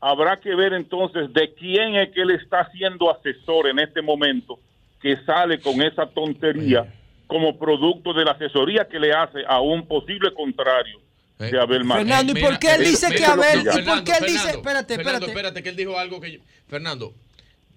[0.00, 4.58] habrá que ver entonces de quién es que él está siendo asesor en este momento
[5.00, 6.92] que sale con esa tontería
[7.26, 11.00] como producto de la asesoría que le hace a un posible contrario
[11.38, 12.16] de Abel Martínez.
[12.18, 14.62] Fernando, ¿y por qué él dice que Abel- y por qué él dice- Fernando, espérate,
[14.62, 15.26] Fernando, espérate.
[15.26, 17.12] espérate, que él dijo algo que yo- Fernando,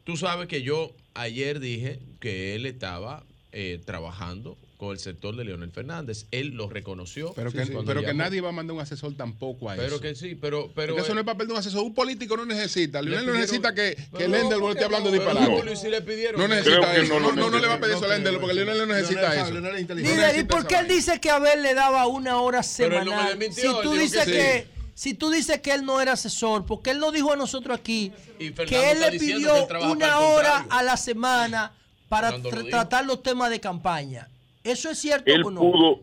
[0.04, 5.44] tú sabes que yo ayer dije que él estaba eh, trabajando con el sector de
[5.44, 6.28] Leonel Fernández.
[6.32, 7.34] Él lo reconoció.
[7.34, 10.00] Pero que, pero nadie va a mandar un asesor tampoco a Pero eso.
[10.00, 10.72] que sí, pero...
[10.74, 11.84] pero Porque eso eh, no es papel de un asesor.
[11.84, 13.02] Un político no necesita.
[13.02, 15.58] Leonel no necesita que, que Pero ¿por esté hablando no?
[15.60, 16.40] Pero si le pidieron.
[16.40, 17.20] No necesita que eso.
[17.20, 19.36] no No, no, no le va a pedir eso a Lendelborg porque Leonel no necesita
[19.36, 20.40] eso.
[20.40, 23.52] ¿y por qué él dice que Abel le daba una hora Pero él no me
[23.52, 23.54] semanal?
[23.54, 24.92] si tú dices que que, sí.
[24.94, 28.14] si tú dices que él no era asesor, porque él nos dijo a nosotros aquí
[28.38, 31.74] que él le pidió él una hora a la semana
[32.08, 34.30] para tra- tratar los temas de campaña.
[34.64, 35.60] ¿Eso es cierto él o no?
[35.60, 36.00] pudo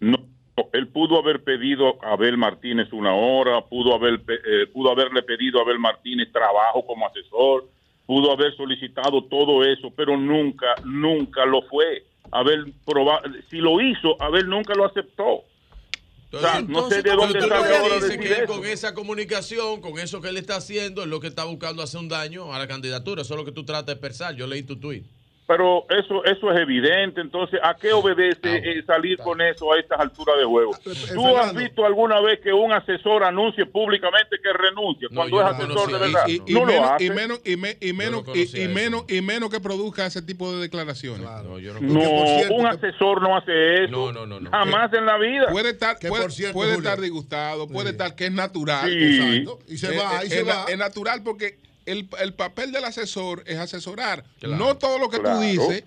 [0.00, 0.18] no
[0.72, 5.58] él pudo haber pedido a Abel Martínez una hora pudo haber eh, pudo haberle pedido
[5.58, 7.68] a Abel Martínez trabajo como asesor
[8.06, 14.20] pudo haber solicitado todo eso pero nunca nunca lo fue Abel proba- si lo hizo
[14.22, 15.44] Abel nunca lo aceptó
[16.32, 18.46] o sea, no sé de dónde ahora decir que eso.
[18.46, 22.00] con esa comunicación, con eso que él está haciendo, es lo que está buscando hacer
[22.00, 23.22] un daño a la candidatura.
[23.22, 24.34] Eso es lo que tú tratas de expresar.
[24.34, 25.04] Yo leí tu tweet.
[25.46, 27.20] Pero eso eso es evidente.
[27.20, 30.70] Entonces, ¿a qué obedece eh, salir con eso a estas alturas de juego?
[31.14, 35.92] ¿Tú has visto alguna vez que un asesor anuncie públicamente que renuncia cuando es asesor
[35.92, 36.24] de verdad?
[36.48, 37.04] No menos, lo hace.
[37.04, 40.50] y menos y me- y menos no y, menos y menos que produzca ese tipo
[40.54, 41.28] de declaraciones.
[41.82, 44.12] No, un asesor no hace eso.
[44.50, 45.48] Jamás en la vida.
[45.50, 48.88] Puede estar, Que, puede, por cierto, puede Julio- estar disgustado, puede estar que es natural.
[48.88, 49.16] Sí.
[49.18, 49.58] Exacto.
[49.68, 50.64] Y se va, y se es, va.
[50.68, 54.24] es natural porque el, el papel del asesor es asesorar.
[54.40, 54.56] Claro.
[54.64, 55.36] No todo lo que Claro.
[55.36, 55.84] tú dices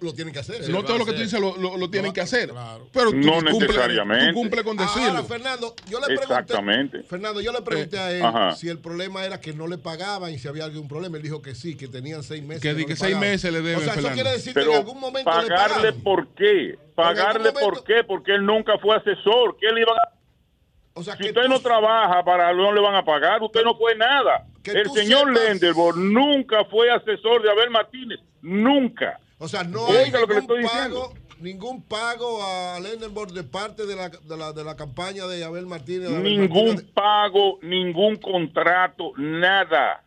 [0.00, 0.66] lo tienen que hacer.
[0.70, 2.50] No todo lo que tú dices lo, lo- lo tienen que hacer.
[2.90, 4.28] Pero tú No cumple, necesariamente.
[4.28, 5.08] tú cumple con decirlo.
[5.10, 6.24] Ahora, Fernando, yo le pregunté.
[6.32, 7.02] Exactamente.
[7.02, 8.52] Fernando, yo le pregunté a él Ajá.
[8.56, 11.18] si el problema era que no le pagaban y si había algún problema.
[11.18, 12.62] Él dijo que sí, que tenían seis meses.
[12.62, 14.14] Que no di le que seis meses le deben, O sea, eso Fernando.
[14.14, 16.00] quiere decir que en Pero algún momento le pagarle pagaron.
[16.02, 16.78] por qué?
[16.94, 18.04] ¿Pagarle momento- por qué?
[18.06, 19.58] Porque él nunca fue asesor.
[19.60, 21.02] ¿Qué le iban a...
[21.02, 24.46] si usted no trabaja, para no le van a pagar, usted no fue nada.
[24.72, 28.20] El señor sepas- Lenderborg nunca fue asesor de Abel Martínez.
[28.42, 29.18] Nunca.
[29.38, 31.40] O sea, no hay Oiga lo que le ningún estoy pago, diciendo.
[31.40, 35.66] ningún pago a Lendenborg de parte de la, de la, de la campaña de Abel
[35.66, 36.08] Martínez.
[36.08, 36.92] de Abel Ningún Martínez.
[36.94, 40.00] pago, ningún contrato, nada.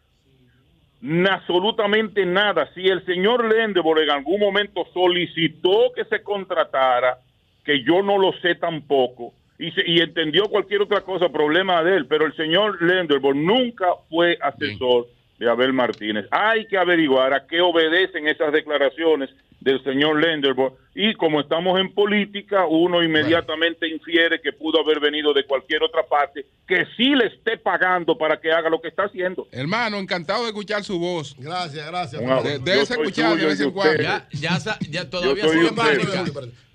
[1.29, 2.69] Absolutamente nada.
[2.73, 7.19] Si el señor Lendeborg en algún momento solicitó que se contratara,
[7.63, 11.95] que yo no lo sé tampoco, y, se- y entendió cualquier otra cosa, problema de
[11.97, 15.07] él, pero el señor Lendeborg nunca fue asesor
[15.37, 16.25] de Abel Martínez.
[16.31, 21.93] Hay que averiguar a qué obedecen esas declaraciones del señor Lenderborg y como estamos en
[21.93, 27.27] política, uno inmediatamente infiere que pudo haber venido de cualquier otra parte que sí le
[27.27, 29.47] esté pagando para que haga lo que está haciendo.
[29.51, 31.35] Hermano, encantado de escuchar su voz.
[31.39, 32.21] Gracias, gracias.
[32.21, 34.01] De- Yo Debes escuchar de vez en cuando.
[34.01, 34.57] Ya, ya,
[34.89, 36.23] ya todavía soy pública.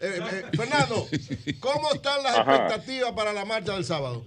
[0.01, 1.07] Eh, eh, Fernando,
[1.61, 2.57] ¿cómo están las Ajá.
[2.57, 4.25] expectativas para la marcha del sábado?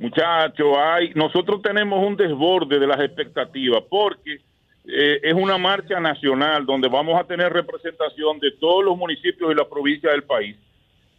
[0.00, 4.40] Muchachos, hay, nosotros tenemos un desborde de las expectativas porque
[4.86, 9.54] eh, es una marcha nacional donde vamos a tener representación de todos los municipios y
[9.54, 10.56] las provincias del país.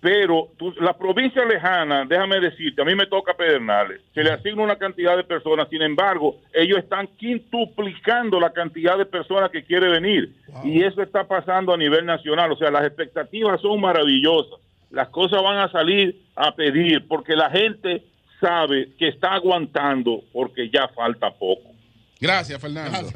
[0.01, 4.61] Pero tú- la provincia lejana, déjame decirte, a mí me toca Pedernales, se le asigna
[4.61, 9.87] una cantidad de personas, sin embargo, ellos están quintuplicando la cantidad de personas que quiere
[9.89, 10.31] venir.
[10.63, 14.59] Y eso está pasando a nivel nacional, o sea, las expectativas son maravillosas.
[14.91, 18.03] Las cosas van a salir a pedir porque la gente
[18.39, 21.75] sabe que está aguantando porque ya falta poco.
[22.19, 23.09] Gracias, Fernando.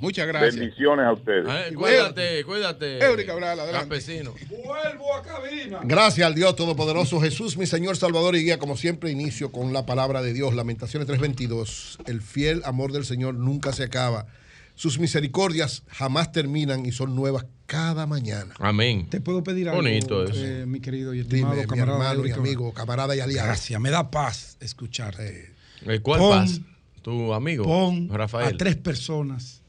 [0.00, 0.56] Muchas gracias.
[0.56, 1.46] Bendiciones a ustedes.
[1.46, 2.98] Eh, cuídate, cuídate.
[3.04, 3.88] Eury Cabral, adelante.
[3.88, 4.34] Campesino.
[4.48, 5.80] Vuelvo a cabina.
[5.82, 8.58] Gracias al Dios Todopoderoso Jesús, mi Señor Salvador y Guía.
[8.58, 10.54] Como siempre, inicio con la palabra de Dios.
[10.54, 11.98] Lamentaciones 3:22.
[12.06, 14.26] El fiel amor del Señor nunca se acaba.
[14.74, 18.54] Sus misericordias jamás terminan y son nuevas cada mañana.
[18.58, 19.08] Amén.
[19.08, 20.34] Te puedo pedir algo, Bonito eso.
[20.36, 22.10] eh, mi querido y estimado Dime, mi camarada.
[22.12, 23.46] hermano y amigo, camarada y aliado.
[23.48, 25.52] Gracias, me da paz escucharte.
[25.86, 26.60] ¿El cuál Pon- paz?
[27.02, 28.54] Tu amigo, Pon Rafael.
[28.54, 29.60] a tres personas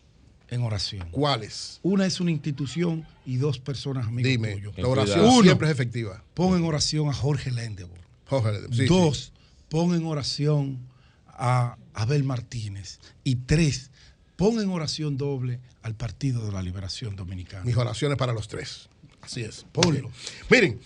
[0.50, 1.08] en oración.
[1.12, 1.80] ¿Cuáles?
[1.84, 4.74] Una es una institución y dos personas amigos Dime, tuyos.
[4.78, 6.24] la oración Uno, siempre es efectiva.
[6.34, 7.98] Pon en oración a Jorge Lendebor.
[8.26, 9.34] Jorge Lendebor, sí, Dos,
[9.70, 10.80] pon en oración
[11.28, 13.00] a Abel Martínez.
[13.24, 13.92] Y tres,
[14.36, 17.64] pon en oración doble al Partido de la Liberación Dominicana.
[17.64, 18.90] Mis oraciones para los tres.
[19.22, 19.66] Así es.
[19.72, 20.12] Pónelo.
[20.50, 20.80] Miren,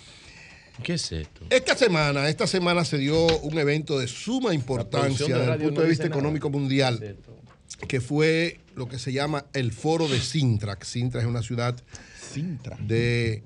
[0.83, 1.45] ¿Qué es esto?
[1.49, 5.75] Esta semana, esta semana se dio un evento de suma importancia de desde el punto
[5.75, 7.17] no de vista económico mundial,
[7.87, 10.77] que fue lo que se llama el foro de Sintra.
[10.81, 11.75] Sintra es una ciudad
[12.79, 13.43] de,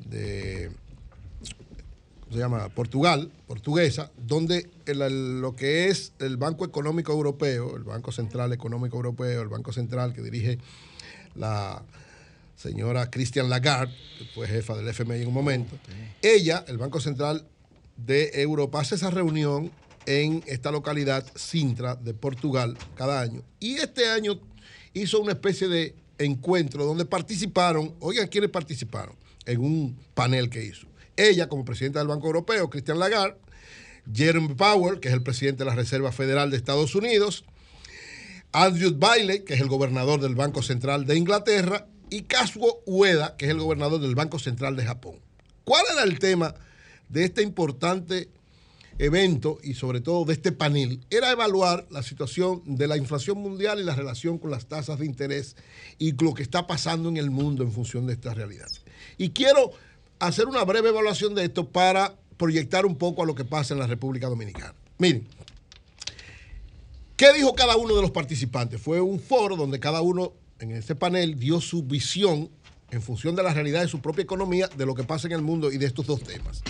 [0.00, 0.85] de ¿cómo
[2.30, 2.68] se llama?
[2.70, 8.52] Portugal, portuguesa, donde el- el- lo que es el Banco Económico Europeo, el Banco Central
[8.52, 10.58] Económico Europeo, el Banco Central que dirige
[11.34, 11.82] la
[12.56, 15.76] señora Christian Lagarde, que fue jefa del FMI en un momento,
[16.22, 17.44] ella, el Banco Central
[17.96, 19.70] de Europa, hace esa reunión
[20.06, 23.42] en esta localidad, Sintra, de Portugal, cada año.
[23.60, 24.38] Y este año
[24.94, 29.14] hizo una especie de encuentro donde participaron, oigan quiénes participaron
[29.44, 30.86] en un panel que hizo.
[31.16, 33.38] Ella, como presidenta del Banco Europeo, Christian Lagarde,
[34.12, 37.44] Jeremy Powell, que es el presidente de la Reserva Federal de Estados Unidos,
[38.52, 43.46] Andrew Bailey, que es el gobernador del Banco Central de Inglaterra, y Kazuo Ueda, que
[43.46, 45.16] es el gobernador del Banco Central de Japón.
[45.64, 46.54] ¿Cuál era el tema
[47.08, 48.28] de este importante
[48.98, 51.00] evento y sobre todo de este panel?
[51.10, 55.06] Era evaluar la situación de la inflación mundial y la relación con las tasas de
[55.06, 55.56] interés
[55.98, 58.70] y lo que está pasando en el mundo en función de esta realidad.
[59.18, 59.72] Y quiero
[60.18, 63.80] hacer una breve evaluación de esto para proyectar un poco a lo que pasa en
[63.80, 64.74] la República Dominicana.
[64.98, 65.26] Miren,
[67.16, 68.78] ¿Qué dijo cada uno de los participantes?
[68.78, 72.50] Fue un foro donde cada uno en este panel dio su visión
[72.90, 75.40] en función de la realidad de su propia economía, de lo que pasa en el
[75.40, 76.62] mundo y de estos dos temas.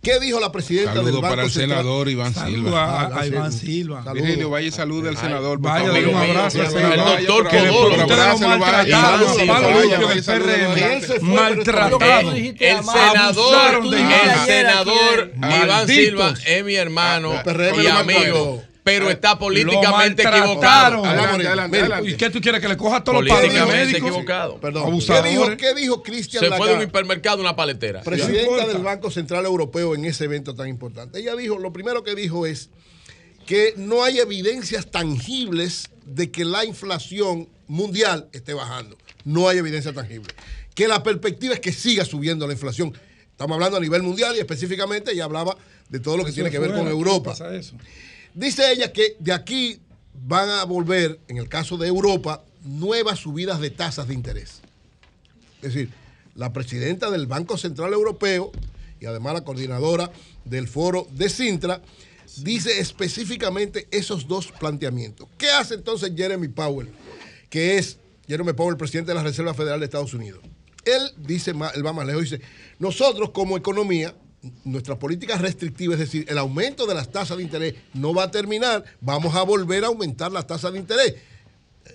[0.00, 1.78] ¿Qué dijo la presidenta Saludo del Banco para el Central?
[1.80, 3.00] senador Iván Saludo Silva.
[3.00, 4.04] a- a Iván Silva.
[4.14, 5.58] Virgilio, vaya y salude al senador.
[5.58, 6.98] vaya, un abrazo al Vaya, senador.
[6.98, 9.26] vaya, El doctor Ustedes lo maltrataron, Maltratado.
[9.26, 10.22] El, senador, el
[14.46, 15.86] senador Iván.
[15.88, 17.42] Silva es mi hermano Ah,
[17.82, 18.62] y amigo.
[18.88, 21.04] Pero está Lo políticamente equivocado.
[21.04, 22.10] Adelante, adelante, adelante.
[22.10, 24.08] ¿Y qué tú quieres que le coja a todos los Políticamente paramédicos?
[24.10, 24.60] equivocado.
[24.60, 25.00] Perdón.
[25.00, 28.02] ¿Qué dijo, qué dijo Christian Se fue de un hipermercado una paletera.
[28.02, 31.18] presidenta del Banco Central Europeo en ese evento tan importante.
[31.18, 32.70] Ella dijo, lo primero que dijo es
[33.46, 38.96] que no hay evidencias tangibles de que la inflación mundial esté bajando.
[39.24, 40.32] No hay evidencia tangible.
[40.74, 42.92] que la perspectiva es que siga subiendo la inflación.
[43.32, 45.56] Estamos hablando a nivel mundial y específicamente ella hablaba
[45.88, 47.30] de todo lo que Eso tiene que ver fuera, con ¿cómo Europa.
[47.30, 47.74] pasa eso?
[48.38, 49.80] Dice ella que de aquí
[50.14, 54.60] van a volver, en el caso de Europa, nuevas subidas de tasas de interés.
[55.60, 55.90] Es decir,
[56.36, 58.52] la presidenta del Banco Central Europeo
[59.00, 60.12] y además la coordinadora
[60.44, 61.82] del foro de Sintra
[62.36, 65.28] dice específicamente esos dos planteamientos.
[65.36, 66.92] ¿Qué hace entonces Jeremy Powell,
[67.50, 70.42] que es Jeremy Powell, presidente de la Reserva Federal de Estados Unidos?
[70.84, 72.40] Él dice, él va más lejos, dice,
[72.78, 74.14] nosotros como economía,
[74.64, 78.30] nuestra política restrictiva, es decir, el aumento de las tasas de interés no va a
[78.30, 81.14] terminar, vamos a volver a aumentar las tasas de interés.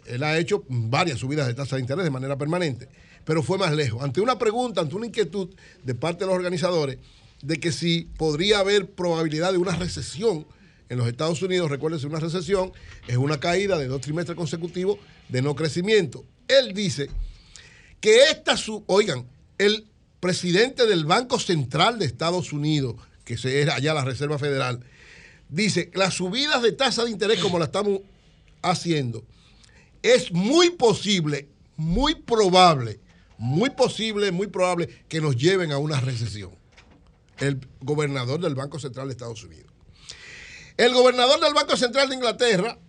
[0.06, 2.90] Él ha hecho varias subidas de tasas de interés de manera permanente,
[3.24, 4.04] pero fue más lejos.
[4.04, 5.50] Ante una pregunta, ante una inquietud
[5.84, 6.98] de parte de los organizadores
[7.42, 10.46] de que si podría haber probabilidad de una recesión
[10.90, 12.72] en los Estados Unidos, recuérdense, una recesión
[13.08, 14.98] es una caída de dos trimestres consecutivos
[15.30, 16.26] de no crecimiento.
[16.48, 17.10] Él dice
[18.00, 19.26] que esta, su, oigan,
[19.58, 19.88] el
[20.24, 22.95] presidente del Banco Central de Estados Unidos,
[23.26, 24.80] que es allá la Reserva Federal,
[25.50, 28.00] dice las subidas de tasa de interés como la estamos
[28.61, 29.26] haciendo,
[30.02, 33.02] es muy posible, muy probable,
[33.38, 36.52] muy posible, muy probable que nos lleven a una recesión.
[37.40, 39.74] El gobernador del Banco Central de Estados Unidos.
[40.77, 42.80] El gobernador del Banco Central de Inglaterra,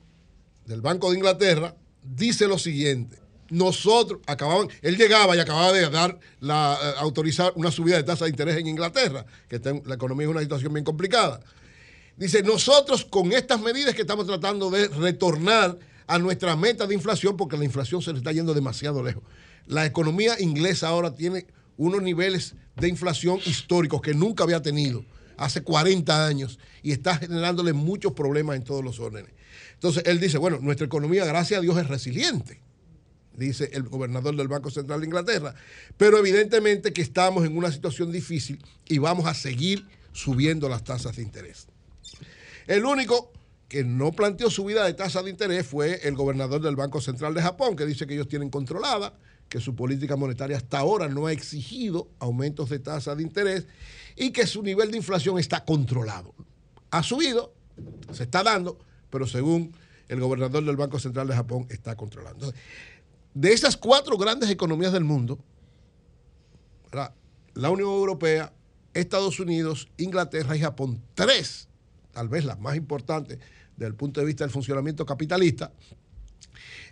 [0.66, 3.23] del Banco de Inglaterra, dice lo siguiente.
[3.50, 8.24] Nosotros acababan, él llegaba y acababa de dar la eh, autorizar una subida de tasa
[8.24, 11.40] de interés en Inglaterra, que está la economía es una situación bien complicada.
[12.16, 17.36] Dice, nosotros con estas medidas que estamos tratando de retornar a nuestra meta de inflación,
[17.36, 19.22] porque la inflación se le está yendo demasiado lejos.
[19.66, 25.04] La economía inglesa ahora tiene unos niveles de inflación históricos que nunca había tenido
[25.36, 29.32] hace 40 años y está generándole muchos problemas en todos los órdenes.
[29.74, 32.60] Entonces, él dice, bueno, nuestra economía, gracias a Dios, es resiliente,
[33.36, 35.54] dice el gobernador del Banco Central de Inglaterra,
[35.96, 41.16] pero evidentemente que estamos en una situación difícil y vamos a seguir subiendo las tasas
[41.16, 41.66] de interés.
[42.66, 43.32] El único
[43.68, 47.42] que no planteó subida de tasa de interés fue el gobernador del Banco Central de
[47.42, 49.14] Japón, que dice que ellos tienen controlada,
[49.48, 53.66] que su política monetaria hasta ahora no ha exigido aumentos de tasa de interés
[54.16, 56.34] y que su nivel de inflación está controlado.
[56.90, 57.52] Ha subido,
[58.12, 58.78] se está dando,
[59.10, 59.74] pero según
[60.08, 62.52] el gobernador del Banco Central de Japón está controlando.
[63.34, 65.38] De esas cuatro grandes economías del mundo,
[67.54, 68.52] la Unión Europea,
[68.94, 71.68] Estados Unidos, Inglaterra y Japón, tres,
[72.12, 73.38] tal vez las más importantes
[73.76, 75.72] desde el punto de vista del funcionamiento capitalista,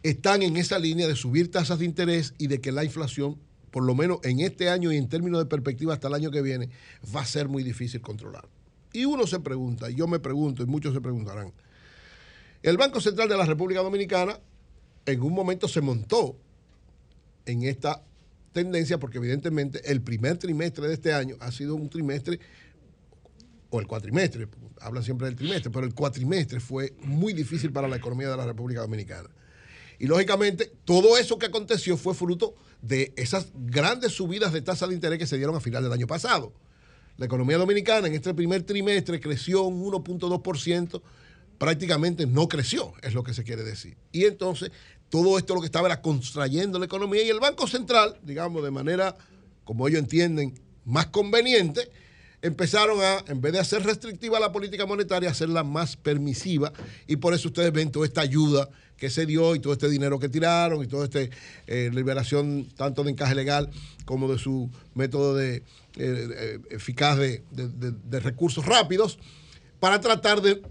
[0.02, 3.38] están en esa línea de subir tasas de interés y de que la inflación,
[3.70, 6.42] por lo menos en este año y en términos de perspectiva hasta el año que
[6.42, 6.70] viene,
[7.14, 8.48] va a ser muy difícil controlar.
[8.92, 11.52] Y uno se pregunta, y yo me pregunto, y muchos se preguntarán,
[12.62, 14.38] el Banco Central de la República Dominicana
[15.06, 16.36] en un momento se montó
[17.46, 18.02] en esta
[18.52, 22.38] tendencia porque evidentemente el primer trimestre de este año ha sido un trimestre,
[23.70, 24.48] o el cuatrimestre,
[24.80, 28.46] hablan siempre del trimestre, pero el cuatrimestre fue muy difícil para la economía de la
[28.46, 29.30] República Dominicana.
[29.98, 34.94] Y lógicamente todo eso que aconteció fue fruto de esas grandes subidas de tasa de
[34.94, 36.52] interés que se dieron a final del año pasado.
[37.16, 41.02] La economía dominicana en este primer trimestre creció un 1.2%,
[41.58, 43.96] prácticamente no creció, es lo que se quiere decir.
[44.12, 44.70] Y entonces
[45.08, 48.70] todo esto lo que estaba era contrayendo la economía y el Banco Central, digamos, de
[48.70, 49.16] manera,
[49.64, 51.88] como ellos entienden, más conveniente,
[52.40, 56.72] empezaron a, en vez de hacer restrictiva la política monetaria, hacerla más permisiva
[57.06, 60.18] y por eso ustedes ven toda esta ayuda que se dio y todo este dinero
[60.18, 63.70] que tiraron y toda esta eh, liberación tanto de encaje legal
[64.04, 65.62] como de su método de, eh,
[65.96, 69.18] eh, eficaz de, de- recursos rápidos
[69.78, 70.62] para tratar de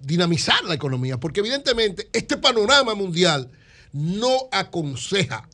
[0.00, 3.50] dinamizar la economía, porque evidentemente este panorama mundial
[3.92, 5.48] no aconseja,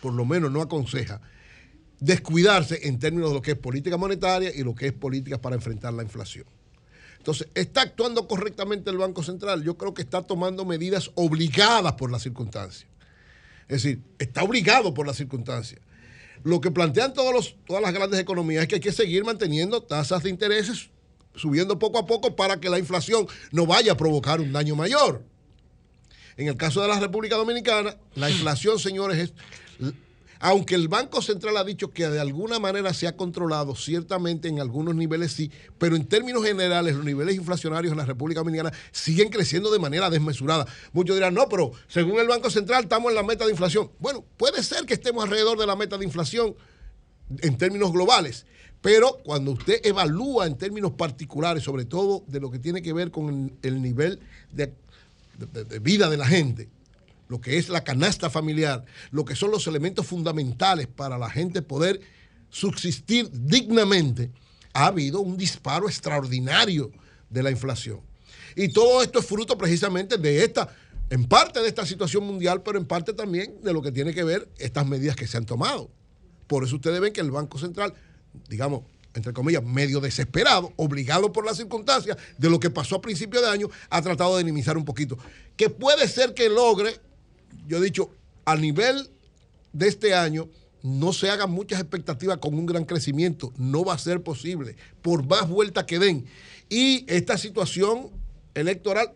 [0.00, 1.20] por lo menos no aconseja,
[2.00, 5.56] descuidarse en términos de lo que es política monetaria y lo que es políticas para
[5.56, 6.46] enfrentar la inflación.
[7.18, 9.62] Entonces, ¿está actuando correctamente el Banco Central?
[9.62, 12.90] Yo creo que está tomando medidas obligadas por las circunstancias.
[13.66, 15.80] Es decir, está obligado por las circunstancias.
[16.42, 19.82] Lo que plantean todos los, todas las grandes economías es que hay que seguir manteniendo
[19.82, 20.90] tasas de intereses
[21.34, 25.22] subiendo poco a poco para que la inflación no vaya a provocar un daño mayor.
[26.36, 29.32] En el caso de la República Dominicana, la inflación, señores, es,
[30.40, 34.60] aunque el Banco Central ha dicho que de alguna manera se ha controlado, ciertamente en
[34.60, 39.28] algunos niveles sí, pero en términos generales los niveles inflacionarios en la República Dominicana siguen
[39.30, 40.66] creciendo de manera desmesurada.
[40.92, 43.90] Muchos dirán, no, pero según el Banco Central estamos en la meta de inflación.
[44.00, 46.56] Bueno, puede ser que estemos alrededor de la meta de inflación
[47.40, 48.44] en términos globales,
[48.84, 53.10] pero cuando usted evalúa en términos particulares, sobre todo de lo que tiene que ver
[53.10, 54.20] con el nivel
[54.52, 54.74] de,
[55.80, 56.68] vida de la gente,
[57.28, 61.62] lo que es la canasta familiar, lo que son los elementos fundamentales para la gente
[61.62, 61.98] poder
[62.50, 64.30] subsistir dignamente,
[64.74, 66.92] ha habido un disparo extraordinario
[67.30, 68.00] de la inflación.
[68.54, 70.68] Y todo esto es fruto precisamente de esta,
[71.08, 74.24] en parte de esta situación mundial, pero en parte también de lo que tiene que
[74.24, 75.88] ver estas medidas que se han tomado.
[76.46, 77.94] Por eso ustedes ven que el Banco Central,
[78.48, 78.82] digamos,
[79.14, 83.48] entre comillas, medio desesperado, obligado por las circunstancias de lo que pasó a principio de
[83.48, 85.16] año, ha tratado de minimizar un poquito.
[85.56, 87.00] Que puede ser que logre,
[87.66, 88.10] yo he dicho,
[88.44, 89.08] a nivel
[89.72, 90.48] de este año,
[90.82, 93.52] no se hagan muchas expectativas con un gran crecimiento.
[93.56, 96.26] No va a ser posible, por más vuelta que den.
[96.68, 98.10] Y esta situación
[98.54, 99.12] electoral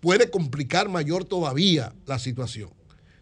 [0.00, 2.70] puede complicar mayor todavía la situación.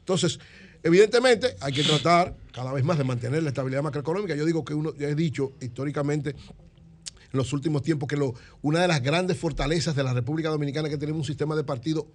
[0.01, 0.39] Entonces,
[0.87, 4.35] evidentemente, hay que tratar cada vez más de mantener la estabilidad macroeconómica.
[4.35, 8.81] Yo digo que uno, ya he dicho históricamente en los últimos tiempos que lo, una
[8.81, 12.07] de las grandes fortalezas de la República Dominicana es que tenemos un sistema de partido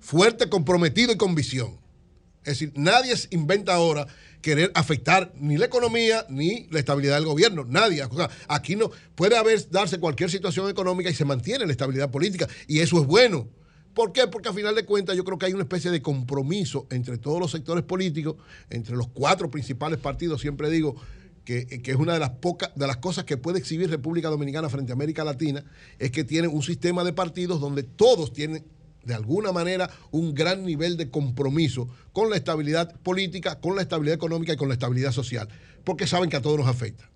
[0.00, 1.78] fuerte, comprometido y con visión.
[2.44, 4.06] Es decir, nadie inventa ahora
[4.40, 7.64] querer afectar ni la economía ni la estabilidad del gobierno.
[7.68, 8.02] Nadie.
[8.48, 12.48] Aquí no puede haber darse cualquier situación económica y se mantiene la estabilidad política.
[12.66, 13.48] Y eso es bueno.
[13.94, 14.26] ¿Por qué?
[14.28, 17.40] Porque a final de cuentas yo creo que hay una especie de compromiso entre todos
[17.40, 18.36] los sectores políticos,
[18.70, 20.96] entre los cuatro principales partidos, siempre digo,
[21.44, 24.92] que, es una de las pocas de las cosas que puede exhibir República Dominicana frente
[24.92, 25.64] a América Latina,
[25.98, 28.64] es que tiene un sistema de partidos donde todos tienen
[29.04, 34.14] de alguna manera un gran nivel de compromiso con la estabilidad política, con la estabilidad
[34.14, 35.48] económica y con la estabilidad social,
[35.84, 37.10] porque saben que a todos nos afecta.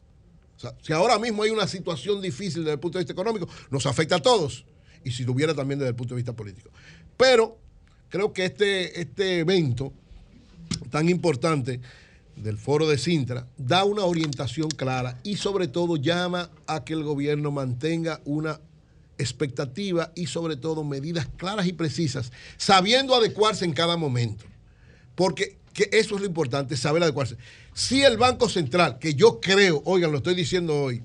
[0.56, 3.48] O sea, si ahora mismo hay una situación difícil desde el punto de vista económico,
[3.70, 4.64] nos afecta a todos,
[5.04, 6.70] y si lo hubiera también desde el punto de vista político.
[7.16, 7.58] Pero
[8.08, 9.92] creo que este, este evento
[10.90, 11.80] tan importante
[12.36, 17.04] del foro de Sintra da una orientación clara y sobre todo llama a que el
[17.04, 18.60] gobierno mantenga una
[19.18, 24.44] expectativa y sobre todo medidas claras y precisas, sabiendo adecuarse en cada momento.
[25.14, 27.36] Porque que eso es lo importante, saber adecuarse.
[27.74, 31.02] Si el Banco Central, que yo creo, oigan, lo estoy diciendo hoy,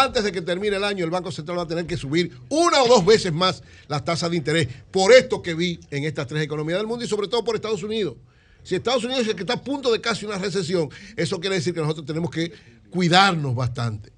[0.00, 2.82] antes de que termine el año, el Banco Central va a tener que subir una
[2.82, 6.42] o dos veces más las tasas de interés por esto que vi en estas tres
[6.42, 8.16] economías del mundo y sobre todo por Estados Unidos.
[8.62, 11.56] Si Estados Unidos es el que está a punto de casi una recesión, eso quiere
[11.56, 12.52] decir que nosotros tenemos que
[12.90, 14.10] cuidarnos bastante.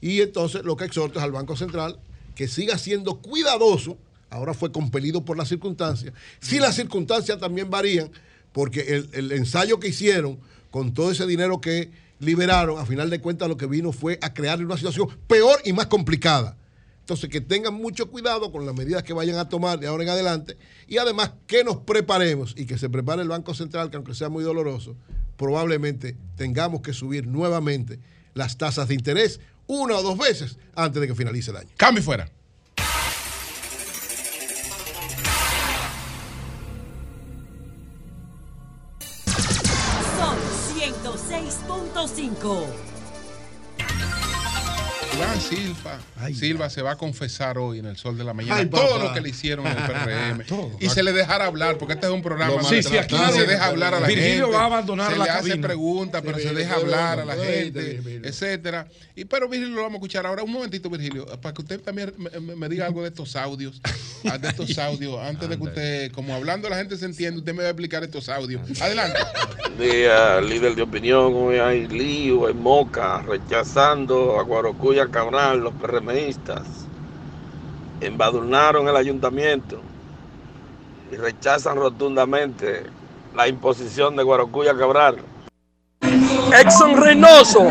[0.00, 1.98] Y entonces lo que exhorto es al Banco Central
[2.34, 3.96] que siga siendo cuidadoso,
[4.28, 8.10] ahora fue compelido por las circunstancias, si las circunstancias también varían,
[8.52, 10.38] porque el, el, ensayo que hicieron
[10.70, 11.90] con todo ese dinero que
[12.22, 15.72] liberaron, a final de cuentas lo que vino fue a crear una situación peor y
[15.72, 16.56] más complicada.
[17.00, 20.08] Entonces, que tengan mucho cuidado con las medidas que vayan a tomar de ahora en
[20.08, 24.14] adelante y además que nos preparemos y que se prepare el Banco Central, que aunque
[24.14, 24.96] sea muy doloroso,
[25.36, 27.98] probablemente tengamos que subir nuevamente
[28.34, 31.70] las tasas de interés una o dos veces antes de que finalice el año.
[31.76, 32.30] Cambio fuera.
[42.22, 42.91] 106.5.
[45.22, 45.98] Iván Silva,
[46.34, 49.04] Silva se va a confesar hoy en el sol de la mañana Ay, todo papá.
[49.04, 50.70] lo que le hicieron en el PRM Todo.
[50.80, 53.66] y se le dejará hablar porque este es un programa Sí, sí, aquí se deja
[53.66, 55.66] hablar a la Virgilio gente va a abandonar se la le hace cabina.
[55.68, 58.88] preguntas pero Sí, se deja hablar a la gente etcétera.
[59.14, 60.42] Y pero Virgilio lo vamos a escuchar ahora.
[60.42, 63.80] Un momentito Virgilio para que usted también me, me- me diga algo de estos audios
[64.28, 67.52] ah, de estos audios antes de que usted como hablando la gente se entiende usted
[67.52, 68.62] me va a explicar estos audios.
[68.80, 69.18] Adelante.
[69.78, 76.62] Día, líder de opinión, hoy hay lío en Moca, rechazando a Guarocuya Cabral, los PRMistas.
[78.00, 79.80] Embadurnaron el ayuntamiento
[81.12, 82.84] y rechazan rotundamente
[83.36, 85.18] la imposición de Guarocuya Cabral.
[86.58, 87.68] Exxon Reynoso,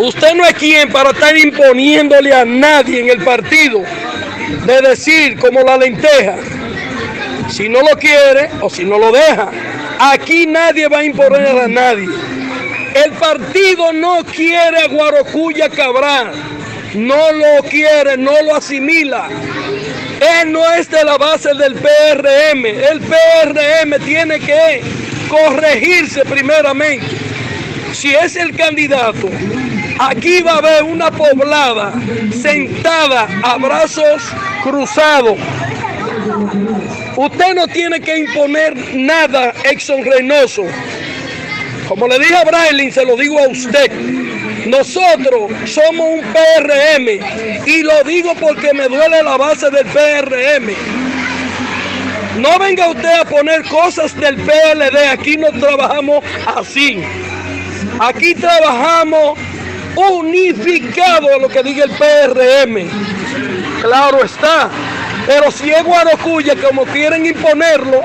[0.00, 3.80] usted no es quien para estar imponiéndole a nadie en el partido
[4.66, 6.36] de decir como la lenteja,
[7.48, 9.50] si no lo quiere o si no lo deja.
[10.00, 12.08] Aquí nadie va a imponer a nadie.
[12.94, 16.32] El partido no quiere a Guarocuya Cabral,
[16.94, 19.28] no lo quiere, no lo asimila.
[20.20, 22.66] Él no es de la base del PRM.
[22.66, 24.82] El PRM tiene que
[25.28, 27.06] corregirse primeramente.
[27.92, 29.28] Si es el candidato,
[29.98, 31.92] aquí va a haber una poblada
[32.32, 34.22] sentada a brazos
[34.62, 35.38] cruzados.
[37.16, 40.64] Usted no tiene que imponer nada, Exxon Reynoso.
[41.88, 43.90] Como le dije a Brailin, se lo digo a usted.
[44.66, 50.74] Nosotros somos un PRM y lo digo porque me duele la base del PRM.
[52.40, 57.02] No venga usted a poner cosas del PLD, aquí no trabajamos así.
[58.00, 59.38] Aquí trabajamos
[59.96, 62.90] unificado a lo que diga el PRM.
[63.80, 64.68] Claro está.
[65.26, 68.02] Pero si es Guarocuya como quieren imponerlo,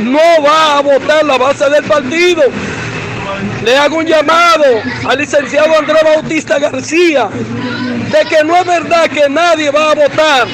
[0.00, 2.42] no va a votar la base del partido.
[3.64, 4.64] Le hago un llamado
[5.08, 10.46] al licenciado Andrés Bautista García de que no es verdad que nadie va a votar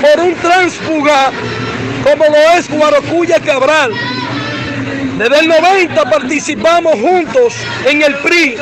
[0.00, 1.30] por un tránsfuga
[2.02, 3.92] como lo es Guarocuya Cabral.
[5.18, 7.54] Desde el 90 participamos juntos
[7.86, 8.56] en el PRI.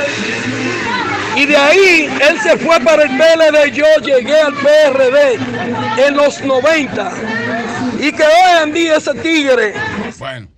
[1.36, 5.38] Y de ahí él se fue para el PLD, yo llegué al PRD
[6.06, 7.12] en los 90.
[8.00, 9.74] Y que hoy en día ese tigre
[10.18, 10.48] Bueno.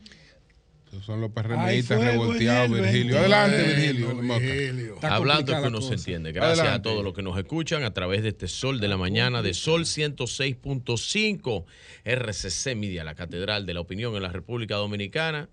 [1.03, 3.19] Son los PRMistas revolteados, Virgilio.
[3.19, 4.97] Adelante, Virgilio.
[5.03, 6.33] Hablando que uno se entiende.
[6.33, 9.43] Gracias a todos los que nos escuchan a través de este Sol de la Mañana
[9.43, 11.65] de Sol 106.5
[12.05, 15.49] RCC Media, la Catedral de la Opinión en la República Dominicana.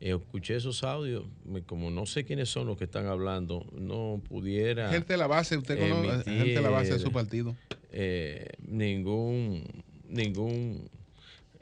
[0.00, 4.20] Eh, escuché esos audios, me- como no sé quiénes son los que están hablando, no
[4.28, 4.90] pudiera.
[4.90, 7.54] Gente de la base, usted conoce, emitir, gente de la base de su partido.
[7.92, 9.64] eh, ningún
[10.08, 10.88] ningún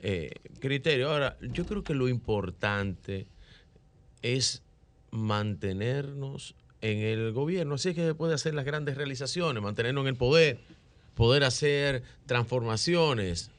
[0.00, 0.30] eh,
[0.60, 1.10] criterio.
[1.10, 3.26] Ahora, yo creo que lo importante
[4.22, 4.62] es
[5.10, 7.74] mantenernos en el gobierno.
[7.76, 10.58] Así es que se puede hacer las grandes realizaciones, mantenernos en el poder,
[11.14, 13.50] poder hacer transformaciones.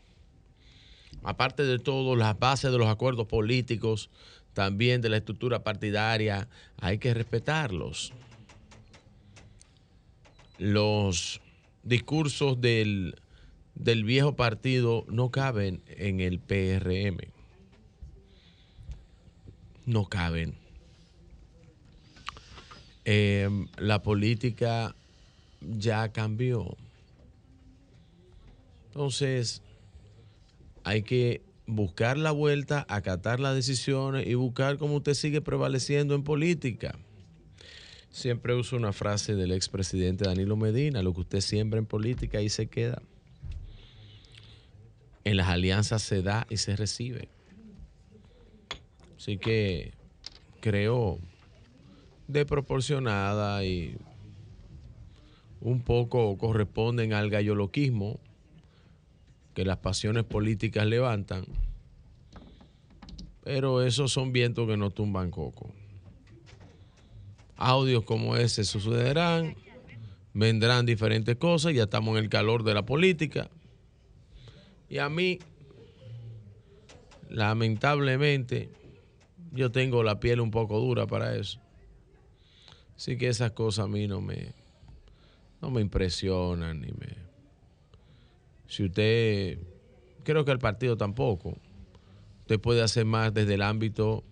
[1.23, 4.09] Aparte de todo, las bases de los acuerdos políticos,
[4.53, 8.13] también de la estructura partidaria, hay que respetarlos.
[10.57, 11.41] Los
[11.83, 13.15] discursos del,
[13.75, 17.32] del viejo partido no caben en el PRM.
[19.85, 20.55] No caben.
[23.05, 24.95] Eh, la política
[25.61, 26.77] ya cambió.
[28.87, 29.61] Entonces,
[30.83, 36.23] hay que buscar la vuelta, acatar las decisiones y buscar cómo usted sigue prevaleciendo en
[36.23, 36.97] política.
[38.11, 42.49] Siempre uso una frase del expresidente Danilo Medina, lo que usted siembra en política ahí
[42.49, 43.01] se queda.
[45.23, 47.29] En las alianzas se da y se recibe.
[49.23, 49.93] Así que
[50.59, 51.17] creo
[52.27, 53.95] desproporcionada y
[55.61, 58.19] un poco corresponden al galloloquismo
[59.53, 61.45] que las pasiones políticas levantan.
[63.45, 65.71] Pero esos son vientos que no tumban coco.
[67.55, 69.55] Audios como ese sucederán,
[70.33, 73.49] vendrán diferentes cosas, ya estamos en el calor de la política.
[74.89, 75.39] Y a mí,
[77.29, 78.82] lamentablemente,
[79.53, 81.59] yo tengo la piel un poco dura para eso.
[82.95, 84.53] Así que esas cosas a mí no me,
[85.61, 87.23] no me impresionan ni me...
[88.67, 89.59] Si usted,
[90.23, 91.55] creo que el partido tampoco,
[92.41, 94.23] usted puede hacer más desde el ámbito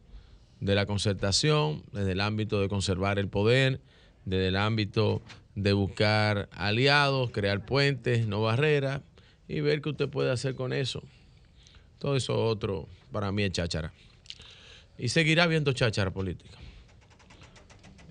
[0.60, 3.82] de la concertación, desde el ámbito de conservar el poder,
[4.26, 5.22] desde el ámbito
[5.56, 9.02] de buscar aliados, crear puentes, no barreras,
[9.48, 11.04] y ver qué usted puede hacer con eso.
[12.00, 13.94] Todo eso otro, para mí es cháchara.
[15.02, 16.56] Y seguirá habiendo cháchara política.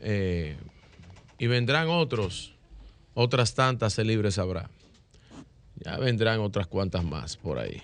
[0.01, 0.57] Eh,
[1.39, 2.53] y vendrán otros,
[3.15, 4.69] otras tantas, el libre sabrá.
[5.77, 7.81] Ya vendrán otras cuantas más por ahí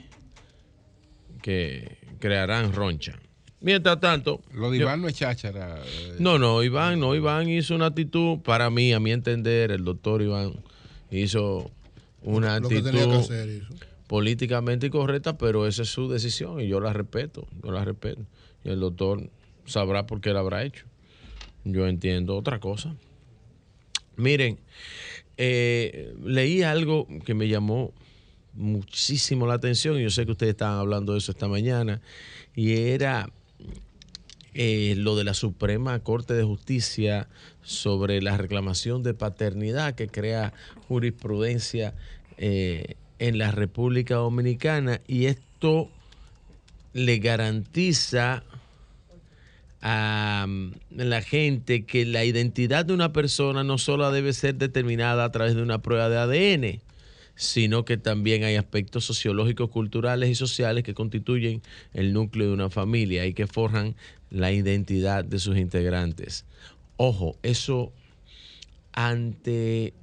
[1.40, 3.16] que crearán roncha.
[3.60, 4.42] Mientras tanto.
[4.52, 5.80] Lo de yo- Iván no es cháchara.
[5.86, 9.84] eh, no, no, Iván, no, Iván hizo una actitud, para mí, a mi entender, el
[9.84, 10.52] doctor Iván
[11.12, 11.70] hizo
[12.22, 13.62] una actitud hacer
[14.08, 18.22] políticamente incorrecta, pero esa es su decisión y yo la respeto, yo la respeto.
[18.66, 19.30] El doctor
[19.64, 20.84] sabrá por qué la habrá hecho.
[21.64, 22.94] Yo entiendo otra cosa.
[24.16, 24.58] Miren,
[25.36, 27.92] eh, leí algo que me llamó
[28.54, 32.00] muchísimo la atención y yo sé que ustedes estaban hablando de eso esta mañana
[32.54, 33.30] y era
[34.54, 37.28] eh, lo de la Suprema Corte de Justicia
[37.62, 40.54] sobre la reclamación de paternidad que crea
[40.88, 41.94] jurisprudencia
[42.38, 45.90] eh, en la República Dominicana y esto
[46.94, 48.42] le garantiza
[49.88, 55.22] a mm, la gente que la identidad de una persona no solo debe ser determinada
[55.22, 56.80] a través de una prueba de ADN,
[57.36, 61.62] sino que también hay aspectos sociológicos, culturales y sociales que constituyen
[61.94, 63.94] el núcleo de una familia y que forjan
[64.28, 66.46] la identidad de sus integrantes.
[66.96, 67.92] Ojo, eso
[68.92, 69.94] ante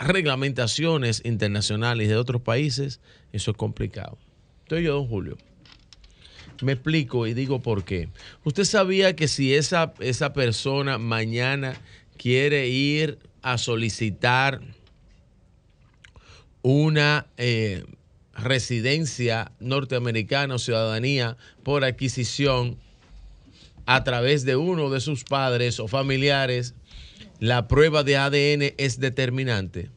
[0.00, 2.98] reglamentaciones internacionales de otros países,
[3.32, 4.18] eso es complicado.
[4.64, 5.38] Entonces yo, don Julio,
[6.62, 8.08] me explico y digo por qué.
[8.44, 11.74] ¿Usted sabía que si esa, esa persona mañana
[12.16, 14.60] quiere ir a solicitar
[16.62, 17.84] una eh,
[18.34, 22.78] residencia norteamericana o ciudadanía por adquisición
[23.86, 26.74] a través de uno de sus padres o familiares,
[27.38, 29.90] la prueba de ADN es determinante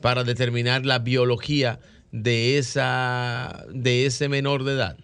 [0.00, 1.80] para determinar la biología
[2.12, 4.96] de, esa, de ese menor de edad.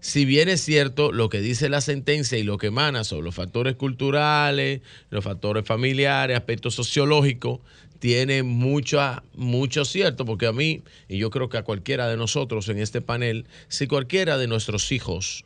[0.00, 3.34] Si bien es cierto lo que dice la sentencia y lo que emana sobre los
[3.34, 7.60] factores culturales, los factores familiares, aspectos sociológicos,
[7.98, 12.68] tiene mucha, mucho cierto, porque a mí, y yo creo que a cualquiera de nosotros
[12.68, 15.44] en este panel, si cualquiera de nuestros hijos,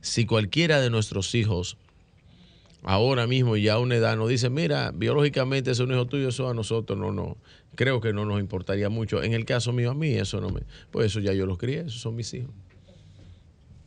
[0.00, 1.76] si cualquiera de nuestros hijos
[2.82, 6.48] ahora mismo ya a una edad nos dice, mira, biológicamente es un hijo tuyo, eso
[6.48, 7.36] a nosotros no, no,
[7.74, 9.22] creo que no nos importaría mucho.
[9.22, 11.80] En el caso mío, a mí eso no me, pues eso ya yo los crié,
[11.80, 12.50] esos son mis hijos.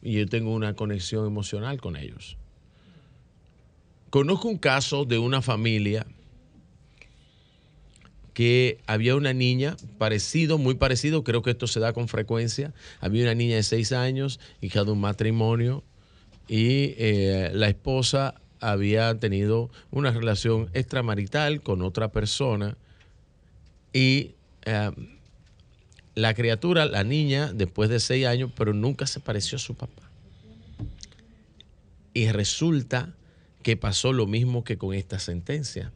[0.03, 2.38] Y yo tengo una conexión emocional con ellos.
[4.09, 6.06] Conozco un caso de una familia
[8.33, 12.73] que había una niña parecido, muy parecido, creo que esto se da con frecuencia.
[12.99, 15.83] Había una niña de seis años, hija de un matrimonio,
[16.48, 22.77] y eh, la esposa había tenido una relación extramarital con otra persona
[23.91, 24.91] y eh,
[26.16, 30.09] la criatura, la niña, después de seis años, pero nunca se pareció a su papá.
[32.14, 33.14] Y resulta
[33.64, 35.92] que pasó lo mismo que con esta sentencia.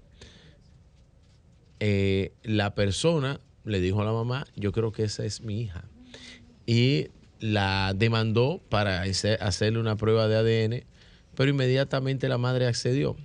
[1.80, 5.84] Eh, la persona le dijo a la mamá, yo creo que esa es mi hija.
[6.66, 7.08] Y
[7.40, 10.84] la demandó para hacer- hacerle una prueba de ADN,
[11.36, 13.16] pero inmediatamente la madre accedió.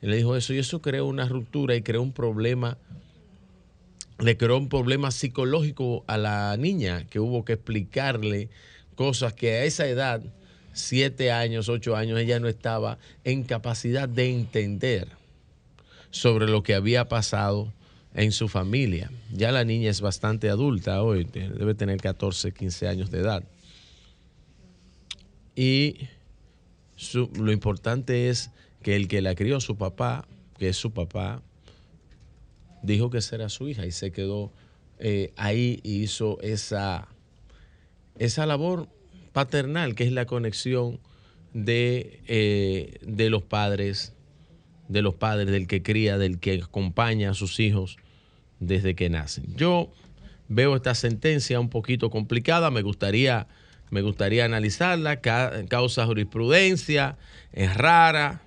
[0.00, 2.78] Y le dijo eso y eso creó una ruptura y creó un problema,
[4.18, 8.48] le creó un problema psicológico a la niña que hubo que explicarle
[8.94, 10.22] cosas que a esa edad,
[10.72, 15.08] siete años, ocho años, ella no estaba en capacidad de entender
[16.10, 17.72] sobre lo que había pasado
[18.14, 19.10] en su familia.
[19.32, 23.44] Ya la niña es bastante adulta hoy, debe tener 14, 15 años de edad.
[25.54, 26.08] Y
[27.34, 28.50] lo importante es
[28.82, 30.26] que el que la crió, su papá,
[30.58, 31.42] que es su papá,
[32.82, 34.52] dijo que esa era su hija y se quedó
[34.98, 37.08] eh, ahí y hizo esa,
[38.18, 38.88] esa labor
[39.32, 41.00] paternal, que es la conexión
[41.54, 44.14] de, eh, de los padres,
[44.88, 47.96] de los padres, del que cría, del que acompaña a sus hijos
[48.60, 49.54] desde que nacen.
[49.56, 49.90] Yo
[50.48, 53.46] veo esta sentencia un poquito complicada, me gustaría,
[53.90, 57.18] me gustaría analizarla, ca- causa jurisprudencia,
[57.52, 58.42] es rara,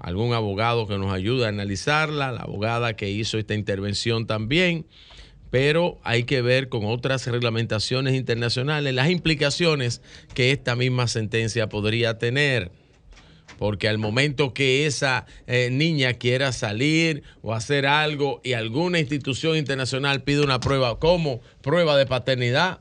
[0.00, 4.86] algún abogado que nos ayude a analizarla, la abogada que hizo esta intervención también,
[5.50, 10.00] pero hay que ver con otras reglamentaciones internacionales las implicaciones
[10.34, 12.70] que esta misma sentencia podría tener.
[13.58, 19.56] Porque al momento que esa eh, niña quiera salir o hacer algo y alguna institución
[19.56, 22.78] internacional pide una prueba como prueba de paternidad,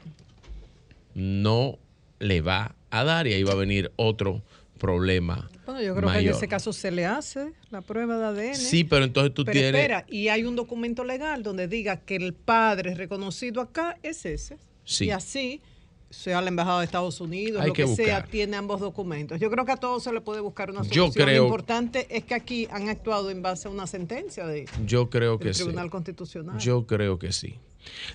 [1.16, 1.80] no
[2.20, 4.42] le va a dar y ahí va a venir otro
[4.78, 5.50] problema.
[5.72, 8.56] Bueno, yo creo que en ese caso se le hace la prueba de ADN.
[8.56, 9.74] Sí, pero entonces tú Pero tienes...
[9.76, 14.58] espera, y hay un documento legal donde diga que el padre reconocido acá es ese.
[14.84, 15.06] Sí.
[15.06, 15.62] Y así,
[16.10, 19.40] sea la embajada de Estados Unidos, Hay lo que que, sea, tiene ambos documentos.
[19.40, 21.26] Yo creo que a todos se le puede buscar una Yo solución.
[21.28, 25.10] creo- Lo importante es que aquí han actuado en base a una sentencia de, Yo
[25.12, 25.62] creo del que sí.
[25.64, 26.58] Tribunal Constitucional.
[26.60, 27.56] Yo creo que sí.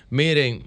[0.09, 0.63] Miren,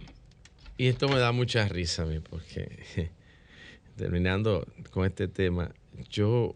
[0.79, 3.11] y esto me da mucha risa a mí, porque
[3.97, 5.73] terminando con este tema,
[6.11, 6.55] yo,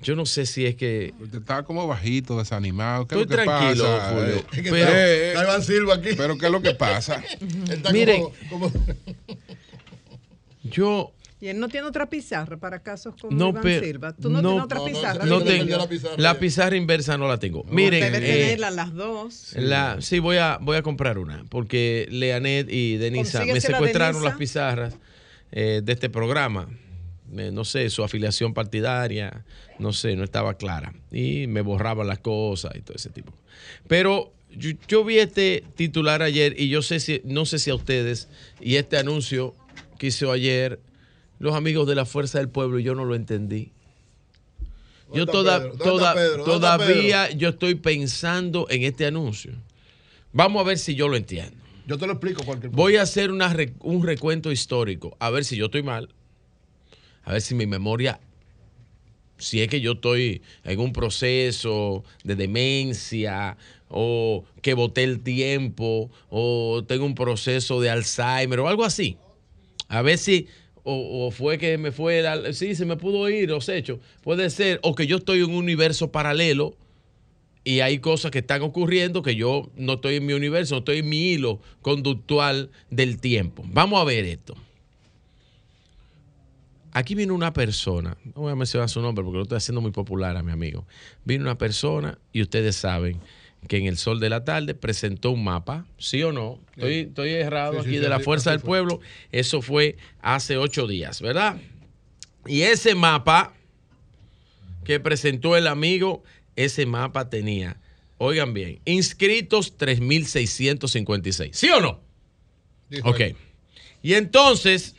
[0.00, 1.12] yo no sé si es que.
[1.20, 3.06] Usted está como bajito, desanimado.
[3.08, 4.10] ¿Qué Estoy es lo que tranquilo, pasa?
[4.14, 6.08] Julio, Eh, pero- eh, Está Iván Silva aquí.
[6.16, 7.22] Pero ¿qué es lo que pasa?
[7.70, 8.22] Está Miren.
[8.50, 8.72] como- como-
[10.64, 14.12] Yo Y él no tiene otra pizarra para casos como no, Iván pe- Silva.
[14.12, 15.24] Tú no, tienes otra pizarra.
[15.24, 17.64] no tengo- la pizarra inversa no la tengo.
[17.64, 19.52] Miren, Debe eh, tenerla las dos.
[19.54, 24.14] La, sí, voy a, voy a comprar una, porque Leanet y Denisa me la secuestraron
[24.16, 24.28] Denisa.
[24.30, 24.94] las pizarras
[25.52, 26.68] eh, de este programa.
[27.36, 29.44] Eh, no sé, su afiliación partidaria,
[29.78, 30.94] no sé, no estaba clara.
[31.12, 33.32] Y me borraban las cosas y todo ese tipo.
[33.86, 37.74] Pero yo, yo vi este titular ayer y yo sé si, no sé si a
[37.74, 38.28] ustedes,
[38.60, 39.54] y este anuncio
[39.98, 40.80] que hizo ayer
[41.38, 43.72] los amigos de la Fuerza del Pueblo, yo no lo entendí.
[45.12, 45.68] Yo ¿Dónde toda- Pedro?
[45.70, 46.44] ¿Dónde toda- Pedro?
[46.44, 49.52] ¿Dónde está todavía yo estoy pensando en este anuncio.
[50.32, 51.56] Vamos a ver si yo lo entiendo.
[51.86, 55.56] Yo te lo explico cualquier Voy a hacer una un recuento histórico, a ver si
[55.56, 56.10] yo estoy mal,
[57.28, 58.20] a ver si mi memoria,
[59.36, 63.58] si es que yo estoy en un proceso de demencia
[63.90, 69.18] o que boté el tiempo o tengo un proceso de Alzheimer o algo así.
[69.88, 70.46] A ver si,
[70.84, 73.98] o, fue que me fue, el al- sí, se me pudo ir los hechos.
[74.22, 76.76] Puede ser, o que yo estoy en un universo paralelo
[77.62, 81.00] y hay cosas que están ocurriendo que yo no estoy en mi universo, no estoy
[81.00, 83.64] en mi hilo conductual del tiempo.
[83.66, 84.56] Vamos a ver esto.
[86.92, 89.90] Aquí vino una persona, no voy a mencionar su nombre porque lo estoy haciendo muy
[89.90, 90.86] popular a mi amigo.
[91.24, 93.20] Vino una persona y ustedes saben
[93.66, 96.60] que en el sol de la tarde presentó un mapa, ¿sí o no?
[96.76, 98.60] Estoy, estoy errado Sí, aquí sí, de la Fuerza del.
[98.60, 99.00] Pueblo.
[99.32, 101.60] Eso fue hace ocho días, ¿verdad?
[102.46, 103.52] Y ese mapa
[104.84, 106.22] que presentó el amigo,
[106.56, 107.80] ese mapa tenía,
[108.16, 112.00] oigan bien, inscritos 3.656, ¿sí o no?
[113.04, 113.20] Ok.
[114.02, 114.94] Y entonces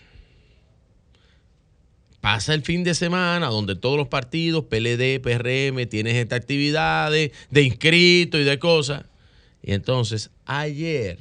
[2.22, 7.62] pasa el fin de semana donde todos los partidos, PLD, PRM, tienen estas actividades de
[7.64, 9.06] inscritos y de cosas.
[9.62, 11.20] Y entonces ayer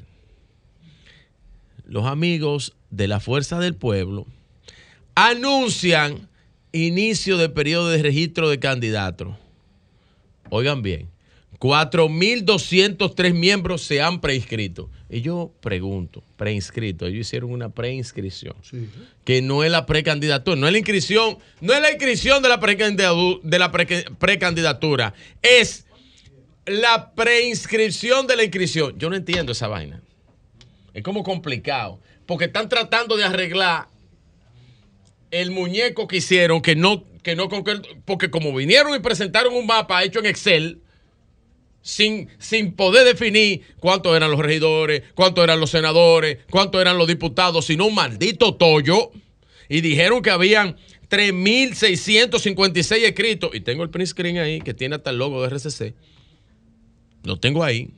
[1.84, 4.26] los amigos de la Fuerza del Pueblo
[5.14, 6.28] anuncian
[6.72, 9.34] inicio de periodo de registro de candidatos.
[10.50, 11.08] Oigan bien,
[11.60, 14.90] 4.203 miembros se han preinscrito.
[15.10, 18.54] Y yo pregunto, preinscrito, ellos hicieron una preinscripción,
[19.24, 22.56] que no es la precandidatura, no es la inscripción, no es la inscripción de la,
[23.42, 25.86] de la pre- precandidatura, es
[26.66, 28.98] la preinscripción de la inscripción.
[28.98, 30.02] Yo no entiendo esa vaina.
[30.92, 33.88] Es como complicado, porque están tratando de arreglar
[35.30, 37.48] el muñeco que hicieron, que no, que no
[38.04, 40.80] porque como vinieron y presentaron un mapa hecho en Excel,
[41.88, 47.08] sin, sin poder definir cuántos eran los regidores, cuántos eran los senadores, cuántos eran los
[47.08, 49.10] diputados, sino un maldito tollo,
[49.70, 50.76] y dijeron que habían
[51.08, 55.94] 3.656 escritos, y tengo el print screen ahí, que tiene hasta el logo de RCC,
[57.24, 57.88] lo tengo ahí,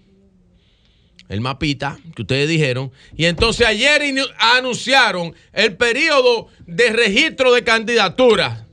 [1.28, 2.92] el mapita que ustedes dijeron.
[3.16, 4.02] Y entonces ayer
[4.38, 8.66] anunciaron el periodo de registro de candidaturas.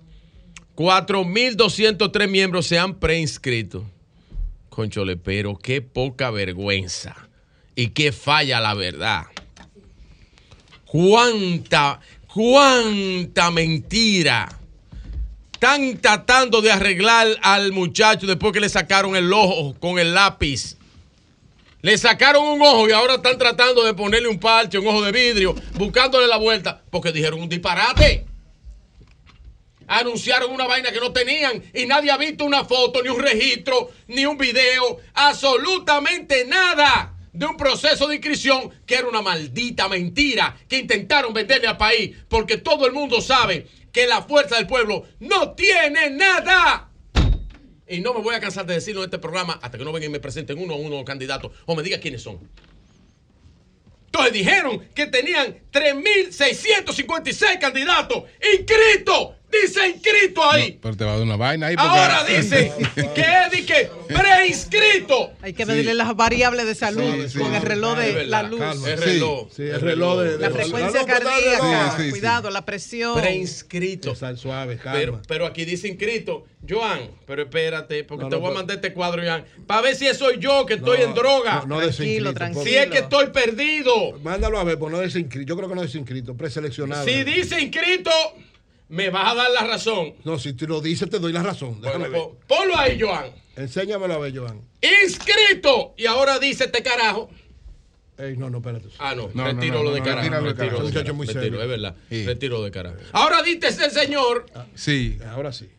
[0.75, 3.83] 4.203 miembros se han preinscrito.
[4.77, 7.15] Conchole, pero qué poca vergüenza.
[7.73, 9.23] Y qué falla la verdad.
[10.85, 11.99] Cuánta,
[12.31, 14.47] cuánta mentira.
[15.51, 20.77] Están tratando de arreglar al muchacho después que le sacaron el ojo con el lápiz.
[21.81, 25.11] Le sacaron un ojo y ahora están tratando de ponerle un parche, un ojo de
[25.11, 28.26] vidrio, buscándole la vuelta, porque dijeron un disparate.
[29.87, 33.89] Anunciaron una vaina que no tenían y nadie ha visto una foto, ni un registro,
[34.07, 40.57] ni un video, absolutamente nada de un proceso de inscripción que era una maldita mentira
[40.67, 45.05] que intentaron venderle al país, porque todo el mundo sabe que la fuerza del pueblo
[45.19, 46.89] no tiene nada.
[47.87, 50.09] Y no me voy a cansar de decirlo en este programa hasta que no vengan
[50.09, 52.39] y me presenten uno a uno candidatos o me digan quiénes son.
[54.07, 59.36] Entonces dijeron que tenían 3.656 candidatos inscritos.
[59.49, 60.77] Dice inscrito ahí.
[60.81, 61.75] Pero te va a dar una vaina ahí.
[61.75, 62.71] porque- Ahora dice
[63.15, 63.21] que
[63.59, 65.31] es que preinscrito.
[65.41, 67.39] Hay que medirle las variables de salud Sí, sí.
[67.39, 68.59] con el reloj Es de la luz.
[68.59, 68.89] calma.
[68.89, 69.47] El reloj.
[69.55, 73.19] Sí, el reloj de, La de- frecuencia la cardíaca, cuidado, la presión.
[73.19, 74.15] Preinscrito.
[74.15, 74.99] Sal suave, calma.
[74.99, 76.45] Pero, pero aquí dice inscrito.
[76.67, 79.95] Joan, pero espérate, porque No, te no, voy a mandar este cuadro, Joan, para ver
[79.95, 81.63] si soy yo que estoy No, en droga.
[81.65, 82.63] no, no Tranquilo, desinscrito, tranquilo.
[82.65, 84.19] si es que estoy perdido.
[84.23, 85.47] Mándalo a ver, pues no desinscrito.
[85.47, 87.05] Yo creo que no desinscrito, preseleccionado.
[87.05, 88.11] Si dice inscrito,
[88.89, 90.13] me vas a dar la razón.
[90.23, 91.81] No, si tú lo dices, te doy la razón.
[91.81, 92.37] Déjame Bueno, ver.
[92.47, 93.31] po- ponlo ahí, Joan.
[93.55, 94.61] Enséñamelo a ver, Joan.
[95.03, 95.93] Inscrito.
[95.97, 97.29] Y ahora dice este carajo.
[98.17, 98.87] Ey, no, no, espérate.
[98.97, 100.21] Ah, no, No, no, retiro no, lo de no, carajo.
[100.21, 100.77] retíralo de retiro carajo.
[100.77, 101.95] de Muchacho carajo, muy retiro, es verdad.
[102.09, 102.25] Sí.
[102.25, 102.95] Retiro de carajo.
[103.11, 105.17] Ahora dice ese señor Sí.
[105.29, 105.69] Ahora sí.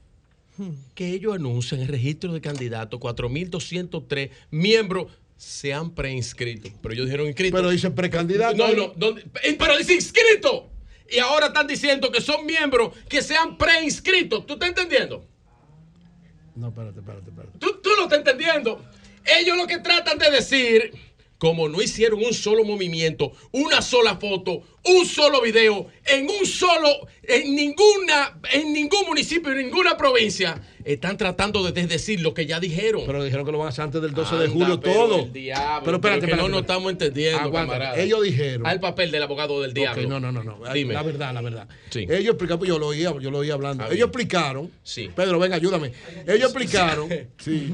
[0.95, 5.07] que ellos anuncian el registro de candidatos, 4.203 miembros
[5.37, 6.69] se han preinscrito.
[6.83, 7.57] Pero ellos dijeron inscrito.
[7.57, 8.57] Pero dice precandidato.
[8.57, 9.23] No, no, ¿dónde?
[9.45, 10.69] Eh, pero dice inscrito.
[11.11, 14.45] Y ahora están diciendo que son miembros que se han preinscrito.
[14.45, 15.25] ¿Tú estás entendiendo?
[16.55, 17.59] No, espérate, espérate, espérate.
[17.59, 18.85] ¿Tú, tú lo estás entendiendo.
[19.25, 20.93] Ellos lo que tratan de decir,
[21.39, 27.07] como no hicieron un solo movimiento, una sola foto, un solo video, en un solo,
[27.23, 32.59] en ninguna, en ningún municipio, en ninguna provincia, están tratando de desdecir lo que ya
[32.61, 33.03] dijeron.
[33.05, 35.19] Pero dijeron que lo van a hacer antes del 12 de julio pero todo.
[35.21, 37.73] el diablo, pero espérate, que espérate, no nos estamos entendiendo, Aguanta.
[37.73, 38.03] camarada.
[38.03, 38.67] Ellos dijeron.
[38.67, 40.09] Al papel del abogado del diablo.
[40.09, 40.59] No, no, no, no.
[40.73, 40.95] Dime.
[40.95, 41.69] La verdad, la verdad.
[41.91, 42.07] Sí.
[42.09, 43.85] Ellos explicaron, yo lo oía, yo lo oía hablando.
[43.91, 44.71] Ellos explicaron.
[44.83, 45.11] Sí.
[45.15, 45.93] Pedro, venga, ayúdame.
[46.27, 47.09] Ellos explicaron.
[47.39, 47.71] sí.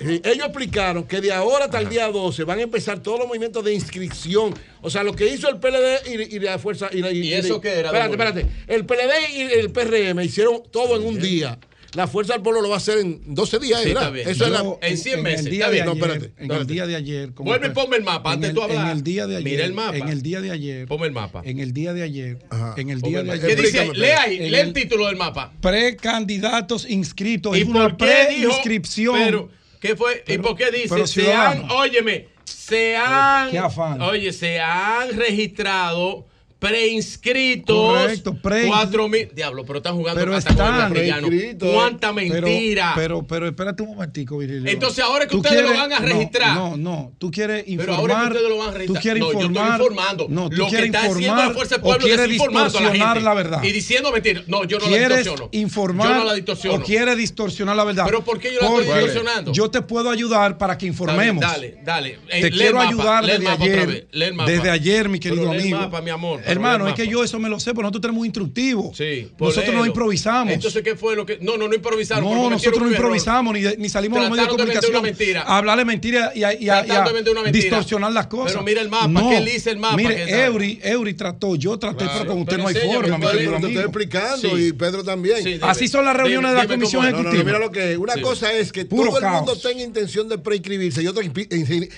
[0.00, 3.28] Sí, Ellos explicaron que de ahora hasta el día 12 van a empezar todos los
[3.28, 4.54] movimientos de inscripción.
[4.82, 6.88] O sea, lo que hizo el PLD y, y la fuerza.
[6.92, 8.46] ¿Y, la- ¿Y eso qué era, Espérate, espérate.
[8.66, 11.58] El PLD y el PRM hicieron todo en un día.
[11.94, 14.04] La fuerza del pueblo lo va a hacer en 12 días, Sí, ¿verdad?
[14.04, 14.28] está bien.
[14.28, 15.84] Eso es la- Yo, en 100 el meses, día está de bien.
[15.84, 17.34] No, espérate, en el día de ayer.
[17.34, 18.86] como Vuelve y ponme el mapa en antes el- tú hablar.
[18.86, 19.50] En el día de ayer.
[19.52, 19.96] Mira el mapa.
[19.98, 20.88] En el día de ayer.
[20.88, 21.42] Ponme el mapa.
[21.44, 22.38] En el día de ayer.
[22.48, 22.74] Ajá.
[22.78, 23.46] En el día el de ayer.
[23.46, 23.90] ¿Qué dice?
[23.94, 25.52] Lee ahí, lee el el- título del mapa.
[25.60, 27.56] Precandidatos inscritos.
[27.56, 28.48] ¿Y Es una por qué dijo?
[28.48, 29.14] preinscripción.
[29.18, 30.24] Pero, ¿qué fue?
[30.26, 30.88] ¿Y por qué dice?
[30.88, 31.64] pero se ciudadano.
[31.64, 34.00] han, óyeme, se han, Qué afán.
[34.02, 36.24] oye, se han registrado
[36.62, 37.76] preinscritos.
[37.76, 39.28] Correcto, pre- Cuatro mil.
[39.34, 40.88] Diablo, pero están jugando Pero hasta con el están.
[40.92, 41.26] guarrillano.
[41.28, 42.92] Preinscritos, Cuánta Pero- mentira.
[42.94, 44.70] Pero, pero, espérate un momentico, Virilio.
[44.70, 46.54] Entonces, ahora que ustedes lo van a registrar.
[46.54, 47.86] No, no, tú quieres informar.
[47.86, 48.96] Pero ahora que ustedes lo van a registrar.
[48.96, 49.64] Tú quieres no, yo informar.
[49.72, 50.26] estoy informando.
[50.28, 52.26] No, tú lo que quieres está haciendo la informar fuerza del pueblo es a la
[52.26, 53.20] distorsionar gente.
[53.24, 53.62] la verdad.
[53.62, 54.44] Y diciendo mentiras.
[54.48, 55.48] No, yo no la ¿Quieres distorsiono.
[55.52, 56.78] informar Yo no la distorsiono.
[56.78, 58.04] o quieres distorsionar la verdad?
[58.06, 59.52] Pero ¿por qué yo la estoy distorsionando?
[59.52, 61.40] Yo te puedo ayudar para que informemos.
[61.42, 62.18] Dale, dale.
[62.28, 64.06] Eh, Te quiero el ayudar el desde ayer.
[64.12, 64.36] el.
[64.46, 65.78] Desde ayer, mi querido Pero el amigo.
[65.78, 68.24] mapa, mi amor, pero Hermano, es que yo eso me lo sé, porque nosotros tenemos
[68.26, 68.92] instructivo.
[68.94, 70.52] Sí, nosotros no improvisamos.
[70.52, 71.38] Entonces, ¿qué fue lo que.?
[71.40, 72.24] No, no, no improvisaron.
[72.24, 75.42] No, nosotros no un improvisamos ni, ni salimos a los medios de comunicación una mentira.
[75.42, 77.50] a hablarle mentiras y a, y a- y a mentira.
[77.50, 78.52] distorsionar las cosas.
[78.52, 79.96] Pero mira el mapa, ¿qué dice el mapa?
[79.96, 80.44] Mire.
[80.44, 84.58] Eury, Eury trató, yo traté, pero con usted Pero no hay forma, Te estoy explicando
[84.58, 85.60] y Pedro también.
[85.62, 87.02] Así son las reuniones de la comisión.
[87.04, 87.44] No, no, no, ejecutiva.
[87.44, 87.96] mira lo que.
[87.96, 91.02] Una cosa es que todo el mundo tenga intención de preinscribirse.
[91.02, 91.88] Yo te, dije,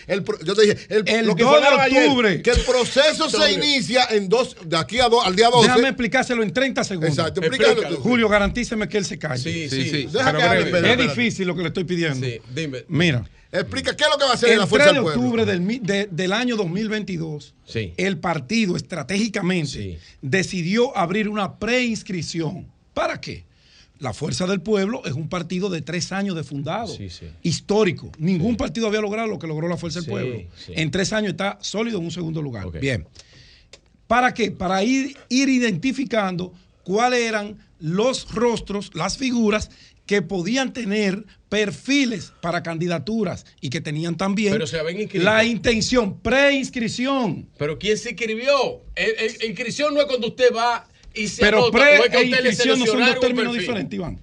[0.89, 2.42] el, El lo que 2 fue de octubre.
[2.42, 5.69] que el proceso se inicia en dos, de aquí a do- al día 12.
[5.69, 7.11] Déjame explicárselo en 30 segundos.
[7.19, 7.97] Exacto, explícalo tú.
[7.97, 9.43] Julio, garantíceme que él se calle.
[9.43, 10.09] Sí, sí, sí.
[10.13, 12.27] Deja que hable, Pedro, Es difícil lo que le estoy pidiendo.
[12.27, 12.85] Sí, dime.
[12.89, 13.29] Mira.
[13.53, 15.03] Explica qué es lo que va a hacer en El la 3 fuerza de del
[15.05, 15.21] pueblo.
[15.23, 17.93] octubre del, mi- de- del año 2022, Sí.
[17.97, 22.67] el partido estratégicamente decidió abrir una preinscripción.
[22.95, 23.45] ¿Para qué?
[24.01, 26.93] La Fuerza del Pueblo es un partido de tres años de fundado,
[27.43, 28.11] histórico.
[28.19, 30.39] Ningún partido había logrado lo que logró la Fuerza del Sí, Pueblo.
[30.67, 30.73] sí.
[30.75, 32.71] En tres años está sólido en un segundo lugar.
[32.81, 33.07] Bien.
[34.15, 34.52] ¿Para qué?
[34.52, 36.52] Para ir, ir identificando
[36.84, 39.70] cuáles eran los rostros, las figuras
[40.07, 44.78] que podían tener perfiles para candidaturas y que tenían también Pero se
[45.15, 47.49] la intención, preinscripción.
[47.59, 48.84] Pero ¿quién se inscribió?
[48.94, 52.86] El, el- inscripción no es cuando usted va y se Pero pre e inscripción no
[52.86, 54.20] son dos términos diferentes, Iván.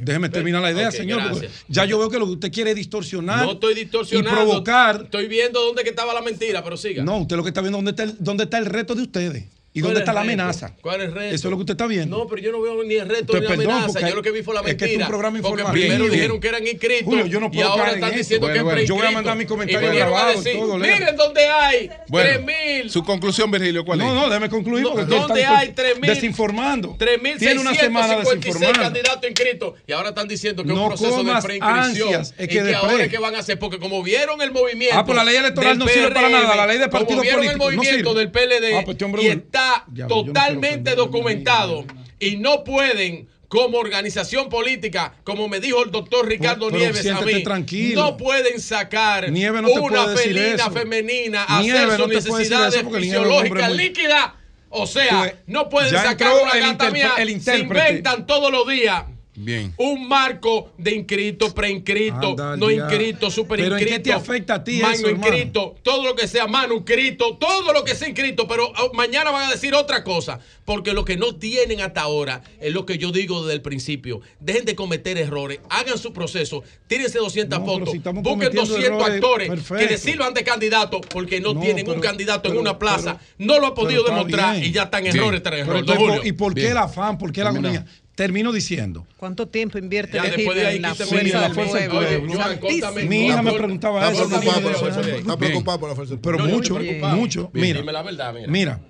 [0.00, 1.20] Déjeme terminar la idea, señor.
[1.68, 4.30] ya yo veo que lo que usted quiere es distorsionar No estoy distorsionando.
[4.30, 5.02] y provocar.
[5.04, 7.02] Estoy viendo dónde que estaba la mentira, pero siga.
[7.04, 9.44] No, usted lo que está viendo dónde está el, dónde está el reto de ustedes
[9.74, 10.74] y ¿Cuál dónde es está la amenaza.
[10.80, 11.34] ¿Cuál es el reto?
[11.34, 12.18] Eso es lo que usted está viendo.
[12.18, 14.08] No, pero yo no veo ni el reto Usted, ni la perdón, amenaza.
[14.08, 14.90] Yo lo que vi fue la es que mentira.
[14.92, 15.72] es un programa porque informativo.
[15.82, 16.14] primero Bien.
[16.14, 17.04] dijeron que eran inscritos.
[17.04, 18.18] Julio, yo no puedo y ahora están eso.
[18.18, 20.32] diciendo Bueno, que es bueno, yo voy a mandar mi comentario Y vinieron a grabado
[20.40, 20.96] y decir, todo, lea.
[20.98, 22.88] Miren dónde hay Bueno, 3.000.
[22.88, 24.14] su conclusión, Virgilio, ¿cuál No, es?
[24.14, 26.00] no, déjeme concluir No, porque ¿Dónde hay 3.000?
[26.00, 26.96] desinformando.
[26.98, 28.80] Tiene una semana 3.656 desinformando.
[28.82, 32.48] candidatos inscritos y ahora están diciendo que es No un proceso de preinscripción es y
[32.48, 35.24] que ahora es que van a hacer porque como vieron el movimiento Ah, pues la
[35.24, 37.76] ley electoral no sirve para nada, la ley de como partidos vieron políticos no el
[37.76, 39.22] movimiento del PLD Ah, pues este hombre.
[39.58, 41.84] Está totalmente documentado
[42.18, 47.20] y no pueden como organización política, como me dijo el doctor Ricardo pero Nieves a
[47.22, 48.02] mí, tranquilo.
[48.02, 54.32] no pueden sacar no una felina femenina a hacer sus necesidades fisiológicas líquidas.
[54.70, 57.12] O sea, Pues, no pueden sacar una gata mía.
[57.16, 59.04] el Se inventan todos los días
[59.40, 59.72] Bien.
[59.78, 63.96] un marco de inscrito, preinscrito, no inscrito, super Pero ¿en inscrito.
[63.96, 65.26] qué te afecta a ti mano eso, hermano?
[65.28, 69.48] inscrito, todo lo que sea manuscrito, todo lo que sea inscrito, pero oh, mañana van
[69.48, 73.12] a decir otra cosa, porque lo que no tienen hasta ahora es lo que yo
[73.12, 74.20] digo desde el principio.
[74.40, 78.84] Dejen de cometer errores, hagan su proceso, tírense 200 No, fotos, si busquen cometiendo 200
[78.86, 79.76] errores, actores perfecto.
[79.86, 83.18] que les sirvan de candidato, porque no, No, tienen un pero- candidato en una plaza,
[83.38, 84.68] pero- no lo ha podido demostrar bien.
[84.68, 85.16] y ya están Sí.
[85.16, 85.84] errores tras errores.
[86.24, 86.72] ¿Y por qué Bien.
[86.72, 87.16] el afán?
[87.18, 87.86] ¿Por qué la agonía?
[88.18, 89.06] Termino diciendo.
[89.16, 92.60] ¿Cuánto tiempo invierte Ya, el después de ahí, en la fuerza, la fuerza del pueblo?
[92.60, 93.04] córtame.
[93.04, 94.28] Mi hija me preguntaba Está eso.
[94.28, 94.92] preocupado por la Bien.
[94.92, 95.16] fuerza.
[95.18, 96.14] Está preocupado por la fuerza.
[96.14, 96.78] del Pero mucho,
[97.14, 97.50] mucho.
[97.54, 98.48] Mira, dime la verdad, mira.
[98.48, 98.80] mira,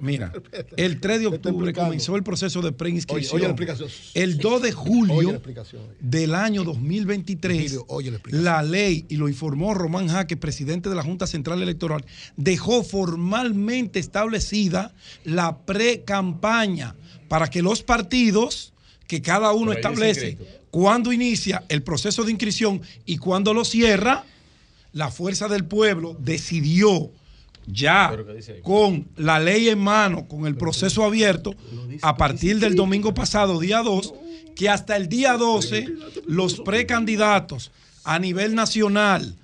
[0.00, 0.32] mira.
[0.76, 3.56] El 3 de octubre comenzó el proceso de Oye, preinscripción.
[3.58, 3.74] oye.
[4.14, 5.40] El 2 de Oye julio oye.
[5.98, 10.94] del año 2023, Virgilio, oye la la ley, y lo informó Román Jaque, presidente de
[10.94, 12.04] la Junta Central Electoral,
[12.36, 16.94] dejó formalmente establecida la pre-campaña
[17.28, 18.72] para que los partidos,
[19.06, 20.38] que cada uno Pero establece
[20.70, 24.24] cuándo inicia el proceso de inscripción y cuándo lo cierra,
[24.92, 27.10] la Fuerza del Pueblo decidió
[27.66, 28.16] ya
[28.62, 31.54] con la ley en mano, con el proceso abierto,
[32.02, 34.14] a partir del domingo pasado, día 2,
[34.54, 35.88] que hasta el día 12
[36.26, 37.72] los precandidatos
[38.04, 39.36] a nivel nacional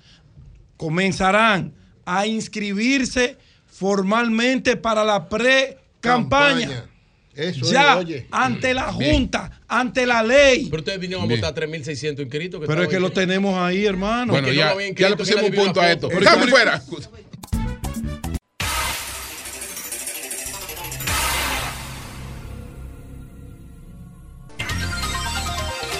[0.77, 1.73] comenzarán
[2.05, 6.85] a inscribirse formalmente para la pre-campaña.
[7.35, 8.27] Eso Ya es, oye.
[8.31, 10.67] ante la Junta, ante la ley.
[10.69, 12.61] Pero ustedes vinieron a votar 3.600 inscritos.
[12.67, 14.33] Pero es que lo tenemos ahí, hermano.
[14.33, 16.09] Bueno, que no ya, ya le que pusimos un punto a esto.
[16.09, 16.81] Pero ¡Estamos fuera!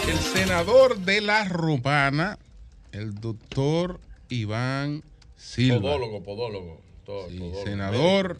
[0.07, 2.37] El senador de la Romana,
[2.91, 5.03] el doctor Iván
[5.37, 5.79] Silva.
[5.79, 6.81] Podólogo, podólogo.
[7.05, 7.63] todo, Sí, podólogo.
[7.63, 8.37] senador.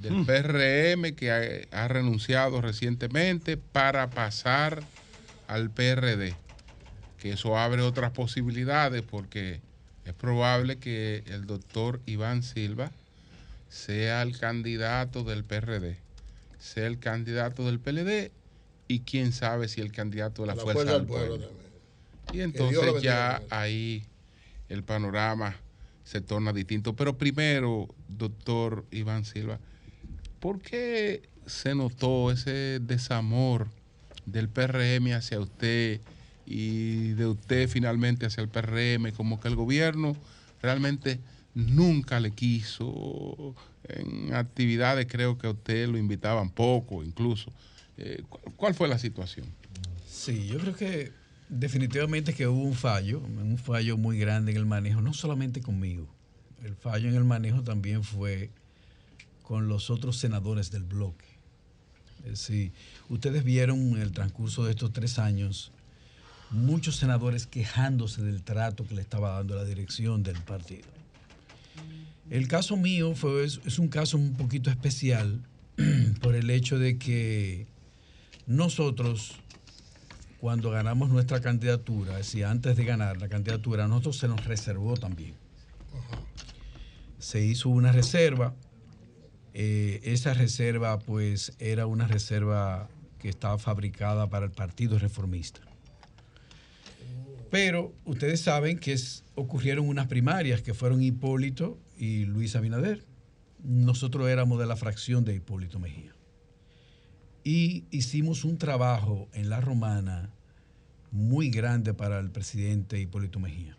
[0.00, 4.82] Del PRM que ha, ha renunciado recientemente para pasar
[5.46, 6.34] al PRD.
[7.18, 9.60] Que eso abre otras posibilidades porque
[10.04, 12.90] es probable que el doctor Iván Silva
[13.68, 15.98] sea el candidato del PRD,
[16.58, 18.32] sea el candidato del PLD
[18.88, 21.48] y quién sabe si el candidato de la, La Fuerza, Fuerza del Pueblo.
[22.32, 24.04] Y entonces ya ahí
[24.68, 25.56] el panorama
[26.04, 26.94] se torna distinto.
[26.96, 29.60] Pero primero, doctor Iván Silva,
[30.40, 33.68] ¿por qué se notó ese desamor
[34.26, 36.00] del PRM hacia usted
[36.46, 39.12] y de usted finalmente hacia el PRM?
[39.12, 40.16] Como que el gobierno
[40.62, 41.20] realmente
[41.54, 43.54] nunca le quiso.
[43.84, 47.52] En actividades creo que a usted lo invitaban poco incluso.
[47.96, 49.46] Eh, ¿cu- ¿Cuál fue la situación?
[50.08, 51.12] Sí, yo creo que
[51.48, 56.06] definitivamente que hubo un fallo, un fallo muy grande en el manejo, no solamente conmigo.
[56.62, 58.50] El fallo en el manejo también fue
[59.50, 61.24] con los otros senadores del bloque.
[62.24, 62.70] Decir,
[63.08, 65.72] ustedes vieron en el transcurso de estos tres años
[66.50, 70.86] muchos senadores quejándose del trato que le estaba dando la dirección del partido.
[72.30, 75.44] El caso mío fue, es, es un caso un poquito especial
[76.22, 77.66] por el hecho de que
[78.46, 79.32] nosotros,
[80.40, 84.44] cuando ganamos nuestra candidatura, es decir, antes de ganar la candidatura, a nosotros se nos
[84.44, 85.34] reservó también.
[87.18, 88.54] Se hizo una reserva.
[89.54, 92.88] Eh, esa reserva, pues, era una reserva
[93.18, 95.60] que estaba fabricada para el Partido Reformista.
[97.50, 98.96] Pero ustedes saben que
[99.34, 103.04] ocurrieron unas primarias que fueron Hipólito y Luis Abinader.
[103.62, 106.14] Nosotros éramos de la fracción de Hipólito Mejía.
[107.42, 110.30] Y hicimos un trabajo en la romana
[111.10, 113.76] muy grande para el presidente Hipólito Mejía.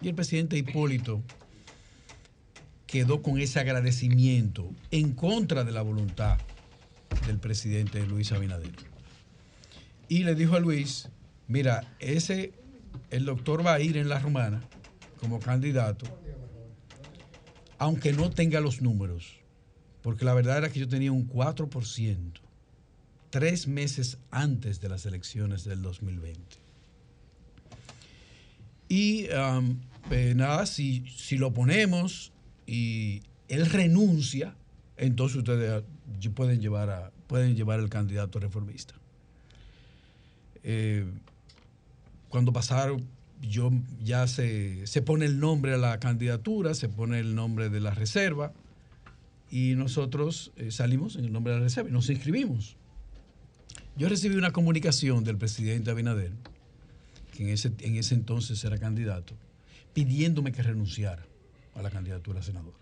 [0.00, 1.22] Y el presidente Hipólito
[2.92, 6.36] quedó con ese agradecimiento en contra de la voluntad
[7.26, 8.74] del presidente Luis Abinader.
[10.10, 11.08] Y le dijo a Luis,
[11.48, 12.52] mira, ese,
[13.08, 14.60] el doctor va a ir en la romana
[15.18, 16.04] como candidato,
[17.78, 19.38] aunque no tenga los números,
[20.02, 22.40] porque la verdad era que yo tenía un 4%,
[23.30, 26.58] tres meses antes de las elecciones del 2020.
[28.90, 29.80] Y um,
[30.36, 32.31] nada, si, si lo ponemos
[32.66, 34.54] y él renuncia,
[34.96, 38.94] entonces ustedes ah, pueden llevar, pueden llevar el candidato reformista.
[40.62, 41.06] Eh,
[42.28, 43.04] cuando pasaron,
[43.42, 47.80] yo ya se, se pone el nombre a la candidatura, se pone el nombre de
[47.80, 48.52] la reserva
[49.50, 52.76] y nosotros eh, salimos en el nombre de la reserva y nos inscribimos.
[53.96, 56.32] Yo recibí una comunicación del presidente Abinader,
[57.36, 59.34] que en ese, en ese entonces era candidato,
[59.92, 61.26] pidiéndome que renunciara
[61.74, 62.74] a la candidatura a senador.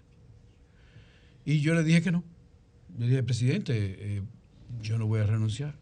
[1.44, 2.25] Y yo le dije que no.
[2.99, 4.23] Le dije, presidente, eh,
[4.83, 5.75] yo no voy a renunciar.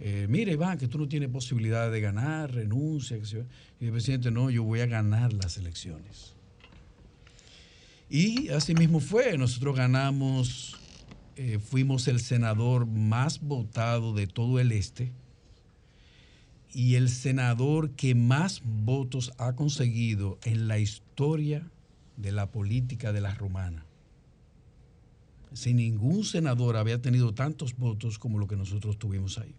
[0.00, 3.18] Eh, mire, Iván, que tú no tienes posibilidad de ganar, renuncia.
[3.80, 6.34] Y el presidente, no, yo voy a ganar las elecciones.
[8.08, 9.36] Y así mismo fue.
[9.38, 10.76] Nosotros ganamos,
[11.36, 15.12] eh, fuimos el senador más votado de todo el este
[16.72, 21.68] y el senador que más votos ha conseguido en la historia
[22.20, 23.84] de la política de la romana.
[25.52, 29.54] Sin ningún senador había tenido tantos votos como lo que nosotros tuvimos ahí.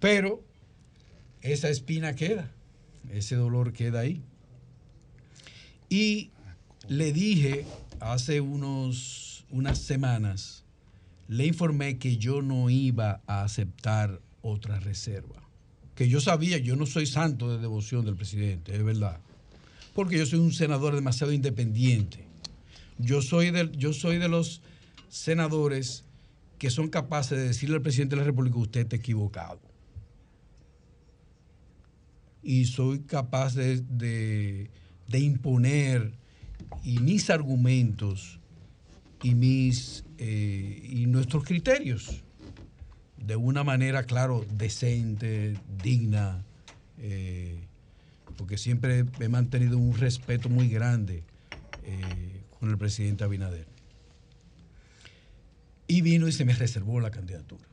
[0.00, 0.42] Pero
[1.42, 2.50] esa espina queda,
[3.10, 4.22] ese dolor queda ahí.
[5.88, 6.30] Y
[6.88, 7.66] le dije
[8.00, 10.64] hace unos, unas semanas,
[11.28, 15.42] le informé que yo no iba a aceptar otra reserva.
[15.94, 19.20] Que yo sabía, yo no soy santo de devoción del presidente, es verdad.
[19.96, 22.24] Porque yo soy un senador demasiado independiente.
[22.98, 24.60] Yo soy de, yo soy de los
[25.08, 26.04] senadores
[26.58, 29.58] que son capaces de decirle al presidente de la República, usted está equivocado.
[32.42, 34.70] Y soy capaz de, de,
[35.08, 36.12] de imponer
[36.84, 38.38] y mis argumentos
[39.22, 42.22] y, mis, eh, y nuestros criterios
[43.16, 46.44] de una manera, claro, decente, digna,
[46.98, 47.65] eh,
[48.36, 51.24] porque siempre he mantenido un respeto muy grande
[51.84, 53.66] eh, con el presidente Abinader.
[55.88, 57.64] Y vino y se me reservó la candidatura.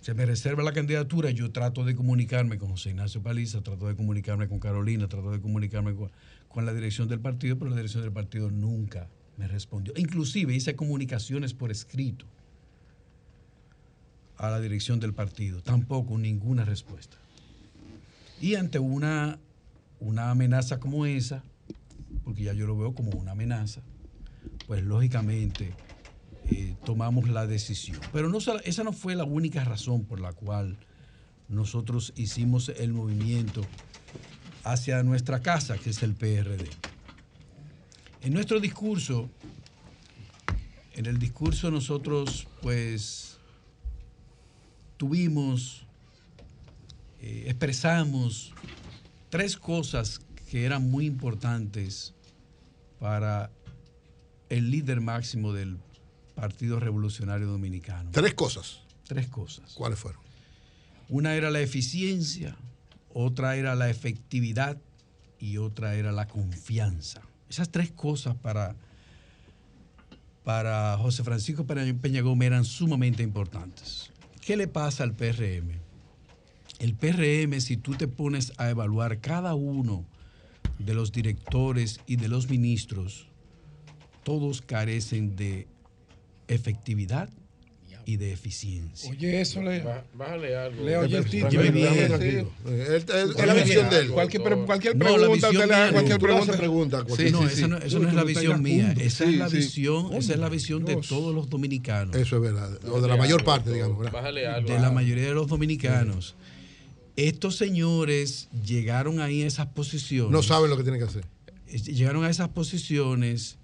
[0.00, 3.94] Se me reserva la candidatura, yo trato de comunicarme con José Ignacio Paliza, trato de
[3.94, 6.10] comunicarme con Carolina, trato de comunicarme con,
[6.48, 9.92] con la dirección del partido, pero la dirección del partido nunca me respondió.
[9.96, 12.26] Inclusive hice comunicaciones por escrito
[14.38, 17.18] a la dirección del partido, tampoco ninguna respuesta.
[18.40, 19.38] Y ante una,
[20.00, 21.44] una amenaza como esa,
[22.24, 23.82] porque ya yo lo veo como una amenaza,
[24.66, 25.74] pues lógicamente
[26.50, 28.00] eh, tomamos la decisión.
[28.12, 30.78] Pero no, esa no fue la única razón por la cual
[31.48, 33.62] nosotros hicimos el movimiento
[34.64, 36.68] hacia nuestra casa, que es el PRD.
[38.22, 39.30] En nuestro discurso
[40.94, 43.38] En el discurso nosotros, pues,
[44.98, 45.86] tuvimos,
[47.20, 48.52] eh, expresamos
[49.30, 52.14] tres cosas que eran muy importantes
[52.98, 53.50] para
[54.48, 55.78] el líder máximo del
[56.34, 58.10] Partido Revolucionario Dominicano.
[58.12, 58.80] Tres cosas.
[59.06, 59.72] Tres cosas.
[59.74, 60.20] ¿Cuáles fueron?
[61.08, 62.56] Una era la eficiencia,
[63.12, 64.76] otra era la efectividad
[65.38, 67.22] y otra era la confianza.
[67.48, 68.76] Esas tres cosas para,
[70.44, 74.10] para José Francisco Peña Peña Gómez eran sumamente importantes.
[74.40, 75.89] ¿Qué le pasa al PRM?
[76.80, 80.06] El PRM, si tú te pones a evaluar cada uno
[80.78, 83.26] de los directores y de los ministros,
[84.24, 85.66] todos carecen de
[86.48, 87.28] efectividad
[88.06, 89.10] y de eficiencia.
[89.10, 89.84] Oye, eso, Leo.
[89.84, 90.82] Bá- Bájale algo.
[90.82, 91.62] Leo, oye el título.
[91.62, 93.06] Es
[93.46, 94.08] la visión de él.
[94.10, 96.56] Cualquier, cualquier No, la pregunta, usted le haga cualquier le pregunta.
[96.56, 97.68] pregunta, Sí, no, sí, esa sí.
[97.68, 99.56] no, eso no es la visión mía, esa es Sí, la sí.
[99.58, 102.78] visión, esa es la visión de todos los dominicanos, Eso es verdad.
[102.88, 103.98] O de la mayor parte, digamos.
[103.98, 104.12] ¿verdad?
[104.12, 104.68] Bájale algo.
[104.72, 106.36] de la mayoría de los dominicanos.
[107.28, 110.32] Estos señores llegaron ahí a esas posiciones.
[110.32, 111.24] No saben lo que tienen que hacer.
[111.66, 113.58] eh, Llegaron a esas posiciones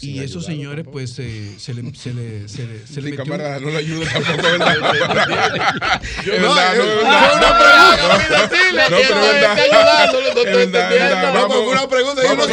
[0.00, 2.48] y esos señores, pues, se le, se le, se le,
[2.86, 4.76] se le no lo ayuda tampoco, ¿verdad?
[6.40, 6.54] No.
[8.80, 8.94] No,
[11.34, 12.22] Vamos con una pregunta.
[12.24, 12.48] Vamos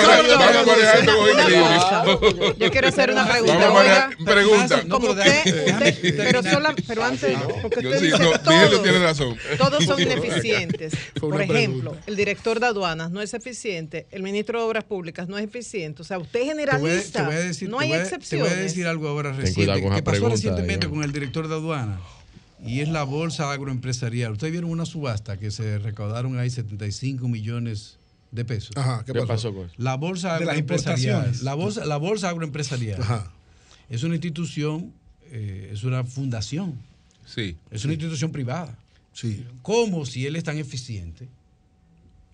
[0.96, 2.56] esto.
[2.58, 4.10] Yo quiero hacer una pregunta.
[4.26, 4.84] Pregunta.
[6.02, 9.58] Pero solo, pero antes, porque usted dice tiene.
[9.58, 10.94] Todos son ineficientes.
[11.20, 15.38] Por ejemplo, el director de aduanas no es eficiente, el ministro de Obras Públicas no
[15.38, 16.02] es eficiente.
[16.02, 17.36] O sea, usted generaliza te voy a- te generalista.
[17.36, 18.48] voy a decir- no te hay voy a- excepciones.
[18.48, 21.54] Te voy a decir algo ahora reciente, que pasó pregunta, recientemente con el director de
[21.56, 22.00] aduana
[22.66, 24.32] y es la bolsa agroempresarial.
[24.34, 27.98] Ustedes vieron una subasta que se recaudaron ahí 75 millones
[28.32, 28.72] de pesos.
[28.76, 29.28] Ajá, ¿qué ¿Qué pasó?
[29.28, 29.76] pasó con eso?
[29.78, 31.32] La bolsa agroempresarial.
[31.44, 33.32] La bolsa, la bolsa agroempresarial Ajá.
[33.90, 34.92] es una institución,
[35.32, 36.76] eh, es una fundación,
[37.26, 37.56] Sí.
[37.72, 38.78] es una institución privada.
[39.14, 39.46] Sí.
[39.62, 41.28] ¿Cómo si él es tan eficiente,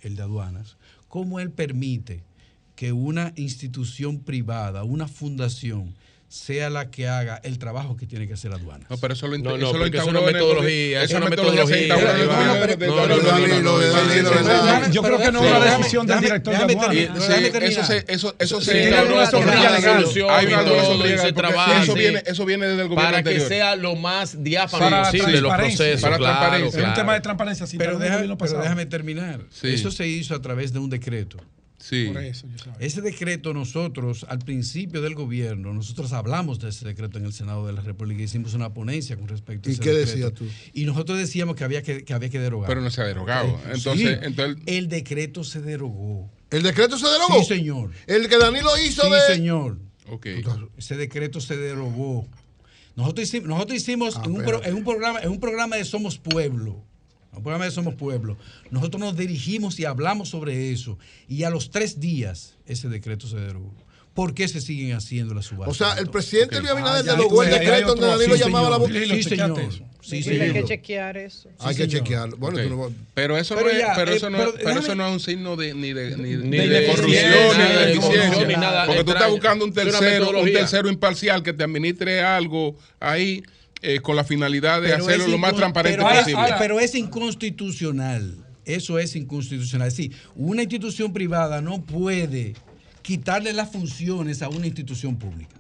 [0.02, 0.76] el de aduanas,
[1.08, 2.22] cómo él permite
[2.76, 5.96] que una institución privada, una fundación,
[6.34, 8.88] sea la que haga el trabajo que tiene que hacer aduana.
[8.90, 11.04] No, pero eso lo, no, no, eso es una metodología.
[11.04, 11.96] Es una metodología.
[14.90, 17.12] Yo creo que no es una decisión del director de.
[17.68, 18.34] Eso se Eso
[21.94, 26.02] viene eso viene desde el gobierno Para que sea lo más diáfano posible los procesos.
[26.02, 26.88] Para transparencia.
[26.88, 27.68] un tema de transparencia.
[27.78, 29.42] Pero déjame terminar.
[29.62, 31.38] Eso se hizo a través de un decreto.
[31.86, 32.06] Sí.
[32.08, 32.76] Por eso, yo sabía.
[32.80, 37.68] Ese decreto nosotros, al principio del gobierno, nosotros hablamos de ese decreto en el Senado
[37.68, 40.12] de la República, hicimos una ponencia con respecto a ¿Y ese qué decreto.
[40.12, 40.46] decías tú?
[40.74, 42.70] Y nosotros decíamos que había que, que había que derogar.
[42.70, 43.60] Pero no se ha derogado.
[43.66, 43.72] Sí.
[43.74, 46.32] Entonces, entonces el decreto se derogó.
[46.52, 47.40] ¿El decreto se derogó?
[47.40, 47.92] Sí, señor.
[48.08, 49.20] El que Danilo hizo Sí, de.
[49.36, 49.78] señor.
[50.10, 50.28] ok.
[50.78, 52.26] Ese decreto se derogó.
[52.96, 54.70] Nosotros hicimos, nosotros hicimos Ah, en, un pro- espérate.
[54.70, 56.86] en un programa, en un programa de Somos Pueblo.
[57.42, 58.38] Programa de Somos Pueblo.
[58.72, 60.98] Nosotros nos dirigimos y hablamos sobre eso.
[61.28, 63.74] Y a los tres días ese decreto se derogó.
[64.14, 65.70] ¿Por qué se siguen haciendo las subastas?
[65.70, 68.78] O sea, el presidente Luis Abinader Ah, derogó el decreto donde Danilo sí, llamaba a
[68.78, 68.88] la.
[68.88, 69.60] Lilo, Sí, señor.
[69.60, 69.84] eso.
[70.02, 71.50] Sí, Hay que chequear eso.
[71.58, 72.04] Hay que señor.
[72.04, 72.38] chequearlo.
[72.38, 74.94] Bueno, tú no Pero eso Pero no es, ya, pero eh, eso no, pero eso
[74.94, 77.74] no es un signo de ni de ni, Ni de, de corrupción ni de ni
[77.74, 78.20] de eficiencia.
[78.22, 82.22] corrupción, ni nada Porque tú estás buscando un tercero, un tercero imparcial que te administre
[82.22, 83.42] algo ahí
[83.84, 86.56] eh, con la finalidad de Pero hacerlo lo más transparente pero posible.
[86.58, 88.38] pero es inconstitucional.
[88.66, 89.90] Eso es inconstitucional.
[89.90, 92.54] Es decir, una institución privada no puede
[93.02, 95.56] quitarle las funciones a una institución pública.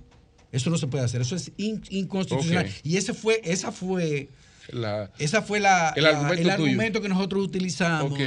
[0.51, 1.21] Eso no se puede hacer.
[1.21, 2.69] Eso es in- inconstitucional.
[2.83, 4.29] Y ese fue, esa fue,
[4.69, 8.17] La- esa fue la, El la- argumento el argumento que nosotros utilizamos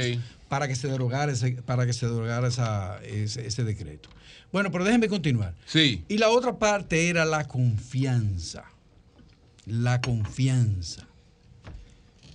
[0.47, 4.09] para que se derogara ese, para que se derogara esa- ese, ese decreto.
[4.51, 5.55] Bueno, pero déjenme continuar.
[5.65, 6.03] Sí.
[6.07, 8.63] Y la otra parte era la confianza.
[9.67, 11.07] La confianza.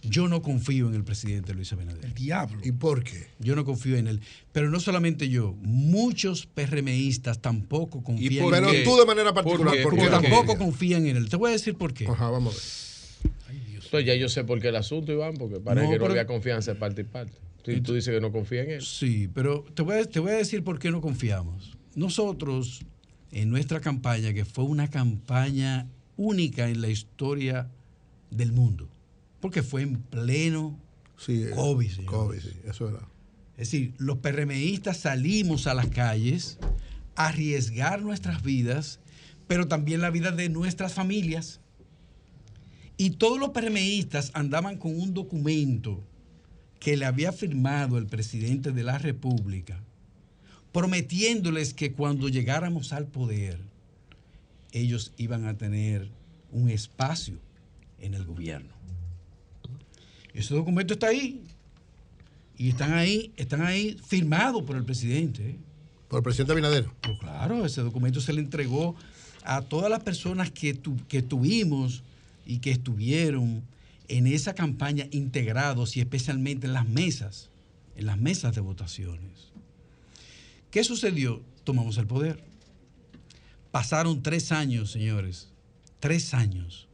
[0.03, 2.05] Yo no confío en el presidente Luis Abinader.
[2.05, 2.61] El diablo.
[2.65, 3.29] ¿Y por qué?
[3.39, 4.21] Yo no confío en él.
[4.51, 8.79] Pero no solamente yo, muchos PRMistas tampoco confían por en Pero él.
[8.79, 8.85] qué?
[8.85, 9.83] tú de manera ¿Por particular, qué?
[9.83, 10.11] ¿por Como qué?
[10.11, 10.29] ¿Por qué?
[10.29, 11.29] tampoco confían en él.
[11.29, 12.07] Te voy a decir por qué.
[12.09, 13.63] Ajá, vamos a ver.
[13.85, 16.13] Entonces ya yo sé por qué el asunto, Iván, porque parece No, que no pero-
[16.15, 17.39] había confianza de parte y parte.
[17.65, 18.83] Si tú dices que no confía en él.
[18.83, 21.77] Sí, pero te voy, a, te voy a decir por qué no confiamos.
[21.95, 22.81] Nosotros,
[23.31, 27.71] en nuestra campaña, que fue una campaña única en la historia
[28.31, 28.89] del mundo,
[29.41, 30.79] porque fue en pleno
[31.25, 32.05] Sí, eh, COVID.
[32.05, 32.99] COVID, sí, eso era.
[33.57, 36.59] Es decir, los PRMistas salimos a las calles
[37.15, 38.99] a arriesgar nuestras vidas,
[39.47, 41.61] pero también la vida de nuestras familias.
[42.97, 46.03] Y todos los PRMistas andaban con un documento
[46.81, 49.81] que le había firmado el presidente de la República,
[50.73, 53.61] prometiéndoles que cuando llegáramos al poder
[54.73, 56.09] ellos iban a tener
[56.51, 57.39] un espacio
[57.99, 58.73] en el gobierno.
[60.35, 61.43] Ese documento está ahí.
[62.57, 65.57] Y están ahí, están ahí firmados por el presidente.
[66.09, 66.87] Por el presidente Abinader.
[67.01, 68.95] Pues claro, ese documento se le entregó
[69.45, 72.03] a todas las personas que, tu- que tuvimos
[72.47, 73.63] y que estuvieron
[74.09, 77.49] en esa campaña integrados y especialmente en las mesas,
[77.97, 79.49] en las mesas de votaciones.
[80.71, 81.41] ¿Qué sucedió?
[81.65, 82.43] Tomamos el poder.
[83.73, 85.51] Pasaron tres años, señores,
[85.99, 86.89] tres años,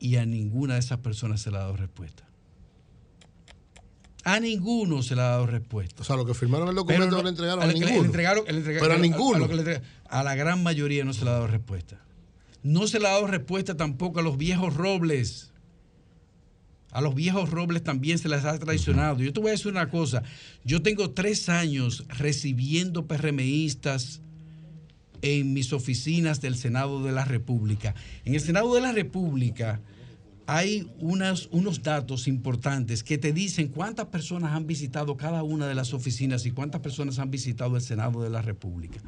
[0.00, 2.24] y a ninguna de esas personas se le ha dado respuesta.
[4.24, 6.02] A ninguno se le ha dado respuesta.
[6.02, 8.02] O sea, los que firmaron el documento no, no- le entregaron a ninguno.
[8.02, 9.44] le entregaron- le entregaron- Pero a a- ninguno.
[9.44, 12.00] a le a la gran mayoría no se le ha dado respuesta.
[12.62, 15.52] No se le ha dado respuesta tampoco a los viejos robles.
[16.90, 19.20] A los viejos robles también se les ha traicionado.
[19.22, 20.22] Yo te voy a decir una cosa.
[20.64, 24.20] Yo tengo tres años recibiendo PRMistas
[25.22, 27.94] en mis oficinas del Senado de la República.
[28.24, 29.80] En el Senado de la República
[30.46, 35.92] hay unos datos importantes que te dicen cuántas personas han visitado cada una de las
[35.92, 38.98] oficinas y cuántas personas han visitado el Senado de la República.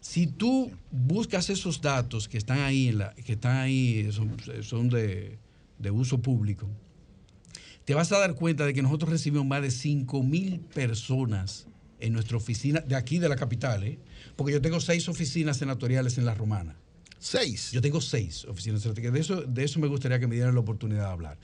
[0.00, 2.96] Si tú buscas esos datos que están ahí,
[3.26, 5.38] que están ahí son, son de,
[5.78, 6.66] de uso público,
[7.84, 11.66] te vas a dar cuenta de que nosotros recibimos más de 5 mil personas
[11.98, 13.98] en nuestra oficina de aquí de la capital, ¿eh?
[14.40, 16.74] Porque yo tengo seis oficinas senatoriales en la Romana.
[17.18, 17.72] ¿Seis?
[17.72, 19.12] Yo tengo seis oficinas senatoriales.
[19.12, 21.38] De eso, de eso me gustaría que me dieran la oportunidad de hablar.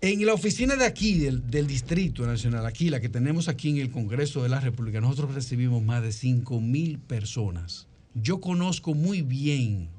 [0.00, 3.76] En la oficina de aquí, del, del Distrito Nacional, aquí, la que tenemos aquí en
[3.76, 7.86] el Congreso de la República, nosotros recibimos más de 5 mil personas.
[8.14, 9.90] Yo conozco muy bien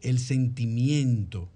[0.00, 1.50] el sentimiento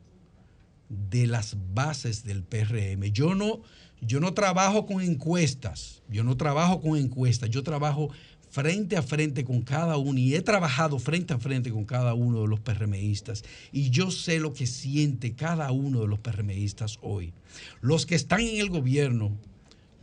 [0.91, 3.11] de las bases del PRM.
[3.13, 3.63] Yo no,
[4.03, 8.11] yo no trabajo con encuestas, yo no trabajo con encuestas, yo trabajo
[8.53, 12.43] frente a frente con cada uno y he trabajado frente a frente con cada uno
[12.43, 17.33] de los PRMistas y yo sé lo que siente cada uno de los PRMistas hoy.
[17.81, 19.35] Los que están en el gobierno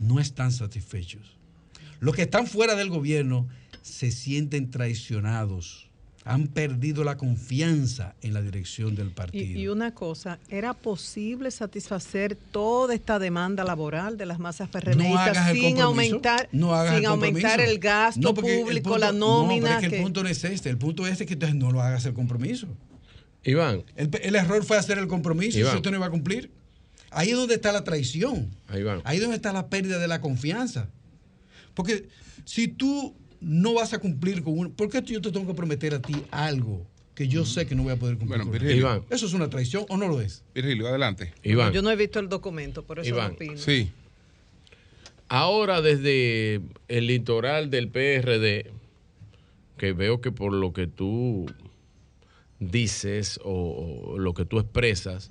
[0.00, 1.36] no están satisfechos.
[2.00, 3.46] Los que están fuera del gobierno
[3.82, 5.89] se sienten traicionados.
[6.24, 9.58] Han perdido la confianza en la dirección del partido.
[9.58, 15.18] Y, y una cosa, ¿era posible satisfacer toda esta demanda laboral de las masas No
[15.18, 18.98] hagas el sin aumentar, no sin el aumentar el gasto No, porque el público, punto-
[18.98, 19.80] la No, nómina?
[19.80, 20.68] es que el punto no es este.
[20.68, 22.66] El punto es este que entonces no lo hagas el compromiso.
[23.42, 23.82] Iván.
[23.96, 25.72] El, el error fue hacer el compromiso y Iván.
[25.72, 26.50] si usted no iba a cumplir.
[27.10, 28.50] Ahí es donde está la traición.
[28.68, 29.00] Ahí van.
[29.04, 30.90] Ahí es donde está la pérdida de la confianza.
[31.74, 32.08] Porque
[32.44, 35.94] si tú no vas a cumplir con uno, ¿por qué yo te tengo que prometer
[35.94, 38.38] a ti algo que yo sé que no voy a poder cumplir?
[38.38, 38.52] Bueno?
[38.52, 38.76] Virgilio.
[38.76, 39.02] Iván.
[39.10, 40.44] ¿Eso es una traición o no lo es?
[40.54, 41.32] Virgilio, adelante.
[41.42, 41.72] Iván.
[41.72, 43.28] Yo no he visto el documento, por eso Iván.
[43.28, 43.58] no opino.
[43.58, 43.90] Sí.
[45.28, 48.70] Ahora desde el litoral del PRD,
[49.78, 51.46] que veo que por lo que tú
[52.58, 55.30] dices o, o lo que tú expresas,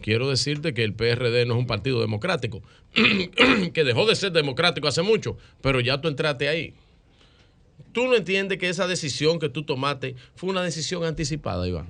[0.00, 2.62] quiero decirte que el PRD no es un partido democrático,
[3.72, 6.74] que dejó de ser democrático hace mucho, pero ya tú entraste ahí.
[7.92, 11.88] Tú no entiendes que esa decisión que tú tomaste fue una decisión anticipada, Iván.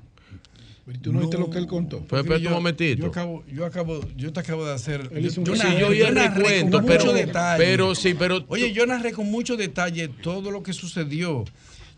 [1.00, 2.00] ¿Tú no, viste lo que él contó?
[2.00, 3.00] Pues espérate un momentito.
[3.02, 5.08] Yo, acabo, yo, acabo, yo te acabo de hacer.
[5.12, 7.64] Él hizo un yo, Sí, yo el narré con pero- mucho detalle.
[7.64, 11.44] pero sí, pero- Oye, yo narré con mucho detalle todo lo que sucedió.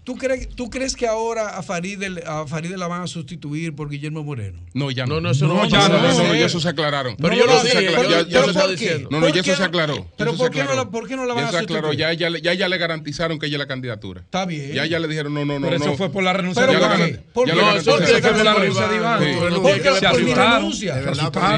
[0.04, 3.88] ¿Tú crees, ¿Tú crees que ahora a Farid, a Farid la van a sustituir por
[3.88, 4.60] Guillermo Moreno?
[4.74, 5.14] No, ya no.
[5.14, 6.38] No, no, eso no ya no, no, no, Sí.
[6.40, 7.16] ya eso se aclararon.
[7.16, 9.08] Pero No, yo ya lo se dije, aclaró, yo- ya- lo se- estaba diciendo.
[9.10, 10.06] No, no, ¿Por ya eso se aclaró.
[10.18, 11.98] pero ¿por qué no la- por qué no la van Ya a aclaró, sustituir?
[11.98, 14.20] ya, ya, le- ya, ya le garantizaron que ella es la candidatura.
[14.20, 14.72] Está bien.
[14.72, 15.64] Ya, ya le dijeron, no, no, no.
[15.66, 15.96] Pero eso no.
[15.96, 17.20] fue por la renuncia de Iván.
[17.32, 17.54] ¿Por qué?
[17.54, 19.18] la renuncia de Iván.
[19.62, 20.94] Porque mi renuncia.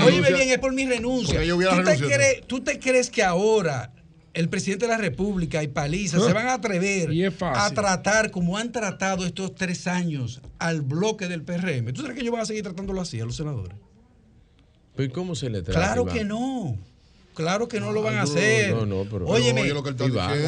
[0.07, 1.34] Oye, bien, es por mi renuncia.
[1.34, 2.15] Porque yo hubiera ¿Tú te, renunciado.
[2.23, 3.91] crees, ¿Tú te crees que ahora
[4.36, 8.70] el presidente de la República y Paliza se van a atrever a tratar como han
[8.70, 11.92] tratado estos tres años al bloque del PRM?
[11.92, 13.76] ¿Tú crees que ellos van a seguir tratándolo así a los senadores?
[14.98, 15.81] ¿Y cómo se le trata?
[15.81, 16.15] Claro Iván?
[16.15, 16.78] que no.
[17.36, 18.74] Claro que no lo van a no, hacer.
[18.74, 19.90] no, no, pero- óyeme, Oye lo que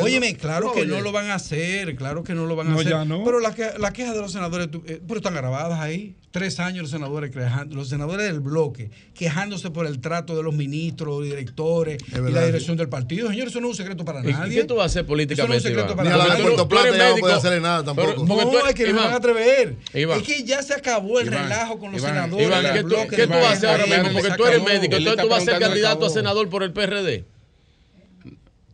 [0.00, 0.90] óyeme, claro que Oye.
[0.90, 2.92] no lo van a hacer, claro que no lo van a No, hacer.
[2.92, 3.24] ya no.
[3.24, 6.14] Pero la, que- la queja de los senadores, tú- eh, pero están grabadas ahí.
[6.30, 10.54] Tres años los senadores quejando- los senadores del bloque quejándose por el trato de los
[10.54, 12.46] ministros, directores y la sí.
[12.46, 13.28] dirección del partido.
[13.30, 14.54] Señor, eso no es un secreto para ¿Y nadie.
[14.56, 15.96] qué tú vas a hacer Eso no es políticamente, un secreto Iván?
[15.96, 16.42] para Ni a la nadie.
[16.42, 18.08] Puerto Plata ya no puede hacerle nada tampoco.
[18.26, 19.76] pero- No, es que no Iván, van a atrever.
[19.94, 20.20] Iván.
[20.20, 22.72] es que ya se acabó el Iván, relajo con los Iván, senadores.
[22.72, 24.12] ¿qué tú, bloque qué del tú vas a hacer ahora mismo?
[24.20, 27.24] Porque tú eres médico, entonces tú vas a ser candidato a senador por el PRD.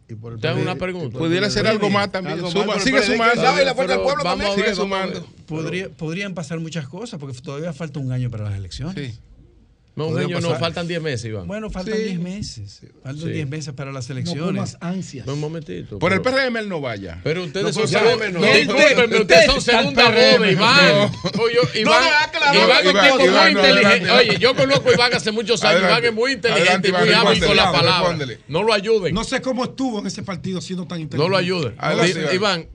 [0.08, 0.70] Y por el Te hago PRD.
[0.70, 1.18] una pregunta.
[1.18, 2.34] Pudiera ser algo más también.
[2.34, 3.34] Algo más Suma- el sigue PRD, sumando.
[3.42, 4.64] sabe la fuerza del pueblo vamos también.
[4.66, 5.26] Sigue sumando.
[5.46, 8.94] Podría- podrían pasar muchas cosas porque todavía falta un año para las elecciones.
[9.12, 9.18] Sí.
[9.96, 11.46] No, un año no, faltan 10 meses, Iván.
[11.46, 12.02] Bueno, faltan Sí.
[12.02, 12.80] 10 meses.
[13.02, 13.30] Faltan Sí.
[13.30, 14.44] 10 meses para las No, elecciones.
[14.44, 15.26] por más ansias.
[15.28, 16.00] Un momentito.
[16.00, 17.20] Por el pero- PRM él no vaya.
[17.22, 18.40] Pero ustedes No, son PRM no.
[18.40, 21.10] no, ustedes son segunda boda, Iván.
[21.40, 22.02] Oye, Iván,
[22.42, 22.64] No, no.
[22.64, 23.88] Iván es un Iván, tipo muy no, inteligente.
[24.10, 24.10] adelante.
[24.30, 25.82] Oye, yo conozco a Iván hace muchos años.
[25.82, 25.92] Adelante.
[25.92, 28.18] Iván es muy inteligente Adelante, y muy hábil con la palabra.
[28.48, 29.14] No lo ayuden.
[29.14, 31.24] No sé cómo estuvo en ese partido siendo tan inteligente.
[31.24, 31.76] No lo ayuden.
[32.34, 32.66] Iván,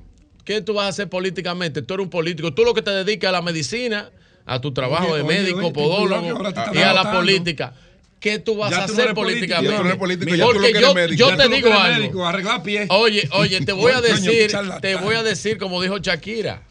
[0.46, 1.82] ¿qué tú vas a hacer políticamente?
[1.82, 2.54] Tú eres un político.
[2.54, 4.10] Tú lo que te dedicas a la medicina,
[4.52, 7.74] a tu trabajo Oye, de médico, oye, podólogo y a la política.
[8.20, 9.78] ¿Qué tú vas Ya a tú hacer político, políticamente?
[9.78, 11.16] no eres político, ya lo Porque yo, médico.
[11.20, 12.00] yo Ya te tú digo algo.
[12.00, 12.88] médico, arreglar pies.
[12.90, 16.64] Oye, oye, te voy a decir, te voy a decir como dijo Shakira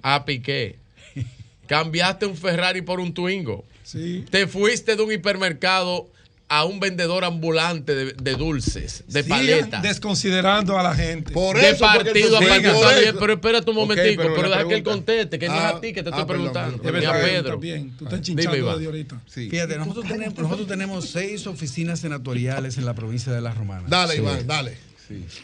[0.00, 0.76] a Piqué.
[1.66, 3.64] Cambiaste un Ferrari por un Twingo.
[3.82, 4.24] Sí.
[4.30, 6.08] Te fuiste de un hipermercado
[6.54, 9.82] a un vendedor ambulante de, de dulces, de paletas.
[9.82, 11.32] desconsiderando a la gente.
[11.32, 13.18] de partido a partido.
[13.18, 15.94] Pero espérate un momentico, pero deja que él conteste, que no es Ah, a ti
[15.94, 17.00] que te ah, estoy perdón, preguntando, perdón.
[17.00, 17.58] ni a Pedro.
[17.58, 17.96] bien.
[17.96, 19.22] Tú estás chinchando ahorita.
[19.26, 23.88] Fíjate, nosotros tenemos, nosotros tenemos seis oficinas senatoriales en la provincia de Las Romanas.
[23.88, 24.76] Dale, Iván, dale.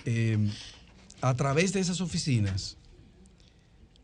[0.04, 0.36] Eh,
[1.22, 2.76] a través de esas oficinas,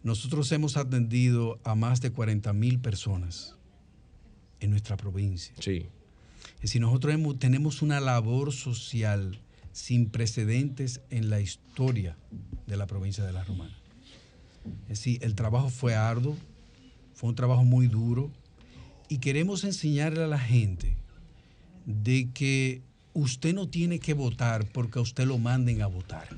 [0.03, 3.57] nosotros hemos atendido a más de 40 mil personas
[4.61, 5.55] en nuestra provincia.
[5.61, 5.87] Sí.
[6.65, 9.39] Es decir, nosotros tenemos una labor social
[9.73, 12.17] sin precedentes en la historia
[12.67, 13.77] de la provincia de La Romana.
[14.85, 16.39] Es decir, el trabajo fue arduo,
[17.13, 18.31] fue un trabajo muy duro
[19.11, 20.97] y queremos enseñarle a la gente
[21.85, 22.81] de que
[23.13, 26.31] usted no tiene que votar porque a usted lo manden a votar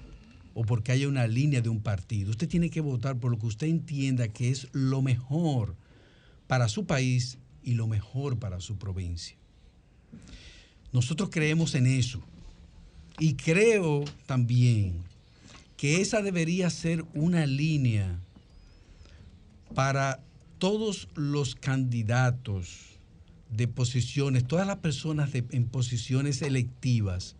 [0.55, 2.31] o porque haya una línea de un partido.
[2.33, 5.77] Usted tiene que votar por lo que usted entienda que es lo mejor
[6.49, 9.37] para su país y lo mejor para su provincia.
[10.93, 12.23] Nosotros creemos en eso.
[13.19, 14.95] Y creo también
[15.77, 18.19] que esa debería ser una línea
[19.75, 20.23] para
[20.59, 22.99] todos los candidatos
[23.51, 27.36] de posiciones, todas las personas en posiciones electivas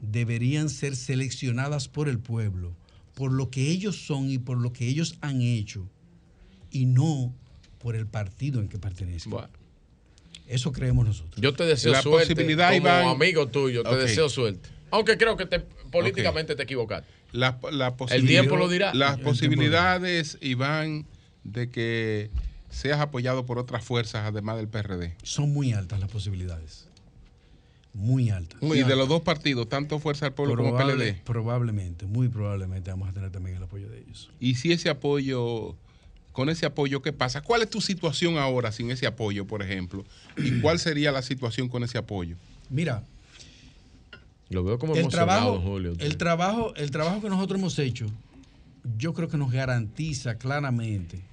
[0.00, 2.74] deberían ser seleccionadas por el pueblo,
[3.14, 5.88] por lo que ellos son y por lo que ellos han hecho,
[6.70, 7.34] y no
[7.78, 9.32] por el partido en que pertenecen.
[10.48, 11.40] Eso creemos nosotros.
[11.40, 12.34] Yo te deseo La suerte.
[12.34, 14.68] posibilidad, como Iván- amigo tuyo, te deseo suerte.
[14.90, 17.06] Aunque creo que te, políticamente te equivocaste.
[17.32, 18.94] La, la El tiempo lo dirá.
[18.94, 21.06] Las posibilidades, Iván,
[21.44, 22.30] de que
[22.70, 25.14] seas apoyado por otras fuerzas además del PRD.
[25.22, 26.86] Son muy altas las posibilidades.
[27.94, 28.60] Muy altas.
[28.62, 31.22] y de los dos partidos, tanto Fuerza del Pueblo como Probable- PLD.
[31.24, 34.30] Probablemente, muy probablemente vamos a tener también el apoyo de ellos.
[34.38, 35.74] Y si ese apoyo,
[36.38, 37.42] con ese apoyo, ¿qué pasa?
[37.42, 40.04] ¿Cuál es tu situación ahora sin ese apoyo, por ejemplo?
[40.36, 42.36] ¿Y cuál sería la situación con ese apoyo?
[42.70, 43.02] Mira,
[44.48, 45.94] Lo veo como el trabajo, Julio.
[45.98, 48.06] el trabajo, el trabajo que nosotros hemos hecho,
[48.96, 51.24] yo creo que nos garantiza claramente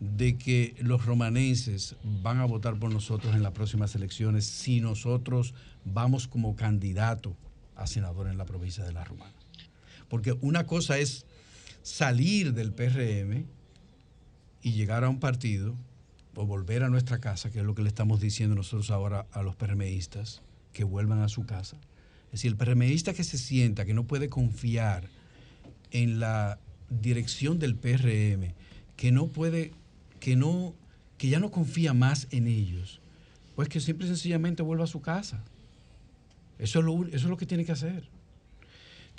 [0.00, 5.54] de que los romanenses van a votar por nosotros en las próximas elecciones si nosotros
[5.84, 7.36] vamos como candidato
[7.76, 9.34] a senador en la provincia de La Romana.
[10.08, 11.26] Porque una cosa es
[11.84, 13.46] salir del PRM
[14.62, 15.74] y llegar a un partido
[16.34, 19.42] o volver a nuestra casa, que es lo que le estamos diciendo nosotros ahora a
[19.42, 20.42] los PRMistas,
[20.72, 21.76] que vuelvan a su casa.
[22.26, 25.08] Es decir, el PRMista que se sienta que no puede confiar
[25.90, 26.58] en la
[26.88, 28.54] dirección del PRM,
[28.96, 29.72] que no puede,
[30.20, 30.74] que no,
[31.18, 33.00] que ya no confía más en ellos,
[33.54, 35.44] pues que simple y sencillamente vuelva a su casa.
[36.58, 38.08] Eso es lo, eso es lo que tiene que hacer.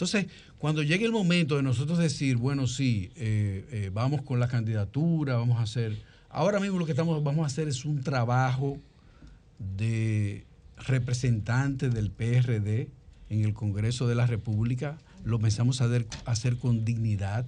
[0.03, 4.49] Entonces, cuando llegue el momento de nosotros decir, bueno, sí, eh, eh, vamos con la
[4.49, 5.97] candidatura, vamos a hacer.
[6.29, 8.77] Ahora mismo lo que estamos, vamos a hacer es un trabajo
[9.77, 10.43] de
[10.75, 12.89] representante del PRD
[13.29, 14.97] en el Congreso de la República.
[15.23, 17.45] Lo pensamos hacer, hacer con dignidad,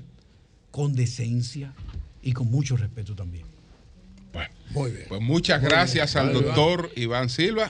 [0.72, 1.74] con decencia
[2.22, 3.46] y con mucho respeto también.
[4.70, 5.06] Muy bien.
[5.10, 6.28] Pues muchas Muy gracias bien.
[6.28, 7.70] al doctor Iván Silva,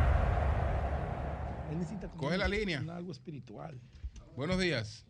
[2.18, 2.84] Coge la línea.
[2.94, 3.80] Algo espiritual.
[4.36, 5.06] Buenos días.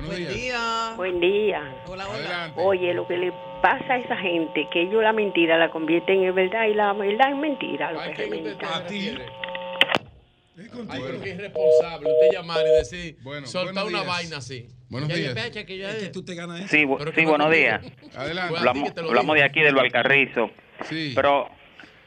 [0.00, 0.34] Buenos Buen días.
[0.34, 0.92] día.
[0.96, 1.74] Buen día.
[1.86, 2.52] Hola, hola.
[2.56, 6.34] Oye, lo que le pasa a esa gente, que ellos la mentira la convierten en
[6.34, 7.92] verdad y la verdad en mentira.
[7.92, 8.68] Lo que revientan.
[10.90, 14.06] Ay, pero qué irresponsable usted llamar y decir, Bueno, soltar una días.
[14.06, 14.68] vaina así.
[14.88, 15.50] Buenos Ya, días.
[15.66, 16.12] que ya es.
[16.12, 17.80] tú te ganas Sí, bu- Pero sí que no buenos días.
[18.16, 18.58] Adelante.
[18.58, 20.50] Hablamos, hablamos de aquí del Valcarrizo.
[20.84, 21.12] Sí.
[21.14, 21.48] Pero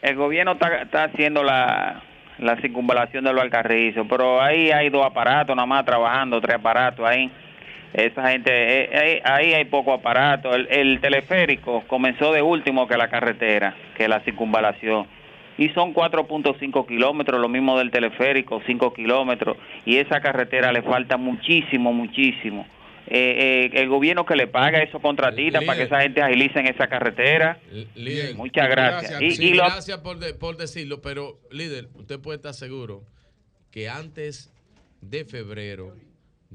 [0.02, 2.04] el gobierno está, está haciendo la,
[2.40, 4.06] la circunvalación del Valcarrizo.
[4.08, 7.32] Pero ahí hay dos aparatos nada más trabajando, tres aparatos ahí.
[7.94, 10.54] Esa gente, eh, eh, ahí hay poco aparato.
[10.56, 15.06] El, el teleférico comenzó de último que la carretera, que la circunvalación.
[15.60, 19.58] Y son 4.5 kilómetros, lo mismo del teleférico, 5 kilómetros.
[19.86, 22.66] Y esa carretera le falta muchísimo, muchísimo.
[23.06, 26.68] Eh, eh, el gobierno que le paga esos contratistas para que esa gente agilice en
[26.68, 27.60] esa carretera.
[27.94, 29.22] Líder, Muchas gracias.
[29.22, 33.04] Y- Sí, y lo- gracias por, de- por decirlo, pero líder, usted puede estar seguro
[33.70, 34.52] que antes
[35.02, 35.94] de febrero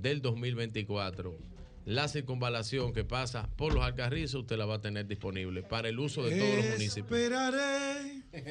[0.01, 1.37] del 2024,
[1.85, 5.99] la circunvalación que pasa por los alcarrizos, usted la va a tener disponible para el
[5.99, 7.09] uso de todos los municipios.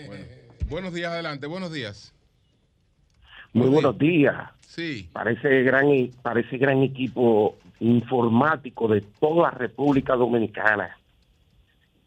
[0.07, 0.25] Bueno,
[0.69, 1.47] buenos días, adelante.
[1.47, 2.13] Buenos días.
[3.53, 4.35] Muy buenos días.
[4.61, 5.09] Sí.
[5.13, 5.87] Parece gran,
[6.21, 10.97] parece gran equipo informático de toda República Dominicana.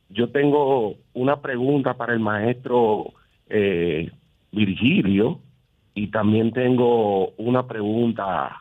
[0.09, 3.13] Yo tengo una pregunta para el maestro
[3.49, 4.11] eh,
[4.53, 5.41] Virgilio
[5.95, 8.61] y también tengo una pregunta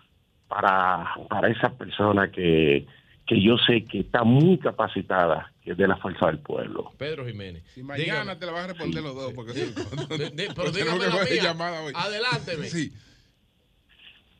[0.49, 2.85] para, para esa persona que,
[3.25, 6.91] que yo sé que está muy capacitada, que es de la Fuerza del Pueblo.
[6.97, 7.63] Pedro Jiménez.
[7.77, 9.31] Y mañana te la vas a responder los dos.
[9.33, 11.43] Porque Di- pero la mía.
[11.43, 11.93] llamada hoy.
[11.95, 12.65] Adelánteme.
[12.67, 12.91] Sí.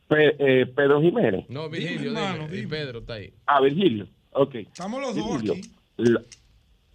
[0.08, 1.48] Pe- eh, Pedro Jiménez.
[1.48, 2.54] No, Virgilio, Dime, hermano, dime.
[2.56, 2.70] Y dime.
[2.70, 3.32] Pedro está ahí.
[3.46, 4.08] Ah, Virgilio.
[4.32, 4.54] Ok.
[4.56, 5.60] Estamos los dos aquí.
[5.96, 6.22] la-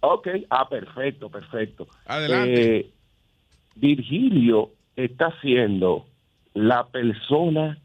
[0.00, 1.88] ok, ah, perfecto, perfecto.
[2.04, 2.76] Adelante.
[2.78, 2.90] Eh,
[3.76, 6.06] Virgilio está siendo
[6.54, 7.78] la persona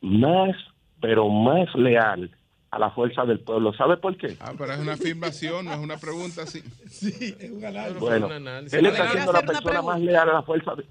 [0.00, 0.56] más,
[1.02, 2.30] pero más leal
[2.70, 3.74] a la fuerza del pueblo.
[3.74, 4.34] ¿Sabe por qué?
[4.40, 6.62] Ah, pero es una afirmación, no es una pregunta así.
[6.88, 8.00] Sí, es un análisis.
[8.00, 8.72] Bueno, un análisis.
[8.78, 10.86] él está siendo la persona más leal a la fuerza de-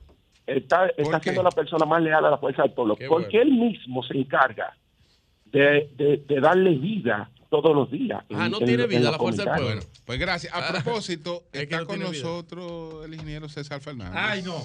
[0.45, 3.51] está, está siendo la persona más leal a la fuerza del pueblo Qué porque él
[3.51, 4.75] mismo se encarga
[5.45, 8.23] de, de- de darle vida todos los días.
[8.33, 9.81] Ah, en- no en- tiene en vida los la fuerza del pueblo.
[10.05, 10.53] Pues gracias.
[10.53, 10.71] A Ah.
[10.83, 12.07] propósito, Es que está no con vida.
[12.09, 14.13] nosotros el ingeniero César Fernández.
[14.15, 14.55] Ay, no.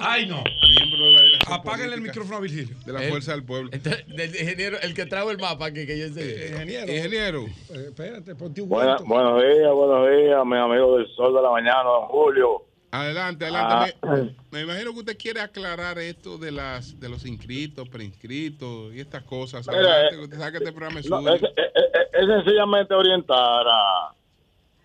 [0.00, 0.42] Ay, no.
[0.68, 2.76] Miembro de la dirección Apáguenle el micrófono a Virgilio.
[2.84, 3.70] De la Fuerza del Pueblo.
[3.72, 6.48] Entonces, del ingeniero, el que trajo el mapa aquí, que yo sé.
[6.52, 6.92] Ingeniero.
[6.92, 7.40] Ingeniero.
[7.70, 11.50] Eh, espérate, ponte un Buena- buenos días, buenos días, mi amigo del sol de la
[11.50, 12.62] mañana, don Julio.
[12.90, 13.96] Adelante, adelante.
[14.02, 14.06] Ah.
[14.16, 19.00] Me, me imagino que usted quiere aclarar esto de las de los inscritos, preinscritos y
[19.00, 19.66] estas cosas.
[19.66, 21.34] Mira, Adelante, eh, que usted sabe que este programa es No, suyo.
[21.34, 24.14] es, es- es- es sencillamente orientar a,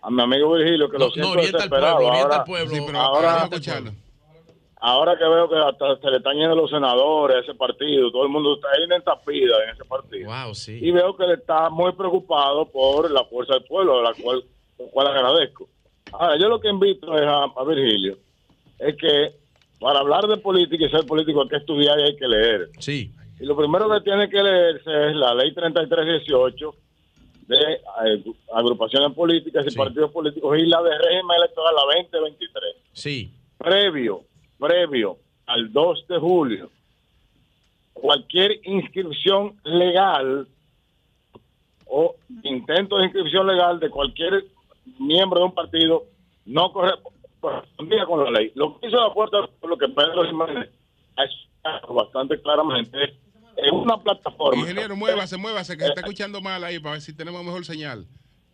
[0.02, 2.44] a mi amigo Virgilio, que No, lo no, siento orienta al pueblo, orienta ahora, al
[2.44, 2.74] pueblo.
[2.74, 3.92] Sí, pero ahora- vamos a escucharlo.
[4.80, 8.24] Ahora que veo que hasta se le están yendo los senadores a ese partido, todo
[8.24, 10.30] el mundo está ahí en pida en ese partido.
[10.30, 10.78] Wow, sí.
[10.82, 14.44] Y veo que él está muy preocupado por la fuerza del pueblo, de la cual,
[14.78, 15.68] lo cual agradezco.
[16.12, 18.18] Ahora, yo lo que invito es a, a Virgilio,
[18.78, 19.32] es que
[19.78, 22.70] para hablar de política y ser político hay que estudiar y hay que leer.
[22.78, 23.12] Sí.
[23.38, 26.74] Y lo primero que tiene que leerse es la ley 3318
[27.46, 27.80] de
[28.54, 32.76] agrupaciones políticas y partidos políticos y la de régimen electoral, la 2023.
[32.92, 33.32] Sí.
[33.58, 34.24] Previo,
[34.60, 35.16] previo
[35.46, 36.70] al 2 de julio,
[37.92, 40.46] cualquier inscripción legal
[41.86, 42.14] o
[42.44, 44.44] intento de inscripción legal de cualquier
[44.98, 46.04] miembro de un partido
[46.46, 48.52] no correspondía con la ley.
[48.54, 50.70] Lo que hizo la puerta, lo que Pedro Jiménez
[51.16, 53.02] ha explicado bastante claramente,
[53.56, 54.60] es una plataforma.
[54.60, 58.06] Ingeniero, muévase, muévase, que se está escuchando mal ahí para ver si tenemos mejor señal.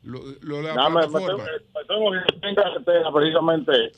[0.03, 1.45] Lo, lo la Nada, me- me plataforma.
[1.89, 3.93] tengo me tengo que en carretera precisamente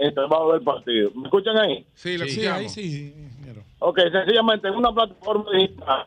[0.00, 1.10] en trabajo del partido.
[1.14, 1.86] ¿Me escuchan ahí?
[1.94, 2.58] Sí, lo Sí, escuchamos.
[2.60, 3.14] ahí sí.
[3.80, 6.06] Ok, sencillamente en una plataforma digital,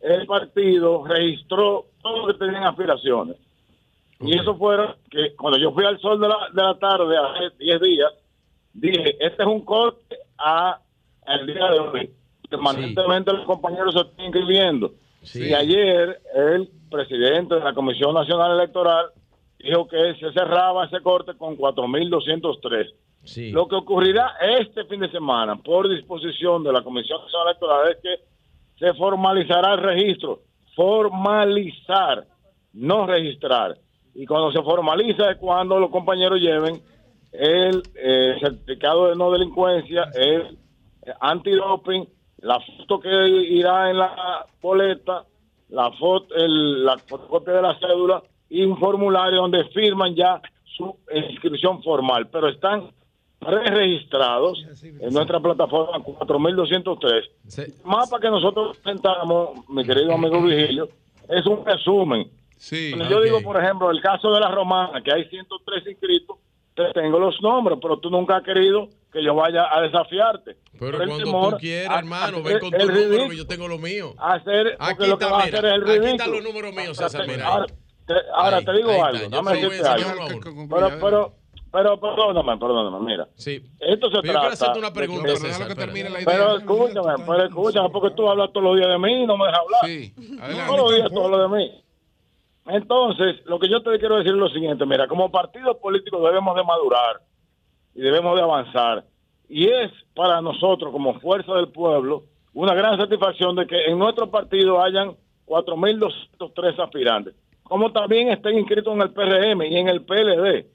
[0.00, 3.36] el partido registró todo lo que tenían aspiraciones.
[4.20, 7.56] Y eso fueron que cuando yo fui al sol de la, de la tarde hace
[7.58, 8.12] 10 días,
[8.72, 10.80] dije, este es un corte a
[11.26, 12.10] el día de hoy.
[12.48, 14.92] Permanentemente los compañeros se están inscribiendo.
[15.22, 15.48] Sí.
[15.48, 19.06] Y ayer el presidente de la Comisión Nacional Electoral
[19.62, 22.92] dijo que se cerraba ese corte con 4.203.
[23.24, 23.50] Sí.
[23.52, 27.96] Lo que ocurrirá este fin de semana, por disposición de la Comisión Nacional Electoral, es
[28.02, 28.24] que
[28.84, 30.40] se formalizará el registro.
[30.74, 32.24] Formalizar,
[32.72, 33.76] no registrar.
[34.14, 36.80] Y cuando se formaliza es cuando los compañeros lleven
[37.32, 40.58] el eh, certificado de no delincuencia, el
[41.06, 42.06] eh, antidoping,
[42.38, 45.24] la foto que irá en la boleta,
[45.70, 50.40] la foto, el- la fotocopia de la cédula y un formulario donde firman ya
[50.76, 52.28] su inscripción formal.
[52.28, 52.90] Pero están
[53.38, 57.30] preregistrados en nuestra plataforma 4203.
[57.82, 60.90] Mapa que nosotros presentamos, mi querido amigo Vigilio,
[61.30, 62.30] es un resumen.
[62.90, 66.36] Cuando yo digo, por ejemplo, el caso de la romana, que hay 103 inscritos,
[66.74, 70.56] te tengo los nombres, pero tú nunca has querido que yo vaya a desafiarte.
[70.78, 73.66] Pero Por el cuando temor tú quieras, hermano, ven con tu el número, yo tengo
[73.66, 74.14] lo mío.
[74.18, 76.74] Hacer, Aquí lo que está, va a mira, hacer es el aquí están los números
[76.74, 77.66] míos, César, mira
[78.06, 80.10] te, ahora Ahí, te digo ahí algo, dame decirte algo.
[80.68, 81.32] Pero, pero,
[81.72, 83.28] pero, perdóname, perdóname, mira.
[83.34, 83.62] Sí.
[83.80, 84.52] Esto se Pero yo quiero trata.
[84.54, 86.24] hacerte una de pregunta, que-.
[86.24, 89.46] Pero escúchame, pero escúchame, porque tú hablas todos los días de mí y no me
[89.46, 89.80] dejas hablar.
[89.86, 90.14] Sí,
[90.66, 91.82] Todos los días tú hablas de mí.
[92.66, 96.54] Entonces, lo que yo te quiero decir es lo siguiente, mira, como partidos políticos debemos
[96.54, 97.20] de madurar
[97.94, 99.04] y debemos de avanzar.
[99.48, 102.24] Y es para nosotros, como fuerza del pueblo,
[102.54, 105.16] una gran satisfacción de que en nuestro partido hayan
[105.46, 107.34] 4.203 aspirantes,
[107.72, 110.66] como también estén inscritos en el PRM y en el PLD.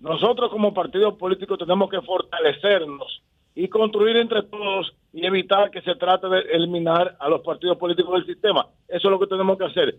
[0.00, 3.22] Nosotros como partido político tenemos que fortalecernos
[3.54, 8.12] y construir entre todos y evitar que se trate de eliminar a los partidos políticos
[8.16, 8.66] del sistema.
[8.86, 9.94] Eso es lo que tenemos que hacer.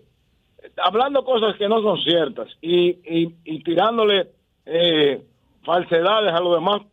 [0.77, 4.29] Hablando cosas que no son ciertas y tirándole
[4.63, 5.25] eh,
[5.65, 6.83] falsedades a los demás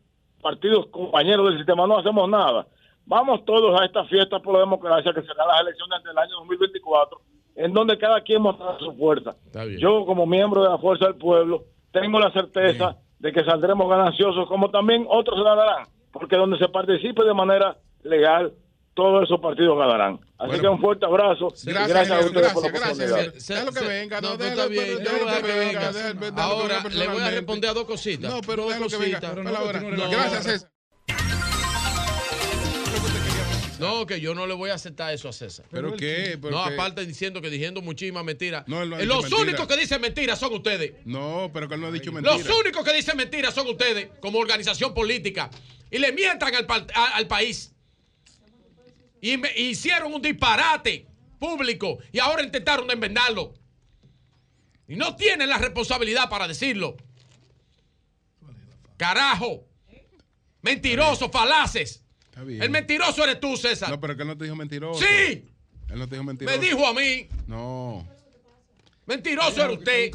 [0.41, 2.67] partidos compañeros del sistema, no hacemos nada.
[3.05, 7.21] Vamos todos a esta fiesta por la democracia que será las elecciones del año 2024,
[7.57, 9.37] en donde cada quien mostrará su fuerza.
[9.79, 14.47] Yo, como miembro de la Fuerza del Pueblo, tengo la certeza de que saldremos gananciosos,
[14.49, 18.53] como también otros ganarán, porque donde se participe de manera legal,
[18.95, 20.21] todos esos partidos ganarán.
[20.39, 23.23] Así que un fuerte abrazo y Gracias, gracias a ustedes por la gracias, oportunidad.
[23.33, 23.49] gracias.
[23.49, 28.31] Déjalo que venga, no, No, está bien, Ahora le voy a responder a dos cositas.
[28.31, 29.21] No, pero dos déjalo que venga.
[29.21, 30.11] cositas.
[30.11, 30.71] Gracias, César.
[33.79, 35.67] No, que yo no le voy a aceptar eso a César.
[35.71, 36.39] ¿Pero qué?
[36.41, 36.75] ¿Pero no, qué?
[36.75, 38.65] aparte diciendo que diciendo muchísimas mentiras.
[38.69, 39.43] No, él no ha Eh, dicho Los mentira.
[39.43, 40.93] únicos que dicen mentiras son ustedes.
[41.05, 42.37] No, pero que él no ha dicho mentira.
[42.37, 45.51] Los únicos que dicen mentiras son ustedes, como organización política.
[45.91, 47.73] Y le mientan al, país.
[49.21, 51.07] Y me- hicieron un disparate
[51.39, 53.55] público y ahora intentaron enmendarlo.
[54.87, 56.97] Y no tienen la responsabilidad para decirlo.
[58.97, 59.65] Carajo.
[60.63, 62.04] Mentirosos, falaces.
[62.35, 62.61] Está bien.
[62.65, 63.91] El mentiroso eres tú, César.
[63.91, 64.99] No, pero que él no te dijo mentiroso.
[65.01, 65.45] Sí.
[65.89, 66.59] Él no te dijo mentiroso.
[66.59, 67.29] Me dijo a mí.
[67.47, 68.09] No.
[69.07, 70.13] Mentiroso era usted.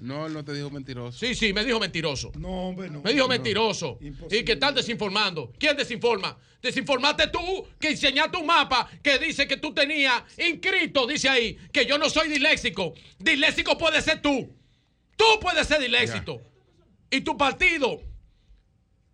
[0.00, 1.16] No, él no te dijo mentiroso.
[1.16, 2.32] Sí, sí, me dijo mentiroso.
[2.36, 3.00] No, hombre, no.
[3.02, 3.28] Me dijo No.
[3.28, 3.96] mentiroso.
[4.28, 5.52] Y que están desinformando.
[5.56, 6.36] ¿Quién desinforma?
[6.60, 11.86] Desinformaste tú, que enseñaste un mapa que dice que tú tenías inscrito, dice ahí, que
[11.86, 12.92] yo no soy disléxico.
[13.20, 14.52] Disléxico puede ser tú.
[15.16, 16.40] Tú puedes ser disléxico.
[17.08, 18.00] Y tu partido.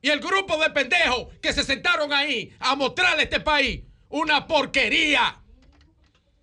[0.01, 4.47] Y el grupo de pendejos que se sentaron ahí a mostrarle a este país una
[4.47, 5.41] porquería.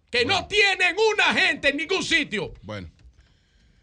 [0.10, 2.54] Que no tienen una gente en ningún sitio.
[2.62, 2.90] Bueno.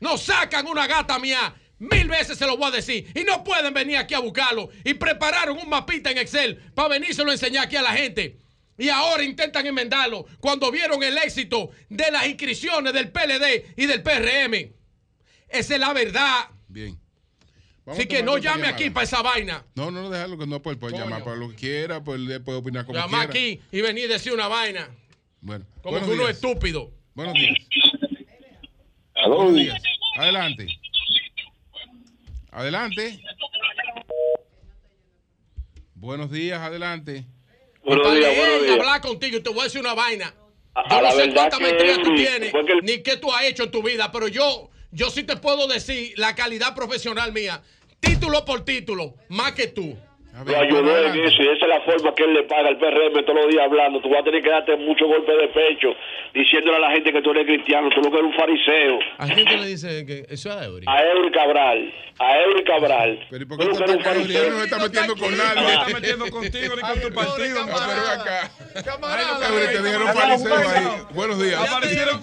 [0.00, 1.54] No sacan una gata mía.
[1.78, 3.10] Mil veces se lo voy a decir.
[3.14, 4.70] Y no pueden venir aquí a buscarlo.
[4.84, 8.38] Y prepararon un mapita en Excel para venírselo a enseñar aquí a la gente.
[8.78, 14.02] Y ahora intentan enmendarlo cuando vieron el éxito de las inscripciones del PLD y del
[14.02, 14.72] PRM.
[15.48, 16.48] Esa es la verdad.
[16.68, 17.01] Bien.
[17.86, 18.74] Así a que no llame llamada.
[18.74, 19.64] aquí para esa vaina.
[19.74, 22.58] No, no, no, déjalo que no puede, puede llamar para lo que quiera, pues puede
[22.58, 23.30] opinar como Llama quiera.
[23.30, 24.88] aquí y venir y decir una vaina.
[25.40, 26.92] Bueno, Como que uno es estúpido.
[27.14, 27.54] Buenos días.
[29.26, 29.82] Buenos días.
[30.16, 30.66] Adelante.
[32.52, 33.20] Adelante.
[35.94, 37.24] Buenos días, adelante.
[37.84, 38.78] Buenos días, buenos días.
[38.78, 40.34] hablar contigo y te voy a decir una vaina.
[40.74, 42.52] A- Yo a no sé verdad cuánta que, maestría tú tienes,
[42.82, 46.12] ni qué tú has hecho en tu vida, pero yo, yo sí te puedo decir
[46.16, 47.62] la calidad profesional mía,
[48.00, 49.96] título por título, más que tú.
[50.32, 53.12] Lo ayudó en eso y esa es la forma que él le paga al PRM
[53.24, 54.00] todos los días hablando.
[54.00, 55.88] Tú vas a tener que darte muchos golpes de pecho
[56.32, 58.98] diciéndole a la gente que tú eres cristiano, tú lo que eres un fariseo.
[59.18, 60.86] ¿A quién te le dice que eso es a Eury?
[60.88, 63.26] A Eury Cabral, a Eury Cabral.
[63.30, 64.50] Pero ¿y por Tú lo que eres un fariseo.
[64.50, 65.60] no se está metiendo con nadie.
[65.60, 67.66] No se está metiendo contigo ni con tu partido.
[67.66, 68.50] No, pero ven acá.
[68.84, 70.86] Camarada, Eury, te dijeron fariseo ahí.
[71.12, 71.60] Buenos días.
[71.60, 72.20] Aparecieron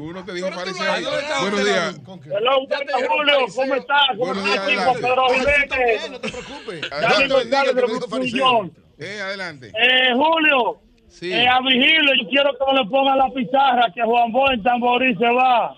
[0.00, 1.04] Uno te dijo fariseo ahí.
[1.42, 2.00] Buenos días.
[2.26, 2.66] Hello,
[3.08, 4.02] Julio, ¿cómo estás?
[4.18, 4.64] ¿Cómo estás.
[5.00, 6.10] Pedro Jiménez.
[6.10, 8.32] No te preocupes.
[8.32, 8.72] Unión.
[8.98, 9.68] Eh, adelante.
[9.76, 11.32] Eh, Julio, Sí.
[11.32, 14.62] eh, a Vigilio, yo quiero que me le pongan la pizarra que Juan Bo en
[14.62, 15.74] Tamborí se va.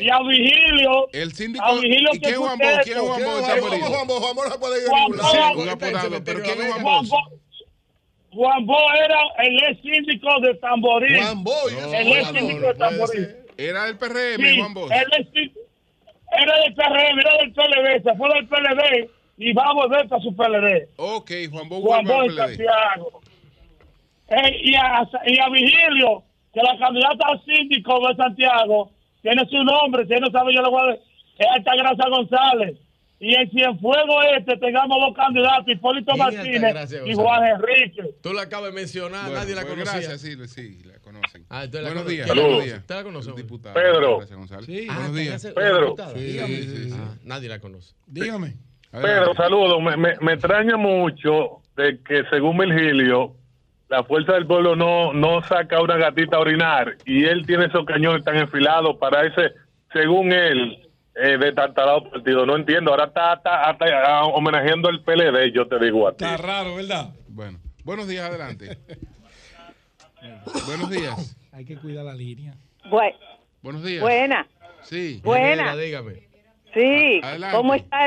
[0.00, 1.08] Y a Vigilio.
[1.12, 1.64] El síndico.
[1.64, 2.64] A Vigilio ¿Y que quién es Juan Bo?
[2.82, 3.30] ¿Quién es Juan Bo?
[3.30, 5.58] Juan Bo, Juan Bo no puede ir a ningún lado.
[5.58, 6.24] Un apodado.
[6.24, 6.90] ¿Pero quién es Juan Bo?
[6.90, 7.18] Juan Bo,
[8.32, 11.20] Juan Bo era el ex síndico de Tamborí.
[11.20, 13.26] Juan Bo, el ex síndico de Tamborí.
[13.58, 14.90] Era del PRM, Sí, Juan Bo.
[14.90, 15.50] él es-
[16.32, 20.22] era del PRM, era del PLD, se fue del PLD y va a volver para
[20.22, 20.88] su PLD.
[20.96, 22.36] Ok, Juan Bo Juan en.
[22.36, 23.20] Santiago.
[24.28, 26.22] Eh, y, a, y a Vigilio,
[26.54, 28.90] que la candidata al síndico de Santiago
[29.22, 31.06] tiene su nombre, si él no sabe, yo le voy a decir,
[31.38, 32.76] es Altagracia González.
[33.18, 37.14] y en Cienfuegos este tengamos dos candidatos, Hipólito ¿Quién es Martínez y?
[37.14, 38.02] Juan Enrique.
[38.22, 39.92] Tú la acabas de mencionar, Bueno, nadie la conocía.
[40.00, 40.99] Gracias, sí, sí, la
[41.32, 41.46] conocen.
[41.48, 42.26] Ah, buenos días.
[42.32, 42.78] Días.
[42.80, 43.30] ¿Usted la conoce?
[43.30, 43.74] El diputado.
[43.74, 44.16] Pedro.
[44.18, 44.66] Gracias, González.
[44.66, 44.86] Sí.
[44.90, 45.34] Ah, buenos días.
[45.36, 45.80] ¿usted Pedro.
[45.84, 46.12] diputada?
[46.14, 46.56] Sí, Dígame.
[46.56, 46.94] sí, sí.
[46.94, 47.94] Ah, nadie la conoce.
[48.06, 48.56] Dígame.
[48.90, 49.80] Pedro, saludos.
[49.82, 53.36] Me, me, me extraña mucho de que según Virgilio,
[53.88, 57.84] la fuerza del pueblo no, no saca una gatita a orinar y él tiene esos
[57.86, 59.52] cañones tan enfilados para ese,
[59.92, 62.44] según él, eh, de tartarado partido.
[62.46, 62.90] No entiendo.
[62.90, 66.24] Ahora está, está- está, ah, homenajeando el PLD, yo te digo a ti.
[66.24, 67.10] Está raro, ¿verdad?
[67.28, 68.76] Bueno, buenos días, adelante.
[70.66, 71.36] buenos días.
[71.52, 72.54] Hay que cuidar la línea.
[72.90, 73.14] Bue-
[73.62, 74.00] Buenos días.
[74.02, 74.46] buena,
[74.82, 75.20] Sí.
[75.22, 75.76] Buena.
[75.76, 76.14] Dígame.
[76.74, 77.20] sí.
[77.22, 77.56] Adelante.
[77.56, 78.06] ¿Cómo está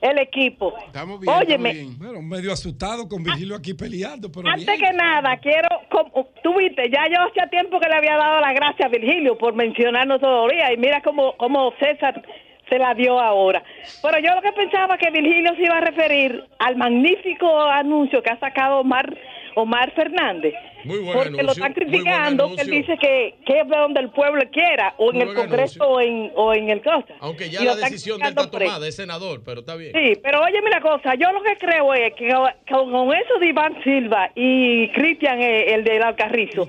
[0.00, 0.74] el equipo?
[0.86, 1.32] Estamos bien.
[1.34, 2.12] Óyeme, estamos bien.
[2.12, 4.78] Bueno, medio asustado con Virgilio aquí peleando, pero antes bien.
[4.80, 8.54] que nada, quiero, como, tú viste, ya yo hacía tiempo que le había dado las
[8.54, 12.22] gracias a Virgilio por mencionarnos todavía y mira cómo, cómo César
[12.68, 13.62] se la dio ahora.
[14.02, 18.30] Pero yo lo que pensaba que Virgilio se iba a referir al magnífico anuncio que
[18.30, 19.12] ha sacado Omar,
[19.56, 20.54] Omar Fernández.
[20.84, 23.68] Muy buen porque lo anuncio, están muy buen criticando, que él dice que, que es
[23.68, 26.70] de donde el pueblo quiera, o en Muy el buen Congreso o en, o en
[26.70, 27.14] el cosa.
[27.20, 29.76] Aunque ya Y la lo están decisión de él está tomada, es senador, pero está
[29.76, 29.92] bien.
[29.92, 32.28] Sí, pero óyeme la cosa, yo lo que creo es que
[32.68, 36.62] con, con eso de Iván Silva y Cristian, eh, el del Alcarrizo,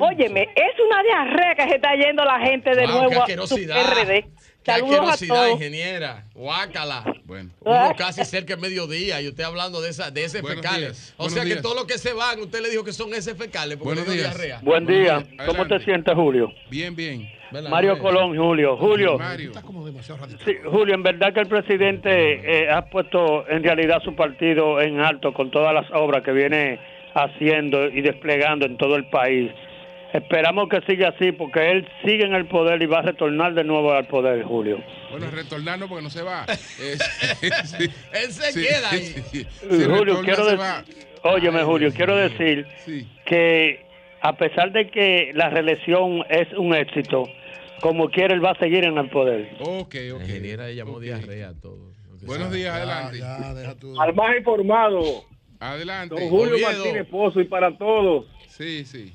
[0.00, 3.56] óyeme, es una diarrea que se está yendo la gente de qué nuevo a su.
[3.56, 4.24] PRD.
[4.62, 5.50] Qué Saludos a todos.
[5.52, 6.24] ingeniera.
[6.34, 7.04] Guácala.
[7.24, 7.50] Bueno.
[7.60, 10.80] Uno casi cerca de mediodía y usted hablando de, esa, de ese Buenos fecales.
[10.90, 11.62] días, O buenos sea que días.
[11.62, 14.36] todos los que se van, usted le dijo que son ese fecales porque Buenos días.
[14.36, 14.60] diarrea.
[14.62, 15.14] Buen día.
[15.14, 15.46] Buenos días.
[15.46, 16.52] ¿Cómo te sientes, Julio?
[16.70, 17.30] Bien, bien.
[17.70, 18.76] Mario Colón, Julio.
[18.76, 19.16] Julio.
[19.18, 19.52] Mario.
[20.44, 22.10] Sí, Julio, en verdad que el presidente
[22.64, 26.78] eh, ha puesto en realidad su partido en alto con todas las obras que viene
[27.14, 29.50] haciendo y desplegando en todo el país.
[30.18, 33.62] Esperamos que siga así porque él sigue en el poder y va a retornar de
[33.64, 34.82] nuevo al poder, Julio.
[35.10, 36.44] Bueno, retornarnos porque no se va.
[37.64, 37.84] Sí.
[38.12, 39.14] Él se queda ahí.
[39.70, 42.66] Eh, Julio, quiero decir, óyeme, Julio, quiero decir
[43.26, 43.86] que
[44.20, 47.24] a pesar de que la reelección es un éxito,
[47.80, 49.50] como quiera él va a seguir en el poder.
[49.60, 50.18] Ok, ok.
[50.18, 51.92] La ingeniera le llamó diarrea a todo.
[52.10, 53.22] Lo que Buenos días, adelante.
[54.00, 55.24] Al más informado,
[55.60, 56.14] Adelante.
[56.14, 56.72] don Julio Oviedo.
[56.72, 58.26] Martínez Pozo y para todos.
[58.48, 59.14] Sí, sí.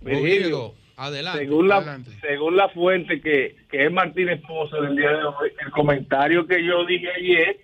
[0.00, 1.38] Virgilio, adelante.
[1.40, 2.10] según la, adelante.
[2.20, 6.64] según la fuente que, que es Martínez Pozo del día de hoy, el comentario que
[6.64, 7.60] yo dije ayer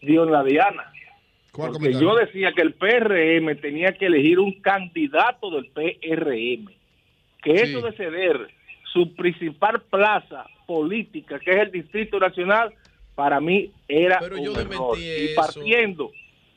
[0.00, 0.92] dio en la Diana.
[1.52, 2.08] ¿Cuál Porque comentario?
[2.08, 6.68] yo decía que el PRM tenía que elegir un candidato del PRM.
[7.42, 7.62] Que Sí.
[7.76, 8.48] eso de ceder
[8.92, 12.72] su principal plaza política, que es el Distrito Nacional,
[13.14, 14.96] para mí era Pero un yo error.
[14.98, 16.10] Y partiendo,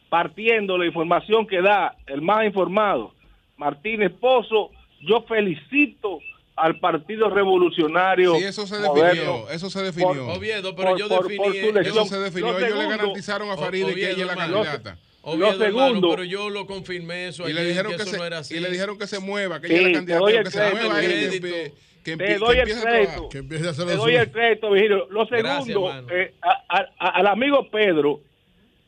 [0.09, 3.14] partiendo la información que da el más informado,
[3.58, 4.72] Martínez Pozo,
[5.02, 6.20] yo felicito
[6.56, 8.36] al Partido Revolucionario.
[8.36, 9.50] Sí, eso se Moderno definió.
[9.50, 10.28] Eso se definió.
[10.28, 12.06] Oviedo, pero por- yo por- definí por su eso.
[12.06, 12.52] se definió.
[12.52, 14.98] Lo Ellos le segundo- garantizaron a Faride que Oviedo, ella es la candidata.
[15.24, 18.18] Oviedo, Lo hermano, segundo- pero yo lo confirmé eso Y le dijeron que, eso se,
[18.18, 18.56] no era así.
[18.56, 21.04] y le dijeron que se mueva, que Sí, ella es la candidata, que se mueva
[21.04, 21.72] ella, que,
[22.04, 23.30] que, Te doy que el empiece a crédito.
[23.30, 25.08] Que Te lo doy el crédito, Virgilio.
[25.12, 26.08] Lo Gracias, segundo, hermano.
[26.12, 28.20] eh, a- a- a- al amigo Pedro,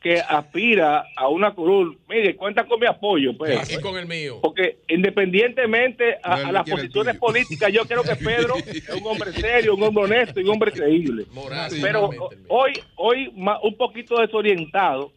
[0.04, 3.30] que aspira a una curul, mire, cuenta con mi apoyo.
[3.30, 4.38] Y con el mío.
[4.42, 9.06] Porque independientemente a, No, él a las posiciones políticas, yo creo que Pedro es un
[9.06, 11.24] hombre serio, un hombre honesto y un hombre creíble.
[11.32, 12.10] Moral, Pero
[12.48, 15.10] hoy, hoy un poquito desorientado,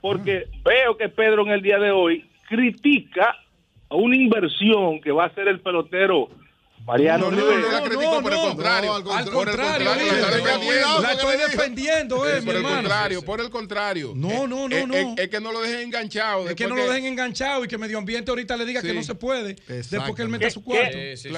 [0.00, 3.36] porque veo que Pedro en el día de hoy critica
[3.90, 6.30] a una inversión que va a hacer el pelotero
[6.86, 7.60] Mariano No, no, Rivera.
[7.60, 8.90] no la critico, por el contrario.
[8.90, 12.76] No, al Por el contrario, contrario, la estoy defendiendo, eh, mi Por el hermano.
[12.80, 14.12] contrario, por el contrario.
[14.16, 14.94] No, no, no, Es- no.
[14.94, 16.48] Es, es que no lo dejen enganchado.
[16.48, 18.88] Es que no lo dejen enganchado y que Medio Ambiente ahorita le diga Sí.
[18.88, 19.54] que no se puede.
[19.68, 20.96] Después que él meta ¿Qué- su cuarto.
[20.98, 21.28] Sí, sí,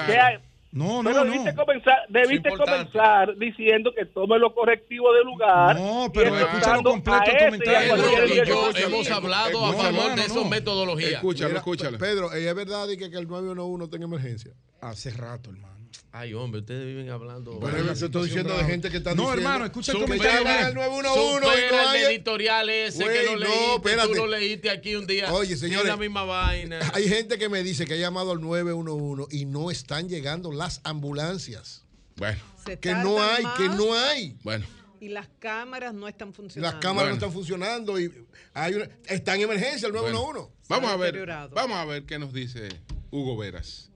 [0.72, 0.78] hay?
[0.78, 1.64] No, Pero no, debiste, no.
[1.64, 5.76] comenzar, debiste comenzar diciendo que tome lo correctivo del lugar.
[5.76, 7.94] No, pero escúchalo completo el a comentario.
[7.94, 10.44] Pedro y yo hemos hablado a No, favor hermano, de esa no.
[10.46, 11.08] metodología.
[11.16, 11.98] Escúchalo, escúchalo.
[11.98, 14.52] Pedro, ¿es verdad y que, que el 911 está en emergencia?
[14.80, 15.71] Hace rato, hermano.
[16.14, 17.52] Ay, hombre, ustedes viven hablando.
[17.54, 19.42] Bueno, yo estoy diciendo de gente que está No, diciendo...
[19.48, 21.50] hermano, escucha el comentario al 911 y no
[21.90, 23.74] hay- el editorial ese que no no, leíste.
[23.76, 24.08] espérate.
[24.08, 25.32] Tú lo leíste aquí un día.
[25.32, 26.80] Oye, Es señores, la misma vaina.
[26.94, 30.82] Hay gente que me dice que ha llamado al 911 y no están llegando las
[30.84, 31.86] ambulancias.
[32.16, 34.36] Bueno, Se Que no hay, que no hay.
[34.42, 34.66] bueno.
[35.00, 36.72] Y las cámaras no están funcionando.
[36.74, 37.08] Las cámaras Bueno.
[37.08, 38.12] no están funcionando y
[38.52, 40.52] hay una, está en emergencia el 911.
[40.68, 42.68] Vamos a ver, vamos a ver qué nos dice
[43.10, 43.90] Hugo Veras.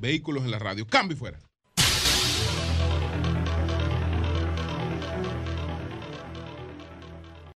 [0.00, 0.84] Vehículos en la radio.
[0.86, 1.38] Cambio y fuera.